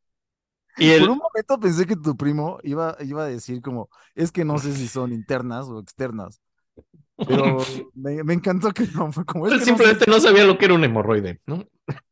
[0.77, 4.45] El, Por un momento pensé que tu primo iba, iba a decir como, es que
[4.45, 6.41] no sé si son internas o externas,
[7.17, 7.59] pero
[7.95, 10.65] me, me encantó que no, fue como, es él no simplemente no sabía lo que
[10.67, 11.65] era un hemorroide, ¿no?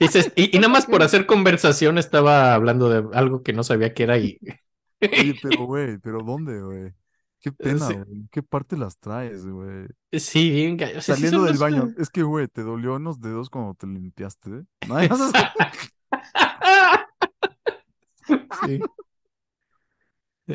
[0.00, 3.64] Y, se- y- y nada más por hacer conversación estaba hablando de algo que no
[3.64, 4.38] sabía que era y.
[5.00, 6.92] Oye, pero güey, pero ¿dónde, güey?
[7.40, 7.94] Qué pena, Sí.
[7.94, 8.06] güey.
[8.12, 9.86] ¿en ¿Qué parte las traes, güey?
[10.12, 10.74] Sí, bien.
[10.74, 11.88] O sea, sí Saliendo del los- baño.
[11.98, 14.50] Es que, güey, te dolió en los dedos cuando te limpiaste.
[14.50, 14.64] ¿eh?
[14.88, 14.98] No,
[18.66, 18.80] Sí.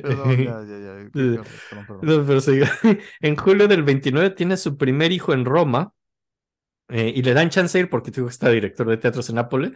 [0.02, 1.12] Perdón, ya, ya, ya.
[1.12, 2.08] Perdón, perdón, perdón.
[2.08, 2.60] No, pero sí.
[3.22, 5.94] En julio del 29 tiene su primer hijo en Roma
[6.90, 9.36] eh, y le dan chance de ir porque tuvo que está director de teatros en
[9.36, 9.72] Nápoles.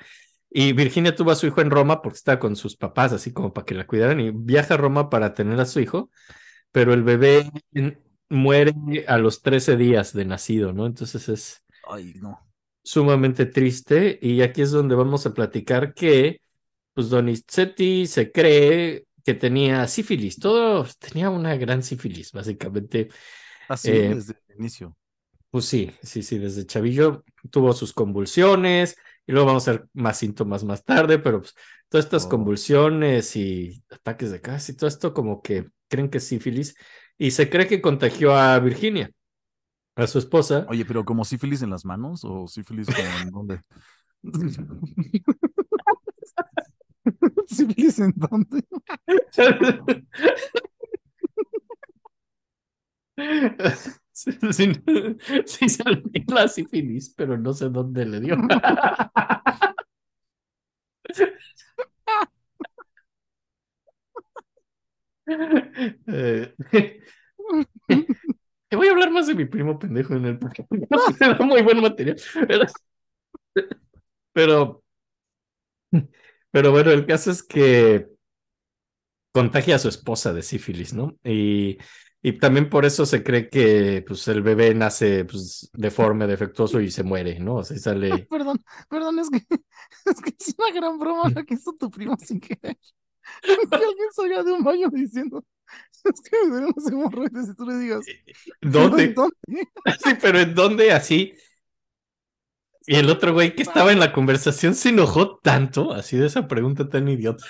[0.49, 3.53] Y Virginia tuvo a su hijo en Roma porque estaba con sus papás, así como
[3.53, 4.19] para que la cuidaran.
[4.19, 6.10] Y viaja a Roma para tener a su hijo,
[6.72, 7.52] pero el bebé
[8.30, 8.73] muere
[9.07, 10.85] a los 13 días de nacido, ¿no?
[10.85, 12.39] Entonces es Ay, no.
[12.84, 14.19] sumamente triste.
[14.22, 16.41] Y aquí es donde vamos a platicar que,
[16.94, 20.40] pues, Donizetti se cree que tenía sífilis.
[20.40, 23.10] Todo tenía una gran sífilis, básicamente.
[23.68, 24.95] Así Eh, desde el inicio.
[25.52, 28.95] Pues sí, sí, sí, desde chavillo tuvo sus convulsiones
[29.26, 31.54] y luego vamos a ver más síntomas más tarde, pero pues
[31.90, 32.30] todas estas Oh.
[32.30, 36.76] convulsiones y ataques de casa y todo esto como que creen que es sífilis
[37.18, 39.12] y se cree que contagió a Virginia,
[39.95, 40.66] a su esposa.
[40.70, 43.62] Oye, pero como sífilis en las manos o sífilis en dónde?
[47.48, 48.64] ¿Sífilis en dónde?
[54.14, 54.74] Sí, sí,
[56.14, 58.36] dio la sífilis, pero no sé dónde le dio.
[66.08, 66.54] Eh,
[68.70, 70.40] Te voy a hablar más de mi primo pendejo en el
[71.46, 72.18] muy buen material.
[74.34, 74.84] Pero,
[76.52, 78.07] pero, bueno, el caso es que
[79.32, 81.18] contagia a su esposa de sífilis, ¿no?
[81.24, 81.78] Y,
[82.24, 86.90] y también por eso se cree que pues, el bebé nace pues, deforme, defectuoso y
[86.90, 87.57] se muere, ¿no?
[87.57, 88.10] O sea, sale.
[88.30, 89.38] Perdón, perdón, es que,
[90.06, 92.78] es que es una gran broma la que hizo tu primo sin querer.
[93.41, 95.44] Que alguien salga de un baño diciendo,
[96.06, 98.06] es que me duelen los hemorroides y tú le digas,
[98.61, 99.10] ¿Dónde?
[99.10, 99.68] ¿dónde?
[100.02, 101.34] Sí, pero ¿en dónde así?
[102.88, 106.47] Y el otro güey que estaba en la conversación se enojó tanto, así de esa
[106.47, 107.45] pregunta tan idiota.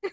[0.00, 0.12] Es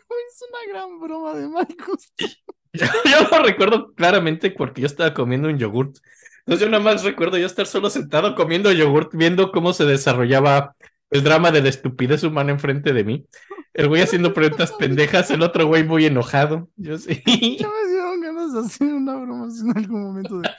[0.49, 2.11] una gran broma de Marcos.
[2.75, 5.97] Yo, yo lo recuerdo claramente porque yo estaba comiendo un yogurt.
[6.39, 10.75] Entonces yo nada más recuerdo yo estar solo sentado comiendo yogurt, viendo cómo se desarrollaba
[11.11, 13.27] el drama de la estupidez humana enfrente de mí.
[13.75, 16.67] El güey haciendo preguntas pendejas, el otro güey muy enojado.
[16.75, 17.21] Yo sí.
[17.59, 20.49] Ya me dieron ganas de hacer una broma en algún momento de,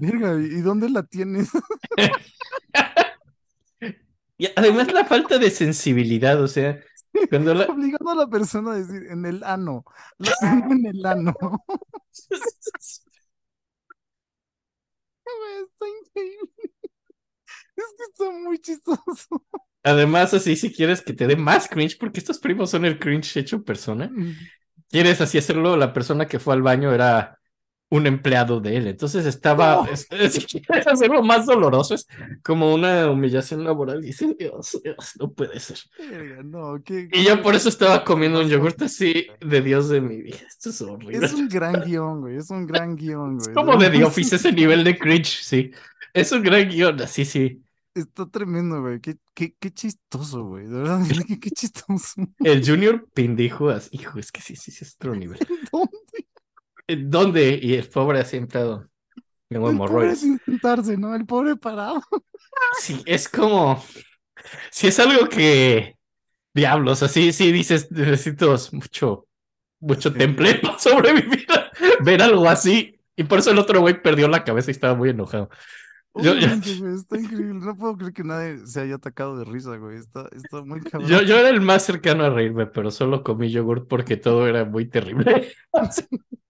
[0.00, 1.50] verga, ¿y dónde la tienes?
[4.38, 6.80] Y además la falta de sensibilidad, o sea,
[7.28, 7.66] cuando la...
[7.66, 9.84] Obligando a la persona a decir, en el ano,
[10.18, 11.34] la tengo en el ano.
[15.60, 16.72] Está increíble.
[17.76, 19.44] Es que está muy chistoso.
[19.82, 23.36] Además, así si quieres que te dé más cringe, porque estos primos son el cringe
[23.36, 24.10] hecho persona,
[24.88, 27.37] quieres así hacerlo, la persona que fue al baño era
[27.90, 28.86] un empleado de él.
[28.86, 29.90] Entonces estaba, No.
[29.92, 32.06] es- es- si quieres hacerlo más doloroso, es
[32.42, 34.02] como una humillación laboral.
[34.02, 35.78] Dice, Dios, Dios, no puede ser.
[35.98, 38.84] Verga, no, qué- Y yo por eso estaba comiendo un más yogurt fuerte.
[38.86, 40.36] así de Dios de mi vida.
[40.46, 41.24] Esto es horrible.
[41.26, 42.36] Es un gran guion, güey.
[42.36, 43.48] Es un gran guion, güey.
[43.48, 44.04] Es como de The.
[44.04, 45.70] Office ese nivel de cringe, sí.
[46.12, 47.62] Es un gran guion, así sí.
[47.94, 49.00] Está tremendo, güey.
[49.00, 50.66] Qué, qué, qué chistoso, güey.
[50.66, 52.22] De verdad, qué, qué chistoso.
[52.44, 55.38] El Junior pendejo, hijo, es que sí, sí, sí, es otro nivel.
[55.72, 56.27] ¿Dónde?
[56.96, 57.58] ¿Dónde?
[57.62, 58.88] Y el pobre así entrado.
[59.48, 61.14] Tengo El pobre sin sentarse, ¿no?
[61.14, 62.02] El pobre parado.
[62.80, 63.82] Sí, es como.
[64.70, 65.96] Si es algo que.
[66.54, 69.26] Diablos, así, sí dices, necesito mucho,
[69.80, 70.18] mucho Sí.
[70.18, 71.46] temple para sobrevivir.
[71.52, 71.70] a
[72.02, 72.98] Ver algo así.
[73.16, 75.50] Y por eso el otro güey perdió la cabeza y estaba muy enojado.
[76.14, 77.54] Yo- yo- está increíble.
[77.64, 79.98] No puedo creer que nadie se haya atacado de risa, güey.
[79.98, 81.08] Está, está muy cabrón.
[81.08, 84.64] Yo, yo era el más cercano a reírme, pero solo comí yogurt porque todo era
[84.64, 85.52] muy terrible.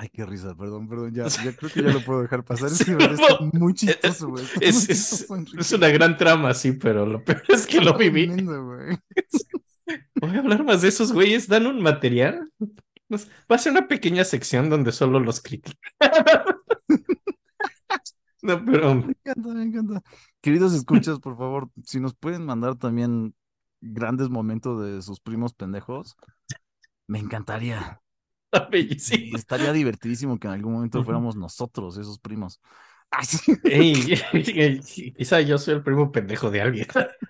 [0.00, 1.12] Ay, qué risa, perdón, perdón.
[1.12, 2.68] Ya, ya creo que ya lo puedo dejar pasar.
[2.68, 3.50] Es que está no.
[3.52, 4.44] muy chistoso, güey.
[4.44, 5.60] está muy Es, es, chistoso, Enrique.
[5.60, 8.28] es una gran trama, sí, pero lo peor es que lo viví.
[8.28, 8.96] Güey.
[10.20, 11.48] Voy a hablar más de esos güeyes.
[11.48, 12.48] Dan un material.
[13.08, 15.76] Pues, Va a ser una pequeña sección donde solo los critico.
[18.40, 20.02] No, pero Me encanta, me encanta.
[20.40, 23.34] Queridos escuchas, por favor, si nos pueden mandar también
[23.80, 26.16] grandes momentos de sus primos pendejos,
[27.08, 28.00] me encantaría.
[28.70, 29.36] Bellísimo.
[29.36, 32.60] estaría divertidísimo que en algún momento fuéramos nosotros, esos primos.
[33.10, 33.60] Ay, sí.
[33.64, 34.80] Ey, ey,
[35.16, 36.86] quizá yo soy el primo pendejo de alguien.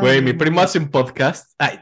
[0.00, 1.52] Güey, mi primo hace un podcast.
[1.58, 1.78] Ay.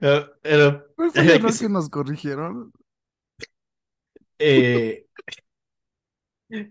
[0.00, 1.64] No, pero, ¿Cuál fue el Ay, error que sí.
[1.66, 2.72] que nos corrigieron?
[4.38, 5.06] eh,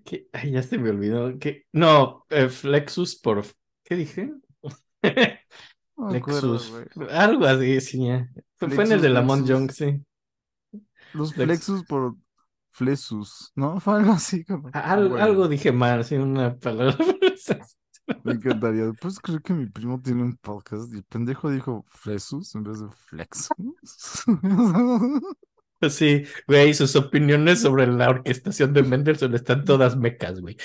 [0.03, 1.37] que- ay, ya se me olvidó.
[1.39, 3.43] Que, no, eh, Flexus por.
[3.83, 4.33] ¿Qué dije?
[5.97, 7.09] No me acuerdo, Flexus.
[7.11, 8.29] Algo así, sí, ya.
[8.57, 9.49] Fue, fue en el Flexus, de Lamont Flexus.
[9.49, 10.05] Young, sí.
[11.13, 12.15] Los Flex- flexus por
[12.69, 13.79] flesus, ¿no?
[13.81, 14.69] Fue algo así como.
[14.73, 16.97] Al- algo dije mal, sí, una palabra.
[18.23, 18.91] Me encantaría.
[18.99, 22.79] Pues creo que mi primo tiene un podcast y el pendejo dijo flesus en vez
[22.79, 23.49] de flexus.
[25.89, 30.57] Sí, güey, sus opiniones sobre la orquestación de Mendelssohn están todas mecas, güey.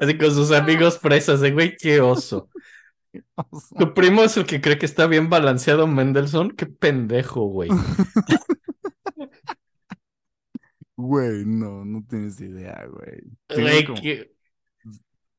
[0.00, 2.48] Así con sus amigos fresas de, güey, qué oso.
[3.78, 7.70] Tu primo es el que cree que está bien balanceado Mendelssohn, qué pendejo, güey.
[10.96, 13.22] Güey, no, no tienes idea, güey.
[13.48, 14.32] Güey, como qué-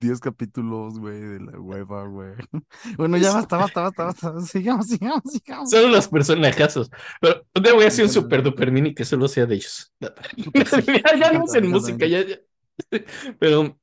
[0.03, 2.33] 10 capítulos, güey, de la hueva, güey.
[2.97, 4.41] Bueno, ya basta, basta, basta, basta.
[4.45, 5.69] Sigamos, sigamos, sigamos.
[5.69, 6.91] Son los personajazos.
[7.21, 9.93] Pero día voy a hacer un super duper mini que solo sea de ellos.
[10.01, 12.37] Ya, ya encanta, en música, ya, ya.
[13.39, 13.79] Pero,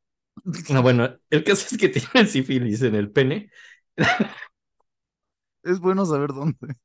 [0.75, 3.51] ah, bueno, el caso es que tienen sífilis en el pene.
[5.63, 6.77] Es bueno saber dónde.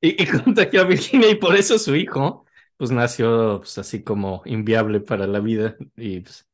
[0.00, 2.44] Y, y contagió a Virginia y por eso su hijo,
[2.76, 5.76] pues nació pues, así como inviable para la vida.
[5.96, 6.45] Y pues,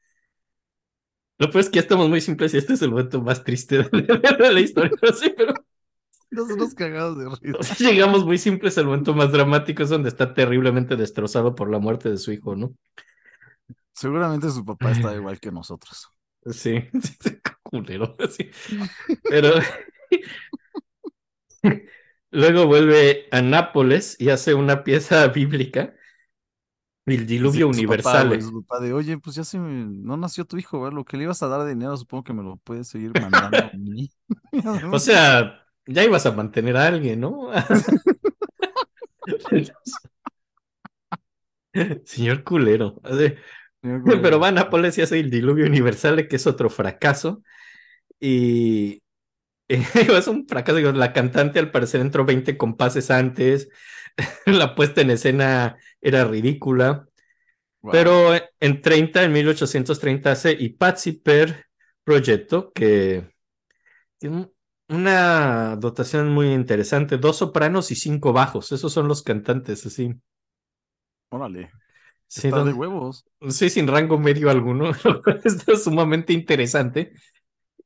[1.42, 3.78] lo peor es que ya estamos muy simples y este es el momento más triste
[3.92, 4.00] de,
[4.38, 5.54] de la historia, sí, pero
[6.30, 7.58] Nosotros cagados de risa.
[7.58, 11.70] o sea, llegamos muy simples al momento más dramático, es donde está terriblemente destrozado por
[11.70, 12.74] la muerte de su hijo, ¿no?
[13.92, 16.08] Seguramente su papá está igual que nosotros.
[16.50, 16.88] Sí,
[17.62, 18.50] culero, sí.
[19.28, 19.54] Pero
[22.30, 25.94] luego vuelve a Nápoles y hace una pieza bíblica,
[27.06, 28.40] el diluvio Sí, papá, universal.
[28.40, 29.84] su papá de, oye, pues ya se me...
[29.86, 30.96] no nació tu hijo, ¿verdad?
[30.96, 33.64] Lo que le ibas a dar de dinero, supongo que me lo puedes seguir mandando
[33.64, 34.10] a mí.
[34.92, 37.50] O sea, ya ibas a mantener a alguien, ¿no?
[42.04, 43.00] Señor culero.
[43.82, 47.42] Pero va a Nápoles y hace el diluvio universal, que es otro fracaso.
[48.20, 49.02] Y
[49.68, 50.76] es un fracaso.
[50.76, 53.68] digo, la cantante al parecer entró 20 compases antes.
[54.46, 57.08] La puesta en escena era ridícula.
[57.82, 57.92] Wow.
[57.92, 61.66] Pero en 30, en 1830, hace Pazzi per
[62.04, 63.30] Progetto, que
[64.18, 64.52] tiene un-
[64.88, 67.18] una dotación muy interesante.
[67.18, 68.72] Dos sopranos y cinco bajos.
[68.72, 70.14] Esos son los cantantes, así.
[71.30, 71.70] Órale,
[72.28, 73.24] Sí, está de huevos.
[73.50, 74.92] Sí, sin rango medio alguno.
[75.04, 77.12] lo cual Está sumamente interesante.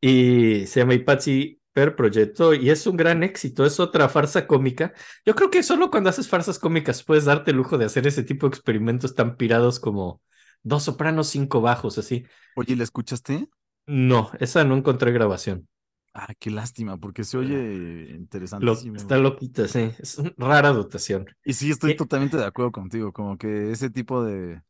[0.01, 3.67] Y se llama Ipazzi per Progetto y es un gran éxito.
[3.67, 4.95] Es otra farsa cómica.
[5.27, 8.23] Yo creo que solo cuando haces farsas cómicas puedes darte el lujo de hacer ese
[8.23, 10.23] tipo de experimentos tan pirados como
[10.63, 12.25] dos sopranos, cinco bajos, así.
[12.57, 13.47] Oye, ¿la escuchaste?
[13.87, 15.69] No, esa no encontré grabación.
[16.15, 18.97] Ah, qué lástima, porque se oye Lo- interesantísimo.
[18.97, 19.91] está loquita, sí.
[19.99, 21.27] Es una rara dotación.
[21.45, 24.63] Y sí, estoy Eh, totalmente de acuerdo contigo, como que ese tipo de...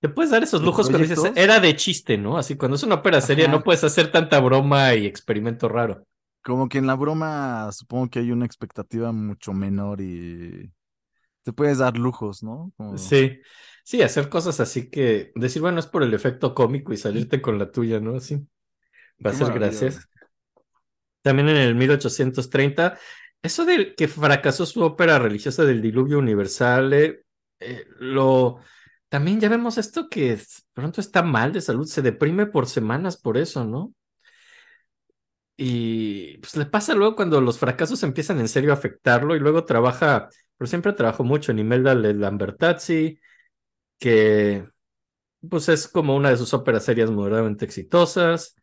[0.00, 2.38] Te puedes dar esos ¿De lujos cuando dices, era de chiste, ¿no?
[2.38, 6.06] Así cuando es una ópera seria no puedes hacer tanta broma y experimento raro.
[6.42, 10.72] Como que en la broma supongo que hay una expectativa mucho menor y
[11.42, 12.72] te puedes dar lujos, ¿no?
[12.76, 13.40] Como- Sí,
[13.84, 17.58] sí, hacer cosas así que decir, bueno, es por el efecto cómico y salirte con
[17.58, 18.16] la tuya, ¿no?
[18.16, 18.36] Así.
[19.24, 20.08] Va a ser gracias.
[21.22, 22.98] También en el 1830,
[23.42, 27.22] eso de que fracasó su ópera religiosa del Diluvio Universal, eh,
[27.60, 28.60] eh, lo
[29.08, 30.38] también ya vemos esto que
[30.74, 33.92] pronto está mal de salud, se deprime por semanas por eso, ¿no?
[35.60, 39.64] Y pues le pasa luego cuando los fracasos empiezan en serio a afectarlo y luego
[39.64, 43.18] trabaja, pero siempre trabajó mucho en Imelda Lambertazzi,
[43.98, 44.68] que
[45.48, 48.56] pues es como una de sus óperas serias moderadamente exitosas.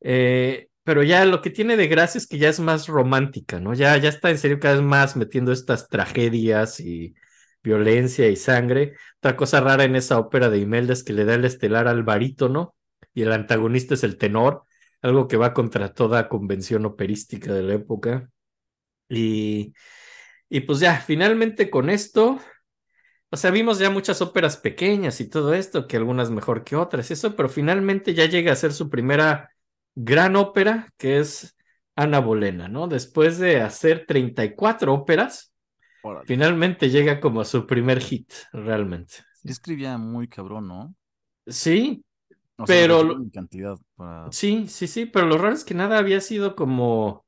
[0.00, 3.74] Eh, pero ya lo que tiene de gracia es que ya es más romántica, ¿no?
[3.74, 7.14] Ya, ya está en serio cada vez más metiendo estas tragedias y
[7.62, 8.94] violencia y sangre.
[9.18, 12.02] Otra cosa rara en esa ópera de Imelda es que le da el estelar al
[12.04, 12.74] barítono
[13.14, 14.65] y el antagonista es el tenor,
[15.06, 18.30] algo que va contra toda convención operística de la época.
[19.08, 19.74] Y,
[20.48, 22.40] y pues ya, finalmente con esto,
[23.30, 27.10] o sea, vimos ya muchas óperas pequeñas y todo esto, que algunas mejor que otras,
[27.10, 29.50] eso, pero finalmente ya llega a ser su primera
[29.94, 31.56] gran ópera, que es
[31.96, 32.88] Ana Bolena, ¿no?
[32.88, 35.52] Después de hacer 34 óperas,
[36.02, 36.26] Órale.
[36.26, 39.16] finalmente llega como a su primer hit, realmente.
[39.32, 40.94] Sí escribía muy cabrón, ¿no?
[41.46, 42.04] Sí,
[42.58, 44.32] O Pero en cantidad para...
[44.32, 47.26] sí, sí, sí, pero lo raro es que nada había sido como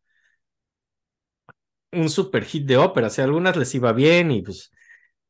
[1.93, 4.71] un super hit de ópera, o sea, algunas les iba bien y pues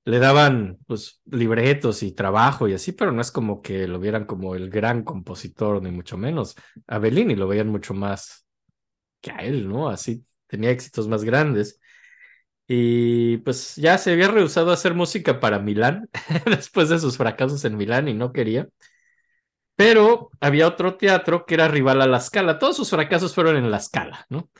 [0.04, 4.24] le daban pues libretos y trabajo y así, pero no es como que lo vieran
[4.26, 6.56] como el gran compositor, ni mucho menos.
[6.86, 8.46] A Bellini lo veían mucho más
[9.20, 9.88] que a él, ¿no?
[9.90, 11.80] Así tenía éxitos más grandes.
[12.68, 16.08] Y pues ya se había rehusado a hacer música para Milán
[16.46, 18.68] después de sus fracasos en Milán y no quería.
[19.78, 22.58] Pero había otro teatro que era rival a La Scala.
[22.58, 24.50] Todos sus fracasos fueron en La Scala, ¿no?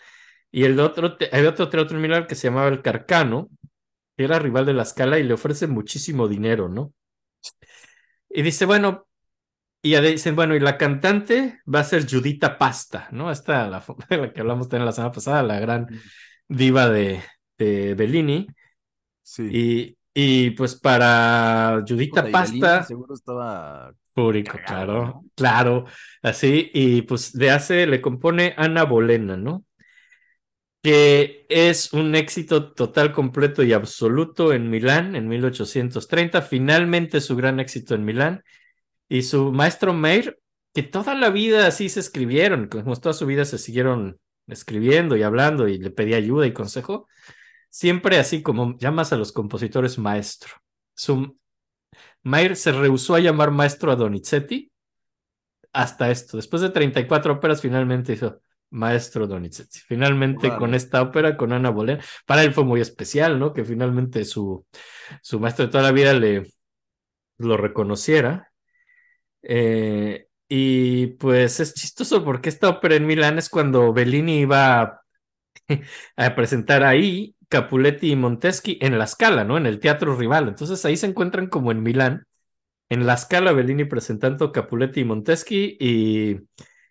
[0.52, 3.48] Y el otro, había otro teatro en Milán que se llamaba El Carcano,
[4.16, 6.94] que era rival de La Scala y le ofrece muchísimo dinero, ¿no?
[8.30, 9.08] Y dice, bueno,
[9.82, 13.32] y ya dicen, bueno, y la cantante va a ser Judita Pasta, ¿no?
[13.32, 15.88] Esta, la, de la que hablamos también la semana pasada, la gran
[16.46, 17.24] diva de,
[17.58, 18.46] de Bellini.
[19.22, 19.48] Sí.
[19.50, 23.92] Y, y pues para Judita Puta, y Bellini Pasta, seguro estaba...
[24.66, 25.86] Claro, claro,
[26.22, 29.64] así, y pues le hace, le compone Ana Bolena, ¿no?
[30.82, 37.60] Que es un éxito total, completo y absoluto en Milán en 1830, finalmente su gran
[37.60, 38.44] éxito en Milán,
[39.08, 40.38] y su maestro Meir,
[40.74, 45.22] que toda la vida así se escribieron, como toda su vida se siguieron escribiendo y
[45.22, 47.08] hablando y le pedía ayuda y consejo,
[47.70, 50.54] siempre así como llamas a los compositores maestro.
[50.94, 51.38] Su
[52.28, 54.70] Mayer se rehusó a llamar maestro a Donizetti
[55.72, 56.36] hasta esto.
[56.36, 58.40] Después de 34 óperas, finalmente hizo
[58.70, 59.80] maestro Donizetti.
[59.80, 63.52] Finalmente con esta ópera, con Ana Bolena, para él fue muy especial, ¿no?
[63.52, 64.66] Que finalmente su,
[65.22, 66.46] su maestro de toda la vida le
[67.38, 68.52] lo reconociera.
[69.42, 75.02] Eh, y pues es chistoso porque esta ópera en Milán es cuando Bellini iba a,
[76.16, 79.56] a presentar ahí Capuletti y Monteschi en la Scala, ¿no?
[79.56, 80.48] En el teatro rival.
[80.48, 82.26] Entonces ahí se encuentran como en Milán,
[82.88, 86.40] en la Scala Bellini presentando Capuletti y Monteschi y,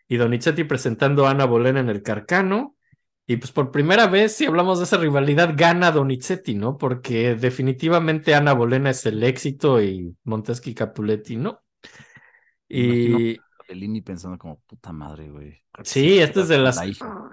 [0.07, 2.75] y Donizetti presentando a Ana Bolena en el Carcano.
[3.29, 6.77] Y pues por primera vez, si hablamos de esa rivalidad, gana Donizetti, ¿no?
[6.77, 11.61] Porque definitivamente Ana Bolena es el éxito y Monteschi y Capuletti, ¿no?
[12.69, 15.61] Y Bellini pensando como, puta madre, güey.
[15.83, 16.77] sí, esto es de las...
[16.77, 17.29] la hija.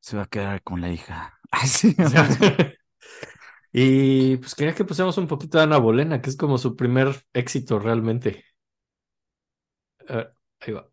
[0.00, 1.38] Se va a quedar con la hija.
[3.72, 7.24] Y pues quería que pusiéramos un poquito de Ana Bolena, que es como su primer
[7.32, 8.44] éxito realmente.
[10.08, 10.88] A ver, ahí va.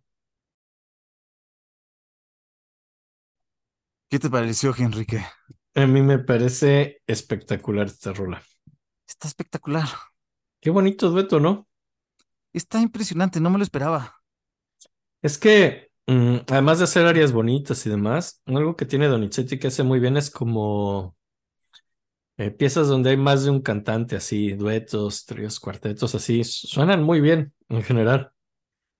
[4.09, 5.23] ¿Qué te pareció, Enrique?
[5.75, 8.41] A mí me parece espectacular esta rola.
[9.07, 9.87] Está espectacular.
[10.59, 11.67] Qué bonito dueto, ¿no?
[12.53, 14.15] Está impresionante, no me lo esperaba.
[15.21, 15.88] Es que,
[16.47, 20.17] además de hacer áreas bonitas y demás, algo que tiene Donizetti que hace muy bien
[20.17, 21.15] es como
[22.37, 27.21] eh, piezas donde hay más de un cantante, así, duetos, tríos, cuartetos, así, suenan muy
[27.21, 28.31] bien en general.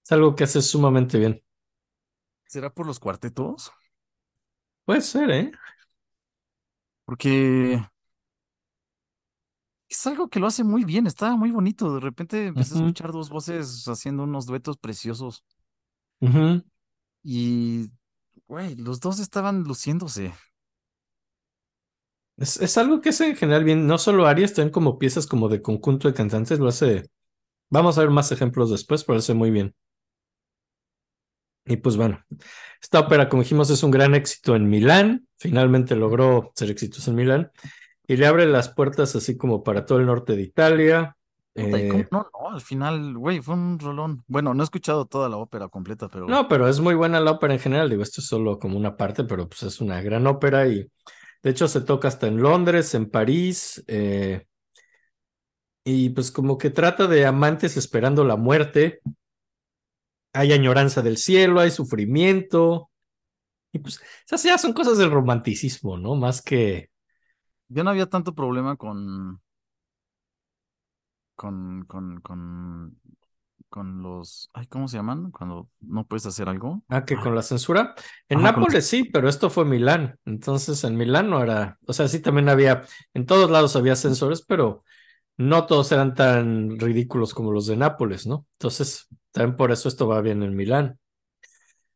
[0.04, 1.42] Es algo que hace sumamente bien.
[2.46, 3.72] ¿Será por los cuartetos?
[4.86, 5.52] Puede ser, ¿eh?
[7.06, 7.82] Porque
[9.88, 11.96] es algo que lo hace muy bien, está muy bonito.
[11.96, 15.44] De repente empecé a escuchar dos voces haciendo unos duetos preciosos
[16.22, 16.64] Ujú.
[17.24, 17.92] Y,
[18.48, 20.34] güey, los dos estaban luciéndose.
[22.38, 25.50] Es, es algo que hace en general bien, no solo arias, también como piezas como
[25.50, 27.10] de conjunto de cantantes, lo hace.
[27.70, 29.76] Vamos a ver más ejemplos después, pero lo hace muy bien.
[31.66, 32.24] Y pues bueno,
[32.82, 35.28] esta ópera, como dijimos, es un gran éxito en Milán.
[35.38, 37.52] Finalmente logró ser exitosa en Milán
[38.08, 41.16] y le abre las puertas así como para todo el norte de Italia.
[41.54, 44.24] Puta, ¿y cómo Eh, no, no, al final, güey, fue un rolón.
[44.28, 47.32] Bueno, no he escuchado toda la ópera completa, pero no, pero es muy buena la
[47.32, 47.90] ópera en general.
[47.90, 50.90] Digo, esto es solo como una parte, pero pues es una gran ópera y
[51.42, 54.46] de hecho se toca hasta en Londres, en París, eh,
[55.84, 59.00] y pues como que trata de amantes esperando la muerte.
[60.34, 62.90] Hay añoranza del cielo, hay sufrimiento,
[63.72, 66.16] y pues esas ya son cosas del romanticismo, ¿no?
[66.16, 66.90] Más que...
[67.68, 69.42] yo no había tanto problema con,
[71.40, 73.00] con, con, con,
[73.70, 75.32] con los, ay, ¿cómo se llaman?
[75.32, 76.84] Cuando no puedes hacer algo.
[76.90, 77.96] Ah, que con la censura.
[78.28, 80.20] En Ajá, Nápoles sí, pero esto fue Milán.
[80.26, 82.84] Entonces en Milán no era, o sea, sí también había,
[83.14, 84.84] en todos lados había censores, pero
[85.38, 88.46] no todos eran tan ridículos como los de Nápoles, ¿no?
[88.60, 91.00] Entonces, también por eso esto va bien en Milán.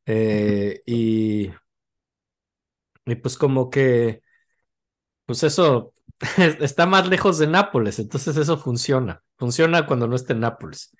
[0.05, 1.49] Eh, y,
[3.05, 4.21] y pues como que,
[5.25, 5.93] pues eso
[6.59, 9.23] está más lejos de Nápoles, entonces eso funciona.
[9.43, 10.95] Funciona cuando no está en Nápoles.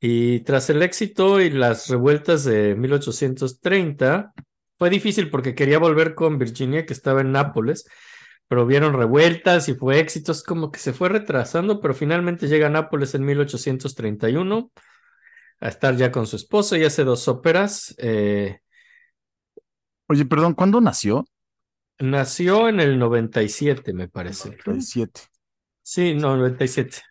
[0.00, 4.32] Y tras el éxito y las revueltas de 1830,
[4.78, 7.86] fue difícil porque quería volver con Virginia, que estaba en Nápoles,
[8.48, 12.68] pero vieron revueltas y fue éxito, es como que se fue retrasando, pero finalmente llega
[12.68, 14.72] a Nápoles en 1831
[15.60, 17.94] a estar ya con su esposa y hace dos óperas.
[17.98, 18.60] eh,
[20.08, 21.26] Oye, perdón, ¿cuándo nació?
[22.00, 24.52] nació en el 97, me parece.
[24.52, 25.20] 37.
[25.82, 27.02] Sí, no, 97.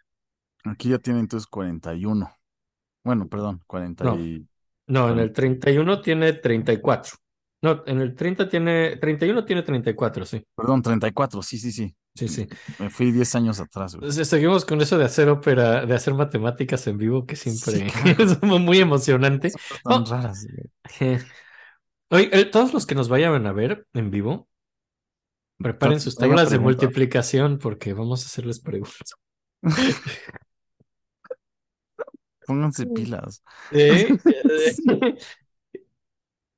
[0.72, 2.31] Aquí ya tiene entonces 41.
[3.03, 4.19] Bueno, perdón, 40 No.
[4.19, 4.48] y...
[4.88, 7.14] No, en el 31 tiene 34.
[7.61, 10.44] No, en el 30 tiene, 31 tiene 34, sí.
[10.56, 11.95] Perdón, 34, sí, sí, sí.
[12.15, 12.48] Sí, sí.
[12.80, 14.11] Me fui 10 años atrás, güey.
[14.11, 17.85] Seguimos con eso de hacer ópera, de hacer matemáticas en vivo, que siempre Sí,
[18.15, 18.23] claro.
[18.23, 19.52] es muy emocionante.
[19.84, 20.06] Tan Oh.
[20.06, 20.48] raras,
[20.99, 21.19] güey.
[22.10, 24.48] Oye, eh, todos los que nos vayan a ver en vivo,
[25.57, 29.14] preparen sus tablas de multiplicación porque vamos a hacerles preguntas.
[32.48, 33.44] Pónganse pilas.
[33.72, 34.07] Eh,
[34.57, 35.18] Sí.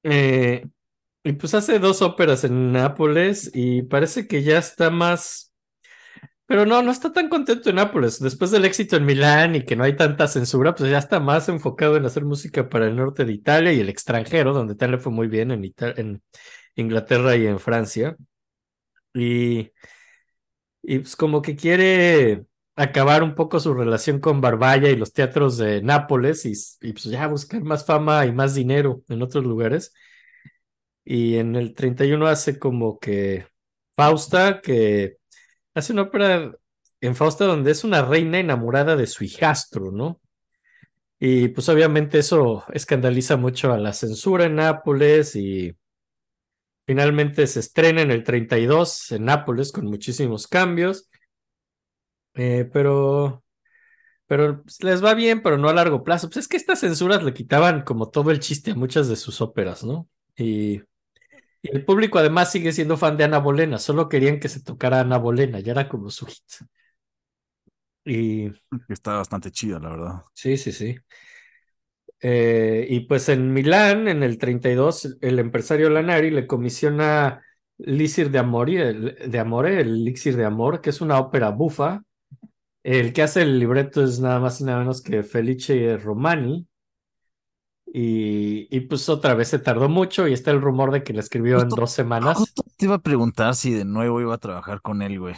[0.04, 0.66] eh,
[1.24, 5.54] y pues hace dos óperas en Nápoles y parece que ya está más,
[6.48, 8.20] pero no, no está tan contento en Nápoles.
[8.22, 11.50] Después del éxito en Milán y que no hay tanta censura, pues ya está más
[11.50, 15.00] enfocado en hacer música para el norte de Italia y el extranjero, donde tal le
[15.00, 16.24] fue muy bien en, Ita- en
[16.76, 18.18] Inglaterra y en Francia.
[19.14, 19.72] Y,
[20.82, 22.46] y pues como que quiere
[22.80, 27.04] acabar un poco su relación con Barbaya y los teatros de Nápoles y, y pues
[27.06, 29.94] ya buscar más fama y más dinero en otros lugares.
[31.04, 33.46] Y en el 31 hace como que
[33.96, 35.18] Fausta, que
[35.74, 36.54] hace una ópera
[37.02, 40.22] en Fausta donde es una reina enamorada de su hijastro, ¿no?
[41.20, 45.76] Y pues obviamente eso escandaliza mucho a la censura en Nápoles y
[46.88, 51.10] finalmente se estrena en el 32 en Nápoles con muchísimos cambios.
[52.36, 53.44] Eh, pero,
[54.28, 56.28] pero pues, les va bien, pero no a largo plazo.
[56.30, 59.42] Pues es que estas censuras le quitaban como todo el chiste a muchas de sus
[59.42, 60.10] óperas, ¿no?
[60.38, 60.76] Y,
[61.62, 65.02] y el público además sigue siendo fan de Ana Bolena, solo querían que se tocara
[65.02, 66.44] Ana Bolena, ya era como su hit.
[68.06, 68.52] Y
[68.90, 70.24] Está bastante chida, la verdad.
[70.34, 70.96] sí, sí, sí.
[72.22, 77.42] Eh, y pues en Milán, en el 32, el empresario Lanari le comisiona
[77.78, 82.04] Elixir de Amor, de Amore, el Elixir de Amor, que es una ópera bufa.
[82.84, 86.66] El que hace el libreto es nada más y nada menos que Felice Romani.
[87.92, 91.22] Y, y pues otra vez se tardó mucho y está el rumor de que la
[91.22, 92.38] escribió en dos semanas.
[92.38, 95.36] Justo te iba a preguntar si de nuevo iba a trabajar con él, güey.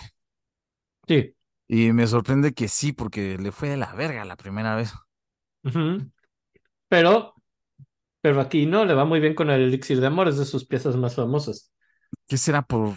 [1.08, 1.34] Sí.
[1.68, 4.94] Y me sorprende que sí, porque le fue de la verga la primera vez.
[6.90, 7.34] Pero,
[8.20, 10.66] pero aquí no, le va muy bien con el Elixir de Amor, es de sus
[10.66, 11.72] piezas más famosas.
[12.28, 12.96] ¿Qué será por...?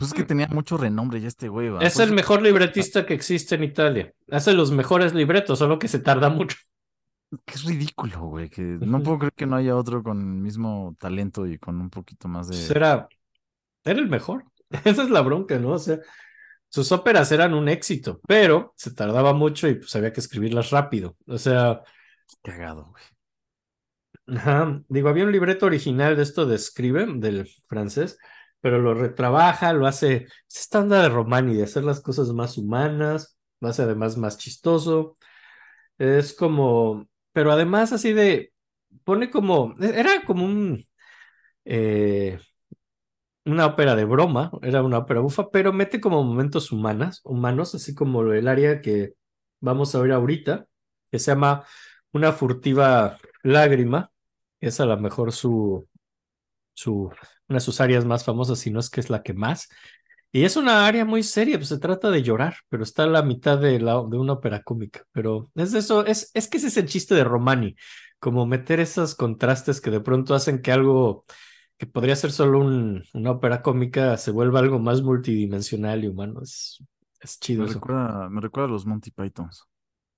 [0.00, 1.80] Pues es que tenía mucho renombre ya este güey, ¿va?
[1.80, 1.82] Mm.
[1.82, 4.14] Es Por el mejor libretista que existe en Italia.
[4.30, 6.56] Hace los mejores libretos, solo que se tarda mucho.
[7.44, 8.48] que es ridículo, güey.
[8.48, 11.90] Que no puedo creer que no haya otro con el mismo talento y con un
[11.90, 12.74] poquito más de...
[12.74, 13.10] Era,
[13.84, 14.46] era el mejor.
[14.84, 15.72] Esa es la bronca, ¿no?
[15.72, 15.98] O sea,
[16.70, 21.18] sus óperas eran un éxito, pero se tardaba mucho y pues había que escribirlas rápido.
[21.26, 21.82] O sea,
[22.42, 24.38] Cagado, güey.
[24.38, 28.16] Ajá, digo, había un libreto original de esto de Escribe, del francés,
[28.60, 30.16] pero lo retrabaja, lo hace,
[30.48, 34.38] es esta onda de Romani, de hacer las cosas más humanas, lo hace además más
[34.38, 35.16] chistoso,
[35.98, 38.52] es como, pero además así de,
[39.04, 40.84] pone como, era como un,
[41.64, 42.38] eh,
[43.44, 47.94] una ópera de broma, era una ópera bufa, pero mete como momentos humanas, humanos, así
[47.94, 49.14] como el área que
[49.60, 50.66] vamos a ver ahorita,
[51.10, 51.64] que se llama
[52.12, 54.12] Una furtiva lágrima,
[54.60, 55.88] es a lo mejor su,
[56.80, 57.10] su,
[57.48, 59.68] una de sus áreas más famosas, si no es que es la que más.
[60.32, 63.22] Y es una área muy seria, pues se trata de llorar, pero está a la
[63.22, 65.04] mitad de, la, de una ópera cómica.
[65.12, 67.74] Pero es eso, es, es que ese es el chiste de Romani,
[68.20, 71.24] como meter esos contrastes que de pronto hacen que algo
[71.78, 76.42] que podría ser solo un, una ópera cómica se vuelva algo más multidimensional y humano.
[76.42, 76.78] Es,
[77.20, 77.84] es chido Me eso.
[77.84, 79.64] recuerda, me recuerda a los Monty Pythons.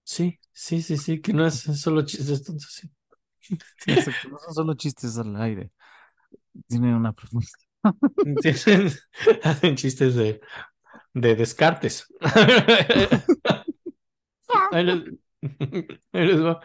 [0.04, 2.90] Sí, sí, sí, sí, que no es solo chistes tontos, sí.
[3.76, 5.70] Sí, exacto, no son solo chistes al aire.
[6.68, 7.52] Tienen una profundidad.
[8.42, 8.92] Tienen-
[9.42, 10.40] hacen chistes de,
[11.14, 12.06] de descartes.
[14.72, 15.02] Ahí les,
[16.12, 16.60] ahí les va.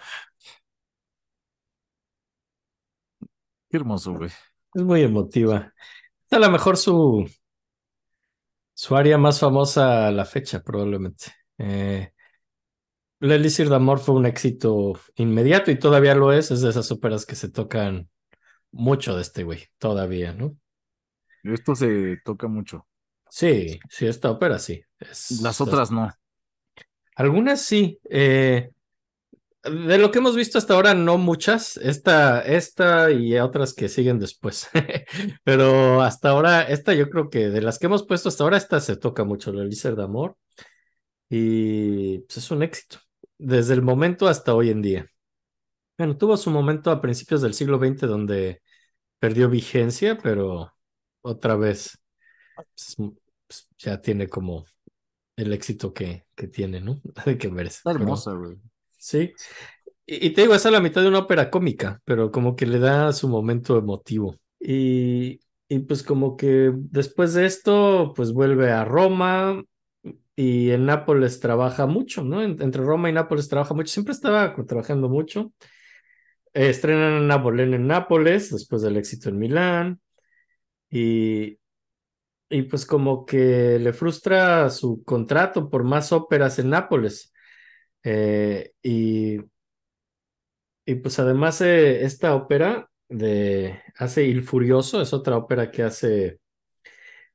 [3.69, 4.29] Qué hermoso, güey.
[4.73, 5.73] Es muy emotiva.
[6.29, 7.27] Es a lo mejor su,
[8.73, 11.25] su área más famosa a la fecha, probablemente.
[11.57, 12.11] Eh,
[13.19, 16.51] L'Elixir d'Amor fue un éxito inmediato y todavía lo es.
[16.51, 18.09] Es de esas óperas que se tocan
[18.71, 20.57] mucho de este güey, todavía, ¿no?
[21.43, 22.87] Esto se toca mucho.
[23.29, 24.81] Sí, sí, esta ópera sí.
[24.99, 26.09] Es- Las otras no.
[27.15, 27.99] Algunas sí.
[28.09, 28.71] eh,
[29.63, 31.77] de lo que hemos visto hasta ahora, no muchas.
[31.77, 34.69] Esta, esta y otras que siguen después.
[35.43, 38.79] Pero hasta ahora, esta yo creo que de las que hemos puesto hasta ahora, esta
[38.79, 40.37] se toca mucho, la Elixir de Amor.
[41.29, 42.99] Y pues, es un éxito.
[43.37, 45.07] Desde el momento hasta hoy en día.
[45.97, 48.61] Bueno, tuvo su momento a principios del siglo XX donde
[49.19, 50.73] perdió vigencia, pero
[51.21, 51.99] otra vez
[52.55, 52.95] pues,
[53.47, 54.65] pues, ya tiene como
[55.37, 57.01] el éxito que, que tiene, ¿no?
[57.39, 57.79] Que verse.
[57.79, 58.57] Está hermosa, güey.
[58.97, 59.33] Sí.
[60.05, 62.65] Y, y te digo, es a la mitad de una ópera cómica, pero como que
[62.65, 64.35] le da su momento emotivo.
[64.59, 69.63] Y, y pues como que después de esto, pues vuelve a Roma
[70.35, 72.41] y en Nápoles trabaja mucho, ¿no?
[72.43, 73.91] En- entre Roma y Nápoles trabaja mucho.
[73.93, 75.51] Siempre estaba trabajando mucho.
[76.65, 80.01] Estrenan Ana Bolena en Nápoles después del éxito en Milán.
[80.89, 81.59] Y,
[82.49, 87.33] y pues como que le frustra su contrato por más óperas en Nápoles.
[88.03, 89.39] Eh, y,
[90.85, 96.39] y pues además eh, esta ópera de hace Il Furioso es otra ópera que hace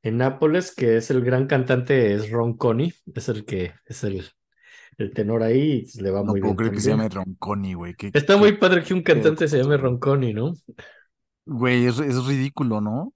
[0.01, 4.25] en Nápoles, que es el gran cantante, es Ronconi, es el que es el,
[4.97, 7.73] el tenor ahí, y le va No muy puedo bien creer que se llame Ronconi,
[7.73, 7.95] güey.
[7.95, 9.77] Qué- Está qué- muy padre que un cantante qué se llame.
[9.77, 10.53] Ronconi, ¿no?
[11.45, 13.13] Güey, es, es ridículo, ¿no?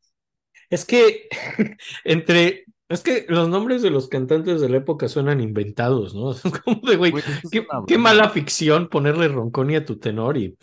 [0.70, 1.28] Es que
[2.04, 6.32] entre, es que los nombres de los cantantes de la época suenan inventados, ¿no?
[6.34, 7.14] Es como de, güey,
[7.88, 10.58] qué, mala ficción ponerle Ronconi a tu tenor y,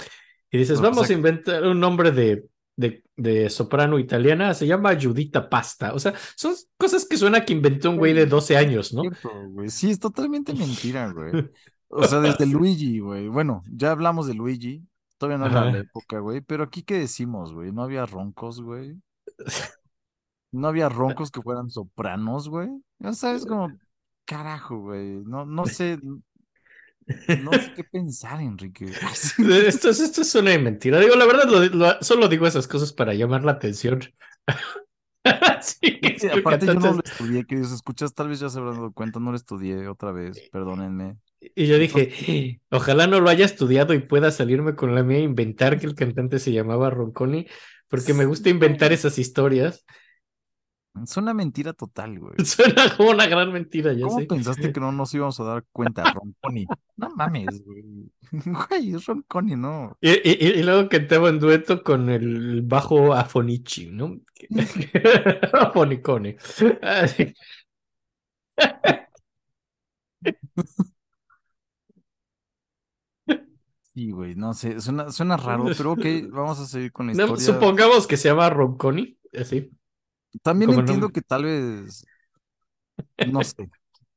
[0.51, 2.45] y dices, Pero, vamos pues, a inventar un nombre de,
[2.77, 5.95] de, de soprano italiana, se llama Judita Pasta.
[5.95, 9.03] O sea, son cosas que suena que inventó un güey de 12 años, ¿no?
[9.03, 9.31] Cierto.
[9.69, 11.33] Sí, es totalmente mentira, güey.
[11.97, 13.29] O sea, desde Luigi, güey.
[13.29, 14.83] Bueno, ya hablamos de Luigi.
[15.17, 16.41] Todavía no era la época, güey.
[16.41, 17.71] Pero aquí, ¿qué decimos, güey?
[17.71, 19.01] No había roncos, güey.
[20.51, 22.69] No había roncos que fueran sopranos, güey.
[23.01, 23.73] Ya sabes, como,
[24.25, 25.23] carajo, güey.
[25.25, 25.99] No, no sé.
[27.43, 28.87] No sé qué pensar, Enrique.
[29.67, 31.01] Esto, es- esto es una mentira.
[31.01, 34.01] Digo, la verdad, lo- lo- solo digo esas cosas para llamar la atención.
[35.63, 35.81] Sí,
[36.29, 38.13] aparte, yo no lo estudié, queridos escuchas.
[38.15, 40.39] Tal vez ya se habrán dado cuenta, no lo estudié otra vez.
[40.53, 41.17] Perdónenme.
[41.41, 45.23] Y yo dije, ojalá no lo haya estudiado y pueda salirme con la mía e
[45.23, 47.47] inventar que el cantante se llamaba Ronconi,
[47.89, 49.85] porque me gusta inventar esas historias.
[51.03, 52.35] Es una mentira total, güey.
[52.45, 54.27] Suena como una gran mentira, ya ¿Cómo sé.
[54.27, 56.67] pensaste que no nos íbamos a dar cuenta, Ronconi?
[56.97, 57.83] No mames, güey.
[58.71, 59.97] Güey, es Ronconi, ¿no?
[60.01, 64.21] Y, y- y luego cantaba en dueto con el bajo Afonici, ¿no?
[65.53, 66.37] Afonicone.
[66.83, 67.33] Ah, sí.
[73.97, 77.45] Güey, no sé, suena, suena raro, pero ok, vamos a seguir con la No, historia.
[77.45, 79.71] supongamos que se llama Ronconi, así.
[80.43, 82.05] También entiendo que tal vez,
[83.23, 83.71] no sé,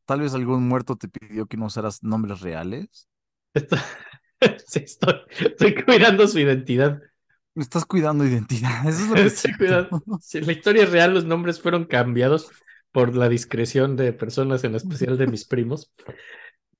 [0.06, 3.08] tal vez algún muerto te pidió que no usaras nombres reales.
[3.54, 3.78] Esto-
[4.68, 7.02] Sí, estoy, estoy cuidando su identidad.
[7.56, 10.04] Estás cuidando identidad, eso es lo que Estoy cuidando.
[10.20, 12.52] Si la historia es real, los nombres fueron cambiados
[12.92, 15.92] por la discreción de personas, en especial de mis primos.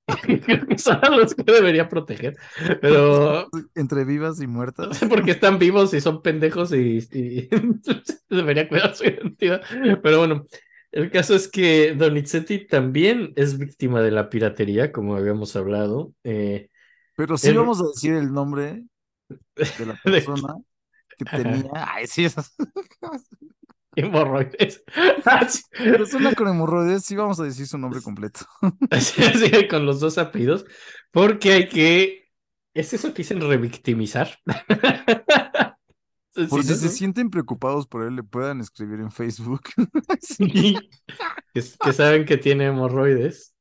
[0.44, 2.36] Creo que son a los que debería proteger.
[2.80, 4.98] Pero Entre vivas y muertas.
[5.08, 7.48] porque están vivos y son pendejos y, y
[8.30, 9.62] debería cuidar su identidad.
[10.02, 10.46] Pero bueno,
[10.92, 16.14] el caso es que Donizetti también es víctima de la piratería, como habíamos hablado.
[16.24, 16.70] Eh,
[17.16, 18.84] Pero sí El- vamos a decir el nombre
[19.56, 20.54] de la persona
[21.18, 21.70] que tenía.
[21.74, 22.54] Ay, sí, esas.
[24.00, 24.82] Hemorroides.
[25.72, 28.40] Persona con hemorroides, sí vamos a decir su nombre completo.
[28.90, 30.64] así, así, con los dos apellidos,
[31.10, 32.28] porque hay que.
[32.74, 34.38] ¿Es eso que dicen revictimizar?
[36.48, 39.62] Por si se sienten preocupados por él, le puedan escribir en Facebook.
[40.20, 40.76] Sí.
[41.52, 43.54] que, que saben que tiene hemorroides.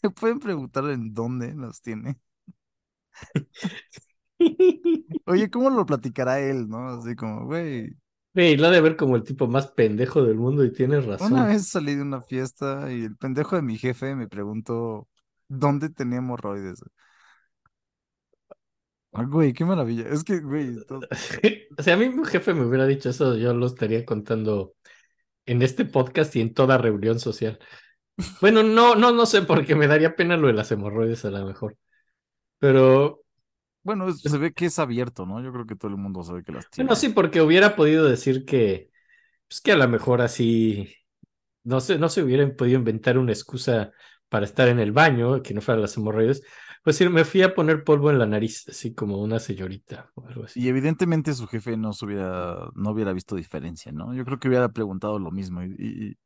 [0.00, 2.18] Se pueden preguntar en dónde los tiene.
[5.26, 6.88] Oye, ¿cómo lo platicará él, no?
[6.88, 7.96] Así como, güey,
[8.34, 11.32] Güey, lo de ver como el tipo más pendejo del mundo y tienes razón.
[11.34, 15.08] una vez salí de una fiesta y el pendejo de mi jefe me preguntó
[15.48, 16.82] dónde tenía hemorroides.
[19.14, 20.08] Ah, güey, qué maravilla.
[20.08, 21.00] Es que, güey, to-
[21.78, 24.74] O sea, a mí mi jefe me hubiera dicho eso, yo lo estaría contando
[25.46, 27.58] en este podcast y en toda reunión social.
[28.40, 31.46] Bueno, no, no, no sé, porque me daría pena lo de las hemorroides a lo
[31.46, 31.76] mejor.
[32.58, 33.21] Pero,
[33.82, 35.42] bueno, es- se ve que es abierto, ¿no?
[35.42, 36.90] Yo creo que todo el mundo sabe que las tiene.
[36.90, 38.90] bueno, sí, porque hubiera podido decir que,
[39.48, 40.94] pues que a lo mejor así,
[41.64, 43.92] no sé, no se hubieran podido inventar una excusa
[44.28, 46.42] para estar en el baño, que no fueran las hemorroides.
[46.84, 50.26] Pues sí, me fui a poner polvo en la nariz, así como una señorita o
[50.26, 50.60] algo así.
[50.60, 54.14] Y evidentemente su jefe no se hubiera, no hubiera visto diferencia, ¿no?
[54.14, 55.62] Yo creo que hubiera preguntado lo mismo.
[55.62, 56.18] ¿Y, y,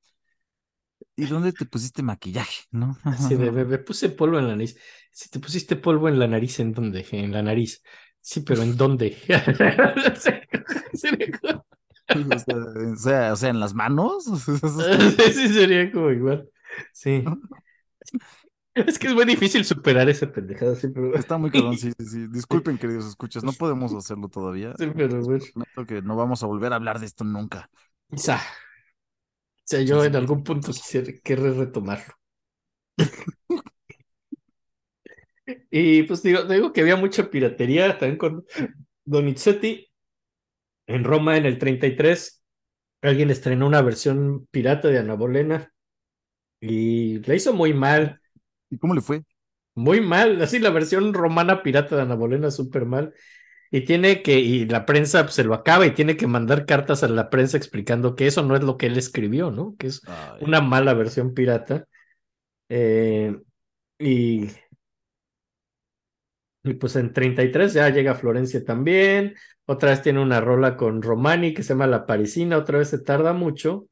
[1.17, 2.97] y dónde te pusiste maquillaje, no?
[3.19, 4.79] De, me, me puse polvo en la nariz.
[5.17, 7.07] Si te pusiste polvo en la nariz, ¿en dónde?
[7.11, 7.83] En la nariz.
[8.21, 9.17] Sí, pero ¿en dónde?
[12.09, 14.25] O sea, o en las manos.
[14.27, 16.49] sí, sería como igual.
[16.93, 17.25] Sí.
[18.75, 21.17] Es que es muy difícil superar esa pendejada, sí, pero...
[21.17, 22.27] Está muy cabrón, sí, sí, sí.
[22.29, 24.75] Disculpen, queridos escuchas, no podemos hacerlo todavía.
[24.79, 25.45] Sí, pero bueno.
[25.89, 27.71] Que no vamos a volver a hablar de esto nunca.
[28.11, 28.37] Quizá.
[28.37, 28.41] O
[29.65, 32.15] sea, yo en algún punto quisiera querré retomarlo.
[35.71, 38.45] Y pues digo, digo que había mucha piratería también con
[39.05, 39.89] Donizetti.
[40.89, 42.43] En Roma en el 33,
[43.03, 45.73] alguien estrenó una versión pirata de Ana Bolena
[46.61, 48.21] y la hizo muy mal,
[48.71, 49.23] ¿Y cómo le fue?
[49.75, 50.41] muy mal.
[50.43, 53.15] Así la versión romana pirata de Ana Bolena súper mal.
[53.71, 57.03] Y tiene que, y la prensa pues, se lo acaba y tiene que mandar cartas
[57.03, 59.75] a la prensa explicando que eso no es lo que él escribió, ¿no?
[59.77, 61.87] Que es Ay, una mala versión pirata.
[62.69, 63.37] Eh,
[63.99, 64.47] y,
[66.67, 69.35] y pues en 33 ya llega Florencia también.
[69.67, 72.59] Otra vez tiene una rola con Romani que se llama La Parisina.
[72.59, 73.89] Otra vez se tarda mucho.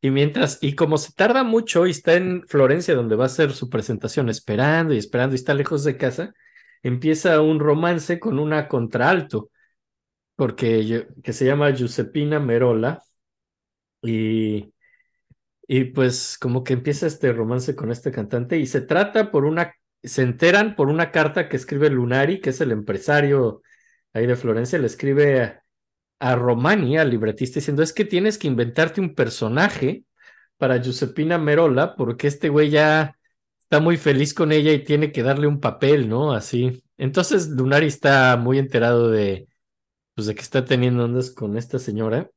[0.00, 3.52] Y mientras, y como se tarda mucho y está en Florencia donde va a hacer
[3.52, 6.34] su presentación, esperando y esperando y está lejos de casa,
[6.82, 9.50] empieza un romance con una contralto,
[10.36, 13.02] porque que se llama Giuseppina Merola.
[14.02, 14.72] Y,
[15.68, 19.74] y pues como que empieza este romance con este cantante y se trata por una,
[20.02, 23.62] se enteran por una carta que escribe Lunari, que es el empresario
[24.12, 25.62] ahí de Florencia, le escribe a,
[26.20, 30.04] a Romani, al libretista, diciendo, es que tienes que inventarte un personaje
[30.58, 33.16] para Giuseppina Merola, porque este güey ya
[33.60, 36.32] está muy feliz con ella y tiene que darle un papel, ¿no?
[36.32, 36.82] Así.
[36.98, 39.48] Entonces Lunari está muy enterado de,
[40.14, 42.30] pues, de que está teniendo ondas con esta señora,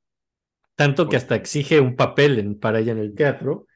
[0.75, 3.67] tanto que hasta exige un papel en- para ella en el teatro.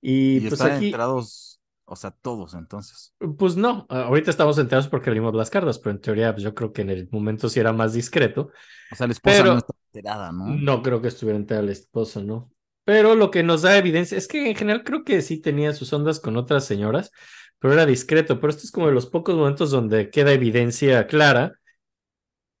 [0.00, 1.51] Y, y pues están aquí, enterados,
[1.92, 3.14] o sea, todos entonces.
[3.38, 6.72] pues no, ahorita estamos enterados porque leímos las cartas, pero en teoría pues, yo creo
[6.72, 8.50] que en el momento sí era más discreto.
[8.90, 10.46] O sea, la esposa Pero- no está enterada, ¿no?
[10.48, 12.50] No creo que estuviera enterada la esposa, ¿no?
[12.84, 15.92] Pero lo que nos da evidencia es que en general creo que sí tenía sus
[15.92, 17.12] ondas con otras señoras,
[17.60, 18.40] pero era discreto.
[18.40, 21.52] Pero esto es como de los pocos momentos donde queda evidencia clara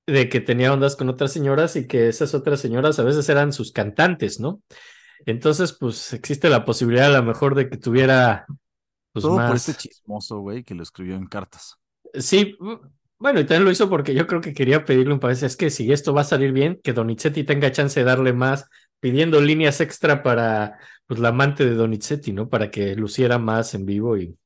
[0.06, 3.52] de que tenía ondas con otras señoras y que esas otras señoras a veces eran
[3.52, 4.60] sus cantantes, ¿no?
[5.26, 8.46] Entonces, pues existe la posibilidad a lo mejor de que tuviera
[9.12, 11.76] pues Todo por este chismoso, güey, que lo escribió en cartas.
[12.14, 12.56] Sí,
[13.18, 15.36] bueno, y también lo hizo porque yo creo que quería pedirle un papel.
[15.42, 18.68] Es que si esto va a salir bien, que Donizetti tenga chance de darle más,
[19.00, 22.48] pidiendo líneas extra para pues, la amante de Donizetti, ¿no?
[22.48, 24.36] Para que luciera más en vivo y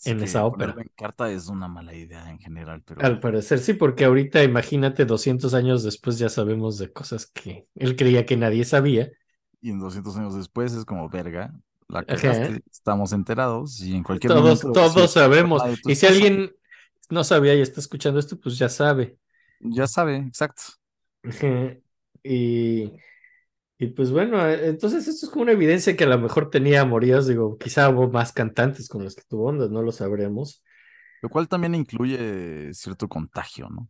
[0.00, 0.74] Así En esa ópera.
[0.78, 5.04] En carta es una mala idea en general, pero al parecer sí, porque ahorita imagínate
[5.04, 9.10] 200 años después ya sabemos de cosas que él creía que nadie sabía.
[9.60, 11.52] y en 200 años después es como verga,
[11.90, 15.62] la cagaste, estamos enterados y en cualquier Todos, momento todos sí, sabemos.
[15.86, 16.52] Y si alguien
[17.10, 19.18] no sabía y está escuchando esto, pues ya sabe.
[19.60, 20.62] ya sabe, exacto.
[21.22, 21.76] Ajá.
[22.22, 22.92] Y,
[23.78, 26.82] y pues bueno, eh, entonces esto es como una evidencia que a lo mejor tenía
[26.82, 30.62] amoríos, digo, quizá hubo más cantantes con los que tuvo ondas, no lo sabremos,
[31.22, 33.88] Lo cual también incluye cierto contagio, ¿no?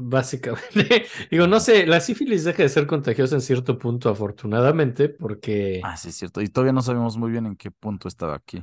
[0.00, 1.06] Básicamente.
[1.30, 5.96] Digo, no sé, la sífilis deja de ser contagiosa en cierto punto, afortunadamente, porque Ah,
[5.96, 6.40] sí, es cierto.
[6.42, 8.62] Y todavía no sabemos muy bien en qué punto estaba aquí.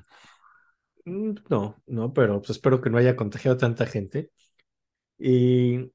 [1.06, 4.32] Mm, no, no, pero pues espero que no haya contagiado a tanta gente.
[5.20, 5.92] Y,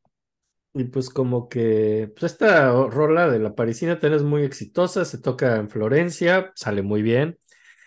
[0.75, 5.19] y pues como que pues esta rola de la parisina también es muy exitosa, se
[5.21, 7.39] toca en Florencia, sale muy bien.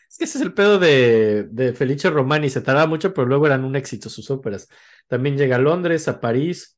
[0.10, 3.48] Es que ese es el pedo de, de Felice Romani, se tarda mucho, pero luego
[3.48, 4.70] eran un éxito sus óperas.
[5.08, 6.75] También llega a Londres, a París,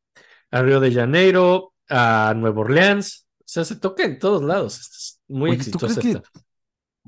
[0.52, 3.28] a Río de Janeiro, a Nueva Orleans.
[3.40, 4.80] O sea, se toca en todos lados.
[4.80, 6.00] Es muy Oye, ¿tú crees exitosa.
[6.00, 6.24] que, esta.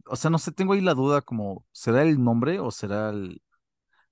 [0.08, 3.42] o sea, no sé, tengo ahí la duda como, ¿será el nombre o será el-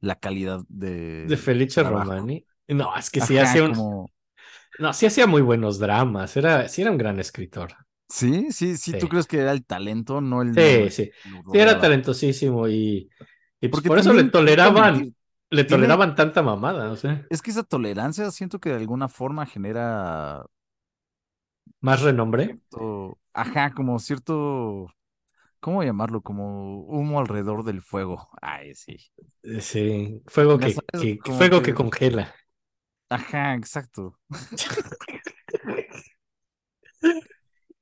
[0.02, 1.84] la calidad de, De Felice?
[1.84, 2.46] Romani.
[2.68, 4.12] No, es que sí Ajá, hacía un- como,
[4.78, 6.36] no, sí hacía muy buenos dramas.
[6.38, 7.76] Era, sí era un gran escritor.
[8.10, 11.12] sí, sí, sí, ¿tú crees que era el talento, no el Sí, nombre sí.
[11.52, 13.10] que Sí, era talentosísimo y,
[13.62, 14.24] y pues por eso le
[14.60, 15.16] también,
[15.52, 18.70] no toleraban, le tiene- toleraban tanta mamada, o sea, es que esa tolerancia siento que
[18.70, 20.46] de alguna forma genera
[21.82, 22.60] más renombre.
[22.70, 24.88] cierto, ajá, como cierto,
[25.60, 26.22] ¿cómo llamarlo?
[26.22, 28.30] Como humo alrededor del fuego.
[28.42, 28.98] Ay, sí.
[29.44, 30.76] Eh, Sí, fuego que,
[31.24, 32.34] fuego que que- congela.
[33.10, 34.18] Ajá, exacto.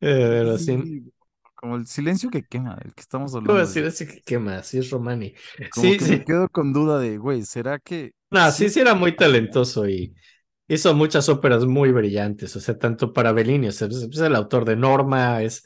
[0.02, 1.14] Eh, pero Sí, sí.
[1.66, 3.68] Como el silencio que quema, el que estamos ¿Cómo hablando.
[3.72, 4.68] de- así que qué más?
[4.68, 5.34] Sí, es Romani.
[5.70, 6.20] Como Sí, que sí.
[6.20, 10.16] me quedo con duda de, güey, ¿será que No, sí, sí era muy talentoso y
[10.68, 14.36] hizo muchas óperas muy brillantes, o sea, tanto para Bellini, o sea, es, es el
[14.36, 15.64] autor de Norma, es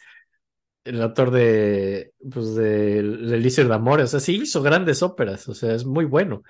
[0.85, 5.47] el autor de, pues, de El Elixir de Amor, o sea, sí hizo grandes óperas,
[5.49, 6.43] o sea, es muy bueno.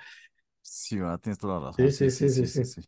[0.61, 1.89] Sí, va, tienes toda la razón.
[1.91, 2.81] Sí, sí, sí, sí, sí.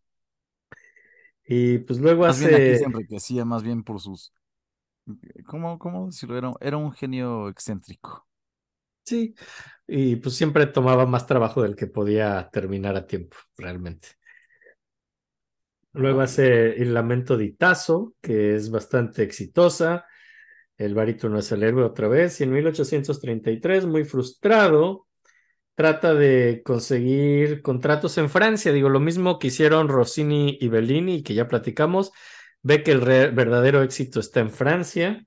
[1.46, 4.34] Y pues luego Más bien aquí se hace, enriquecía más bien por sus,
[5.46, 6.38] ¿cómo, cómo decirlo?
[6.38, 8.28] Era, era un genio excéntrico.
[9.04, 9.36] sí,
[9.88, 14.10] y pues siempre tomaba más trabajo del que podía terminar a tiempo, realmente.
[15.94, 20.06] Luego hace El Lamento di Tasso, que es bastante exitosa.
[20.78, 22.40] El barítono es el héroe otra vez.
[22.42, 25.08] Y en 1833, muy frustrado,
[25.76, 28.74] trata de conseguir contratos en Francia.
[28.74, 32.12] Digo, lo mismo que hicieron Rossini y Bellini, que ya platicamos.
[32.64, 35.26] Ve que el verdadero éxito está en Francia.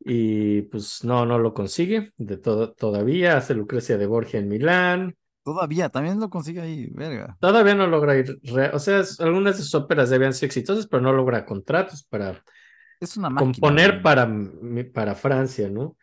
[0.00, 3.36] Y pues no, no lo consigue de todo, todavía.
[3.36, 5.16] Hace Lucrecia de Borgia en Milán.
[5.44, 7.36] Todavía, también lo consigue ahí, verga.
[7.40, 8.38] Todavía no logra ir.
[8.72, 12.42] O sea, algunas de sus óperas debían ser exitosas, pero no logra contratos para
[13.00, 13.52] Es una máquina.
[13.52, 14.28] componer para,
[14.92, 15.96] para Francia, ¿no?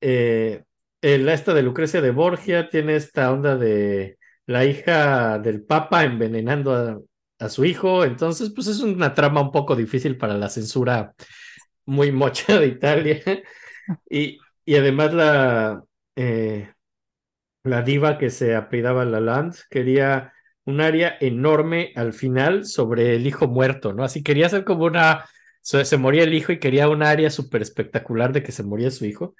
[0.00, 0.62] Eh,
[1.00, 7.04] el- esta de Lucrecia de Borgia tiene esta onda de la hija del Papa envenenando
[7.40, 11.14] a, su hijo, entonces pues es una trama un poco difícil para la censura
[11.86, 13.22] muy mocha de Italia.
[14.08, 15.82] Y, y además la,
[16.14, 16.72] eh,
[17.64, 20.32] la diva que se apellidaba Lalande quería
[20.64, 24.04] un área enorme al final sobre el hijo muerto, ¿no?
[24.04, 25.24] Así quería hacer como una,
[25.60, 28.90] se, se moría el hijo y quería un área súper espectacular de que se moría
[28.90, 29.34] su hijo.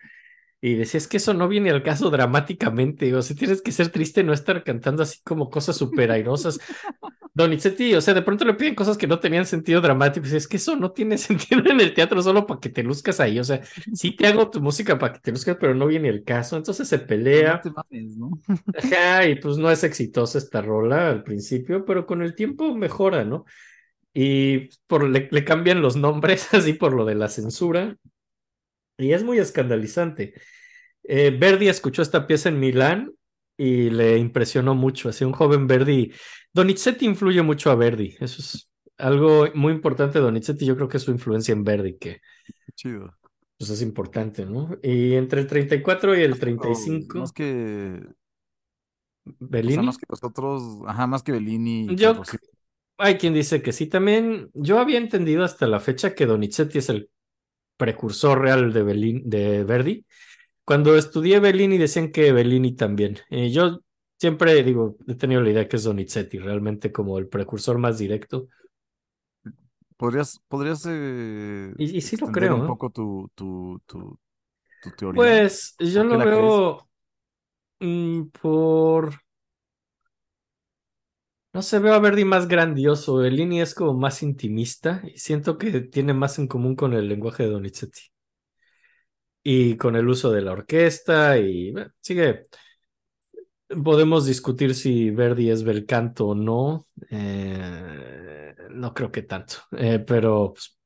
[0.63, 3.89] Y decía, es que eso no viene al caso dramáticamente, o sea, tienes que ser
[3.89, 6.59] triste, no estar cantando así como cosas súper airosas.
[7.33, 10.47] Donizetti, o sea, de pronto le piden cosas que no tenían sentido dramático, y es
[10.47, 13.45] que eso no tiene sentido en el teatro solo para que te luzcas ahí, o
[13.45, 13.63] sea,
[13.95, 16.87] sí te hago tu música para que te luzcas, pero no viene el caso, entonces
[16.89, 17.55] se pelea.
[17.55, 18.31] no te mames, ¿no?
[18.77, 23.25] Ajá, y pues no es exitosa esta rola al principio, pero con el tiempo mejora,
[23.25, 23.45] ¿no?
[24.13, 27.97] Y por, le, le cambian los nombres así por lo de la censura.
[29.01, 30.35] Y es muy escandalizante.
[31.03, 33.13] Eh, Verdi escuchó esta pieza en Milán
[33.57, 35.09] y le impresionó mucho.
[35.09, 36.13] Así un joven Verdi.
[36.53, 38.17] Donizetti influye mucho a Verdi.
[38.21, 40.67] Eso es algo muy importante de Donizetti.
[40.67, 42.21] Yo creo que es su influencia en Verdi, que
[42.75, 43.17] Chido.
[43.57, 44.77] pues, es importante, ¿no?
[44.83, 48.01] Y entre el 34 y el Más 35, que,
[49.63, 49.87] o sea, Bellini.
[49.87, 51.95] más que nosotros, ajá, más que Bellini.
[51.97, 52.23] Yo-.
[52.99, 53.87] Hay quien dice que sí.
[53.87, 57.11] También yo había entendido hasta la fecha que Donizetti es el
[57.81, 60.07] precursor real de, Bellini- de Verdi.
[60.65, 63.19] Cuando estudié Bellini decían que Bellini también.
[63.31, 63.81] Eh, yo
[64.19, 68.49] siempre digo, he tenido la idea que es Donizetti, realmente como el precursor más directo.
[69.97, 72.67] ¿Podrías, podrías eh, Y- y sí lo creo, un ¿eh?
[72.69, 74.19] poco tu, tu, tu,
[74.81, 75.23] tu teoría?
[75.25, 76.55] Pues yo ¿Por lo crees?
[76.55, 76.89] veo
[77.81, 79.15] mm, por...
[81.53, 83.17] No sé, veo a Verdi más grandioso.
[83.17, 87.45] Bellini es como más intimista y siento que tiene más en común con el lenguaje
[87.45, 88.01] de Donizetti.
[89.43, 92.43] Y con el uso de la orquesta y bueno, sigue.
[93.85, 96.89] Podemos discutir si Verdi es bel canto o no.
[97.11, 100.77] Eh, no creo que tanto, Eh, pero, pues,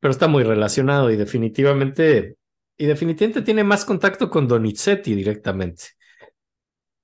[0.00, 2.36] pero está muy relacionado y definitivamente,
[2.76, 5.84] y definitivamente tiene más contacto con Donizetti directamente.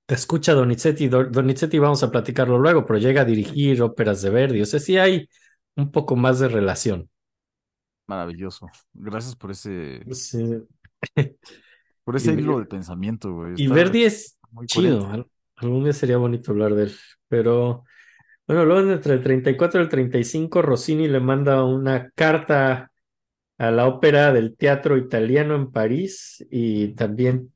[0.05, 4.29] Te escucha Donizetti, Do- Donizetti vamos a platicarlo luego, pero llega a dirigir óperas de
[4.29, 4.61] Verdi.
[4.61, 5.27] O sea, sí hay
[5.75, 7.09] un poco más de relación.
[8.07, 8.67] Maravilloso.
[8.93, 10.43] Gracias por ese, Sí.
[12.03, 13.53] por ese Y- hilo de pensamiento, güey.
[13.57, 14.99] Y Verdi es muy chido.
[14.99, 15.15] coherente.
[15.15, 16.91] al- Algún día sería bonito hablar de él.
[17.29, 17.85] Pero
[18.45, 22.91] bueno, luego entre el 34 y el 35, Rossini le manda una carta
[23.57, 27.53] a la ópera del teatro italiano en París y también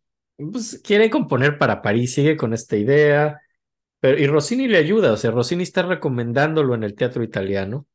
[0.51, 3.41] pues, quiere componer para París, sigue con esta idea.
[3.99, 7.87] Pero, y Rossini le ayuda, o sea, Rossini está recomendándolo en el teatro italiano.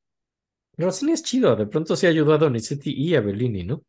[0.77, 3.85] Rossini es chido, de pronto sí ayudó a Donizetti y a Bellini, ¿no?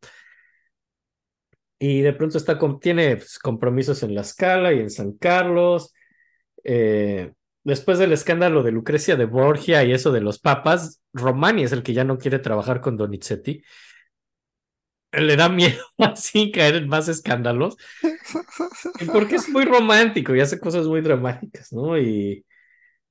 [1.80, 5.94] Y de pronto está con, tiene pues, compromisos en La Scala y en San Carlos.
[6.64, 7.34] Eh,
[7.64, 11.84] después del escándalo de Lucrecia de Borgia y eso de los papas, Romani es el
[11.84, 13.62] que ya no quiere trabajar con Donizetti.
[15.18, 17.78] Le da miedo así caer en más escándalos.
[19.12, 21.98] Porque es muy romántico y hace cosas muy dramáticas, ¿no?
[21.98, 22.46] Y,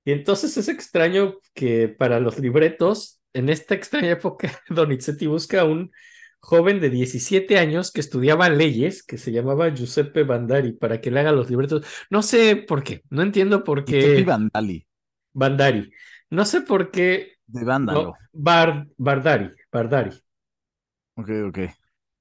[0.04, 5.64] y entonces es extraño que para los libretos, en esta extraña época, Donizetti busca a
[5.64, 5.90] un
[6.40, 11.20] joven de 17 años que estudiaba leyes, que se llamaba Giuseppe Bandari, para que le
[11.20, 11.86] haga los libretos.
[12.10, 14.24] No sé por qué, no entiendo por Giuseppe qué.
[14.24, 14.86] Vandali,
[15.32, 15.90] Bandari.
[16.30, 17.34] No sé por qué.
[17.46, 18.02] de Vándalo.
[18.02, 20.10] no, Bar- Bardari, Bardari.
[21.16, 21.58] Ok, ok.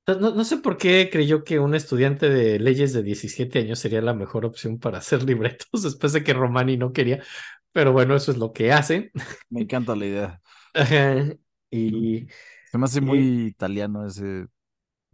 [0.06, 4.02] No, no- sé por qué creyó que un estudiante de leyes de 17 años sería
[4.02, 7.24] la mejor opción para hacer libretos después de que Romani no quería.
[7.72, 9.12] Pero bueno, eso es lo que hace.
[9.50, 10.42] Me encanta la idea.
[10.74, 11.36] Ajá,
[11.72, 12.28] Y
[12.66, 14.48] Se me hace Y- muy italiano ese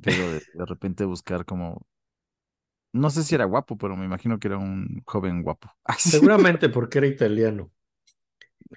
[0.02, 1.88] pero de, de repente buscar como.
[2.94, 5.70] No sé si era guapo, pero me imagino que era un joven guapo.
[5.98, 7.72] Seguramente porque era italiano.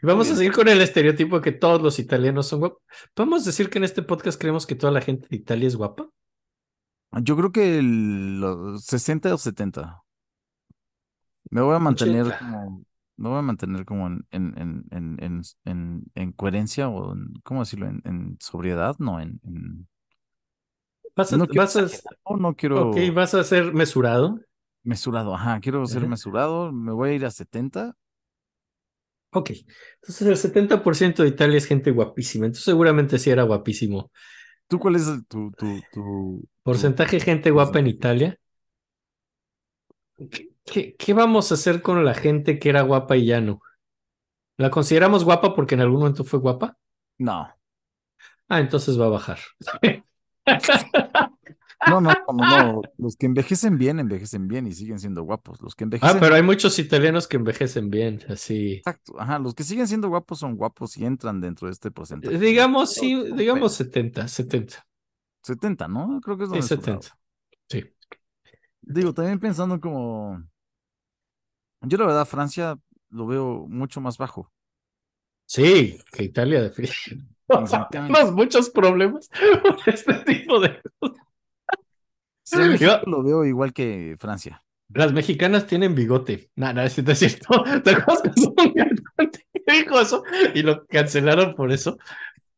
[0.01, 2.83] Vamos a seguir con el estereotipo de que todos los italianos son guapos.
[3.15, 6.09] ¿Podemos decir que en este podcast creemos que toda la gente de Italia es guapa?
[7.21, 10.03] Yo creo que el- los 60 o 70.
[11.51, 12.39] Me voy a mantener 80.
[12.39, 12.85] como.
[13.19, 17.35] Me voy a mantener como en, en, en, en, en, en- en coherencia o en,
[17.45, 17.87] ¿cómo decirlo?
[17.87, 19.87] En, en sobriedad, no, en, en-
[21.15, 24.41] Vas a, no quiero vas a- exagerar, no, no quiero ok, vas a ser mesurado.
[24.83, 26.09] mesurado, ajá, quiero ser Ajá.
[26.09, 27.95] mesurado, me voy a ir a 70.
[29.35, 29.51] Ok,
[29.97, 32.47] entonces el 70% de Italia es gente guapísima.
[32.47, 34.11] Entonces seguramente sí era guapísimo.
[34.69, 37.87] ¿Tú cuál es el- tu, tu, tu, Porcentaje de gente guapa en?
[37.87, 38.39] Italia.
[40.31, 43.61] ¿Qué, qué, qué vamos a hacer con la gente que era guapa y ya no?
[44.59, 46.79] ¿La consideramos guapa porque en algún momento fue guapa?
[47.19, 47.49] No,
[48.49, 49.39] Ah, entonces va a bajar.
[51.89, 55.61] no, no, no, no, los que envejecen bien, envejecen bien y siguen siendo guapos.
[55.61, 58.75] Los que Ah, envejecen pero hay muchos italianos que envejecen bien, así.
[58.75, 62.39] Exacto, ajá, los que siguen siendo guapos son guapos y entran dentro de este porcentaje.
[62.39, 64.87] Digamos, sí, digamos 70, 70.
[65.43, 66.21] 70, ¿no?
[66.23, 67.03] Creo que es lo Sí, mesurado.
[67.03, 67.19] 70.
[67.69, 67.85] Sí.
[68.83, 70.43] Digo, también pensando como...
[71.83, 72.79] Yo la verdad, Francia
[73.11, 74.53] lo veo mucho más bajo.
[75.47, 77.35] Sí, que Italia definitivamente.
[77.91, 79.29] Tenemos muchos problemas
[79.63, 81.32] con este tipo de Sí,
[82.79, 84.63] Yo- lo veo igual que Francia.
[84.95, 86.51] Las mexicanas tienen bigote.
[86.57, 87.65] No, no, es cierto.
[87.83, 88.23] ¿Te acuerdas
[89.67, 90.23] dijo eso
[90.55, 91.97] y lo cancelaron por eso?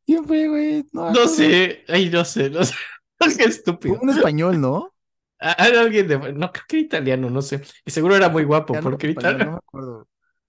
[0.07, 0.85] ¿Quién fue, güey?
[0.93, 2.75] No, No sé, ay, no sé, no sé.
[3.21, 3.99] Qué Fue estúpido.
[4.03, 4.95] un español, ¿no?
[5.41, 6.33] Ah, Era alguien de.
[6.33, 7.63] No, creo que era italiano, no sé.
[7.85, 9.45] Y seguro era muy guapo, porque español, ahorita.
[9.45, 10.09] no me acuerdo.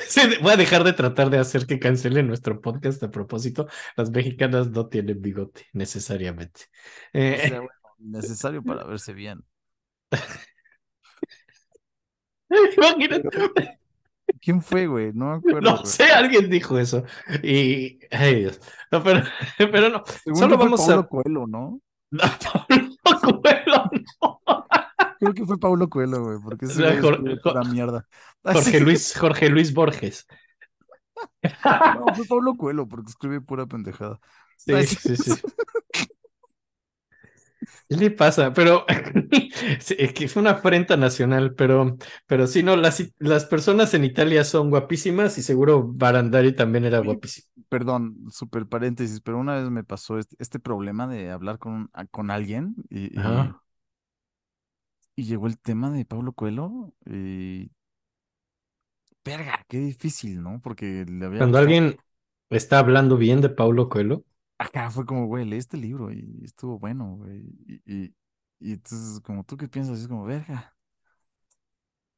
[0.09, 3.67] Sí, voy a dejar de tratar de hacer que cancelen nuestro podcast a propósito.
[3.97, 6.63] Las mexicanas no tienen bigote, necesariamente.
[7.33, 9.45] O Eh, sea, bueno, necesario para verse bien.
[12.77, 13.29] imagínate.
[14.41, 15.13] ¿Quién fue, güey?
[15.13, 15.73] No me acuerdo.
[15.73, 15.87] No güey.
[15.87, 17.05] sé, alguien dijo eso.
[17.43, 17.99] Y.
[18.11, 18.61] Ay, Dios.
[18.91, 19.23] No, pero,
[19.59, 20.03] pero no.
[20.25, 21.09] Según Solo vamos Paulo a.
[21.09, 21.81] Coelho, ¿no?
[22.13, 22.23] No,
[23.03, 23.91] Pablo Coelho,
[24.21, 24.41] no.
[25.21, 28.07] Creo que fue Paulo Coelho, güey, porque No, escribe Jor- pura mierda.
[28.43, 28.81] Jorge.
[28.81, 30.27] Luis, Jorge Luis Borges.
[31.95, 34.19] No, fue Paulo Coelho, porque escribe pura pendejada.
[34.57, 35.37] Sí, sí, sí.
[37.89, 38.53] ¿Qué le pasa?
[38.53, 38.85] Pero
[39.81, 44.05] sí, es que fue una afrenta nacional, pero, pero sí, no, las, las personas en
[44.05, 47.49] Italia son guapísimas y seguro Barandari también era guapísimo.
[47.69, 52.31] Perdón, súper paréntesis, pero una vez me pasó este, este problema de hablar con, con
[52.31, 53.11] alguien y.
[55.21, 57.71] y llegó el tema de Paulo Coelho y...
[59.25, 60.61] Verga, qué difícil, ¿no?
[60.63, 61.99] Porque le había Cuando gustado- alguien
[62.51, 64.25] está hablando bien de Paulo Coelho,
[64.59, 67.41] Acá fue como, güey, leí este libro y estuvo bueno, güey.
[67.67, 68.15] Y, y,
[68.61, 70.77] y entonces, como tú qué piensas, es como, verga.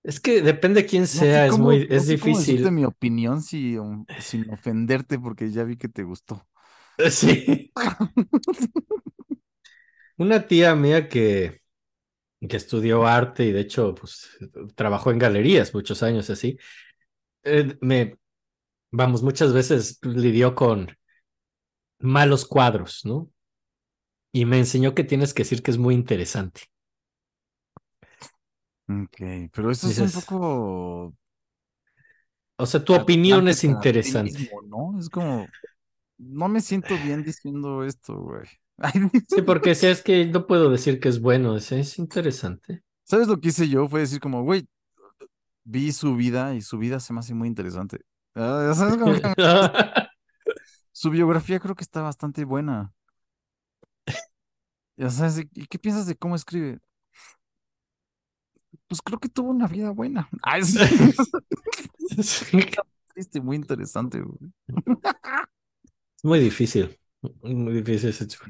[0.02, 2.70] es que depende quién No sé sea, es muy, no es sé cómo difícil.
[2.70, 6.46] mi opinión si, um, sin ofenderte, porque ya vi que te gustó.
[7.10, 7.72] Sí.
[10.18, 11.61] Una tía mía que,
[12.48, 14.30] que estudió arte y de hecho, pues,
[14.74, 16.58] trabajó en galerías muchos años así,
[17.44, 18.18] eh, me,
[18.92, 20.90] vamos, muchas veces lidió con
[22.00, 23.30] malos cuadros, ¿no?
[24.30, 26.64] Y me enseñó que tienes que decir que es muy interesante.
[28.88, 29.16] Ok,
[29.52, 31.14] pero eso es un Dices, poco
[32.56, 34.40] o sea, tu opinión es interesante.
[34.40, 34.98] mismo, ¿no?
[34.98, 35.52] Es como,
[36.18, 38.46] no me siento bien diciendo esto, güey.
[39.28, 42.82] Sí, porque si es que no puedo decir que es bueno, es, es interesante.
[43.04, 43.88] ¿Sabes lo que hice yo?
[43.88, 44.66] Fue decir como, güey,
[45.64, 48.00] vi su vida y su vida se me hace muy interesante.
[48.34, 49.22] Ah, sabes, como que
[50.92, 52.92] su biografía creo que está bastante buena.
[54.96, 56.78] Ya sabes, ¿y qué piensas de cómo escribe?
[58.88, 60.28] Pues creo que tuvo una vida buena.
[60.42, 60.78] Ay, sí.
[63.14, 64.52] Triste, muy interesante, güey.
[66.16, 66.98] Es muy difícil.
[67.42, 68.44] Muy difícil ese chico.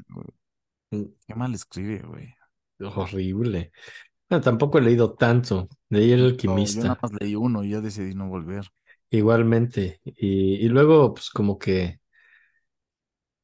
[1.27, 2.33] Qué mal escribe, güey.
[2.81, 3.71] Horrible.
[4.29, 5.69] No, tampoco he leído tanto.
[5.89, 6.83] Leí El No, yo Alquimista.
[6.83, 8.65] nada más leí uno y ya decidí no volver.
[9.09, 10.01] Igualmente.
[10.03, 11.99] Y, y luego, pues como que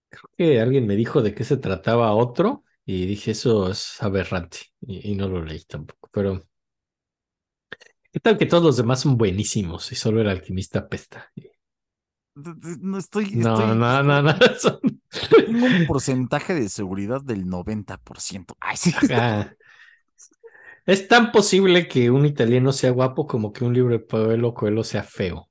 [0.10, 4.60] creo que alguien me dijo de qué se trataba otro y dije, eso es aberrante.
[4.81, 6.10] Y, y no lo leí tampoco.
[6.11, 6.41] Pero,
[8.11, 11.31] ¿qué tal que todos los demás son buenísimos y solo el alquimista apesta?
[11.35, 11.59] D- d-
[12.81, 14.33] No estoy, No, estoy- no, no, no.
[15.29, 18.55] Tengo un porcentaje de seguridad del 90%.
[18.59, 18.93] Ay, sí.
[18.95, 19.55] Ajá.
[20.85, 24.83] Es tan posible que un italiano sea guapo como que un libro de Pablo Coelho
[24.83, 25.47] sea feo.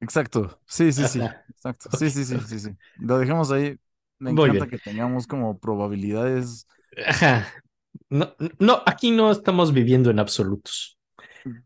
[0.00, 0.60] Exacto.
[0.66, 1.20] Sí, sí, sí.
[1.48, 1.90] Exacto.
[1.96, 2.70] Sí, sí, sí, sí, sí.
[2.98, 3.76] Lo dejemos ahí.
[4.18, 6.66] Me encanta que tengamos como probabilidades
[7.06, 7.46] Ajá.
[8.08, 10.98] No, no, aquí no estamos viviendo en absolutos.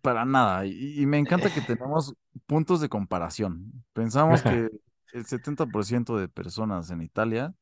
[0.00, 0.66] para nada.
[0.66, 2.14] Y, y me encanta que tenemos
[2.46, 3.84] puntos de comparación.
[3.92, 4.70] Pensamos que
[5.12, 7.54] el 70% de personas en Italia,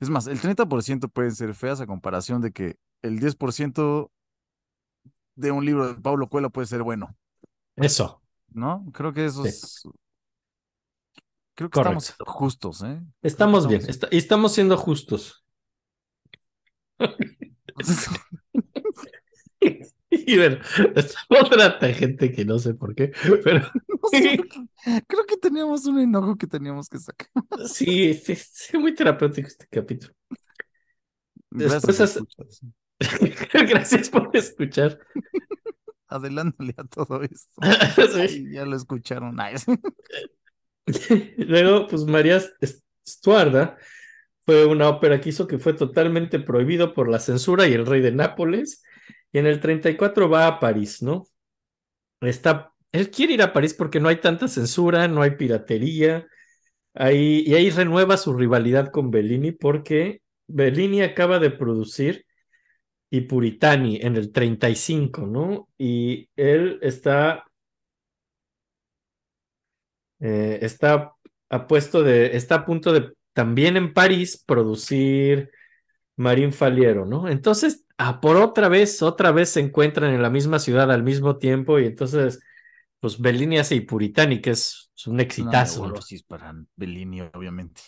[0.00, 4.10] es más, el 30% pueden ser feas a comparación de que el 10%
[5.36, 7.16] de un libro de Pablo Coelho puede ser bueno,
[7.76, 8.84] Eso, ¿no?
[8.92, 9.48] Creo que eso Sí.
[9.48, 9.82] es...
[11.54, 12.24] Creo que estamos Correcto.
[12.32, 13.00] justos, ¿eh?
[13.22, 15.44] estamos bien, estamos- y estamos siendo justos.
[20.10, 20.58] Y bueno,
[20.94, 23.12] esta otra gente que no sé por qué,
[23.42, 24.38] pero No sé,
[25.06, 27.28] creo que teníamos un enojo que teníamos que sacar.
[27.66, 30.12] sí, sí, sí, muy terapéutico este capítulo.
[31.50, 31.98] Después
[33.52, 34.98] Gracias, por escuchar.
[36.08, 37.60] Adelántale a todo esto.
[37.94, 38.02] Sí.
[38.14, 39.38] Ay, ya lo escucharon.
[39.40, 39.74] Ay, sí.
[41.36, 42.40] Luego, pues María
[43.06, 43.76] Stuarda
[44.44, 48.00] fue una ópera que hizo que fue totalmente prohibido por la censura y el rey
[48.00, 48.82] de Nápoles.
[49.36, 51.26] Y en el 34 va a París, ¿no?
[52.22, 56.26] Está, él quiere ir a París porque no hay tanta censura, no hay piratería.
[56.94, 62.24] Ahí, y ahí renueva su rivalidad con Bellini porque Bellini acaba de producir
[63.10, 65.68] y Puritani en el 35, ¿no?
[65.76, 67.44] Y él está
[70.18, 71.12] eh, está
[71.50, 75.50] a de, está a punto de también en París producir
[76.16, 77.28] Marín Faliero, ¿no?
[77.28, 81.38] Entonces, ah, por otra vez, otra vez se encuentran en la misma ciudad al mismo
[81.38, 82.40] tiempo y entonces,
[83.00, 85.92] pues Bellini hace y Puritani, que es, es un Una exitazo.
[85.94, 87.80] neurosis para Bellini, obviamente.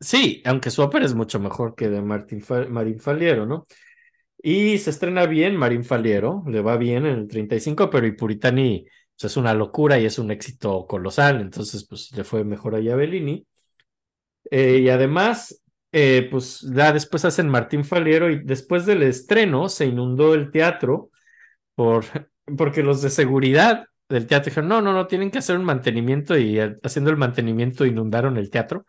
[0.00, 3.66] Sí, aunque su ópera es mucho mejor que de Martín Fa- Marín Faliero, ¿no?
[4.42, 8.86] Y se estrena bien Marín Faliero, le va bien en el 35, pero y Puritani
[9.18, 12.94] pues, es una locura y es un éxito colosal, entonces pues le fue mejor allá
[12.94, 13.46] a Bellini.
[14.50, 19.86] Eh, y además, eh, pues ya después hacen Martín Faliero y después del estreno se
[19.86, 21.10] inundó el teatro
[21.74, 22.04] por,
[22.58, 26.36] porque los de seguridad del teatro dijeron, no, no, no, tienen que hacer un mantenimiento
[26.38, 28.86] y eh, haciendo el mantenimiento inundaron el teatro.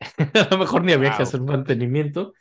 [0.34, 1.22] A lo mejor ni había que Wow.
[1.22, 2.34] hacer mantenimiento.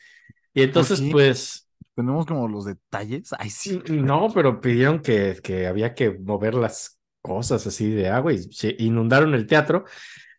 [0.53, 1.09] Y entonces, qué?
[1.09, 3.31] pues, Tenemos como los detalles.
[3.39, 3.81] Ay, sí.
[3.87, 8.75] no, pero pidieron que, que había que mover las cosas así de agua y se
[8.79, 9.85] inundaron el teatro.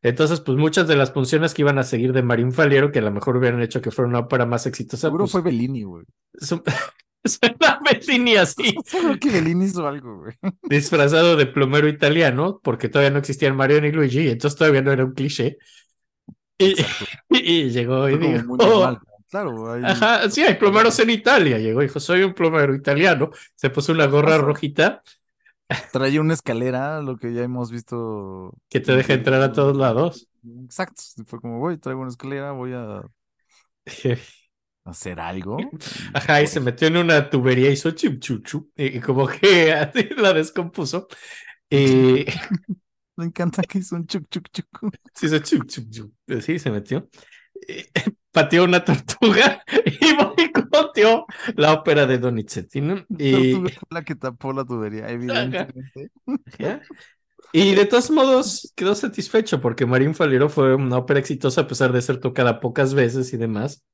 [0.02, 3.02] Entonces, pues muchas de las funciones que iban a seguir de Marín Faliero, que a
[3.02, 6.04] lo mejor hubieran hecho que fuera una ópera más exitosa, Seguro pues, fue Bellini, güey.
[6.38, 6.62] su-
[7.24, 10.34] suena Bellini así, Seguro que Bellini hizo algo, güey.
[10.62, 15.04] disfrazado de plomero italiano, porque todavía no existían Mario ni Luigi, entonces todavía no era
[15.04, 15.58] un cliché.
[16.60, 16.74] Y,
[17.70, 18.98] llegó y dijo, muy normal.
[19.30, 21.58] Claro, hay- Ajá, sí, hay plomeros en Italia.
[21.58, 23.30] Llegó y dijo, soy un plomero italiano.
[23.54, 25.02] Se puso una gorra rojita
[25.92, 28.54] traía una escalera, lo que ya hemos visto.
[28.70, 30.28] que te deja entrar a todos lados.
[30.64, 31.02] Exacto.
[31.26, 33.02] Fue como, voy, traigo una escalera, voy a
[34.84, 35.78] hacer algo.
[36.12, 39.26] Ajá, y Pues, se metió en una tubería y hizo chum chum chum, y como
[39.28, 41.08] que así la descompuso.
[41.70, 42.24] Y
[43.16, 44.68] Me encanta que hizo un chuc chuc chuc.
[45.14, 46.12] sí, hizo chum chum chum.
[46.40, 47.08] Sí, se metió.
[48.32, 49.62] Pateó una tortuga
[50.00, 51.26] y boicoteó
[51.56, 53.04] la ópera de Donizetti, ¿no?
[53.18, 53.54] Y,
[53.90, 56.10] la que tapó la tubería, evidentemente.
[56.58, 56.82] ¿Ya?
[57.52, 61.92] Y de todos modos quedó satisfecho porque Marín Faliero fue una ópera exitosa a pesar
[61.92, 63.84] de ser tocada pocas veces y demás.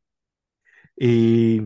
[0.97, 1.63] Y,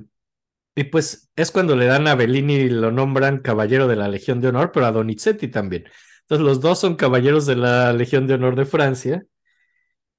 [0.74, 4.40] y pues es cuando le dan a Bellini y lo nombran caballero de la Legión
[4.40, 5.84] de Honor, pero a Donizetti también.
[6.22, 9.24] Entonces los dos son caballeros de la Legión de Honor de Francia.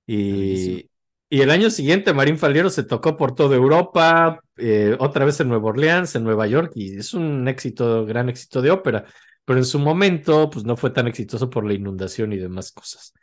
[0.07, 0.89] Y,
[1.29, 5.49] y el año siguiente Marín Faliero se tocó por toda Europa, eh, otra vez en
[5.49, 9.05] Nueva Orleans, en Nueva York, y es un éxito, gran éxito de ópera.
[9.45, 13.13] pero en su momento, pues no fue tan exitoso por la inundación y demás cosas.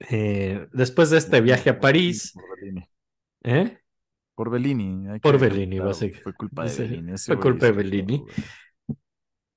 [0.00, 2.88] Eh, después de este viaje a París, Por Bellini.
[3.42, 3.78] ¿eh?
[4.34, 5.18] Por Bellini.
[5.20, 6.22] Por Bellini, claro, básicamente.
[6.22, 7.12] Fue culpa de Bellini.
[7.12, 8.24] ese fue culpa de Bellini.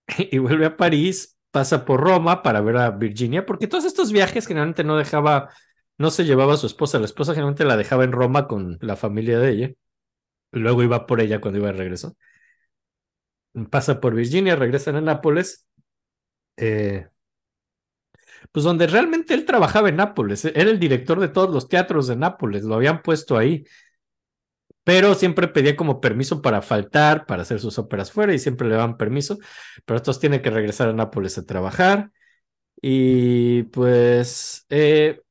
[0.31, 4.47] y vuelve a París, pasa por Roma para ver a Virginia, porque todos estos viajes
[4.47, 5.49] generalmente no dejaba,
[6.02, 8.95] no se llevaba a su esposa, la esposa generalmente la dejaba en Roma con la
[8.95, 9.72] familia de ella,
[10.52, 12.18] luego iba por ella cuando iba de regreso.
[13.69, 15.68] Pasa por Virginia, regresan a Nápoles,
[16.57, 17.07] eh,
[18.52, 22.15] pues donde realmente él trabajaba en Nápoles, era el director de todos los teatros de
[22.15, 23.64] Nápoles, lo habían puesto ahí.
[24.84, 28.76] Pero siempre pedía como permiso para faltar, para hacer sus óperas fuera y siempre le
[28.76, 29.38] daban permiso,
[29.86, 32.11] pero estos tiene que regresar a Nápoles a trabajar.
[32.82, 35.22] Y pues eh,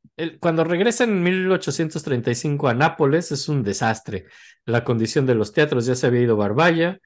[0.40, 4.26] cuando regresa en 1835 a Nápoles es un desastre,
[4.64, 6.98] la condición de los teatros ya se había ido Barbaya,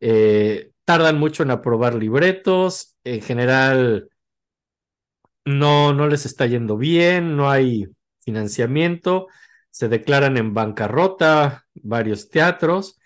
[0.00, 4.08] eh, tardan mucho en aprobar libretos, en general
[5.44, 7.86] no, no les está yendo bien, no hay
[8.20, 9.28] financiamiento,
[9.70, 12.98] se declaran en bancarrota varios teatros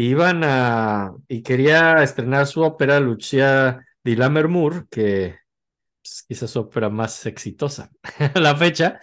[0.00, 5.39] iban a y quería estrenar su ópera Lucia di Lammermoor, que
[6.02, 7.90] pues, quizás ópera más exitosa
[8.34, 9.00] a la fecha,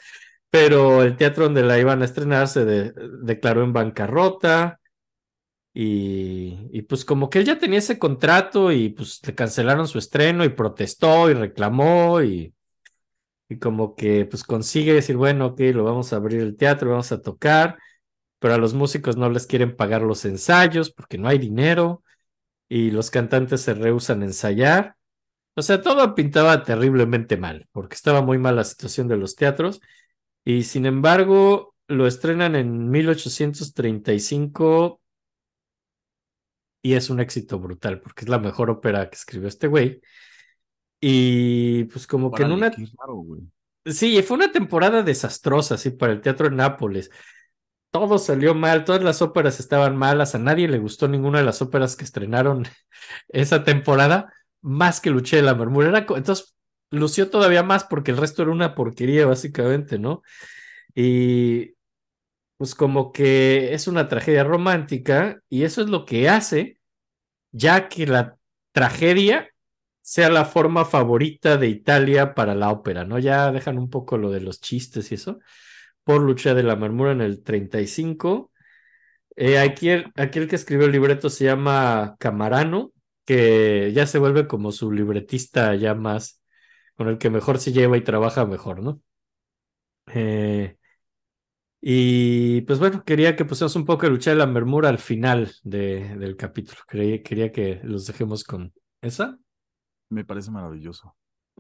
[0.49, 2.93] pero el teatro donde la iban a estrenar se de-
[3.23, 4.79] declaró en bancarrota
[5.73, 9.99] y, y pues como que él ya tenía ese contrato y pues le cancelaron su
[9.99, 12.53] estreno y protestó y reclamó y
[13.49, 17.11] y como que pues consigue decir, bueno, ok, lo vamos a abrir el teatro, vamos
[17.11, 17.77] a tocar,
[18.39, 22.03] pero a los músicos no les quieren pagar los ensayos porque no hay dinero
[22.69, 24.96] y los cantantes se rehusan a ensayar.
[25.57, 29.81] O sea, todo pintaba terriblemente mal porque estaba muy mal la situación de los teatros
[30.45, 35.01] y sin embargo lo estrenan en 1835
[36.83, 39.99] y es un éxito brutal porque es la mejor ópera que escribió este güey.
[41.01, 43.25] Y pues como que en una raro.
[43.83, 47.09] Sí, fue una temporada desastrosa, así, para el teatro en Nápoles.
[47.89, 51.63] Todo salió mal, todas las óperas estaban malas, a nadie le gustó ninguna de las
[51.63, 52.67] óperas que estrenaron
[53.29, 54.31] esa temporada,
[54.61, 55.89] más que Luché la Marmura.
[55.89, 56.55] Era Entonces,
[56.91, 60.21] lució todavía más porque el resto era una porquería, básicamente, ¿no?
[60.95, 61.75] Y
[62.57, 66.79] pues como que es una tragedia romántica y eso es lo que hace,
[67.51, 68.37] ya que la
[68.71, 69.49] tragedia
[70.01, 73.19] sea la forma favorita de Italia para la ópera, ¿no?
[73.19, 75.39] Ya dejan un poco lo de los chistes y eso.
[76.03, 78.51] Por Lucia de la Marmura en el 35.
[79.35, 82.93] Eh, aquí, aquí el que escribió el libreto se llama Camarano,
[83.27, 86.43] que ya se vuelve como su libretista ya más,
[86.97, 89.01] con el que mejor se lleva y trabaja mejor, ¿no?
[90.07, 90.77] Eh,
[91.81, 95.51] y pues bueno, quería que pusiéramos un poco de Lucha de la Marmura al final
[95.63, 96.79] de, del capítulo.
[96.87, 99.37] Quería, quería que los dejemos con esa.
[100.09, 101.15] Me parece maravilloso.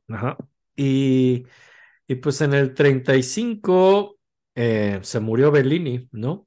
[0.09, 0.37] Ajá.
[0.75, 1.45] Y,
[2.07, 4.19] y pues en el 35
[4.55, 6.46] eh, se murió Bellini, ¿no?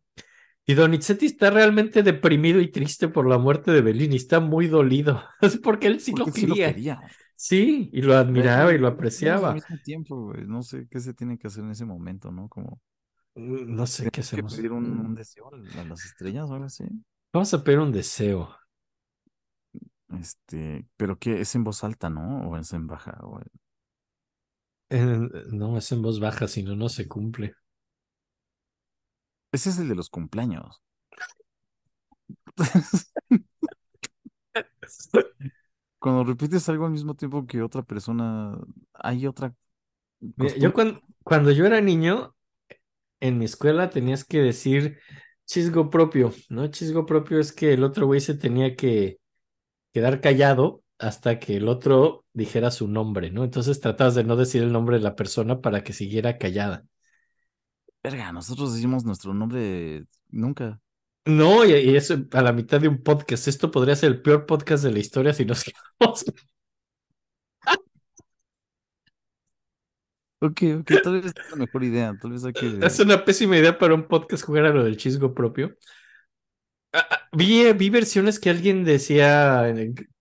[0.70, 5.22] Y Donizetti está realmente deprimido y triste por la muerte de Bellini, está muy dolido,
[5.40, 7.00] es porque él sí lo Porque sí lo quería.
[7.36, 9.54] Sí, y lo admiraba y lo Al apreciaba.
[9.54, 12.48] mismo tiempo, güey, no sé qué se tiene que hacer en ese momento, ¿no?
[12.48, 12.80] Como
[13.34, 14.54] No sé qué ¿Tienes que hacemos.
[14.56, 16.84] pedir un, un deseo a las estrellas o algo así.
[17.32, 18.54] Vamos a pedir un deseo.
[20.18, 22.48] Este, pero que es en voz alta, ¿no?
[22.50, 23.18] O es en baja.
[23.22, 23.40] o-
[24.90, 25.04] Eh,
[25.52, 27.54] no, es en voz baja, si no, no se cumple.
[29.52, 30.80] Ese es el de los cumpleaños.
[35.98, 38.58] Cuando repites algo al mismo tiempo que otra persona,
[38.94, 39.54] hay otra
[40.36, 42.34] Mira, yo cuando, cuando yo era niño,
[43.20, 44.98] en mi escuela tenías que decir
[45.46, 46.68] chisgo propio, ¿no?
[46.68, 49.18] Chisgo propio es que el otro güey se tenía que
[49.92, 53.44] quedar callado hasta que el otro dijera su nombre, ¿no?
[53.44, 56.84] Entonces tratabas de no decir el nombre de la persona para que siguiera callada.
[58.02, 60.80] Verga, nosotros decimos nuestro nombre nunca.
[61.26, 63.46] No, y, y eso a la mitad de un podcast.
[63.46, 66.24] Esto podría ser el peor podcast de la historia si nos quedamos.
[70.42, 72.14] Ok, ok, tal vez es la mejor idea.
[72.20, 72.78] Tal vez hay que.
[72.82, 75.76] Es una pésima idea para un podcast jugar a lo del chisgo propio.
[76.92, 79.68] Ah, ah, Vi, vi versiones que alguien decía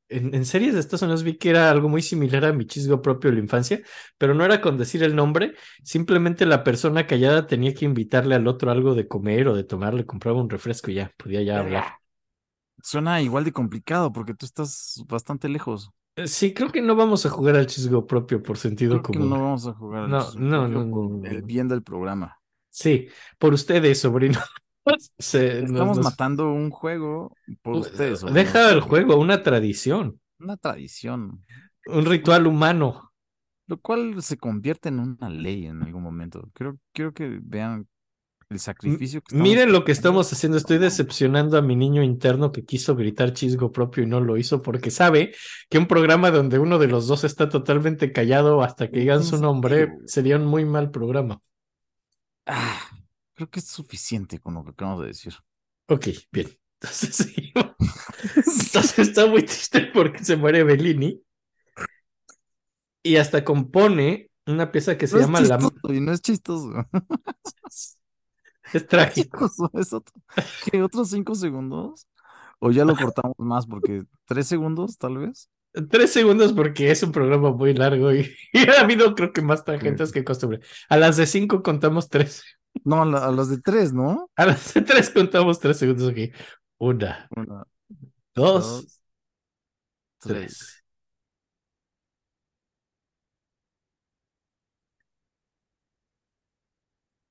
[0.10, 3.30] en, series de Estados Unidos, vi que era algo muy similar a mi chisgo propio
[3.32, 3.82] de la infancia,
[4.18, 8.48] pero no era con decir el nombre, simplemente la persona callada tenía que invitarle al
[8.48, 11.60] otro algo de comer o de tomar, le compraba un refresco y ya, podía ya
[11.60, 11.86] hablar.
[12.84, 15.92] Suena igual de complicado porque tú estás bastante lejos.
[16.16, 19.20] Eh, Sí, creo que no vamos a jugar al chisgo propio por sentido Creo que
[19.20, 19.30] común.
[19.30, 21.44] no vamos a jugar al No, chisme no, propio no, no, el no.
[21.44, 22.40] bien del programa.
[22.70, 23.08] Sí,
[23.38, 24.44] por ustedes, sobrinos.
[25.18, 28.22] Se- nos- Estamos nos- matando un juego por ustedes.
[28.34, 30.20] Deja el juego, una tradición.
[30.40, 31.44] una tradición,
[31.88, 33.06] un ritual humano.
[33.68, 36.50] lo cual se convierte en una ley en algún momento.
[36.54, 37.88] Creo, quiero que vean
[38.50, 40.58] el sacrificio que Miren lo que estamos haciendo.
[40.58, 44.64] Estoy decepcionando a mi niño interno que quiso gritar chisgo propio y no lo hizo
[44.64, 45.36] porque sabe
[45.70, 49.40] que un programa donde uno de los dos está totalmente callado hasta que digan su
[49.40, 51.40] nombre sería un muy mal programa.
[52.48, 52.80] Ah,
[53.40, 55.34] creo que es suficiente con lo que acabamos de decir.
[55.88, 56.50] Ok, bien.
[56.82, 57.76] Entonces, seguimos.
[58.36, 61.22] Entonces está muy triste porque se muere Bellini
[63.02, 65.58] y hasta compone una pieza que se No es llama La...
[65.58, 66.72] chistoso, y no es chistoso.
[68.74, 69.48] Es trágico.
[69.48, 70.14] Chistoso, es otro.
[70.66, 70.82] ¿Qué?
[70.84, 72.08] ¿Otros cinco segundos?
[72.60, 73.66] ¿O ya lo cortamos más?
[73.66, 75.50] Porque tres segundos, tal vez.
[75.90, 79.64] Tres segundos porque es un programa muy largo y, y ha habido creo que más
[79.64, 80.60] tangentes que costumbre.
[80.90, 82.44] A las de cinco contamos tres.
[82.86, 84.30] No, a, la- a las de tres, ¿no?
[84.36, 86.32] A las de tres contamos tres segundos aquí.
[86.78, 87.66] Una, Una,
[88.36, 89.02] dos, dos,
[90.20, 90.58] tres.
[90.58, 90.84] tres.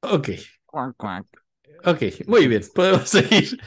[0.03, 0.29] Ok,
[1.85, 3.59] ok, muy bien, podemos seguir.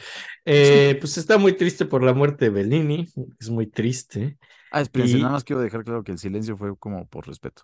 [0.44, 3.08] Eh, pues está muy triste por la muerte de Bellini,
[3.40, 4.38] es muy triste.
[4.70, 7.62] Ah, espérense, Y- nada más quiero dejar claro que el silencio fue como por respeto.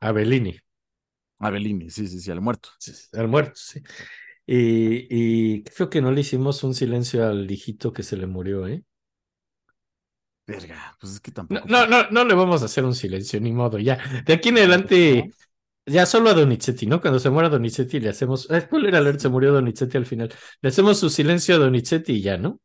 [0.00, 0.54] A Bellini,
[1.42, 2.70] A Bellini, sí, sí, sí, al muerto.
[2.78, 3.82] sí, al muerto, sí.
[4.46, 8.84] Y, feo que no le hicimos un silencio al hijito que se le murió, ¿eh?
[10.46, 11.62] Verga, pues es que tampoco.
[11.66, 13.98] no, no, no le vamos a hacer un silencio, ni modo, ya.
[14.24, 15.30] De aquí en adelante,
[15.84, 17.00] ya solo a Donizetti, ¿no?
[17.00, 20.32] Cuando se muera Donizetti le hacemos, eh, spoiler alert, se murió Donizetti al final.
[20.60, 22.60] Le hacemos su silencio a Donizetti y ya, ¿no?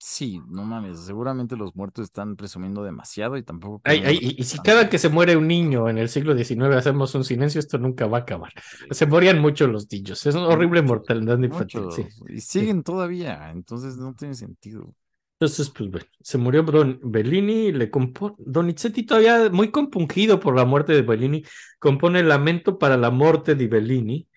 [0.00, 3.80] Sí, no mames, seguramente los muertos están presumiendo demasiado y tampoco.
[3.82, 6.76] Ay, ay, y, y si cada que se muere un niño en el siglo XIX
[6.76, 8.52] hacemos un silencio, esto nunca va a acabar.
[8.92, 12.06] Se morían mucho los niños, es una horrible mortalidad infantil, sí.
[12.28, 14.94] y siguen todavía, entonces no tiene sentido.
[15.40, 20.64] Entonces, pues bueno, se murió Don Bellini, le compone, Donizetti todavía muy compungido por la
[20.64, 21.44] muerte de Bellini,
[21.80, 24.28] compone el lamento para la muerte de Bellini,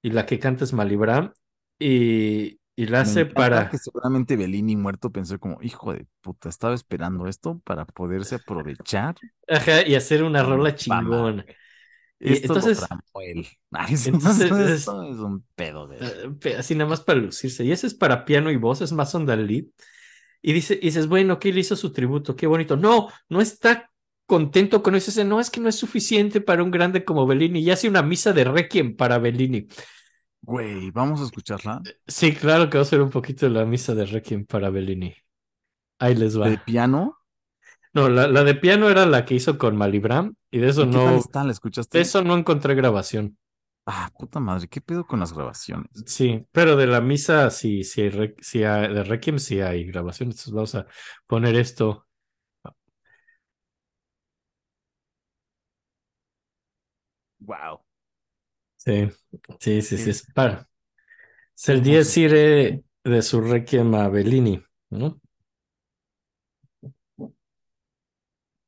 [0.00, 1.34] y la que canta es Malibran,
[1.78, 3.68] y, y la hace para...
[3.68, 9.16] que seguramente Bellini muerto pensó como, hijo de puta, estaba esperando esto para poderse aprovechar.
[9.48, 11.44] Ajá, y hacer una rola chingona.
[12.20, 12.84] Y Esto entonces-
[13.90, 15.98] esto es- un pedo de
[16.44, 17.64] Eh, así nada más para lucirse.
[17.64, 19.64] Y ese es para piano y voz, es más onda lead.
[20.40, 22.76] Y dice, y dices, bueno, que le hizo su tributo, qué bonito.
[22.76, 23.90] No, no está
[24.26, 25.10] contento con eso.
[25.10, 27.58] Dice, no, es que no es suficiente para un grande como Bellini.
[27.58, 29.66] Y hace una misa de requiem para Bellini.
[30.42, 31.80] Güey, vamos a escucharla.
[32.06, 35.14] Sí, claro que va a ser un poquito de la misa de requiem para Bellini.
[35.98, 36.48] Ahí les va.
[36.48, 37.18] De piano.
[37.94, 40.36] No, la, la de piano era la que hizo con Malibran.
[40.50, 41.44] Y de eso ¿Y ¿Qué tal no, está?
[41.44, 41.98] ¿La escuchaste?
[41.98, 43.36] de eso no encontré grabación.
[43.86, 46.06] Ah, puta madre, ¿qué pedo con las grabaciones?
[46.06, 49.84] Sí, pero de la misa sí, sí, hay re- sí hay- de Requiem sí hay
[49.84, 50.28] grabación.
[50.30, 50.86] Entonces vamos a
[51.26, 52.06] poner esto.
[57.44, 57.80] Wow.
[58.88, 59.08] Sí,
[59.60, 60.10] sí, sí, sí,
[61.56, 61.84] es hermoso.
[61.84, 65.20] Dies Irae de su Requiem a Bellini, ¿no?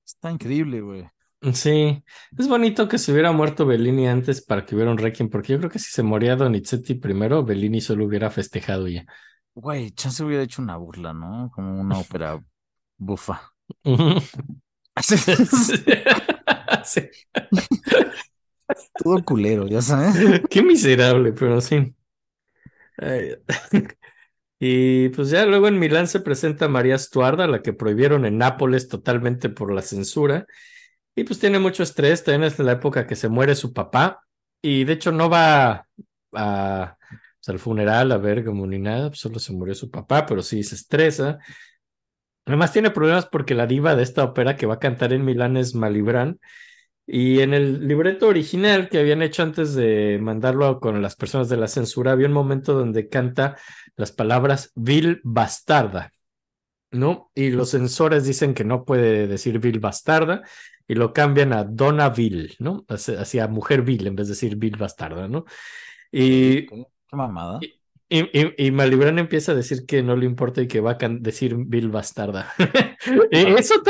[0.05, 1.09] Está increíble, güey.
[1.55, 2.05] Sí,
[2.39, 5.59] es bonito que se hubiera muerto Bellini antes para que hubiera un Requiem, porque yo
[5.59, 9.07] creo que si se moría Donizetti primero, Bellini solo hubiera festejado ya.
[9.55, 11.51] Güey, chance hubiera hecho una burla, ¿no?
[11.55, 12.43] Como una ópera
[12.99, 13.53] bufa.
[13.85, 14.21] Ujú.
[16.85, 17.11] Sí.
[19.03, 20.15] Todo culero, ya sabes.
[20.51, 21.95] Qué miserable, pero sí.
[24.63, 28.89] Y pues ya luego en Milán se presenta María Stuarda, la que prohibieron en Nápoles
[28.89, 30.47] totalmente por la censura.
[31.17, 34.23] Y pues tiene mucho estrés, también es la época que se muere su papá.
[34.63, 35.87] Y de hecho no va
[36.35, 40.27] a, pues, al funeral a ver como ni nada, pues, solo se murió su papá,
[40.27, 41.39] pero sí se estresa.
[42.45, 45.57] Además tiene problemas porque la diva de esta ópera que va a cantar en Milán
[45.57, 46.39] es Malibran.
[47.13, 51.57] Y en el libreto original que habían hecho antes de mandarlo con las personas de
[51.57, 53.57] la censura, había un momento donde canta
[53.97, 56.13] las palabras vil bastarda,
[56.93, 57.33] ¿no?
[57.35, 60.43] Y los censores dicen que no puede decir vil bastarda
[60.87, 62.85] y lo cambian a dona vil, ¿no?
[62.89, 65.47] Hacia, mujer vil en vez de decir vil bastarda, ¿no?
[66.13, 67.59] Y, Qué mamada.
[68.09, 71.09] y, y, y Malibran empieza a decir que no le importa y que va a
[71.09, 72.53] decir vil bastarda.
[73.33, 73.83] Eso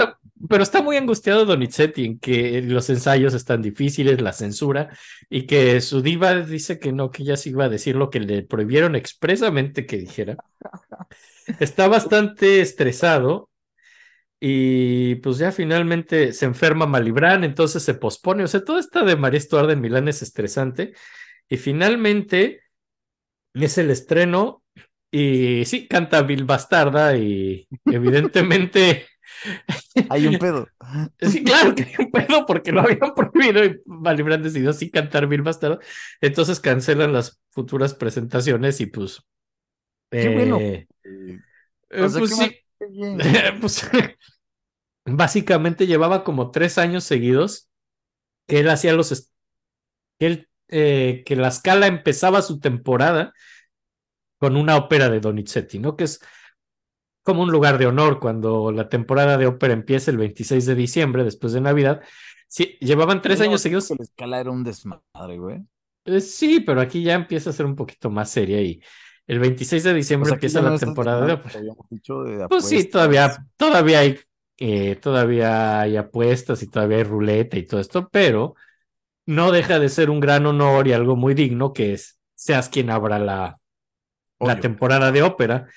[0.50, 4.90] pero está muy angustiado Donizetti en que los ensayos están difíciles, la censura,
[5.28, 8.18] y que su diva dice que no, que ella sí iba a decir lo que
[8.18, 10.36] le prohibieron expresamente que dijera.
[11.60, 13.48] Está bastante estresado
[14.40, 18.42] y pues ya finalmente se enferma Malibran, entonces se pospone.
[18.42, 20.94] O sea, todo esta de María Estuarda en Milán es estresante.
[21.48, 22.62] Y finalmente
[23.54, 24.64] es el estreno
[25.12, 29.06] y sí, canta Bill Bastarda y evidentemente
[30.08, 30.68] Hay un pedo.
[31.20, 35.26] Sí, claro que hay un pedo porque lo habían prohibido y Malibran decidió sí cantar
[35.26, 35.80] Bill Bastardo.
[36.20, 39.22] Entonces cancelan las futuras presentaciones y pues.
[40.10, 40.58] Qué bueno.
[40.58, 40.88] eh,
[41.92, 42.64] o sea, pues qué sí,
[43.60, 43.88] pues,
[45.04, 47.68] básicamente llevaba como tres años seguidos
[48.46, 49.30] que él hacía los
[50.18, 53.32] que él eh, que la Scala empezaba su temporada
[54.38, 55.96] con una ópera de Donizetti, ¿no?
[55.96, 56.20] Que es
[57.30, 61.24] como un lugar de honor cuando la temporada de ópera empieza el 26 de diciembre,
[61.24, 62.02] después de Navidad.
[62.48, 63.90] Sí, llevaban tres No, años seguidos.
[63.90, 65.60] La escala era un desmadre, güey.
[66.04, 68.80] Eh, sí, pero aquí ya empieza a ser un poquito más seria y
[69.26, 71.60] el 26 de O diciembre sea, empieza no la temporada de ópera.
[71.60, 71.70] de
[72.48, 74.18] Pues sí, todavía, todavía hay,
[74.58, 78.54] eh, todavía hay apuestas y todavía hay ruleta y todo esto, pero
[79.26, 82.90] no deja de ser un gran honor y algo muy digno que es, seas quien
[82.90, 83.58] abra la,
[84.40, 85.68] la temporada de ópera.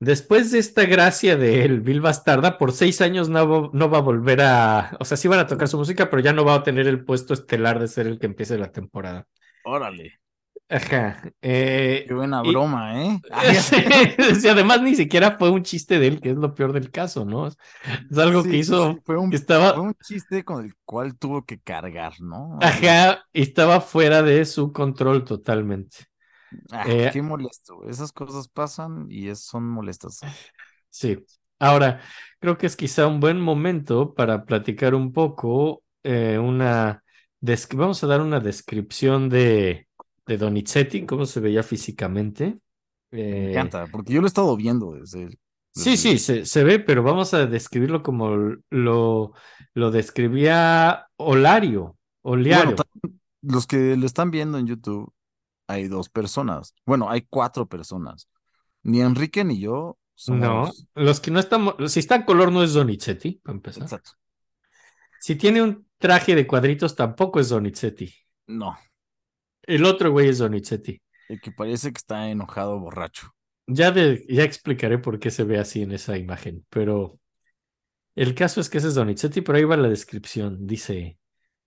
[0.00, 3.98] Después de esta gracia de el Bill Bastarda, por seis años no, va- no va
[3.98, 6.54] a volver a, o sea, sí van a tocar su música, pero ya no va
[6.56, 9.26] a tener el puesto estelar de ser el que empiece la temporada.
[9.64, 10.20] Órale.
[10.68, 11.20] Ajá.
[11.42, 13.20] eh, Qué buena y- broma, ¿eh?
[14.50, 17.48] Además ni siquiera fue un chiste de él, que es lo peor del caso, ¿no?
[17.48, 21.18] Es algo Sí, que hizo, fue un, que estaba, fue un chiste con el cual
[21.18, 22.58] tuvo que cargar, ¿no?
[22.60, 26.06] ajá, y estaba fuera de su control totalmente.
[26.70, 27.84] Ah, Eh, qué molesto.
[27.88, 30.20] Esas cosas pasan y es, son molestas.
[30.90, 31.24] Sí.
[31.58, 32.00] Ahora,
[32.38, 37.04] creo que es quizá un buen momento para platicar un poco, eh, una,
[37.74, 39.86] vamos a dar una descripción de,
[40.26, 42.58] de Donizetti, cómo se veía físicamente.
[43.34, 45.30] Me Eh, encanta, porque yo lo he estado viendo desde
[45.72, 48.36] Sí, sí, se, se ve, pero vamos a describirlo como
[48.70, 49.32] lo,
[49.74, 52.74] lo describía Olario, Oliario.
[52.74, 52.84] ta-
[53.42, 55.12] Los que lo están viendo en YouTube,
[55.70, 56.74] hay dos personas.
[56.86, 58.28] Bueno, hay cuatro personas.
[58.82, 60.86] Ni Enrique ni yo No, somos.
[60.94, 63.82] los que no estamos, si está en color no es Donizetti, para empezar.
[63.84, 64.12] Exacto.
[65.20, 68.12] Si tiene un traje de cuadritos tampoco es Donizetti.
[68.46, 68.76] No,
[69.62, 71.00] El otro güey es Donizetti.
[71.28, 73.34] el que parece que está enojado borracho.
[73.66, 77.20] Ya, de, ya explicaré por qué se ve así en esa imagen, pero
[78.16, 80.66] el caso es que ese es Donizetti, pero ahí va la descripción.
[80.66, 81.19] Dice,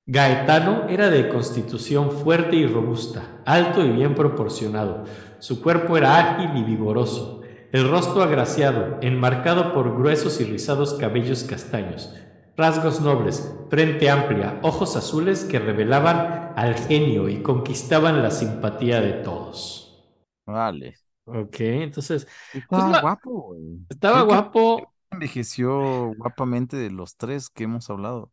[0.06, 5.06] Gaetano era de constitución fuerte y robusta, alto y bien proporcionado.
[5.40, 7.42] Su cuerpo era ágil y vigoroso,
[7.72, 12.14] el rostro agraciado, enmarcado por gruesos y rizados cabellos castaños,
[12.58, 19.14] rasgos nobles, frente amplia, ojos azules que revelaban al genio y conquistaban la simpatía de
[19.14, 20.06] todos.
[20.46, 20.96] Vale.
[21.26, 23.80] Ok, entonces Estaba la- guapo, güey.
[23.90, 28.33] estaba Creo guapo, Envejeció guapamente de los tres que hemos hablado.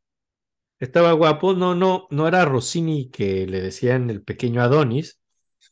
[0.81, 5.20] Estaba guapo, no, no, no era Rossini que le decían el pequeño Adonis,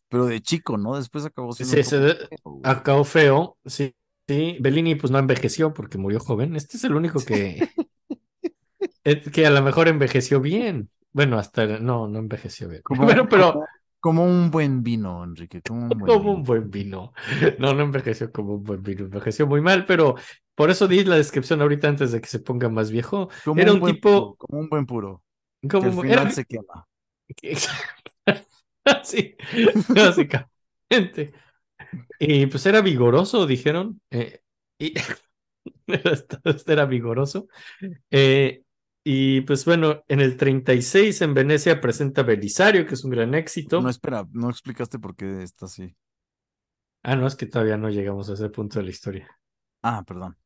[0.08, 0.96] Pero de chico, ¿no?
[0.96, 3.94] Después acabó siendo Sí, se de- feo, acabó feo, sí,
[4.28, 7.68] sí, Bellini pues no envejeció porque murió joven, este es el único que,
[9.04, 13.28] eh, que a lo mejor envejeció bien, bueno, hasta, no, no envejeció bien, Como, bueno,
[13.28, 13.68] pero como,
[14.00, 15.62] como un buen vino, Enrique.
[15.62, 16.44] Como un buen como un vino.
[16.44, 17.12] buen vino,
[17.58, 20.16] no, no envejeció como un buen vino, envejeció muy mal, pero
[20.58, 23.72] por eso di la descripción ahorita antes de que se ponga más viejo, Como era
[23.72, 25.22] un tipo- puro, como un buen puro.
[25.62, 26.86] Que como al era- final se quema.
[29.04, 29.34] Sí,
[29.94, 31.32] básicamente.
[32.18, 34.00] Y pues era vigoroso, dijeron.
[34.10, 34.40] eh,
[34.78, 34.94] y
[36.66, 37.48] era vigoroso.
[38.10, 38.62] Eh,
[39.04, 43.80] y pues bueno, en el 36 en Venecia presenta Belisario, que es un gran éxito.
[43.80, 45.94] No, espera, no explicaste por qué está así.
[47.02, 49.28] Ah, no, es que todavía no llegamos a ese punto de la historia.
[49.82, 50.36] Ah, perdón.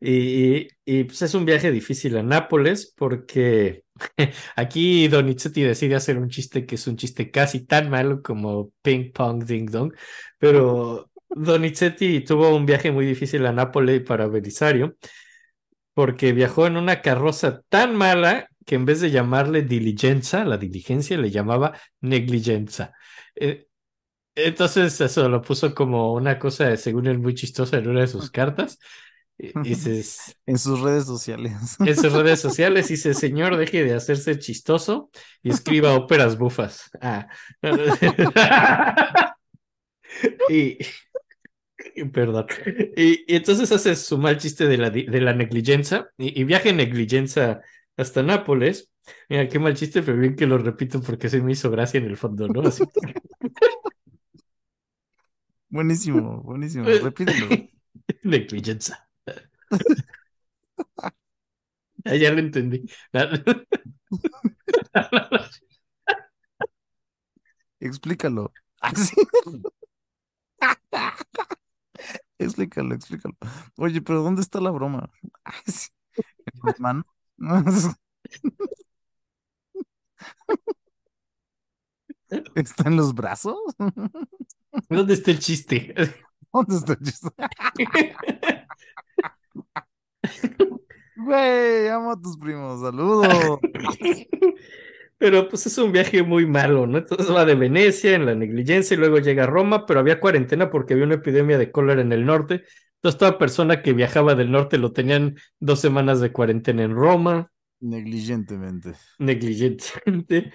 [0.00, 3.84] Y, pues es un viaje difícil a Nápoles porque
[4.56, 9.12] aquí Donizetti decide hacer un chiste que es un chiste casi tan malo como Ping
[9.12, 9.92] Pong Ding Dong,
[10.38, 14.96] pero Donizetti tuvo un viaje muy difícil a Nápoles para Belisario
[15.94, 21.18] porque viajó en una carroza tan mala que en vez de llamarle diligenza, la diligencia,
[21.18, 22.92] le llamaba negligenza.
[23.34, 23.66] Eh,
[24.46, 28.30] entonces eso lo puso como una cosa, según él, muy chistosa en una de sus
[28.30, 28.78] cartas.
[29.38, 31.52] Y dices, En sus redes sociales.
[31.80, 35.10] en sus redes sociales dice, señor, deje de hacerse chistoso
[35.42, 36.90] y escriba óperas bufas.
[37.00, 37.28] Ah.
[40.48, 40.78] y,
[42.12, 42.46] perdón.
[42.96, 46.68] Y, y entonces hace su mal chiste de la, de la negligencia y, y viaja
[46.68, 47.60] en negligencia
[47.96, 48.90] hasta Nápoles.
[49.28, 52.04] Mira, qué mal chiste, pero bien que lo repito porque se me hizo gracia en
[52.06, 52.62] el fondo, ¿no?
[52.62, 52.84] Así.
[55.70, 56.84] Buenísimo, buenísimo.
[56.84, 57.46] Repítelo.
[58.24, 59.06] Negligencia.
[62.04, 62.84] Ah, ya lo entendí.
[67.80, 68.52] Explícalo.
[68.80, 69.14] Así.
[72.38, 73.36] Explícalo, explícalo.
[73.76, 75.10] Oye, pero ¿dónde está la broma?
[76.46, 77.04] ¿En las manos?
[82.54, 83.56] ¿Está en los brazos?
[84.88, 85.94] ¿Dónde está el chiste?
[86.52, 87.28] ¿Dónde está el chiste?
[91.16, 93.58] Güey, amo a tus primos, saludos.
[95.18, 96.98] Pero pues es un viaje muy malo, ¿no?
[96.98, 100.70] Entonces va de Venecia en la negligencia y luego llega a Roma, pero había cuarentena
[100.70, 102.64] porque había una epidemia de cólera en el norte.
[102.96, 107.50] Entonces toda persona que viajaba del norte lo tenían dos semanas de cuarentena en Roma,
[107.80, 108.92] Negligentemente.
[109.18, 110.52] negligentemente.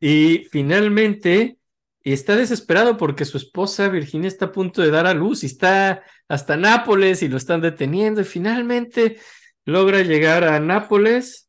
[0.00, 1.58] Y finalmente
[2.02, 6.02] está desesperado porque su esposa Virginia está a punto de dar a luz y está
[6.28, 9.18] hasta Nápoles y lo están deteniendo y finalmente
[9.64, 11.48] logra llegar a Nápoles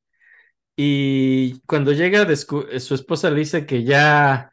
[0.75, 4.51] y cuando llega su esposa le dice que ya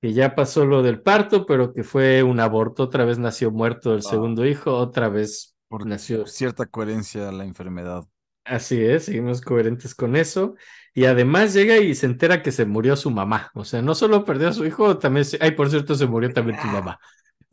[0.00, 3.92] que ya pasó lo del parto, pero que fue un aborto, otra vez nació muerto
[3.92, 4.10] el Ah.
[4.10, 8.04] segundo hijo, otra vez Por nació cierta coherencia a la enfermedad.
[8.50, 10.56] Así es, seguimos coherentes con eso.
[10.92, 13.50] Y además llega y se entera que se murió su mamá.
[13.54, 15.38] O sea, no solo perdió a su hijo, también se...
[15.40, 16.98] Ay, por cierto, se murió también tu mamá.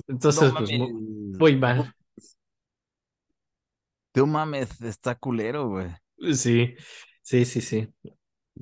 [0.07, 1.93] Entonces, No pues muy mal.
[4.15, 5.87] No mames, está culero, güey.
[6.33, 6.75] Sí,
[7.21, 7.93] sí, sí, sí.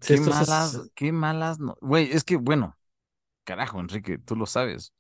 [0.02, 1.60] Qué malas, qué malas.
[1.60, 1.78] No...
[1.82, 2.78] Güey, es que, bueno,
[3.46, 4.94] carajo, Enrique, tú lo sabes.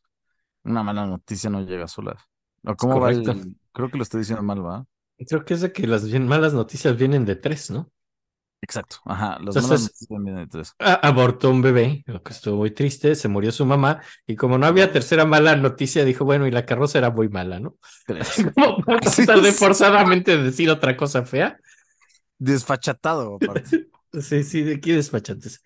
[0.64, 2.18] Una mala noticia no llega sola.
[2.66, 4.86] ¿O cómo va el- Creo que lo estoy diciendo mal, ¿va?
[5.27, 7.92] Creo que es de que las bien malas noticias vienen de tres, ¿no?
[8.61, 9.38] Exacto, ajá.
[9.40, 10.74] Las Entonces- malas noticias vienen de tres.
[10.80, 14.66] Abortó un bebé, lo que estuvo muy triste, se murió su mamá, y como no
[14.66, 17.77] había tercera mala noticia, dijo, bueno, y la carroza era muy mala, ¿no?
[18.06, 18.27] Tres.
[18.56, 21.58] Como para tratar de forzadamente decir otra cosa fea.
[22.38, 23.88] Desfachatado, aparte.
[24.22, 25.61] Sí, sí, de aquí despachantes.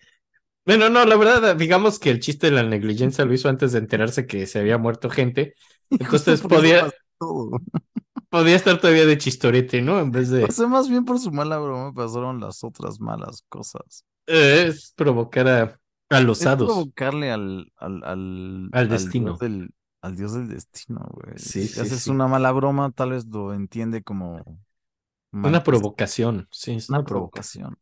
[0.66, 3.78] Bueno, no, la verdad, digamos que el chiste de la negligencia lo hizo antes de
[3.78, 5.54] enterarse que se había muerto gente.
[5.88, 6.90] Entonces podía,
[7.20, 7.52] todo.
[8.28, 10.00] podía estar todavía de chistorete, ¿no?
[10.00, 13.42] En vez de O sea, más bien por su mala broma pasaron las otras malas
[13.48, 14.04] cosas.
[14.26, 16.66] eh, es provocar a, a los Es hados.
[16.66, 19.36] provocarle al, al, al, Al dios destino.
[19.38, 21.36] del, al dios del destino, güey.
[21.36, 22.10] Sí, si sí, haces sí.
[22.10, 24.60] una mala broma, tal vez lo entiende como
[25.42, 27.76] Una provocación, sí, es una provocación.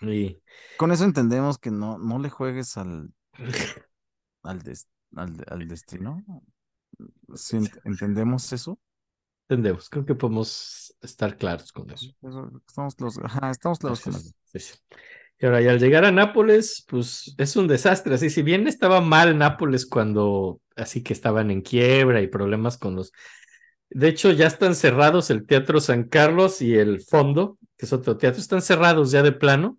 [0.00, 0.42] provocación.
[0.76, 3.12] Con eso entendemos que no, no le juegues al,
[4.42, 6.24] al, des- al, al destino.
[7.34, 8.78] ¿Sí ent- ¿Entendemos eso?
[9.48, 12.12] entendemos, creo que podemos estar claros con eso.
[12.68, 14.34] Estamos claros, ajá, estamos claros con Entonces, eso.
[14.44, 14.74] sí, sí.
[15.38, 18.14] Y ahora, y al llegar a Nápoles, pues es un desastre.
[18.14, 22.96] Así, si bien estaba mal Nápoles cuando, así que estaban en quiebra y problemas con
[22.96, 23.12] los.
[23.90, 28.16] De hecho, ya están cerrados el Teatro San Carlos y el Fondo, que es otro
[28.18, 29.78] teatro, están cerrados ya de plano.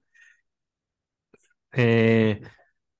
[1.73, 2.41] Eh,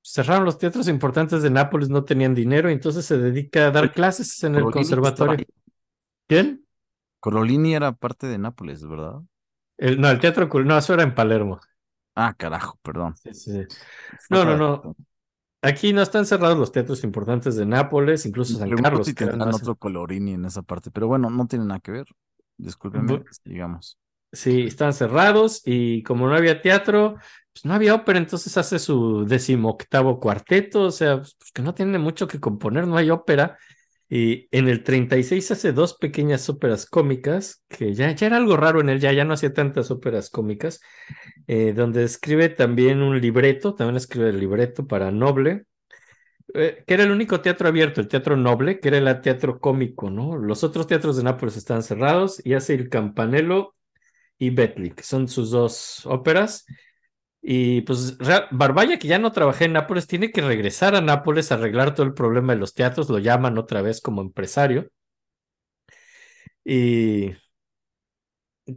[0.10, 4.42] cerraron los teatros importantes de Nápoles, no tenían dinero, entonces se dedica a dar clases
[4.44, 5.46] en el Corolini conservatorio.
[6.28, 6.66] ¿Quién?
[7.20, 9.22] Corolini era parte de Nápoles, ¿verdad?
[9.78, 11.60] El, no, el Teatro no, eso era en Palermo.
[12.16, 13.16] Ah, carajo, perdón.
[13.18, 13.78] Sí, sí, sí.
[14.30, 14.96] No, no, no.
[15.62, 19.06] Aquí no están cerrados los teatros importantes de Nápoles, incluso San Carlos.
[19.06, 22.08] si que otro Colorini en esa parte, pero bueno, no tiene nada que ver.
[22.58, 23.98] Discúlpenme, digamos.
[24.38, 27.16] Sí, estaban cerrados y como no había teatro,
[27.52, 31.98] pues no había ópera, entonces hace su decimoctavo cuarteto, o sea, pues que no tiene
[31.98, 33.58] mucho que componer, no hay ópera.
[34.10, 38.80] Y en el 36 hace dos pequeñas óperas cómicas, que ya, ya era algo raro
[38.80, 40.82] en él, ya, ya no hacía tantas óperas cómicas,
[41.48, 45.66] eh, donde escribe también un libreto, también escribe el libreto para Noble,
[46.54, 50.10] eh, que era el único teatro abierto, el teatro Noble, que era el teatro cómico,
[50.10, 50.38] ¿no?
[50.38, 53.76] Los otros teatros de Nápoles estaban cerrados y hace el Campanello
[54.38, 56.66] y Betli, que son sus dos óperas.
[57.42, 58.18] Y pues
[58.52, 62.06] Barbaya, que ya no trabajé en Nápoles, tiene que regresar a Nápoles a arreglar todo
[62.06, 64.90] el problema de los teatros, lo llaman otra vez como empresario.
[66.66, 67.34] Y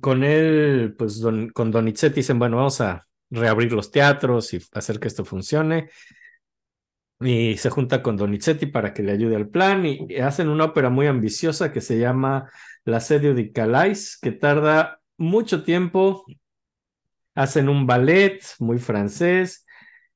[0.01, 5.01] con él, pues don- con Donizetti dicen, bueno, vamos a reabrir los teatros y hacer
[5.01, 5.91] que esto funcione.
[7.23, 10.89] Y se junta con Donizetti para que le ayude al plan y, hacen una ópera
[10.89, 12.51] muy ambiciosa que se llama
[12.85, 16.25] L'Assedio di Calais, que tarda mucho tiempo.
[17.35, 19.67] Hacen un ballet muy francés.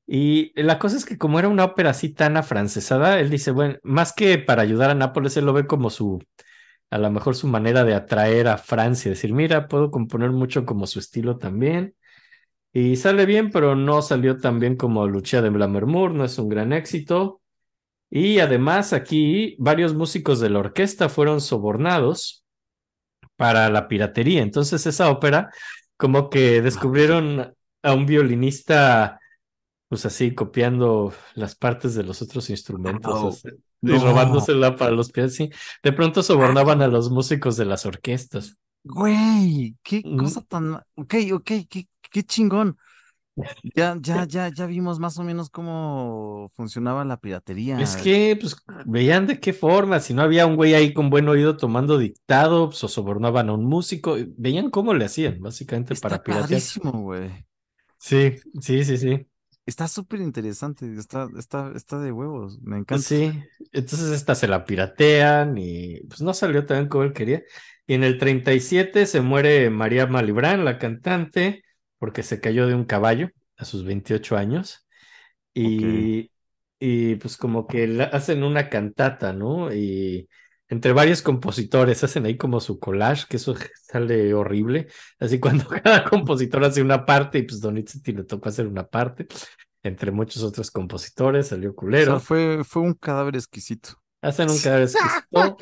[0.07, 3.77] Y la cosa es que como era una ópera así tan afrancesada, él dice, bueno,
[3.83, 6.21] más que para ayudar a Nápoles, él lo ve como su,
[6.91, 10.87] a lo mejor su manera de atraer a Francia, decir, mira, puedo componer mucho como
[10.87, 11.95] su estilo también.
[12.73, 16.49] Y sale bien, pero no salió tan bien como Lucia de Lammermoor, no es un
[16.49, 17.41] gran éxito.
[18.09, 22.44] Y además aquí varios músicos de la orquesta fueron sobornados
[23.35, 24.41] para la piratería.
[24.41, 25.51] Entonces esa ópera
[25.97, 29.19] como que descubrieron a un violinista
[29.87, 35.35] pues así copiando las partes de los otros instrumentos así, y robándosela para los pies.
[35.35, 35.49] Sí,
[35.83, 38.57] de pronto sobornaban a los músicos de las orquestas.
[38.83, 40.75] Güey, qué cosa tan.
[40.95, 42.77] Ok, ok, qué, qué chingón.
[43.75, 47.79] Ya, ya, ya, ya vimos más o menos cómo funcionaba la piratería.
[47.79, 48.55] Es que, pues,
[48.85, 52.69] veían de qué forma, si no había un güey ahí con buen oído tomando dictado,
[52.69, 56.61] pues, o sobornaban a un músico, veían cómo le hacían, básicamente, Está para piratear.
[56.93, 57.45] güey.
[57.97, 59.27] Sí, sí, sí, sí.
[59.65, 60.85] Está súper interesante.
[60.97, 62.59] Está, está, está de huevos.
[62.61, 63.03] Me encanta.
[63.03, 63.31] Sí,
[63.73, 67.43] entonces esta se la piratean y pues no salió tan como él quería.
[67.87, 71.63] Y en el 37 se muere María Malibran, la cantante,
[71.99, 74.85] porque se cayó de un caballo a sus 28 años.
[75.53, 76.31] Y,
[76.79, 79.73] y pues como que la- hacen una cantata, ¿no?
[79.73, 80.27] Y
[80.67, 84.87] entre varios compositores hacen ahí como su collage, que eso sale horrible.
[85.19, 89.27] Así cuando cada compositor hace una parte y pues Donizetti le tocó hacer una parte.
[89.83, 92.19] Entre muchos otros compositores, salió O sea, culero.
[92.19, 94.01] fue, fue un cadáver exquisito.
[94.21, 95.57] Hacen un cadáver exquisito.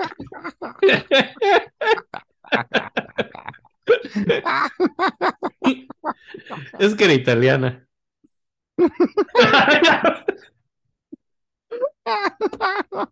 [6.79, 7.87] Es que era italiana.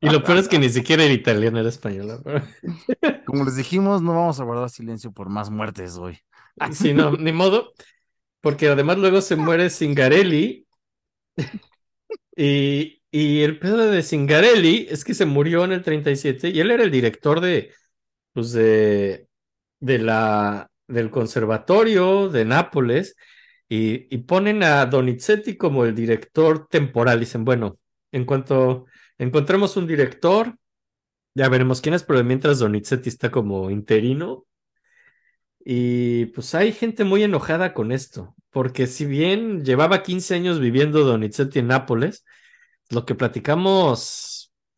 [0.02, 2.20] Y lo peor es que ni siquiera era italiana, era española.
[3.26, 6.20] Como les dijimos, no vamos a guardar silencio por más muertes hoy.
[6.74, 7.74] Sí, no, ni modo.
[8.42, 10.68] Porque además luego se muere Singarelli.
[12.36, 16.72] Y, y el pedo de Singarelli es que se murió en el 37 y él
[16.72, 17.74] era el director de,
[18.34, 19.28] pues de,
[19.82, 23.16] de la, del conservatorio de Nápoles
[23.68, 27.20] y, y ponen a Donizetti como el director temporal.
[27.20, 27.78] Dicen, bueno,
[28.12, 28.86] en cuanto
[29.18, 30.56] encontremos un director,
[31.34, 34.46] ya veremos quién es, pero mientras Donizetti está como interino.
[35.64, 41.04] Y pues hay gente muy enojada con esto, porque si bien llevaba 15 años viviendo
[41.04, 42.26] Donizetti en Nápoles,
[42.90, 44.31] lo que platicamos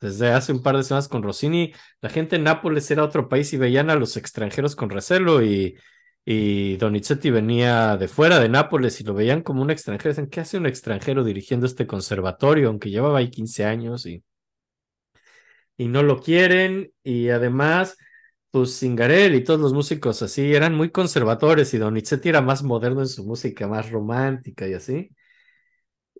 [0.03, 3.53] desde hace un par de semanas con Rossini, la gente en Nápoles era otro país
[3.53, 5.77] y veían a los extranjeros con recelo y,
[6.25, 10.11] y Donizetti venía de fuera de Nápoles y lo veían como un extranjero.
[10.11, 12.67] Dicen, ¿qué hace un extranjero dirigiendo este conservatorio?
[12.67, 14.23] Aunque llevaba ahí 15 años y,
[15.77, 17.98] y no lo quieren y además
[18.51, 23.01] pues Singarelli y todos los músicos así eran muy conservadores y Donizetti era más moderno
[23.01, 25.09] en su música, más romántica y así.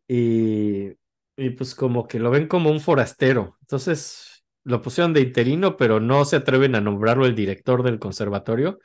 [0.08, 0.94] Y,
[1.38, 3.58] y pues como que lo ven como un forastero.
[3.62, 8.80] Entonces lo pusieron de interino, pero no se atreven a nombrarlo el director del conservatorio,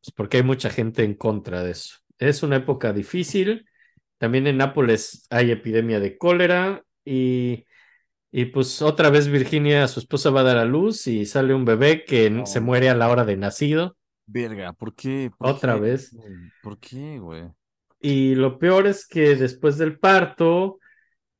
[0.00, 1.96] pues porque hay mucha gente en contra de eso.
[2.18, 3.66] Es una época difícil.
[4.18, 7.64] También en Nápoles hay epidemia de cólera y
[8.32, 11.64] y pues otra vez Virginia, su esposa, va a dar a luz y sale un
[11.64, 12.46] bebé que No.
[12.46, 13.96] se muere a la hora de nacido.
[14.26, 15.30] Verga, ¿por qué?
[15.36, 16.16] ¿Por Otra qué, vez.
[16.60, 17.50] ¿Por qué, güey?
[18.00, 20.79] Y lo peor es que después del parto,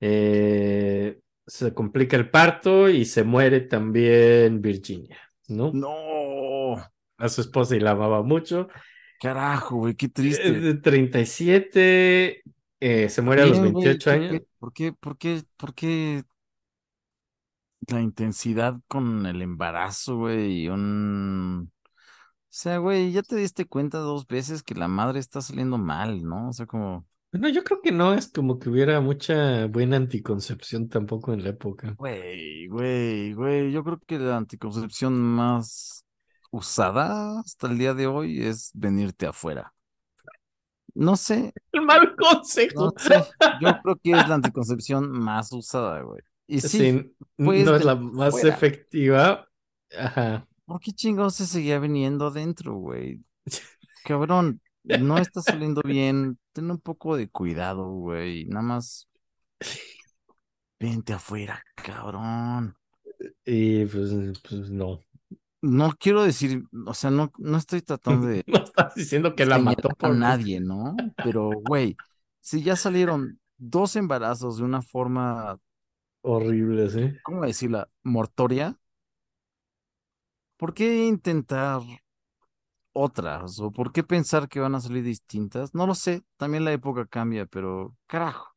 [0.01, 5.71] eh, se complica el parto y se muere también Virginia, ¿no?
[5.73, 6.77] No,
[7.19, 8.69] A su esposa y la amaba mucho.
[9.21, 10.53] carajo, güey, qué Es triste.
[10.61, 12.43] de 37,
[12.81, 14.43] eh, se muere a los Bien, güey, 28 qué años.
[14.59, 16.23] ¿Por qué, por qué, por qué
[17.89, 20.65] la intensidad con el embarazo, güey?
[20.65, 21.73] y Un...
[21.73, 26.25] O sea, güey, ya te diste cuenta dos veces que la madre está saliendo mal,
[26.25, 26.49] ¿no?
[26.51, 30.89] O sea, como, No, yo creo que no es como que hubiera mucha buena anticoncepción
[30.89, 31.95] tampoco en la época.
[31.97, 36.05] güey, güey, güey, yo creo que la anticoncepción más
[36.51, 39.73] usada hasta el día de hoy es venirte afuera.
[40.95, 42.87] No sé, El mal consejo.
[42.87, 43.15] no sé,
[43.61, 46.21] yo creo que es la anticoncepción más usada, güey.
[46.49, 48.49] Y sí, no es la más fuera.
[48.49, 49.49] efectiva.
[49.97, 50.47] Ajá.
[50.65, 53.21] ¿Por qué chingados se seguía viniendo adentro, güey?
[54.05, 56.39] Cabrón, no está saliendo bien.
[56.53, 58.47] Ten un poco de cuidado, güey.
[58.47, 59.09] Nada más.
[60.79, 62.75] Vente afuera, cabrón.
[63.45, 64.11] Y pues,
[64.49, 65.01] pues no.
[65.63, 69.59] No quiero decir, o sea, no, no estoy tratando de No estás diciendo que la
[69.59, 70.97] mató a por nadie, ¿no?
[71.23, 71.97] Pero, güey,
[72.41, 75.59] si ya salieron dos embarazos de una forma,
[76.23, 77.13] horrible, ¿sí?
[77.23, 77.91] ¿cómo decirla?
[78.03, 78.79] Mortoria.
[80.57, 81.83] ¿Por qué intentar
[82.93, 83.59] otras?
[83.61, 85.75] ¿O por qué pensar que van a salir distintas?
[85.75, 88.55] No lo sé, también la época cambia, pero carajo,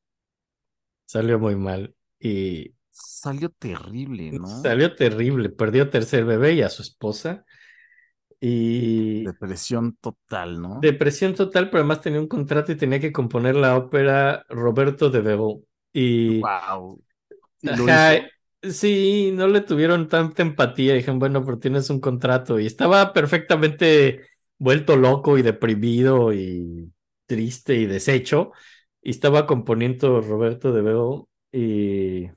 [1.05, 1.95] Salió muy mal.
[2.19, 4.63] Y salió terrible, ¿no?
[4.63, 5.49] salió terrible.
[5.49, 7.45] Perdió tercer bebé y a su esposa.
[8.41, 10.81] Y Depresión total, ¿no?
[10.81, 15.21] depresión total, pero además tenía un contrato y tenía que componer la ópera Roberto de
[15.21, 15.61] Veró.
[15.93, 16.99] Y Wow.
[18.63, 20.93] Sí, no le tuvieron tanta empatía.
[20.95, 22.59] Dijeron, bueno, pero tienes un contrato.
[22.59, 24.27] Y estaba perfectamente
[24.57, 26.91] vuelto loco y deprimido y
[27.25, 28.51] triste y deshecho.
[29.03, 32.29] y estaba componiendo Roberto de Bebo y,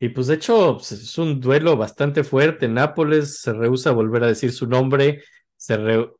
[0.00, 2.68] y pues de hecho pues, es un duelo bastante fuerte.
[2.68, 5.22] Nápoles se rehúsa a volver a decir su nombre,
[5.56, 6.10] se re-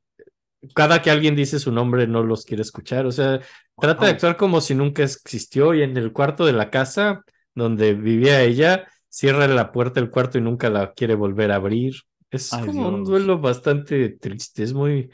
[0.75, 3.41] cada que alguien dice su nombre no los quiere escuchar, o sea,
[3.79, 7.95] trata de actuar como si nunca existió y en el cuarto de la casa donde
[7.95, 11.95] vivía ella, cierra la puerta del cuarto y nunca la quiere volver a abrir.
[12.31, 15.11] Es Ay, como un duelo bastante triste, es muy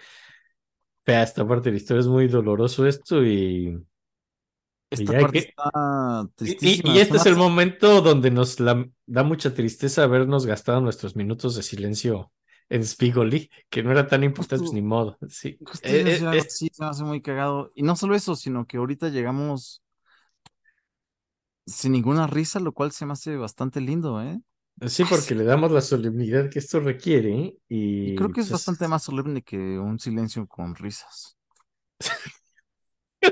[1.05, 3.79] fea esta parte de la historia, es muy doloroso esto y,
[4.91, 6.95] Esta ya hay parte que- está y, y- tristísima.
[6.95, 11.57] y este es el momento donde nos la- da mucha tristeza habernos gastado nuestros minutos
[11.57, 12.33] de silencio
[12.71, 15.19] en Spigoli, que no era tan importante, pues ni modo.
[15.29, 15.59] Sí.
[15.83, 17.71] Eh, eh, así, se me hace muy cagado.
[17.75, 19.83] Y no solo eso, sino que ahorita llegamos
[21.67, 24.41] sin ninguna risa, lo cual se me hace bastante lindo, ¿eh?
[24.87, 28.53] Sí, porque le damos la solemnidad que esto requiere y, Y creo que es pues,
[28.53, 31.37] bastante más solemne que un silencio con risas.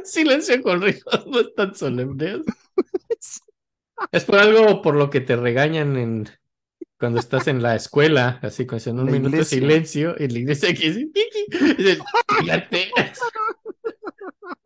[0.05, 2.43] Silencio con risas no es tan solemne.
[4.11, 6.29] Es por algo por lo que te regañan en
[6.99, 10.75] cuando estás en la escuela, así con un La minuto de silencio y la iglesia
[10.75, 11.11] que dice.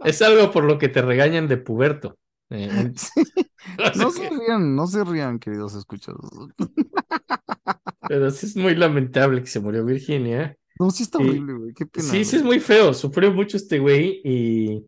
[0.04, 2.18] Es algo por lo que te regañan de puberto.
[2.50, 2.94] Eh, en-
[3.96, 6.30] No se rían, no se rían, queridos escuchados.
[8.08, 10.56] Pero sí es muy lamentable que se murió Virginia.
[10.78, 11.72] No, sí está horrible, güey.
[11.74, 12.06] Qué pena.
[12.06, 12.94] Sí, sí es muy feo.
[12.94, 14.86] Sufrió mucho este güey y.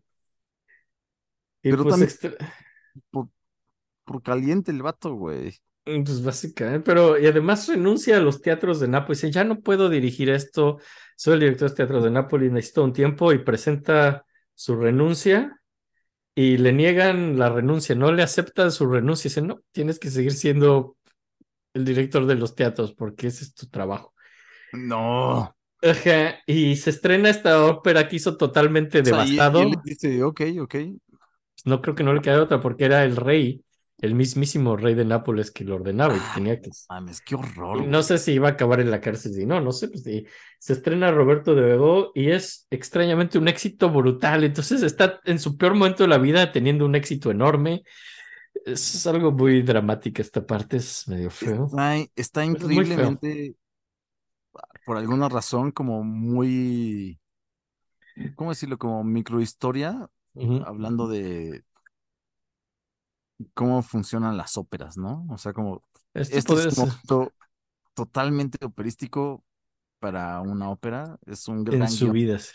[1.62, 2.54] Y Pero pues, también- extra-
[3.10, 3.28] Por,
[4.04, 5.58] por caliente el vato, güey.
[5.84, 9.22] pues básicamente, pero y además renuncia a los teatros de Nápoles.
[9.22, 10.78] Dice, ya no puedo dirigir esto,
[11.16, 15.60] soy el director de teatros de Nápoles, necesito un tiempo y presenta su renuncia
[16.38, 19.28] y le niegan la renuncia, no le aceptan su renuncia.
[19.28, 20.96] Dice, no, tienes que seguir siendo
[21.74, 24.14] el director de los teatros porque ese es tu trabajo.
[24.72, 25.54] No.
[25.82, 29.62] Ajá, y se estrena esta ópera que hizo totalmente O sea, y- y devastado.
[29.62, 30.74] él dice, ok, ok.
[31.64, 33.64] No creo que no le quedara otra porque era el rey,
[34.00, 36.70] el mismísimo rey de Nápoles que lo ordenaba y tenía que...
[36.88, 37.78] Mames, qué horror.
[37.78, 37.90] güey.
[37.90, 40.24] no sé si iba a acabar en la cárcel, si no, no sé, pues sí.
[40.60, 44.44] Se estrena Roberto de Bego y es extrañamente un éxito brutal.
[44.44, 47.82] Entonces está en su peor momento de la vida teniendo un éxito enorme.
[48.64, 51.66] Es algo muy dramática esta parte, es medio feo.
[52.14, 53.54] Está, es increíblemente,
[54.84, 57.20] por alguna razón, como muy,
[58.36, 58.78] ¿cómo decirlo?
[58.78, 60.62] Como microhistoria, Ujú.
[60.64, 61.64] hablando de
[63.54, 65.26] cómo funcionan las óperas, ¿no?
[65.30, 65.84] O sea, como
[66.14, 67.34] Esto este podría es un ser momento
[67.94, 69.44] totalmente operístico
[70.00, 71.18] para una ópera.
[71.26, 72.12] Es un en gran su guion.
[72.12, 72.38] vida.
[72.38, 72.50] sí.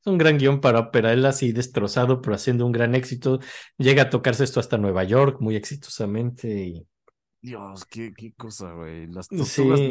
[0.00, 3.40] Es un gran guion para ópera, él así destrozado, pero haciendo un gran éxito.
[3.78, 6.86] Llega a tocarse esto hasta Nueva York muy exitosamente y
[7.40, 9.06] Dios, qué, qué cosa, güey.
[9.08, 9.34] Las Sí.
[9.34, 9.82] tortugas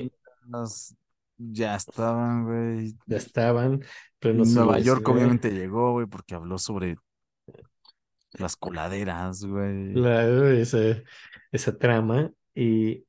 [0.46, 0.96] ninjas
[1.38, 2.96] ya estaban, güey.
[3.06, 3.84] ya estaban.
[4.20, 6.98] Pero no Nueva York obviamente llegó, güey, porque habló sobre
[8.34, 10.04] las coladeras, güey.
[10.04, 10.80] la- esa,
[11.52, 13.06] esa trama y,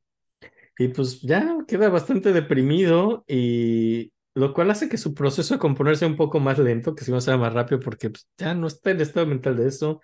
[0.78, 5.96] y pues ya queda bastante deprimido y lo cual hace que su proceso de componer
[5.98, 8.66] sea un poco más lento, que si no sea más rápido porque pues, ya no
[8.68, 10.00] está en el estado mental de eso.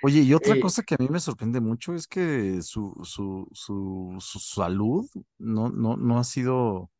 [0.00, 3.48] Oye, y otra Eh, cosa que a mí me sorprende mucho es que su, su,
[3.52, 6.90] su, su salud no, no, no ha sido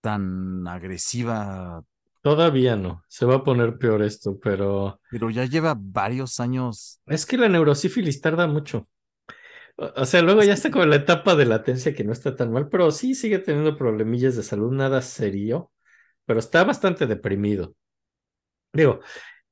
[0.00, 1.84] tan agresiva,
[2.22, 7.00] Todavía no, se va a poner peor esto, pero pero ya lleva varios años.
[7.06, 8.88] es que la neurosífilis tarda mucho.
[9.76, 12.52] O sea, luego ya está como en la etapa de latencia que no está tan
[12.52, 15.72] mal, pero sí sigue teniendo problemillas de salud, nada serio,
[16.26, 17.74] pero está bastante deprimido.
[18.72, 19.00] Digo,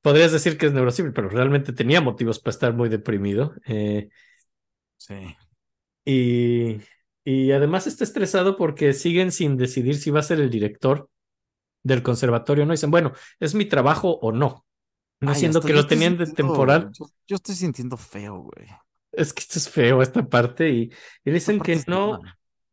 [0.01, 3.53] podrías decir que es neurosífilis, pero realmente tenía motivos para estar muy deprimido.
[3.67, 4.09] eh,
[4.97, 5.35] Sí.
[6.05, 6.77] y,
[7.23, 11.09] y además está estresado porque siguen sin decidir si va a ser el director
[11.83, 12.65] del conservatorio.
[12.65, 14.65] No dicen, bueno, ¿es mi trabajo o no?
[15.19, 16.89] No Ay, siendo hasta que lo tenían de temporal.
[16.97, 18.67] Yo, yo estoy sintiendo feo, güey.
[19.11, 20.69] Es que esto es feo, esta parte.
[20.69, 20.91] Y,
[21.23, 22.19] y dicen que no.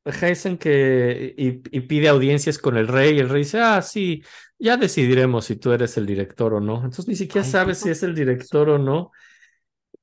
[0.05, 4.23] dicen que y, y pide audiencias con el rey, y el rey dice, ah, sí,
[4.59, 6.77] ya decidiremos si tú eres el director o no.
[6.77, 9.11] Entonces ni siquiera Ay, sabes si es el director o no.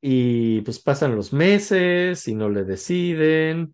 [0.01, 3.73] Y pues pasan los meses y no le deciden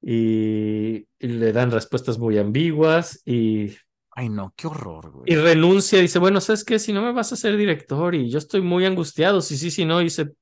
[0.00, 3.74] y, y le dan respuestas muy ambiguas y,
[4.12, 5.36] Ay, no, qué horror, y güey.
[5.36, 6.00] renuncia.
[6.00, 6.78] Dice, bueno, ¿sabes qué?
[6.78, 9.84] Si no me vas a ser director y yo estoy muy angustiado, si sí, si
[9.84, 10.32] no, hice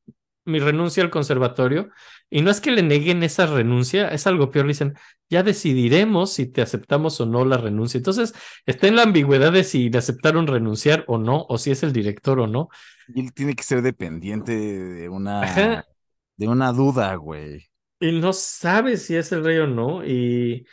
[0.45, 1.91] mi renuncia al conservatorio.
[2.31, 4.67] Y no es que le neguen esa renuncia, es algo peor.
[4.67, 4.95] Le dicen,
[5.29, 7.99] ya decidiremos si te aceptamos o no la renuncia.
[7.99, 8.35] Entonces,
[8.67, 11.93] está en la ambigüedad de si le aceptaron renunciar o no, o si es el
[11.93, 12.69] director o no.
[13.15, 15.85] Y él tiene que ser dependiente de una, Ajá.
[16.37, 17.69] de una duda, güey.
[18.01, 20.05] Y no sabe si es el rey o no.
[20.05, 20.67] Y,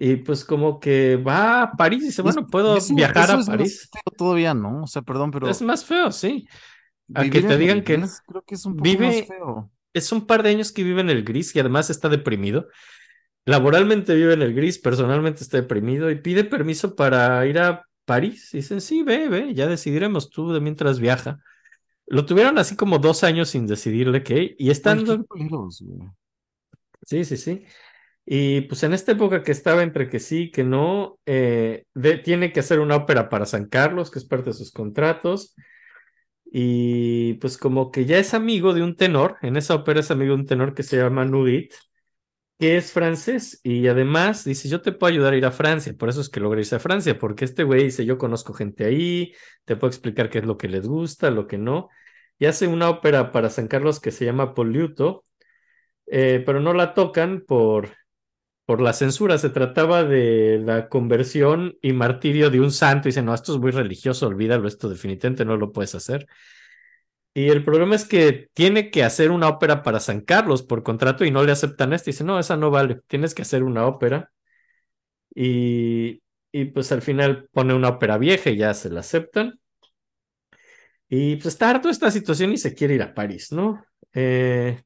[0.00, 3.38] y pues como que va a París y dice, Y bueno, puedo y viajar eso
[3.38, 3.90] a es más París.
[3.92, 4.82] feo todavía, ¿no?
[4.84, 6.48] O sea, perdón, pero Es más feo, sí.
[7.14, 9.70] A que te digan que gris Creo que es un poco Vive- más feo.
[9.94, 12.68] Es un par de años que vive en el gris y además está deprimido.
[13.46, 18.50] Laboralmente vive en el gris, personalmente está deprimido y pide permiso para ir a París.
[18.52, 21.40] Dicen, sí, ve, ve, ya decidiremos tú de mientras viaja.
[22.06, 25.24] Lo tuvieron así como dos años sin decidirle qué, y Ay, estando, qué
[27.06, 27.64] sí, sí, sí.
[28.30, 31.86] Y pues en esta época que estaba entre que sí, que no, eh,
[32.24, 35.54] tiene que hacer una ópera para San Carlos, que es parte de sus contratos.
[36.44, 40.34] Y pues como que ya es amigo de un tenor, en esa ópera es amigo
[40.34, 41.72] de un tenor que se llama Nurit,
[42.58, 46.08] que es francés y además dice, yo te puedo ayudar a ir a Francia, por
[46.10, 49.32] eso es que logra irse a Francia, porque este güey dice, yo conozco gente ahí,
[49.64, 51.88] te puedo explicar qué es lo que les gusta, lo que no,
[52.38, 55.24] y hace una ópera para San Carlos que se llama Poliuto,
[56.06, 57.90] eh, pero no la tocan por,
[58.68, 63.22] por la censura, se trataba de la conversión y martirio de un santo, y dice,
[63.22, 66.26] no, esto es muy religioso, olvídalo, esto definitivamente no lo puedes hacer.
[67.32, 71.24] Y el problema es que tiene que hacer una ópera para San Carlos por contrato
[71.24, 72.10] y no le aceptan esto.
[72.10, 74.32] Y dice, no, esa no vale, tienes que hacer una ópera.
[75.34, 76.20] Y,
[76.52, 79.58] y pues al final pone una ópera vieja y ya se la aceptan.
[81.08, 83.82] Y pues está harto esta situación y se quiere ir a París, ¿no?
[84.12, 84.82] Eh,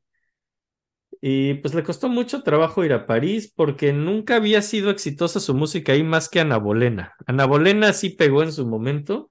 [1.23, 5.55] y pues le costó mucho trabajo ir a París porque nunca había sido exitosa su
[5.55, 7.15] música ahí más que Ana Bolena.
[7.26, 9.31] Ana Bolena sí pegó en su momento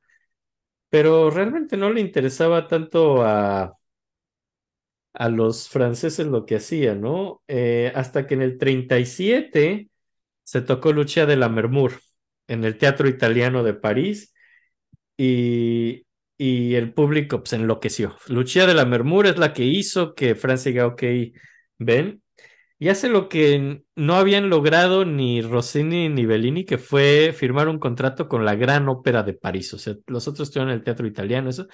[0.90, 3.78] pero realmente no le interesaba tanto a,
[5.14, 7.42] a los franceses lo que hacía, ¿no?
[7.48, 9.90] Eh, hasta que en el 37
[10.44, 12.00] se tocó Lucia de la Mermur
[12.48, 14.34] en el Teatro Italiano de París
[15.18, 16.06] y,
[16.38, 18.18] y el público pues, enloqueció.
[18.28, 21.04] Lucia de la Mermur es la que hizo que diga, ok,
[21.82, 22.22] ven,
[22.80, 27.78] y hace lo que no habían logrado ni Rossini ni Bellini, que fue firmar un
[27.78, 29.72] contrato con la Gran Ópera de París.
[29.76, 31.68] O sea, los otros estuvieron en el teatro italiano, eso.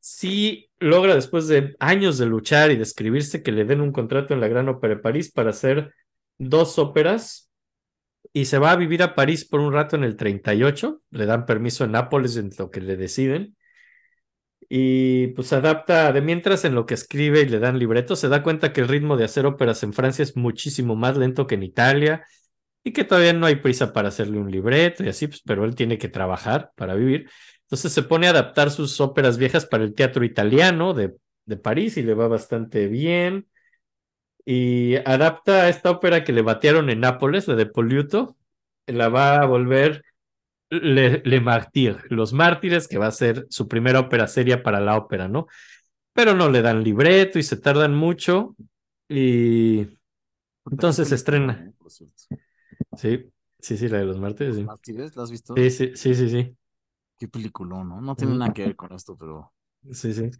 [0.00, 4.34] Sí logra después de años de luchar y de escribirse que le den un contrato
[4.34, 5.94] en la Gran Ópera de París para hacer
[6.36, 7.50] dos óperas
[8.34, 11.46] y se va a vivir a París por un rato en el 38, le dan
[11.46, 13.56] permiso en Nápoles en lo que le deciden
[14.68, 18.42] y pues adapta de mientras en lo que escribe y le dan libretos, se da
[18.42, 21.62] cuenta que el ritmo de hacer óperas en Francia es muchísimo más lento que en
[21.62, 22.26] Italia
[22.84, 25.74] y que todavía no hay prisa para hacerle un libreto y así, pues, pero él
[25.74, 27.30] tiene que trabajar para vivir.
[27.62, 31.96] Entonces se pone a adaptar sus óperas viejas para el teatro italiano de, de París
[31.96, 33.48] y le va bastante bien.
[34.44, 38.36] Y adapta esta ópera que le batearon en Nápoles, la de Poliuto,
[38.86, 40.04] la va a volver
[40.82, 44.96] le, Le Martyr, Los Mártires, que va a ser su primera ópera seria para la
[44.96, 45.46] ópera, ¿no?
[46.14, 48.56] Pero no le dan libreto y se tardan mucho.
[49.08, 49.86] Y
[50.70, 51.72] entonces se estrena.
[52.96, 54.66] Sí, sí, sí, la de los mártires, ¿Los sí.
[54.66, 55.16] Mártires?
[55.16, 55.54] ¿La has visto?
[55.56, 56.56] Sí, sí, sí, sí, sí.
[57.18, 58.00] Qué peliculón, ¿no?
[58.00, 58.36] No tiene Mm.
[58.36, 59.52] nada que ver con esto, pero.
[59.92, 60.30] Sí, sí.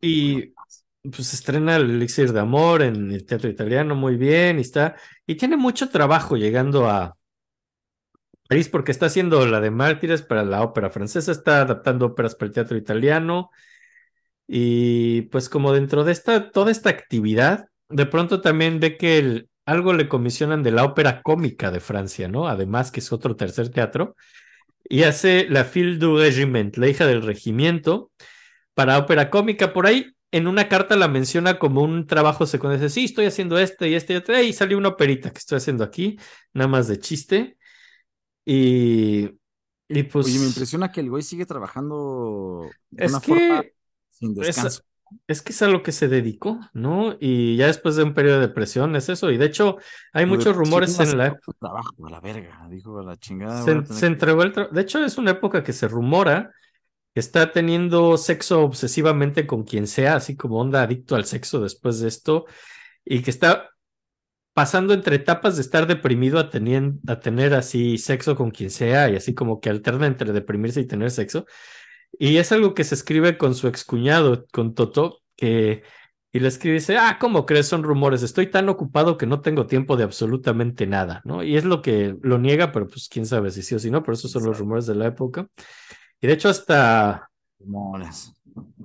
[0.00, 0.54] Y-.
[1.02, 4.96] Pues se estrena el Elixir de Amor en el teatro italiano, muy bien, y está,
[5.26, 7.16] y tiene mucho trabajo llegando a
[8.48, 12.48] París porque está haciendo la de Mártires para la ópera francesa, está adaptando óperas para
[12.48, 13.50] el teatro italiano,
[14.46, 19.94] y pues como dentro de esta, toda esta actividad, de pronto también ve que algo
[19.94, 22.48] le comisionan de la ópera cómica de Francia, ¿no?
[22.48, 24.16] Además que es otro tercer teatro,
[24.86, 28.10] y hace la Fille du Regiment, la hija del regimiento,
[28.74, 29.72] para ópera cómica.
[29.72, 32.82] Por ahí, en una carta la menciona como un trabajo secundario.
[32.82, 34.40] Dice, sí, estoy haciendo este y este y otro.
[34.40, 36.18] Y salió una operita que estoy haciendo aquí,
[36.52, 37.56] nada más de chiste.
[38.44, 39.30] Y,
[39.88, 43.74] y pues Oye, me impresiona que el güey sigue trabajando de es una forma que
[44.10, 44.82] sin es, descanso.
[45.28, 47.16] es que es a lo que se dedicó, ¿no?
[47.20, 49.30] Y ya después de un periodo de depresión es eso.
[49.30, 49.78] Y de hecho,
[50.12, 51.38] hay Pero muchos sí rumores en la...
[51.60, 52.66] trabajo, a la verga.
[52.70, 53.62] Dijo, a la chingada.
[53.62, 56.52] se, que- entregó el tra- De hecho, es una época que se rumora
[57.14, 62.00] que está teniendo sexo obsesivamente con quien sea, así como onda adicto al sexo después
[62.00, 62.46] de esto,
[63.04, 63.70] y que está
[64.54, 69.10] pasando entre etapas de estar deprimido a, tenien- a tener así sexo con quien sea,
[69.10, 71.46] y así como que alterna entre deprimirse y tener sexo.
[72.18, 75.82] Y es algo que se escribe con su excuñado, con Toto, que
[76.32, 77.68] y le escribe y dice, ah, ¿cómo crees?
[77.68, 81.44] Son rumores, estoy tan ocupado que no tengo tiempo de absolutamente nada, ¿no?
[81.44, 84.02] Y es lo que lo niega, pero pues quién sabe si sí o si no,
[84.02, 85.46] pero esos son los rumores de la época.
[86.20, 88.32] Y de hecho hasta Demonios.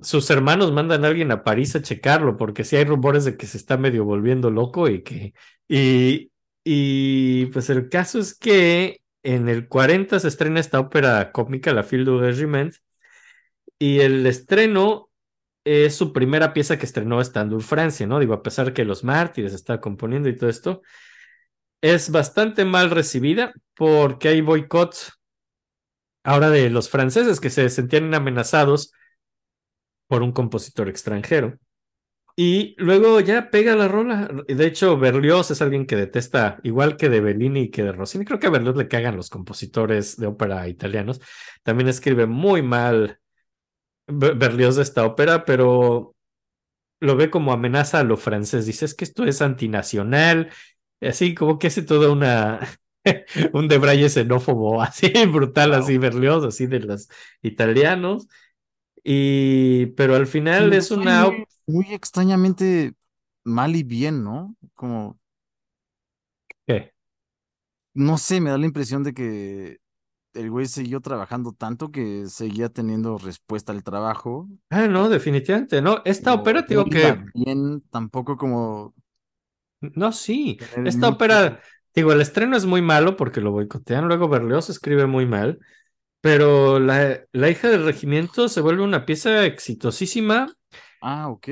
[0.02, 3.46] Sus hermanos mandan a alguien a París a checarlo, porque sí hay rumores de que
[3.46, 5.34] se está medio volviendo loco y que...
[5.68, 6.30] Y,
[6.64, 11.82] y pues el caso es que en el 40 se estrena esta ópera cómica, La
[11.82, 12.74] Fille du Regiment,
[13.78, 15.10] y el estreno
[15.64, 18.18] es su primera pieza que estrenó estando en Francia, ¿no?
[18.18, 20.82] Digo, a pesar que Los Mártires está componiendo y todo esto,
[21.80, 25.12] es bastante mal recibida porque hay boicots
[26.22, 28.92] ahora de los franceses que se sentían amenazados
[30.10, 31.56] por un compositor extranjero.
[32.34, 34.28] Y luego ya pega la rola.
[34.48, 38.24] De hecho, Berlioz es alguien que detesta, igual que de Bellini y que de Rossini.
[38.24, 41.20] Creo que a Berlioz le cagan los compositores de ópera italianos.
[41.62, 43.20] También escribe muy mal
[44.08, 46.16] Berlioz de esta ópera, pero
[47.00, 48.66] lo ve como amenaza a lo francés.
[48.66, 50.50] Dice, es que esto es antinacional.
[51.00, 52.58] Así como que hace toda una...
[53.52, 57.08] un debraye xenófobo así brutal, así Berlioz, así de los
[57.42, 58.26] italianos.
[59.04, 61.26] Y, pero al final es una...
[61.26, 62.94] Muy, muy extrañamente
[63.44, 64.54] mal y bien, ¿no?
[64.74, 65.18] Como,
[66.66, 66.92] ¿Qué?
[67.94, 69.78] no sé, me da la impresión de que
[70.34, 74.48] el güey siguió trabajando tanto que seguía teniendo respuesta al trabajo.
[74.70, 76.02] Ah, no, definitivamente, no.
[76.04, 77.24] Esta ópera, digo no iba que...
[77.34, 78.94] bien, tampoco como
[79.80, 80.58] No, sí.
[80.58, 81.60] tener Esta mucho- ópera,
[81.94, 84.06] digo, el estreno es muy malo porque lo boicotean.
[84.06, 85.58] Luego Berlioz escribe muy mal.
[86.20, 90.54] Pero la, la hija del regimiento se vuelve una pieza exitosísima.
[91.02, 91.48] Ah, ok.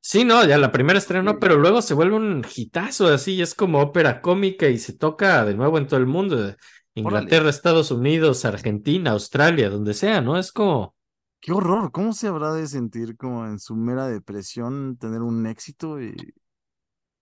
[0.00, 1.40] Sí, no, ya la primera estreno, Sí.
[1.40, 5.54] pero luego se vuelve un hitazo así, es como ópera cómica y se toca de
[5.54, 6.54] nuevo en todo el mundo.
[6.94, 10.38] Inglaterra, Estados Unidos, Argentina, Australia, donde sea, ¿no?
[10.38, 10.94] Es como,
[11.40, 11.92] Qué horror.
[11.92, 16.14] ¿Cómo se habrá de sentir como en su mera depresión tener un éxito y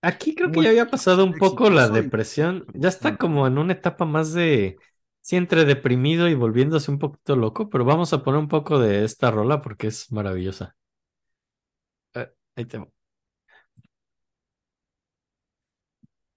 [0.00, 3.58] aquí creo que Muy ya había pasado un poco la depresión, ya está como en
[3.58, 4.76] una etapa más de,
[5.22, 9.04] sí, entre deprimido y volviéndose un poquito loco, pero vamos a poner un poco de
[9.06, 10.76] esta rola porque es maravillosa.
[12.14, 12.78] Eh, ahí te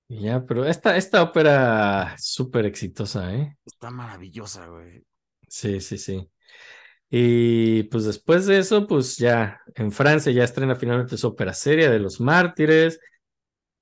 [0.08, 3.58] Ya, pero esta, esta ópera súper exitosa, ¿eh?
[3.66, 5.06] está maravillosa, güey?
[5.48, 6.30] Sí, sí, sí.
[7.10, 11.92] Y pues después de eso, pues ya en Francia ya estrena finalmente su ópera seria
[11.92, 13.00] de los mártires.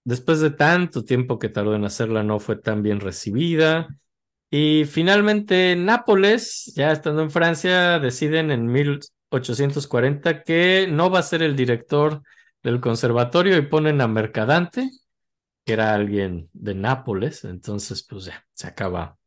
[0.06, 3.90] Después de tanto tiempo que tardó en hacerla, no fue tan bien recibida.
[4.56, 11.42] Y finalmente Nápoles, ya estando en Francia, deciden en 1840 que no va a ser
[11.42, 12.22] el director
[12.62, 14.88] del conservatorio y ponen a Mercadante,
[15.66, 17.46] que era alguien de Nápoles.
[17.46, 19.18] Entonces, pues ya, se acaba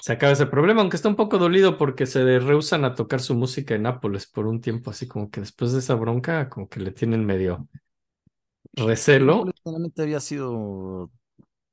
[0.00, 3.34] se acaba ese problema, aunque está un poco dolido porque se rehusan a tocar su
[3.34, 6.78] música en Nápoles por un tiempo, así como que después de esa bronca, como que
[6.78, 7.66] le tienen medio
[8.74, 9.44] recelo.
[9.64, 11.10] Solamente había sido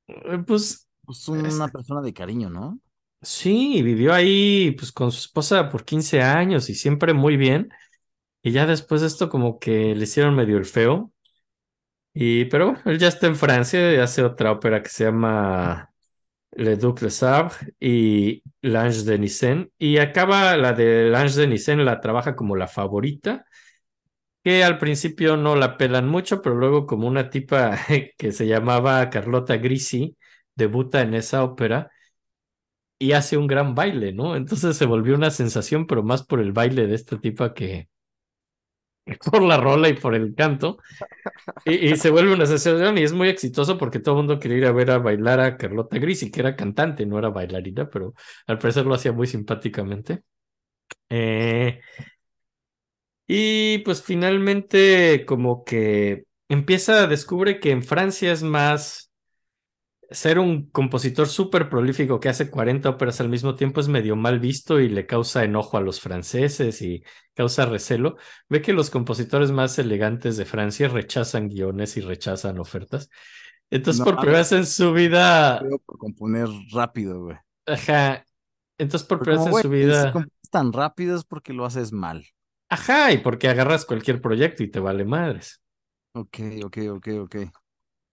[0.07, 2.79] Eh, Pues pues, una persona de cariño, ¿no?
[3.25, 7.69] sí, vivió ahí pues con su esposa por 15 años y siempre muy bien.
[8.43, 11.11] Y ya después de esto como que le hicieron medio el feo.
[12.13, 15.91] Y pero bueno, él ya está en Francia y hace otra ópera que se llama
[16.51, 19.71] Le Duc de Sable y L'Ange de Nissen.
[19.77, 23.45] Y acaba la de L'Ange de Nissen, la trabaja como la favorita,
[24.43, 27.77] que al principio no la pelan mucho, pero luego como una tipa
[28.17, 30.17] que se llamaba Carlota Grisi
[30.55, 31.91] debuta en esa ópera
[32.99, 34.35] y hace un gran baile, ¿no?
[34.35, 37.89] Entonces se volvió una sensación, pero más por el baile de esta tipa que
[39.31, 40.77] por la rola y por el canto.
[41.65, 44.65] Y, se vuelve una sensación y es muy exitoso porque todo el mundo quería ir
[44.65, 48.13] a ver a bailar a Carlota Grisi, que era cantante, no era bailarina, pero
[48.47, 50.23] al parecer lo hacía muy simpáticamente.
[51.09, 51.81] Eh,
[53.27, 59.04] y pues finalmente como que empieza, descubre que en Francia es más
[60.11, 64.39] ser un compositor súper prolífico que hace 40 óperas al mismo tiempo es medio mal
[64.39, 67.03] visto y le causa enojo a los franceses y
[67.33, 68.17] causa recelo.
[68.49, 73.09] Ve que los compositores más elegantes de Francia rechazan guiones y rechazan ofertas.
[73.71, 77.37] Entonces, No por primera vez en su vida, por componer rápido, güey.
[77.65, 78.25] ajá,
[78.77, 81.65] entonces por primera vez en su güey, si vida, compones tan rápido es porque lo
[81.65, 82.25] haces mal.
[82.69, 85.61] ajá, y porque agarras cualquier proyecto y te vale madres.
[86.13, 87.35] Ok, ok, ok, ok.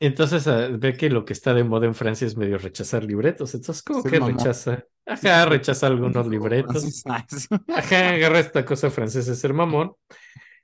[0.05, 3.55] Entonces ah, ve que lo que está de moda en Francia es medio rechazar libretos.
[3.55, 4.85] Entonces, ¿cómo que rechaza?
[5.07, 7.05] Ajá, rechaza algunos libretos.
[7.07, 9.93] Ajá, agarra esta cosa francesa de ser mamón.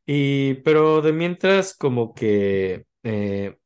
[0.04, 3.56] Y, pero de mientras, como que, eh,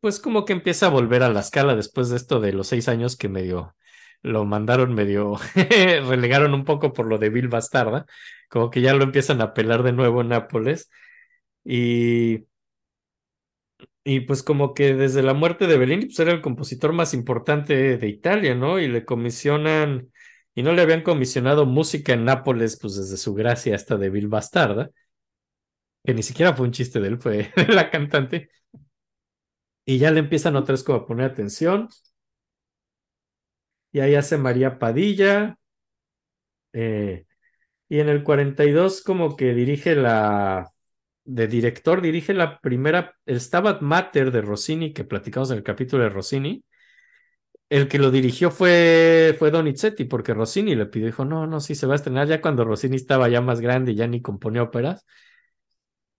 [0.00, 2.88] pues como que empieza a volver a la escala después de esto de los seis
[2.88, 3.74] años que medio
[4.20, 8.04] lo mandaron medio, relegaron un poco por lo de Bill Bastarda,
[8.50, 10.90] como que ya lo empiezan a pelar de nuevo en Nápoles.
[11.64, 12.44] Y,
[14.04, 17.96] y pues como que desde la muerte de Bellini, pues era el compositor más importante
[17.98, 18.78] de Italia, ¿no?
[18.80, 20.10] Y le comisionan,
[20.54, 24.28] y no le habían comisionado música en Nápoles, pues desde su gracia hasta de Bill
[24.28, 24.90] Bastarda,
[26.04, 28.50] que ni siquiera fue un chiste de él, fue la cantante.
[29.86, 31.88] Y ya le empiezan otra vez como a poner atención.
[33.92, 35.56] Y ahí hace María Padilla.
[36.72, 37.26] eh,
[37.90, 40.73] y en el 42 como que dirige la,
[41.24, 46.02] de director, dirige la primera, el Stabat Mater de Rossini, que platicamos en el capítulo
[46.04, 46.64] de Rossini.
[47.68, 51.74] El que lo dirigió fue, fue Donizetti, porque Rossini le pidió, dijo, no, no, sí
[51.74, 54.62] se va a estrenar ya cuando Rossini estaba ya más grande y ya ni componía
[54.62, 55.04] óperas.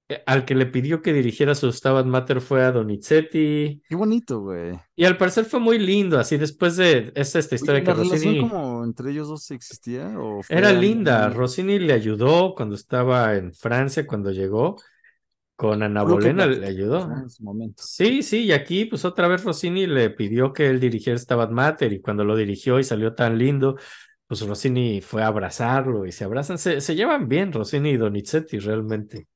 [0.09, 3.81] eh, al que le pidió que dirigiera su Stabat Mater fue a Donizetti.
[3.87, 4.79] Qué bonito, güey.
[4.95, 7.95] Y al parecer fue muy lindo, así después de es esta historia Oye, que ¿La
[7.95, 10.19] relación Rossini como entre ellos dos existía?
[10.19, 11.29] ¿O fue era linda.
[11.29, 14.77] Rossini le ayudó cuando estaba en Francia, cuando llegó,
[15.55, 17.07] con Ana Bolena le ayudó.
[17.07, 17.21] ¿no?
[17.21, 17.81] En su momento.
[17.85, 21.93] Sí, sí, y aquí pues otra vez Rossini le pidió que él dirigiera Stabat Mater
[21.93, 23.77] y cuando lo dirigió y salió tan lindo,
[24.27, 28.59] pues Rossini fue a abrazarlo y se abrazan, se, se llevan bien Rossini y Donizetti
[28.59, 29.27] realmente.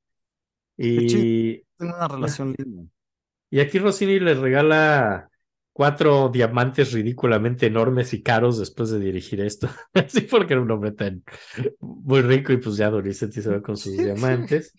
[0.76, 2.84] Y, Tengo una relación linda.
[3.50, 5.30] y aquí Rossini le regala
[5.74, 9.70] cuatro diamantes ridículamente enormes y caros después de dirigir esto.
[9.94, 11.24] Así porque era un hombre tan
[11.80, 14.74] muy rico y pues ya Donizetti se va con sus diamantes.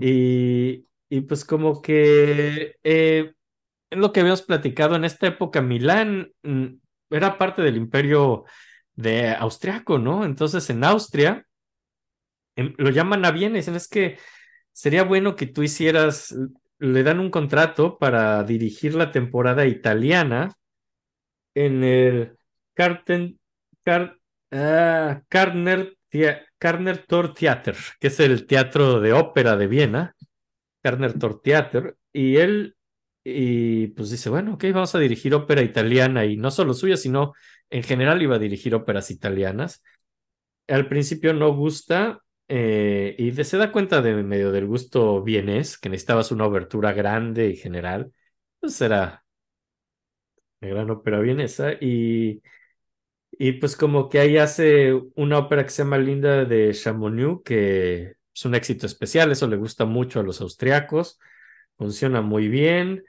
[0.00, 3.34] Y, y pues como que eh,
[3.90, 6.66] lo que habíamos platicado en esta época, Milán mm,
[7.10, 8.44] era parte del imperio
[8.94, 10.24] de austriaco, ¿no?
[10.24, 11.46] Entonces en Austria
[12.56, 14.18] em, lo llaman a Viena y dicen es que
[14.72, 16.34] sería bueno que tú hicieras,
[16.78, 20.52] le dan un contrato para dirigir la temporada italiana
[21.54, 22.38] en el
[22.74, 23.38] Karten,
[23.84, 24.18] Kar-
[24.52, 25.22] ah,
[26.58, 30.14] Karner Tor Theater, que es el teatro de ópera de Viena,
[30.82, 32.76] Karner Tor Theater, y él,
[33.24, 37.34] y pues dice, bueno, ok, vamos a dirigir ópera italiana, y no solo suya, sino
[37.70, 39.82] en general iba a dirigir óperas italianas.
[40.68, 45.88] Al principio no gusta, eh, y se da cuenta de medio del gusto vienés, que
[45.88, 48.12] necesitabas una obertura grande y general,
[48.60, 49.24] pues era
[50.60, 52.42] la gran ópera vienesa, y...
[53.40, 58.14] Y pues como que ahí hace una ópera que se llama Linda de Chamonix, que
[58.34, 61.20] es un éxito especial, eso le gusta mucho a los austriacos,
[61.76, 63.04] funciona muy bien.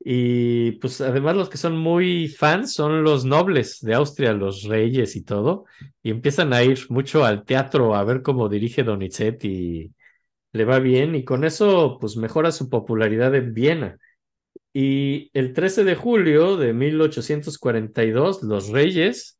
[0.00, 5.16] Y pues además los que son muy fans son los nobles de Austria, los reyes
[5.16, 5.64] y todo,
[6.02, 9.94] y empiezan a ir mucho al teatro a ver cómo dirige Donizetti y
[10.52, 13.98] le va bien, y con eso pues mejora su popularidad en Viena.
[14.74, 19.38] Y el 13 de julio de 1842, los reyes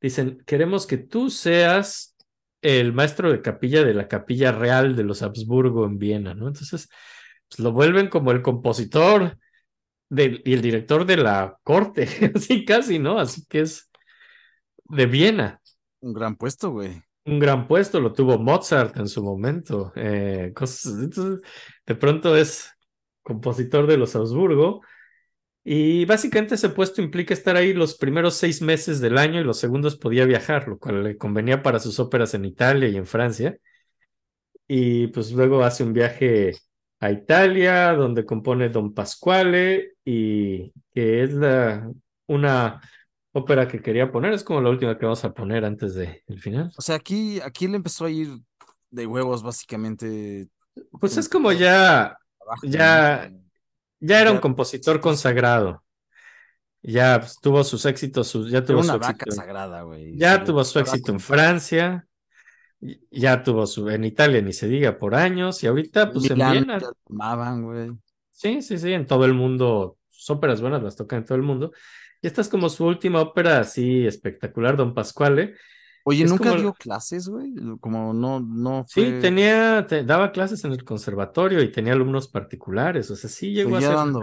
[0.00, 2.16] dicen, queremos que tú seas
[2.62, 6.48] el maestro de capilla de la capilla real de los Habsburgo en Viena, ¿no?
[6.48, 6.88] Entonces,
[7.48, 9.38] pues, lo vuelven como el compositor
[10.10, 13.18] del- y el director de la corte, así casi, ¿no?
[13.20, 13.90] Así que es
[14.84, 15.60] de Viena.
[16.00, 17.02] Un gran puesto, güey.
[17.24, 19.92] Un gran puesto, lo tuvo Mozart en su momento.
[19.96, 21.40] eh, cosas, entonces,
[21.86, 22.70] de pronto es
[23.22, 24.82] compositor de los Habsburgo.
[25.68, 29.58] Y básicamente ese puesto implica estar ahí los primeros seis meses del año y los
[29.58, 33.58] segundos podía viajar, lo cual le convenía para sus óperas en Italia y en Francia.
[34.68, 36.52] Y pues luego hace un viaje
[37.00, 41.90] a Italia, donde compone Don Pasquale, y que es la,
[42.28, 42.80] una
[43.32, 46.70] ópera que quería poner, es como la última que vamos a poner antes del final.
[46.78, 48.38] O sea, aquí, aquí él empezó a ir
[48.90, 50.48] de huevos, básicamente.
[51.00, 53.45] Pues es como ya, abajo, Ya- ¿no?
[54.06, 55.82] Ya era un compositor consagrado.
[56.82, 59.34] Ya pues, tuvo sus éxitos, sus, ya tuvo una su vaca éxito.
[59.34, 60.16] sagrada, güey.
[60.16, 62.06] Ya tuvo su éxito en Francia,
[63.10, 66.52] ya tuvo su en Italia, ni se diga por años, y ahorita pues en Milán,
[66.52, 67.90] Viena, lo amaban, güey.
[68.30, 71.42] sí, sí, sí, en todo el mundo, sus óperas buenas las toca en todo el
[71.42, 71.72] mundo.
[72.22, 75.56] Y esta es como su última ópera así espectacular, Don Pasquale.
[76.08, 77.52] Oye, Es ¿nunca como- dio clases, güey?
[77.80, 79.20] Como no, no Sí, fue...
[79.20, 83.70] tenía, te- daba clases en el conservatorio y tenía alumnos particulares, o sea, sí llegó
[83.76, 84.22] a seguía ser dando.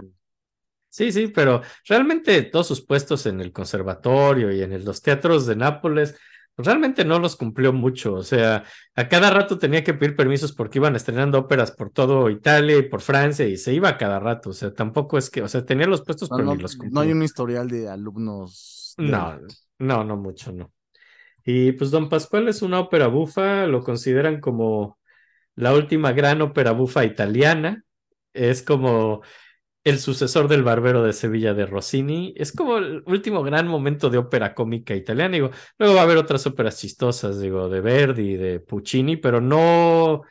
[0.88, 5.46] Sí, sí, pero realmente todos sus puestos en el conservatorio y en el- los teatros
[5.46, 6.16] de Nápoles,
[6.56, 8.14] pues realmente no los cumplió mucho.
[8.14, 8.64] O sea,
[8.96, 12.84] a cada rato tenía que pedir permisos porque iban estrenando óperas por todo Italia y
[12.84, 14.52] por Francia y se iba a cada rato.
[14.52, 16.78] O sea, tampoco es que, o sea, tenía los puestos, No, pero no, ni los
[16.78, 17.02] no cumplió.
[17.02, 18.94] hay un historial de alumnos.
[18.98, 19.40] de- No,
[19.80, 20.72] no, no mucho, no.
[21.46, 25.00] Y pues Don Pascual es una ópera bufa, lo consideran como
[25.56, 27.84] la última gran ópera bufa italiana.
[28.34, 29.22] Es como
[29.84, 32.34] el sucesor del Barbero de Sevilla de Rossini.
[32.38, 35.38] Es como el último gran momento de ópera cómica italiana.
[35.38, 40.22] Luego va a haber otras óperas chistosas, digo, de Verdi, de Puccini, pero no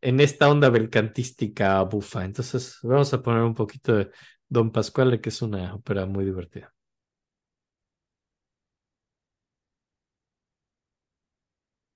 [0.00, 2.24] en esta onda belcantística bufa.
[2.24, 4.10] Entonces, vamos a poner un poquito de
[4.48, 6.72] Don Pasquale, que es una ópera muy divertida.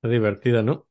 [0.06, 0.86] Está divertida, ¿no?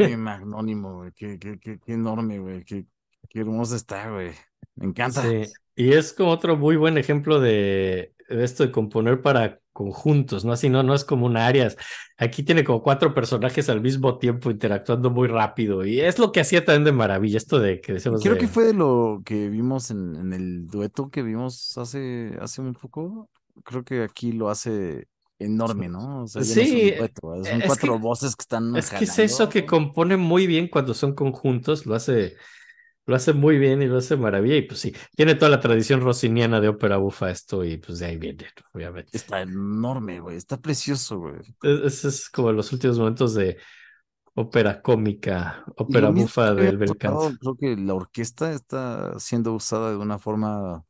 [0.00, 1.12] Qué magnánimo, güey.
[1.12, 2.64] Qué, qué, qué, qué enorme, güey.
[2.64, 2.86] Qué,
[3.28, 4.32] qué hermosa está, güey.
[4.76, 5.22] Me encanta.
[5.22, 10.44] Sí, y es como otro muy buen ejemplo de, de esto de componer para conjuntos,
[10.44, 10.52] ¿no?
[10.52, 11.76] Así no, no es como un áreas.
[12.18, 16.40] Aquí tiene como cuatro personajes al mismo tiempo interactuando muy rápido y es lo que
[16.40, 19.48] hacía también de maravilla, esto de que decimos Creo de- que fue de lo que
[19.48, 23.30] vimos en, en el dueto que vimos hace, hace un poco.
[23.64, 25.06] Creo que aquí lo hace
[25.38, 26.24] enorme, ¿no?
[26.24, 29.18] O sea, no Sí, dueto, son es cuatro que- voces que están Es que es
[29.18, 32.36] eso que compone muy bien cuando son conjuntos, lo hace,
[33.06, 34.56] lo hace muy bien y lo hace maravilla.
[34.56, 38.06] Y pues sí, tiene toda la tradición rossiniana de ópera bufa esto, y pues de
[38.06, 39.16] ahí viene, obviamente.
[39.16, 40.36] Está enorme, güey.
[40.36, 41.36] Está precioso, güey.
[41.62, 43.56] Es, es- como los últimos momentos de
[44.34, 47.32] ópera cómica, ópera bufa del Belcanto.
[47.40, 50.84] creo que la orquesta está siendo usada de una forma.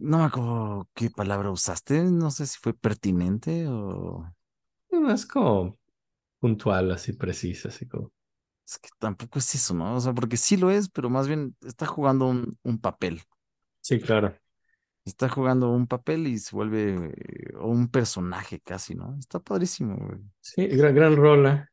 [0.00, 2.02] No me acuerdo qué palabra usaste.
[2.04, 4.24] No sé si fue pertinente o.
[5.14, 5.78] Es como
[6.40, 8.12] puntual, así precisa, así como.
[8.66, 9.96] Es que tampoco es eso, ¿no?
[9.96, 13.22] O sea, porque sí lo es, pero más bien está jugando un, un papel.
[13.82, 14.34] Sí, claro.
[15.04, 19.16] Está jugando un papel y se vuelve eh, un personaje casi, ¿no?
[19.18, 20.20] Está padrísimo, güey.
[20.40, 21.70] Sí, gran, gran rola.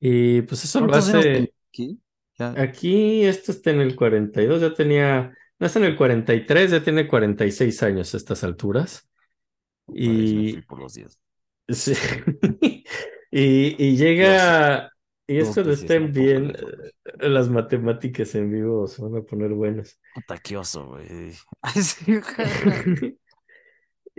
[0.00, 1.52] Y pues eso lo ¿Cuántos años hace.
[1.68, 2.00] aquí?
[2.38, 5.34] Ya, Aquí esto está en el 42, ya tenía,
[5.66, 9.08] está en el 43, ya tiene 46 años a estas alturas.
[9.92, 11.20] Y, por los días.
[11.68, 11.92] sí.
[13.30, 14.90] y, y llega,
[15.26, 19.22] y es dos cuando veces estén bien eh, las matemáticas en vivo, se van a
[19.22, 20.00] poner buenas.
[20.14, 21.32] Puta, qué oso, güey.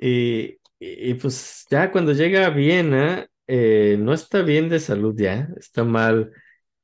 [0.03, 5.47] Y, y, pues ya cuando llega a Viena, eh, no está bien de salud ya,
[5.57, 6.31] está mal.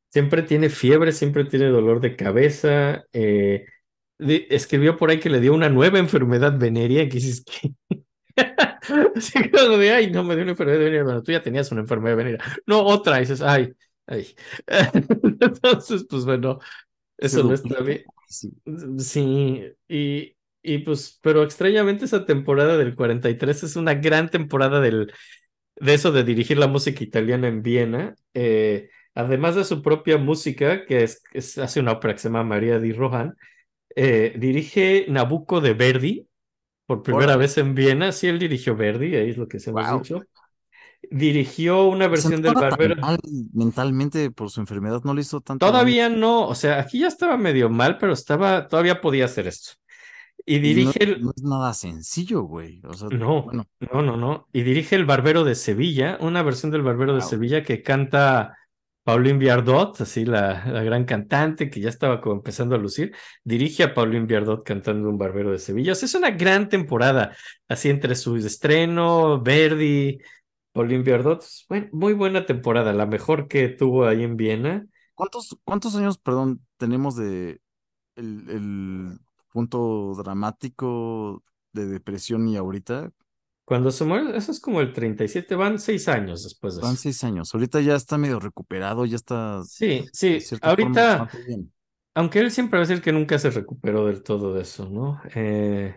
[0.10, 3.06] Siempre tiene fiebre, siempre tiene dolor de cabeza.
[3.12, 3.66] eh,
[4.20, 7.74] escribió por ahí que le dio una nueva enfermedad venérea, que dices que...
[9.16, 11.04] Así como de, ay, no, me dio una enfermedad venérea.
[11.04, 12.40] Bueno, tú ya tenías una enfermedad venérea.
[12.66, 13.74] No, otra, y dices, ay,
[14.08, 14.36] ay.
[15.42, 16.60] Entonces, pues bueno,
[17.18, 18.06] eso no está bien.
[18.98, 19.72] sí.
[19.88, 25.14] Y, y pues, pero extrañamente esa temporada del 43 es una gran temporada del,
[25.78, 28.16] de eso de dirigir la música italiana en Viena.
[28.34, 32.44] eh, además de su propia música, que es, es- hace una ópera que se llama
[32.44, 33.36] María di Rohan,
[33.96, 36.28] eh, dirige Nabucco de Verdi
[36.86, 38.12] por primera vez en Viena.
[38.12, 40.00] Sí, él dirigió Verdi, ahí es lo que se hemos Wow.
[40.00, 40.22] dicho.
[41.10, 42.96] Dirigió una sea, versión del Barbero.
[43.02, 43.18] mal
[43.54, 45.66] mentalmente por su enfermedad, no le hizo tanto.
[45.66, 49.74] Todavía no, o sea, aquí ya estaba medio mal, pero estaba, todavía podía hacer esto.
[50.46, 52.82] Y no, dirige el, no es nada sencillo, güey.
[52.86, 54.48] O sea, No, bueno, no, no, no.
[54.54, 57.22] Y dirige El Barbero de Sevilla, una versión del Barbero de.
[57.22, 58.58] Sevilla que canta
[59.08, 63.16] Pauline Viardot, así la, la gran cantante que ya estaba como empezando a lucir.
[63.42, 65.94] Dirige a Pauline Viardot cantando Un Barbero de Sevilla.
[65.94, 67.34] O sea, es una gran temporada,
[67.70, 70.18] así entre su estreno, Verdi,
[70.74, 71.42] Pauline Viardot.
[71.94, 74.86] Muy buena temporada, la mejor que tuvo ahí en Viena.
[75.16, 77.62] ¿cuántos, cuántos años, perdón, tenemos de
[78.18, 79.20] el, el
[79.54, 83.12] punto dramático de depresión y ahorita?
[83.68, 87.02] Cuando se muere, eso es como el 37, van seis años después de Van eso.
[87.02, 87.54] seis años.
[87.54, 91.30] Ahorita ya está medio recuperado, ya está Sí, sí, ahorita...
[91.46, 91.74] bien.
[92.16, 95.22] Aunque él siempre va a decir que nunca se recuperó del todo de eso, ¿no?
[95.36, 95.96] Eh,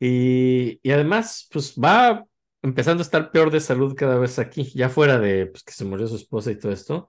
[0.00, 2.24] y, y además, pues va
[2.62, 5.84] empezando a estar peor de salud cada vez aquí, ya fuera de pues, que se
[5.84, 7.08] murió su esposa y todo esto.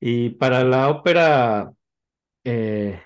[0.00, 1.72] Y para la ópera,
[2.44, 3.02] eh,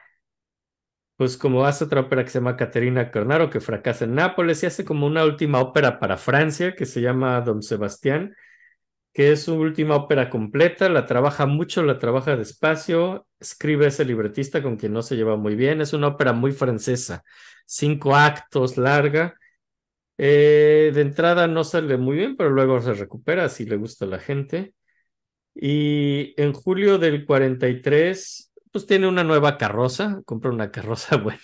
[1.19, 4.67] pues como hace otra ópera que se llama Caterina Cornaro, que fracasa en Nápoles, y
[4.67, 8.37] hace como una última ópera para Francia que se llama Don Sebastián,
[9.13, 14.63] que es su última ópera completa, la trabaja mucho, la trabaja despacio, escribe ese libretista
[14.63, 17.25] con quien no se lleva muy bien, es una ópera muy francesa,
[17.67, 19.35] cinco actos, larga.
[20.19, 24.09] Eh, de entrada no sale muy bien, pero luego se recupera si le gusta a
[24.09, 24.75] la gente.
[25.55, 31.41] Y en julio del 43, pues tiene una nueva carroza, compra una carroza buena,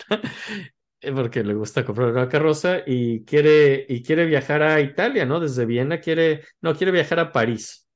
[1.00, 5.40] eh, porque le gusta comprar una carroza y quiere, y quiere viajar a Italia, ¿no?
[5.40, 7.88] Desde Viena quiere, no, quiere viajar a París.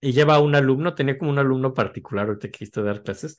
[0.00, 3.38] Y lleva un alumno, tenía como un alumno particular, ahorita que quiste dar clases,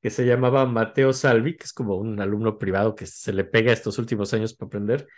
[0.00, 3.72] que se llamaba Mateo Salvi, que es como un alumno privado que se le pega
[3.72, 5.08] estos últimos años para aprender.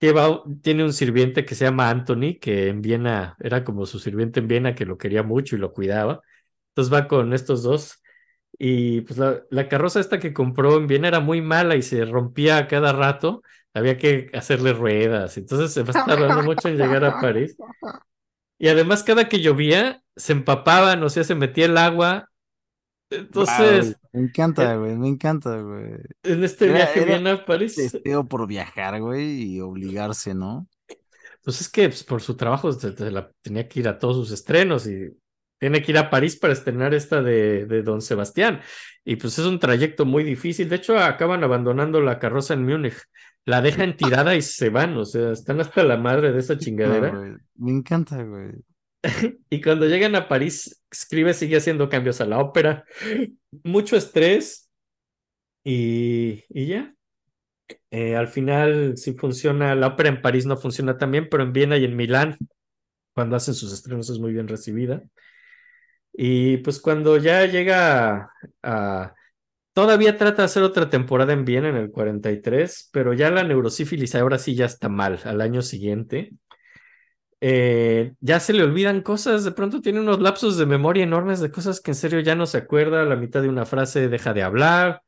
[0.00, 4.40] Lleva, tiene un sirviente que se llama Anthony, que en Viena era como su sirviente
[4.40, 6.22] en Viena, que lo quería mucho y lo cuidaba.
[6.70, 8.02] Entonces va con estos dos.
[8.58, 12.04] Y pues la, la carroza esta que compró en Viena era muy mala y se
[12.04, 13.42] rompía a cada rato.
[13.72, 15.36] Había que hacerle ruedas.
[15.38, 17.56] Entonces se va tardando mucho en llegar a París.
[18.58, 22.28] Y además, cada que llovía, se empapaban, o sea, se metía el agua.
[23.08, 25.94] Entonces, me encanta, güey, me encanta, güey.
[26.22, 30.68] en este Era- viaje era Viena a París, Deseo por viajar, güey, y obligarse, ¿no?
[31.42, 34.16] pues es que pues, por su trabajo se- se la- tenía que ir a todos
[34.16, 35.08] sus estrenos y
[35.60, 38.60] tiene que ir a París para estrenar esta de, de Don Sebastián.
[39.04, 40.68] Y pues es un trayecto muy difícil.
[40.68, 42.96] De hecho, acaban abandonando la carroza en Múnich.
[43.44, 47.38] La dejan tirada y se van, o sea, están hasta la madre de esa chingadera.
[47.56, 48.52] me encanta, güey.
[49.50, 52.84] Y cuando llegan a París, escribe, sigue haciendo cambios a la ópera,
[53.64, 54.70] mucho estrés
[55.64, 56.94] y, y ya.
[57.90, 61.52] Eh, al final sí funciona, la ópera en París no funciona tan bien, pero en
[61.52, 62.36] Viena y en Milán,
[63.14, 65.02] cuando hacen sus estrenos es muy bien recibida.
[66.12, 68.30] Y pues cuando ya llega
[68.62, 69.14] a...
[69.72, 74.14] Todavía trata de hacer otra temporada en Viena en el 43, pero ya la neurosífilis
[74.14, 76.32] ahora sí ya está mal al año siguiente.
[77.40, 81.50] Eh, ya se le olvidan cosas, de pronto tiene unos lapsos de memoria enormes de
[81.50, 84.42] cosas que en serio ya no se acuerda, la mitad de una frase deja de
[84.42, 85.02] hablar,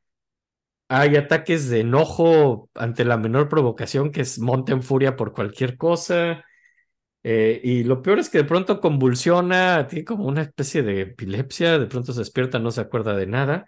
[0.89, 5.77] hay ataques de enojo ante la menor provocación que es monta en furia por cualquier
[5.77, 6.45] cosa.
[7.23, 11.79] Eh, y lo peor es que de pronto convulsiona, tiene como una especie de epilepsia,
[11.79, 13.65] de pronto se despierta, no se acuerda de nada.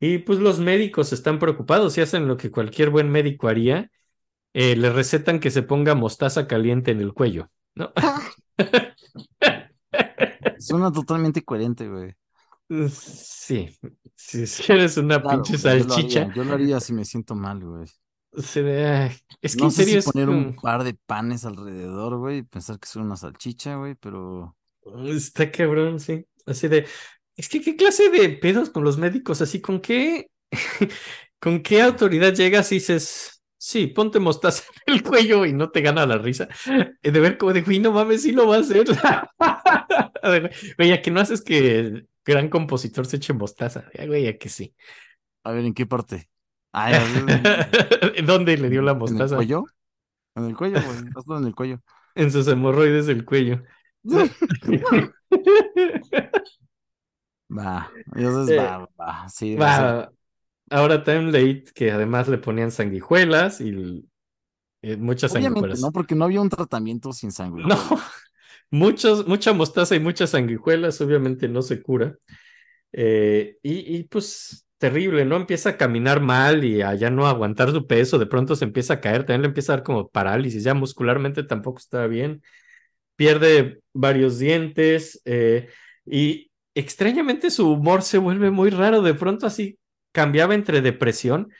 [0.00, 3.90] Y pues los médicos están preocupados y hacen lo que cualquier buen médico haría.
[4.54, 7.92] eh, le recetan que se ponga mostaza caliente en el cuello, ¿no?
[10.56, 12.12] Suena totalmente coherente, güey.
[12.90, 13.68] Sí,
[14.16, 15.96] si eres una Claro, pinche yo lo salchicha.
[15.96, 17.86] haría, Yo lo haría si me siento mal, güey.
[18.38, 19.10] Se ve-
[19.42, 22.38] es que No en sé serio si es poner un par de panes alrededor, güey,
[22.38, 24.56] y pensar que soy una salchicha, güey, pero
[25.06, 26.26] Está cabrón, sí.
[26.46, 26.86] Así de,
[27.36, 30.30] es que qué clase de pedos con los médicos, así con qué,
[31.40, 35.80] con qué autoridad llegas y dices, sí, ponte mostaza en el cuello y no te
[35.80, 36.48] gana la risa.
[37.02, 38.84] Eh, De ver como de, güey, no mames, sí lo va a hacer.
[40.78, 43.84] Güey, a que no haces que el gran compositor se eche mostaza.
[43.94, 44.74] Ya, Güey, a que sí.
[45.44, 46.28] a ver, ¿en qué parte?
[46.74, 46.94] Ay,
[48.26, 49.30] ¿Dónde le dio la ¿En el mostaza?
[49.30, 49.64] cuello?
[50.36, 51.80] En el cuello, güey, hazlo en el cuello.
[52.16, 53.62] En sus hemorroides del cuello.
[57.56, 60.10] Va, entonces Eh, va, va, sí, va.
[60.70, 64.08] Ahora Time Late, que además le ponían sanguijuelas y,
[64.82, 65.80] y muchas Obviamente, sanguijuelas.
[65.80, 65.92] ¿no?
[65.92, 67.64] Porque no había un tratamiento sin sangre.
[67.64, 67.76] No,
[68.70, 72.16] muchos, mucha mostaza y muchas sanguijuelas, obviamente no se cura.
[72.92, 75.36] Eh, y, y, pues terrible, ¿no?
[75.36, 78.94] Empieza a caminar mal y a ya no aguantar su peso, de pronto se empieza
[78.94, 82.42] a caer, también le empieza a dar como parálisis, ya muscularmente tampoco está bien,
[83.16, 85.68] pierde varios dientes eh,
[86.04, 89.78] y extrañamente su humor se vuelve muy raro, de pronto así
[90.12, 91.50] cambiaba entre depresión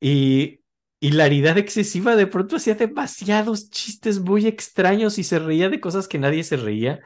[0.00, 0.60] y
[1.00, 6.18] hilaridad excesiva, de pronto hacía demasiados chistes muy extraños y se reía de cosas que
[6.18, 7.00] nadie se reía.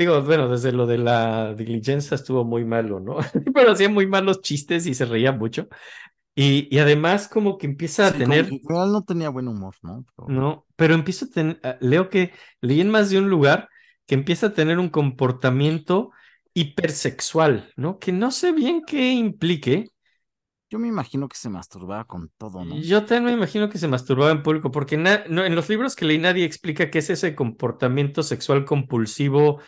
[0.00, 3.18] Digo, bueno, desde lo de la diligencia estuvo muy malo, ¿no?
[3.54, 5.68] Pero hacía muy malos chistes y se reía mucho.
[6.34, 8.50] Y, y además como que empieza a Sí, tener...
[8.68, 10.04] no tenía buen humor, ¿no?
[10.16, 13.68] Pero- No, pero empiezo a tener, leo que leí en más de un lugar
[14.06, 16.12] que empieza a tener un comportamiento
[16.54, 17.98] hipersexual, ¿no?
[17.98, 19.86] Que no sé bien qué implique.
[20.70, 22.76] Yo me imagino que se masturbaba con todo, ¿no?
[22.76, 25.10] Yo también me imagino que se masturbaba en público, porque no,
[25.44, 29.60] en los libros que leí nadie explica qué es ese comportamiento sexual compulsivo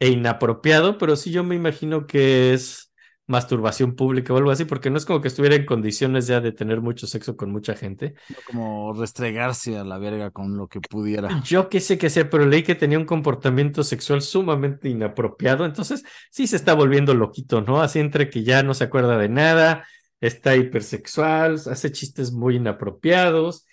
[0.00, 2.90] e inapropiado, pero sí yo me imagino que es
[3.26, 6.50] masturbación pública o algo así, porque no es como que estuviera en condiciones ya de
[6.50, 8.14] tener mucho sexo con mucha gente.
[8.44, 11.40] Como restregarse a la verga con lo que pudiera.
[11.44, 16.02] Yo qué sé qué sea, pero leí que tenía un comportamiento sexual sumamente inapropiado, entonces
[16.30, 17.80] sí se está volviendo loquito, ¿no?
[17.80, 19.86] Así entre que ya no se acuerda de nada,
[20.20, 23.64] está hipersexual, hace chistes muy inapropiados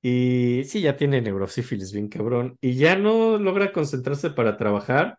[0.00, 5.18] y sí, ya tiene neurosífilis bien cabrón y ya no logra concentrarse para trabajar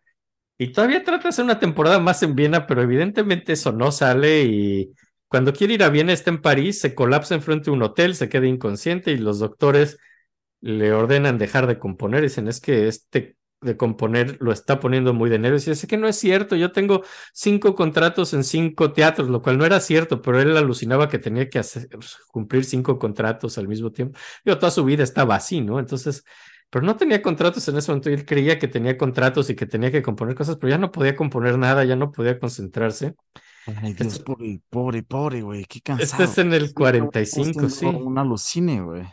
[0.64, 4.44] y todavía trata de hacer una temporada más en Viena, pero evidentemente eso no sale
[4.44, 4.94] y
[5.28, 8.30] cuando quiere ir a Viena está en París, se colapsa enfrente de un hotel, se
[8.30, 9.98] queda inconsciente y los doctores
[10.62, 12.22] le ordenan dejar de componer.
[12.22, 15.66] Dicen, es que este de componer lo está poniendo muy de nervios.
[15.68, 19.58] Y dice que no es cierto, yo tengo cinco contratos en cinco teatros, lo cual
[19.58, 21.88] no era cierto, pero él alucinaba que tenía que hacer,
[22.28, 24.20] cumplir cinco contratos al mismo tiempo.
[24.46, 25.80] Digo, toda su vida estaba así, ¿no?
[25.80, 26.24] Entonces,
[26.74, 29.68] pero no tenía contratos en ese momento y él creía que tenía contratos y que
[29.68, 33.14] tenía que componer cosas, pero ya no podía componer nada, ya no podía concentrarse.
[33.68, 36.04] Ay, Dios, Este- pobre, pobre, pobre, güey, qué cansado.
[36.04, 37.86] Este es en el Está 45, sí.
[37.86, 39.04] Un alucine, güey.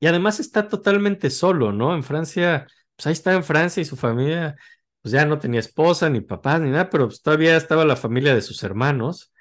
[0.00, 1.94] Y además está totalmente solo, ¿no?
[1.94, 2.66] En Francia,
[2.96, 4.56] pues ahí está en Francia y su familia,
[5.02, 8.34] pues ya no tenía esposa, ni papás, ni nada, pero pues todavía estaba la familia
[8.34, 9.31] de sus hermanos.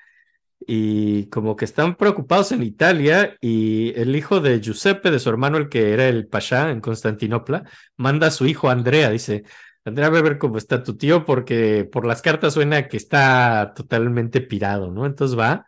[0.68, 5.58] Y como que están preocupados en Italia y el hijo de Giuseppe, de su hermano,
[5.58, 7.64] el que era el pasha en Constantinopla,
[7.98, 9.44] manda a su hijo Andrea, dice,
[9.86, 13.74] Andrea, ve a ver cómo está tu tío porque por las cartas suena que está
[13.76, 15.06] totalmente pirado, ¿no?
[15.06, 15.66] Entonces va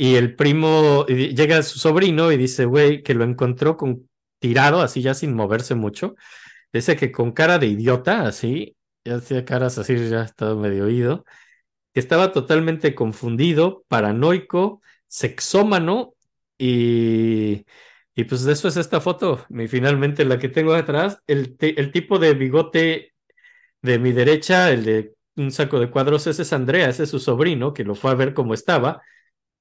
[0.00, 4.08] y el primo, llega su sobrino y dice, güey, que lo encontró con
[4.38, 6.14] tirado, así ya sin moverse mucho.
[6.72, 11.26] Dice que con cara de idiota, así, ya hacía caras así, ya estaba medio oído,
[12.00, 16.14] que estaba totalmente confundido, paranoico, sexómano,
[16.58, 17.66] y,
[18.14, 19.46] y pues de eso es esta foto.
[19.50, 23.14] Y finalmente la que tengo atrás, el, el tipo de bigote
[23.82, 27.18] de mi derecha, el de un saco de cuadros, ese es Andrea, ese es su
[27.20, 29.02] sobrino, que lo fue a ver cómo estaba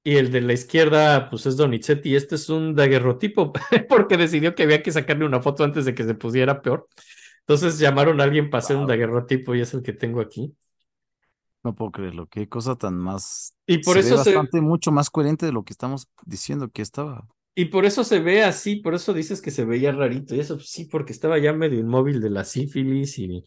[0.03, 2.15] Y el de la izquierda, pues es Donizetti.
[2.15, 3.53] Este es un daguerrotipo,
[3.89, 6.87] porque decidió que había que sacarle una foto antes de que se pusiera peor.
[7.41, 10.55] Entonces llamaron a alguien para hacer un daguerrotipo y es el que tengo aquí.
[11.63, 13.55] No puedo creerlo, qué cosa tan más.
[13.67, 16.69] Y por se eso ve se, bastante, mucho más coherente de lo que estamos diciendo
[16.69, 17.27] que estaba.
[17.55, 20.35] y por eso se ve así, por eso dices que se veía rarito.
[20.35, 23.43] Y eso pues, sí, porque estaba ya medio inmóvil de la sífilis y,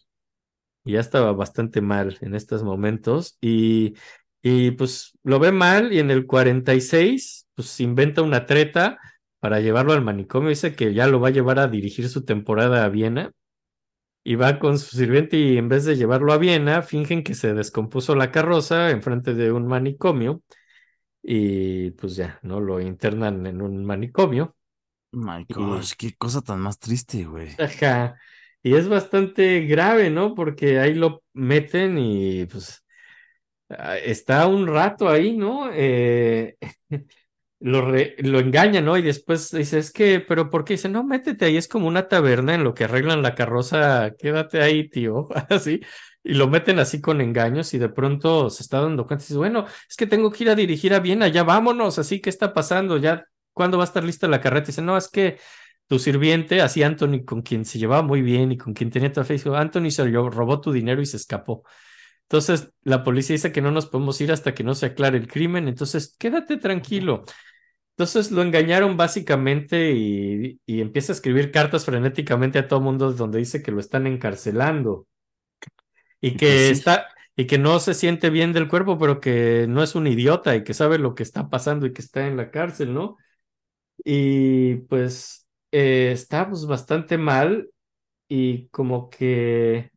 [0.85, 3.37] y ya estaba bastante mal en estos momentos.
[3.41, 3.95] Y,
[4.43, 8.99] y pues lo ve mal y en el 46 pues inventa una treta
[9.39, 10.49] para llevarlo al manicomio.
[10.49, 13.31] Dice que ya lo va a llevar a dirigir su temporada a Viena.
[14.23, 17.53] Y va con su sirviente y en vez de llevarlo a Viena, fingen que se
[17.53, 20.41] descompuso la carroza enfrente de un manicomio.
[21.23, 22.59] Y pues ya, ¿no?
[22.61, 24.55] Lo internan en un manicomio.
[25.13, 27.49] My Y- gosh, qué cosa tan más triste, güey.
[27.57, 28.17] Ajá.
[28.61, 30.33] Y es bastante grave, ¿no?
[30.35, 32.83] Porque ahí lo meten y pues
[33.69, 35.69] ah, está un rato ahí, ¿no?
[35.73, 36.57] Eh,
[37.63, 38.97] lo, re- lo engaña, ¿no?
[38.97, 40.73] Y después dice, es que, pero ¿por qué?
[40.73, 44.61] Dice, no, métete ahí, es como una taberna en lo que arreglan la carroza, quédate
[44.61, 45.81] ahí, tío, así.
[46.23, 49.37] Y lo meten así con engaños y de pronto se está dando cuenta y dice,
[49.37, 52.53] bueno, es que tengo que ir a dirigir a Viena, ya vámonos, así, ¿qué está
[52.53, 52.97] pasando?
[52.97, 54.67] Ya, ¿cuándo va a estar lista la carreta?
[54.67, 55.37] dice, no, es que
[55.87, 59.25] tu sirviente, así Anthony, con quien se llevaba muy bien y con quien tenía toda
[59.25, 61.63] fe, Anthony se robó tu dinero y se escapó.
[62.23, 65.27] Entonces, la policía dice que no nos podemos ir hasta que no se aclare el
[65.27, 67.23] crimen, entonces quédate tranquilo.
[67.97, 73.39] Entonces lo engañaron básicamente y, y empieza a escribir cartas frenéticamente a todo mundo donde
[73.39, 75.07] dice que lo están encarcelando
[76.21, 76.81] y que pues sí.
[76.81, 80.55] está y que no se siente bien del cuerpo, pero que no es un idiota
[80.55, 83.17] y que sabe lo que está pasando y que está en la cárcel, ¿no?
[84.05, 87.71] Y pues eh, está pues, bastante mal
[88.29, 89.91] y como que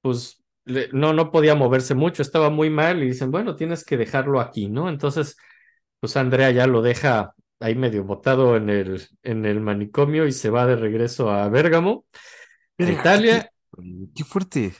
[0.00, 3.96] pues le- no, no podía moverse mucho, estaba muy mal y dicen, bueno, tienes que
[3.96, 4.88] dejarlo aquí, ¿no?
[4.88, 5.36] Entonces,
[6.02, 10.50] pues Andrea ya lo deja ahí medio botado en el, en el manicomio y se
[10.50, 12.06] va de regreso a Bérgamo,
[12.80, 14.72] a Italia, Qué, qué fuerte.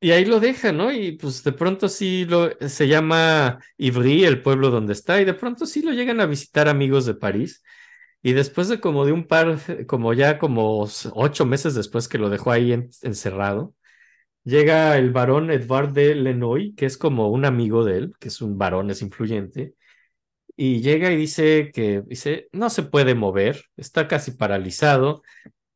[0.00, 0.90] y ahí lo deja, ¿no?
[0.92, 5.34] Y pues de pronto sí lo, se llama Ivry, el pueblo donde está, y de
[5.34, 7.62] pronto sí lo llegan a visitar amigos de París.
[8.22, 12.30] Y después de como de un par, como ya como ocho meses después que lo
[12.30, 13.74] dejó ahí en- encerrado,
[14.44, 18.42] llega el varón Edouard de Lenoy, que es como un amigo de él, que es
[18.42, 19.74] un varón, es influyente,
[20.62, 25.22] y llega y dice que dice, no se puede mover, está casi paralizado,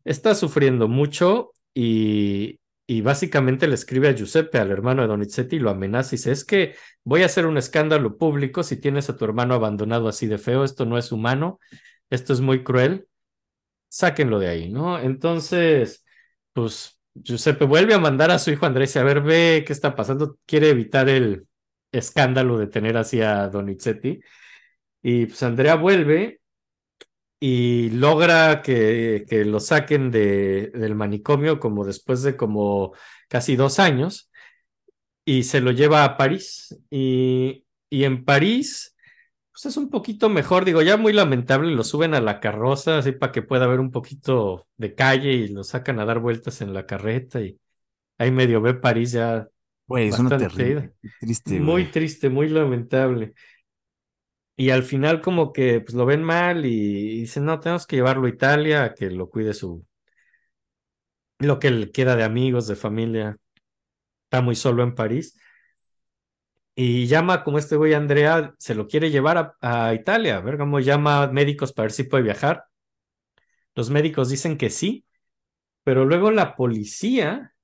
[0.04, 5.58] está sufriendo mucho y, y básicamente le escribe a Giuseppe, al hermano de Donizetti, y
[5.58, 9.16] lo amenaza y dice, es que voy a hacer un escándalo público si tienes a
[9.16, 11.60] tu hermano abandonado así de feo, esto no es humano,
[12.10, 13.08] esto es muy cruel,
[13.88, 14.98] sáquenlo de ahí, ¿no?
[14.98, 16.04] Entonces,
[16.52, 20.36] pues Giuseppe vuelve a mandar a su hijo Andrés a ver, ve qué está pasando,
[20.44, 21.46] quiere evitar el
[21.90, 24.20] escándalo de tener así a Donizetti.
[25.06, 26.40] Y pues Andrea vuelve
[27.38, 32.94] y logra que, que lo saquen de, del manicomio como después de como
[33.28, 34.30] casi dos años
[35.26, 36.74] y se lo lleva a París.
[36.88, 38.96] Y, y en París,
[39.52, 43.12] pues es un poquito mejor, digo, ya muy lamentable, lo suben a la carroza así
[43.12, 46.72] para que pueda haber un poquito de calle y lo sacan a dar vueltas en
[46.72, 47.58] la carreta y
[48.16, 49.46] ahí medio ve París ya
[49.86, 50.92] Güey, terrible.
[51.02, 53.34] Qué triste, muy triste, muy lamentable.
[54.56, 58.26] Y al final como que pues lo ven mal y, dicen, no, tenemos que llevarlo
[58.26, 59.84] a Italia a que lo cuide su,
[61.38, 63.36] lo que le queda de amigos, de familia.
[64.24, 65.38] Está muy solo en París.
[66.76, 70.40] Y llama como este güey Andrea, se lo quiere llevar a, a Italia.
[70.40, 72.64] Bergamo llama a médicos para ver si puede viajar.
[73.74, 75.04] Los médicos dicen que sí,
[75.84, 77.54] pero luego la policía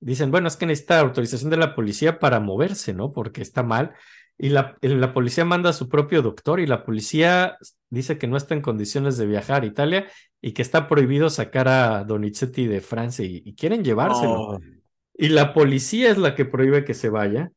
[0.00, 3.12] dicen, bueno, es que necesita autorización de la policía para moverse, ¿no?
[3.12, 3.94] Porque está mal.
[4.38, 7.56] Y la, la policía manda a su propio doctor y la policía
[7.90, 10.06] dice que no está en condiciones de viajar a Italia
[10.40, 14.40] y que está prohibido sacar a Donizetti de Francia y, y quieren llevárselo.
[14.40, 14.58] Oh,
[15.14, 17.52] Y la policía es la que prohíbe que se vaya.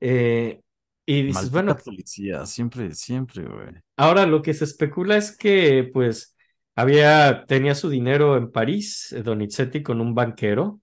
[0.00, 0.60] Eh,
[1.06, 3.74] y dices, maldita bueno, policía, siempre, siempre, güey.
[3.96, 6.36] ahora lo que se especula es que, pues,
[6.74, 10.80] había, tenía su dinero en París, eh, Donizetti, con un banquero,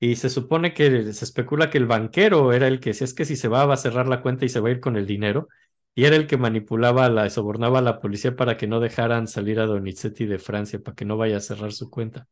[0.00, 3.24] y se supone que se especula que el banquero era el que, si es que
[3.24, 5.06] si se va, va a cerrar la cuenta y se va a ir con el
[5.06, 5.48] dinero,
[5.94, 9.58] y era el que manipulaba, la, sobornaba a la policía para que no dejaran salir
[9.60, 12.28] a Donizetti de Francia, para que no vaya a cerrar su cuenta.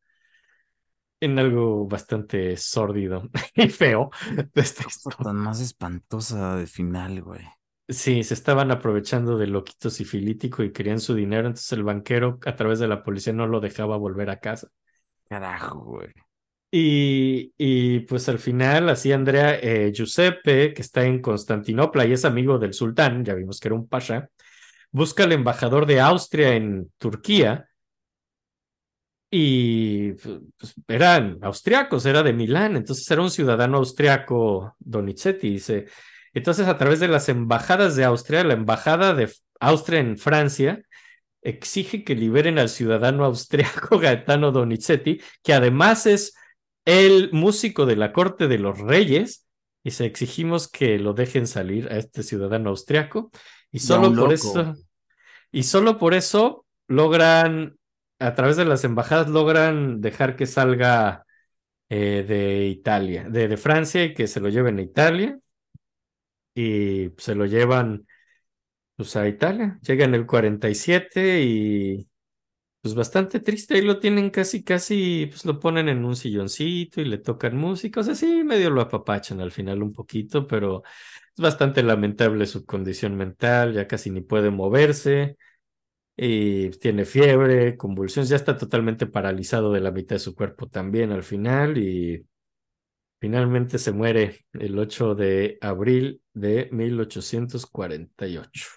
[1.20, 4.11] En algo bastante sórdido y feo
[4.55, 5.19] de esta Cosa historia.
[5.23, 7.45] tan más espantosa de final, güey.
[7.89, 12.55] Sí, se estaban aprovechando del loquito sifilítico y querían su dinero, entonces el banquero a
[12.57, 14.69] través de la policía no lo dejaba volver a casa.
[15.28, 16.12] Carajo, güey.
[16.70, 22.59] Y, pues al final, así Andrea, eh, Giuseppe, que está en Constantinopla y es amigo
[22.59, 24.28] del sultán, ya vimos que era un pasha,
[24.91, 27.69] busca al embajador de Austria en Turquía
[29.31, 35.86] y pues, eran austriacos, era de Milán, entonces era un ciudadano austriaco, Donizetti, dice.
[36.33, 39.31] Entonces, a través de las embajadas de Austria, la embajada de
[39.61, 40.83] Austria en Francia
[41.43, 46.35] exige que liberen al ciudadano austriaco Gaetano Donizetti, que además es
[46.87, 49.47] el músico de la corte de los reyes,
[49.85, 53.31] y se exigimos que lo dejen salir a este ciudadano austriaco,
[53.71, 54.75] y solo por eso,
[55.53, 57.77] y solo por eso logran
[58.19, 61.27] a través de las embajadas logran dejar que salga
[61.89, 65.39] eh, de Italia, de, de, Francia y que se lo lleven a Italia.
[66.55, 68.07] Y se lo llevan
[68.97, 69.79] pues, a Italia.
[69.83, 72.09] Llega en el 47 y
[72.87, 73.75] pues bastante triste.
[73.75, 77.99] Ahí lo tienen casi, casi, pues lo ponen en un silloncito y le tocan música.
[77.99, 80.85] O sea, sí, medio lo apapachan al final un poquito, pero
[81.37, 83.73] es bastante lamentable su condición mental.
[83.73, 85.37] Ya casi ni puede moverse
[86.17, 91.11] y tiene fiebre, convulsiones, ya está totalmente paralizado de la mitad de su cuerpo también
[91.11, 92.25] al final y
[93.21, 98.69] finalmente se muere el 8 de abril de 1848.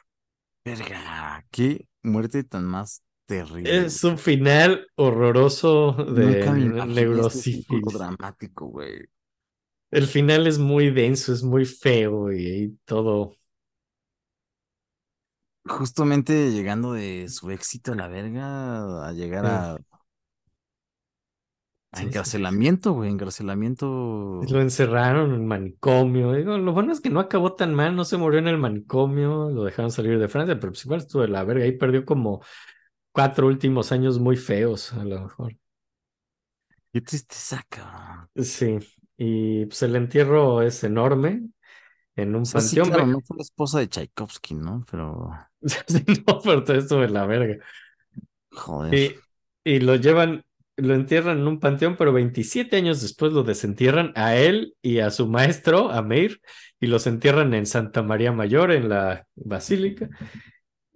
[0.66, 3.85] Verga, qué muerte tan más terrible.
[3.85, 6.43] Es un final horroroso de
[6.88, 7.93] neurosífilis.
[7.93, 9.06] dramático, güey.
[9.91, 13.35] El final es muy denso, es muy feo y todo
[15.66, 19.77] justamente llegando de su éxito a la verga a llegar a,
[22.01, 24.41] encarcelamiento, güey, encarcelamiento.
[24.49, 26.33] Lo encerraron en manicomio.
[26.33, 29.51] Digo, lo bueno es que no acabó tan mal, no se murió en el manicomio,
[29.51, 31.66] lo dejaron salir de Francia, pero pues igual estuvo de la verga.
[31.66, 32.41] Ahí perdió como
[33.12, 35.56] cuatro últimos años muy feos, a lo mejor.
[36.92, 38.30] Qué tristeza, cabrón.
[38.36, 38.80] Sí,
[39.18, 41.44] y pues el entierro es enorme
[42.16, 43.12] en un panteón.
[43.12, 44.86] no fue la esposa de Tchaikovsky, ¿no?
[44.90, 45.30] Pero.
[45.62, 47.64] no, pero todo esto de la verga.
[48.52, 49.18] Joder.
[49.64, 50.44] Y, lo llevan,
[50.78, 55.12] lo entierran en un panteón, pero 27 años después lo desentierran a él y a
[55.12, 56.42] su maestro, a Meir,
[56.80, 60.10] y los entierran en Santa María Mayor, en la basílica.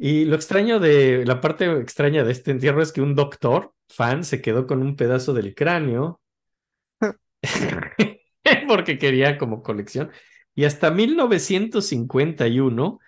[0.06, 4.26] Y lo extraño de, la parte extraña de este entierro es que un doctor, fan,
[4.26, 6.20] se quedó con un pedazo del cráneo.
[8.68, 10.12] Porque quería como colección.
[10.56, 13.00] Y hasta 1951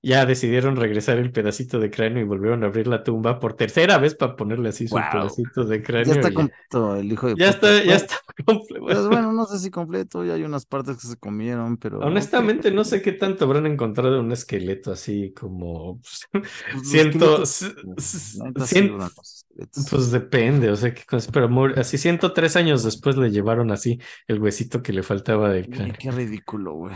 [0.00, 3.98] ya decidieron regresar el pedacito de cráneo y volvieron a abrir la tumba por tercera
[3.98, 6.14] vez para ponerle así sus pedacitos de cráneo.
[6.14, 8.84] Ya está completo el hijo de Ya está, ya está completo.
[8.84, 11.98] Pues bueno, no sé si completo, ya hay unas partes que se comieron, pero.
[11.98, 16.00] Honestamente, no sé qué tanto habrán encontrado un esqueleto así como.
[16.32, 17.42] Pues, ciento.
[19.90, 21.02] Pues depende, o sea, qué
[21.32, 25.96] pero así 103 años después le llevaron así el huesito que le faltaba del cráneo.
[25.98, 26.94] Qué ridículo, güey.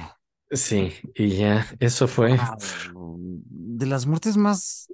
[0.52, 2.38] Sí, y ya, eso fue.
[2.94, 4.86] de las muertes más.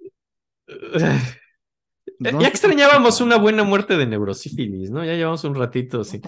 [2.21, 5.05] ya extrañábamos una buena muerte de neurosífilis, ¿no?
[5.05, 6.21] Ya llevamos un ratito, sí.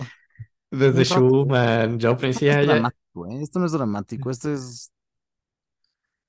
[0.71, 2.83] Desde Schumann, Joplin, sí, ya, ¿eh?
[3.41, 4.93] Esto no es dramático, esto es.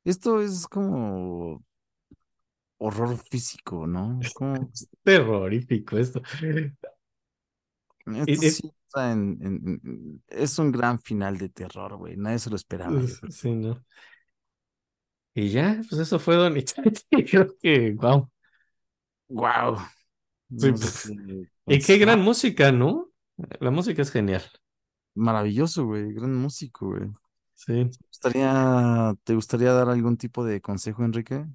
[0.04, 1.64] Esto es como
[2.78, 4.20] horror físico, ¿no?
[4.36, 4.72] Como...
[5.04, 6.22] terrorífico esto.
[8.06, 8.72] Esto sí
[10.28, 12.18] es un gran final de terror, güey.
[12.18, 13.02] Nadie se lo esperaba.
[13.30, 13.84] Sí, ¿no?
[15.34, 16.54] Y ya, pues eso fue Don
[17.30, 18.30] Creo que, wow.
[19.30, 19.78] Wow.
[20.50, 21.10] Pues,
[21.68, 23.10] y qué gran música, ¿no?
[23.60, 24.44] La música es genial.
[25.16, 26.14] Maravilloso, güey.
[26.14, 27.10] Gran músico, güey.
[27.56, 27.86] Sí.
[27.90, 31.46] ¿Te gustaría, ¿Te gustaría dar algún tipo de consejo, Enrique?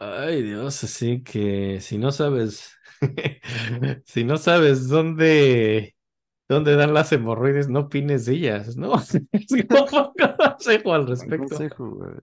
[0.00, 2.74] Ay, Dios, así que si no sabes,
[4.06, 5.93] si no sabes dónde
[6.48, 7.68] ¿Dónde dan las hemorroides?
[7.68, 8.92] No opines de ellas, ¿no?
[10.58, 11.48] Consejo al respecto.
[11.48, 12.14] Consejo, güey.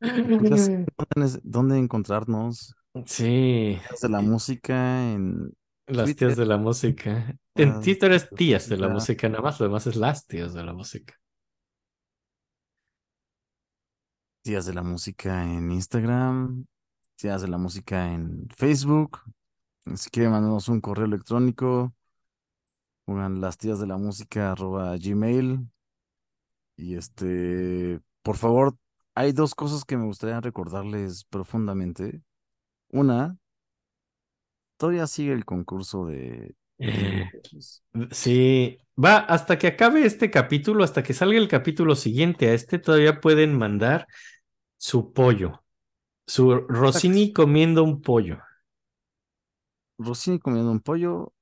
[1.42, 2.74] ¿Dónde encontrarnos?
[3.04, 3.78] Sí.
[4.02, 5.52] de la música en.
[5.86, 7.36] Las tías de la música.
[7.56, 10.62] En Twitter es tías de la música, nada más, lo demás es las tías de
[10.62, 11.14] la música.
[14.42, 16.64] Tías de la música en Instagram,
[17.16, 19.18] tías de la música en Facebook.
[19.96, 21.92] Si quieren mandarnos un correo electrónico,
[23.10, 25.66] pongan las tías de la música arroba gmail.
[26.76, 28.76] Y este, por favor,
[29.16, 32.22] hay dos cosas que me gustaría recordarles profundamente.
[32.90, 33.36] Una,
[34.76, 36.54] todavía sigue el concurso de...
[38.12, 42.78] Sí, va hasta que acabe este capítulo, hasta que salga el capítulo siguiente a este,
[42.78, 44.06] todavía pueden mandar
[44.76, 45.64] su pollo,
[46.28, 48.38] su Rossini comiendo un pollo.
[49.98, 51.32] Rossini comiendo un pollo,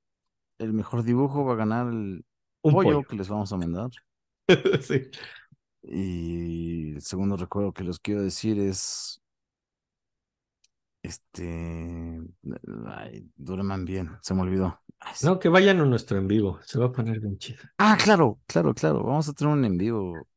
[0.59, 2.25] el mejor dibujo va a ganar el
[2.61, 3.89] pollo, que les vamos a mandar.
[4.81, 5.09] sí.
[5.81, 9.21] Y el segundo recuerdo que les quiero decir es
[11.01, 12.19] Este.
[12.85, 14.79] Ay, duerman bien, se me olvidó.
[14.99, 15.25] Ay, sí.
[15.25, 16.59] No, que vayan a nuestro en vivo.
[16.63, 17.63] Se va a poner bien chido.
[17.77, 19.03] Ah, claro, claro, claro.
[19.03, 20.27] Vamos a tener un en vivo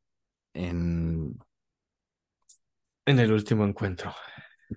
[0.55, 1.37] en.
[3.05, 4.15] En el último encuentro.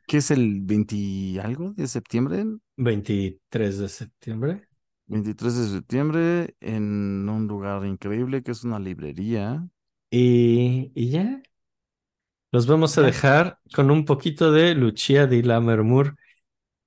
[0.08, 2.44] ¿Qué es el 20 y algo de septiembre?
[2.78, 4.68] 23 de septiembre.
[5.08, 9.68] 23 de septiembre en un lugar increíble que es una librería.
[10.12, 11.42] Y, y ya.
[12.52, 13.08] Los vamos a Ya.
[13.08, 16.16] dejar con un poquito de Lucia di Lammermoor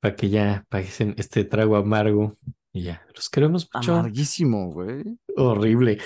[0.00, 2.38] para que ya paguen este trago amargo.
[2.72, 3.02] Y ya.
[3.14, 3.94] Los queremos mucho.
[3.94, 5.04] Amarguísimo, güey.
[5.36, 5.98] Horrible.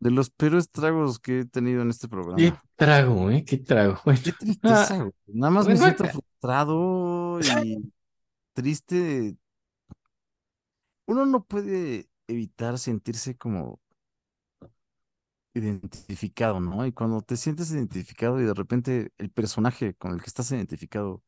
[0.00, 2.62] De los peores tragos que he tenido en este Qué programa.
[2.76, 3.44] trago, ¿eh?
[3.44, 4.00] Qué trago.
[4.04, 5.12] Bueno, Qué tristeza, güey.
[5.26, 7.92] Nada más me siento frustrado y
[8.52, 9.36] triste.
[11.06, 13.80] Uno no puede evitar sentirse como
[15.54, 16.84] identificado, ¿no?
[16.86, 21.22] Y cuando te sientes identificado y de repente el personaje con el que estás identificado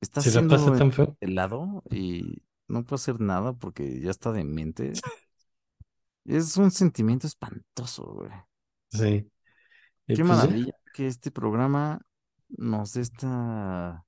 [0.00, 1.16] está se siendo pasa tan feo.
[1.20, 4.92] helado y no puede hacer nada porque ya está demente.
[6.24, 8.30] Es un sentimiento espantoso, güey.
[8.90, 9.30] Sí.
[10.12, 12.00] Qué pues maravilla que este programa
[12.48, 14.06] nos dé esta,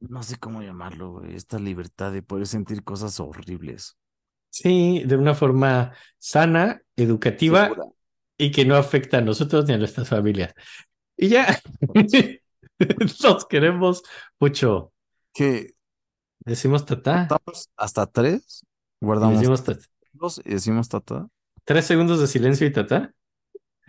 [0.00, 3.96] no sé cómo llamarlo, güey, esta libertad de poder sentir cosas horribles.
[4.50, 7.84] Sí, de una forma sana, educativa Segura.
[8.38, 10.54] y que no afecta a nosotros ni a nuestras familias.
[11.16, 11.58] Y ya.
[13.22, 14.02] Los queremos
[14.38, 14.92] mucho.
[15.32, 15.74] Que
[16.40, 17.26] Decimos tata.
[17.76, 18.64] hasta tres,
[19.00, 19.84] Y guardamos decimos tata.
[20.12, 21.26] dos y decimos tata.
[21.64, 23.12] Tres segundos de silencio y tata.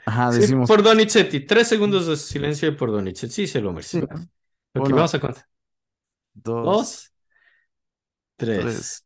[0.05, 1.45] Ajá, Sí, decimos por Donizetti.
[1.45, 3.33] Tres segundos de silencio por Donizetti.
[3.33, 4.01] Sí, se lo merece.
[4.01, 4.07] Sí.
[4.73, 5.45] Vamos a contar.
[6.43, 7.11] Dos, Dos,
[8.37, 8.65] tres.
[8.71, 9.03] tres.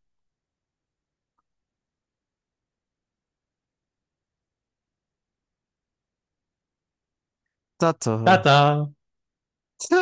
[7.78, 8.14] Tata.
[8.24, 8.90] Tata.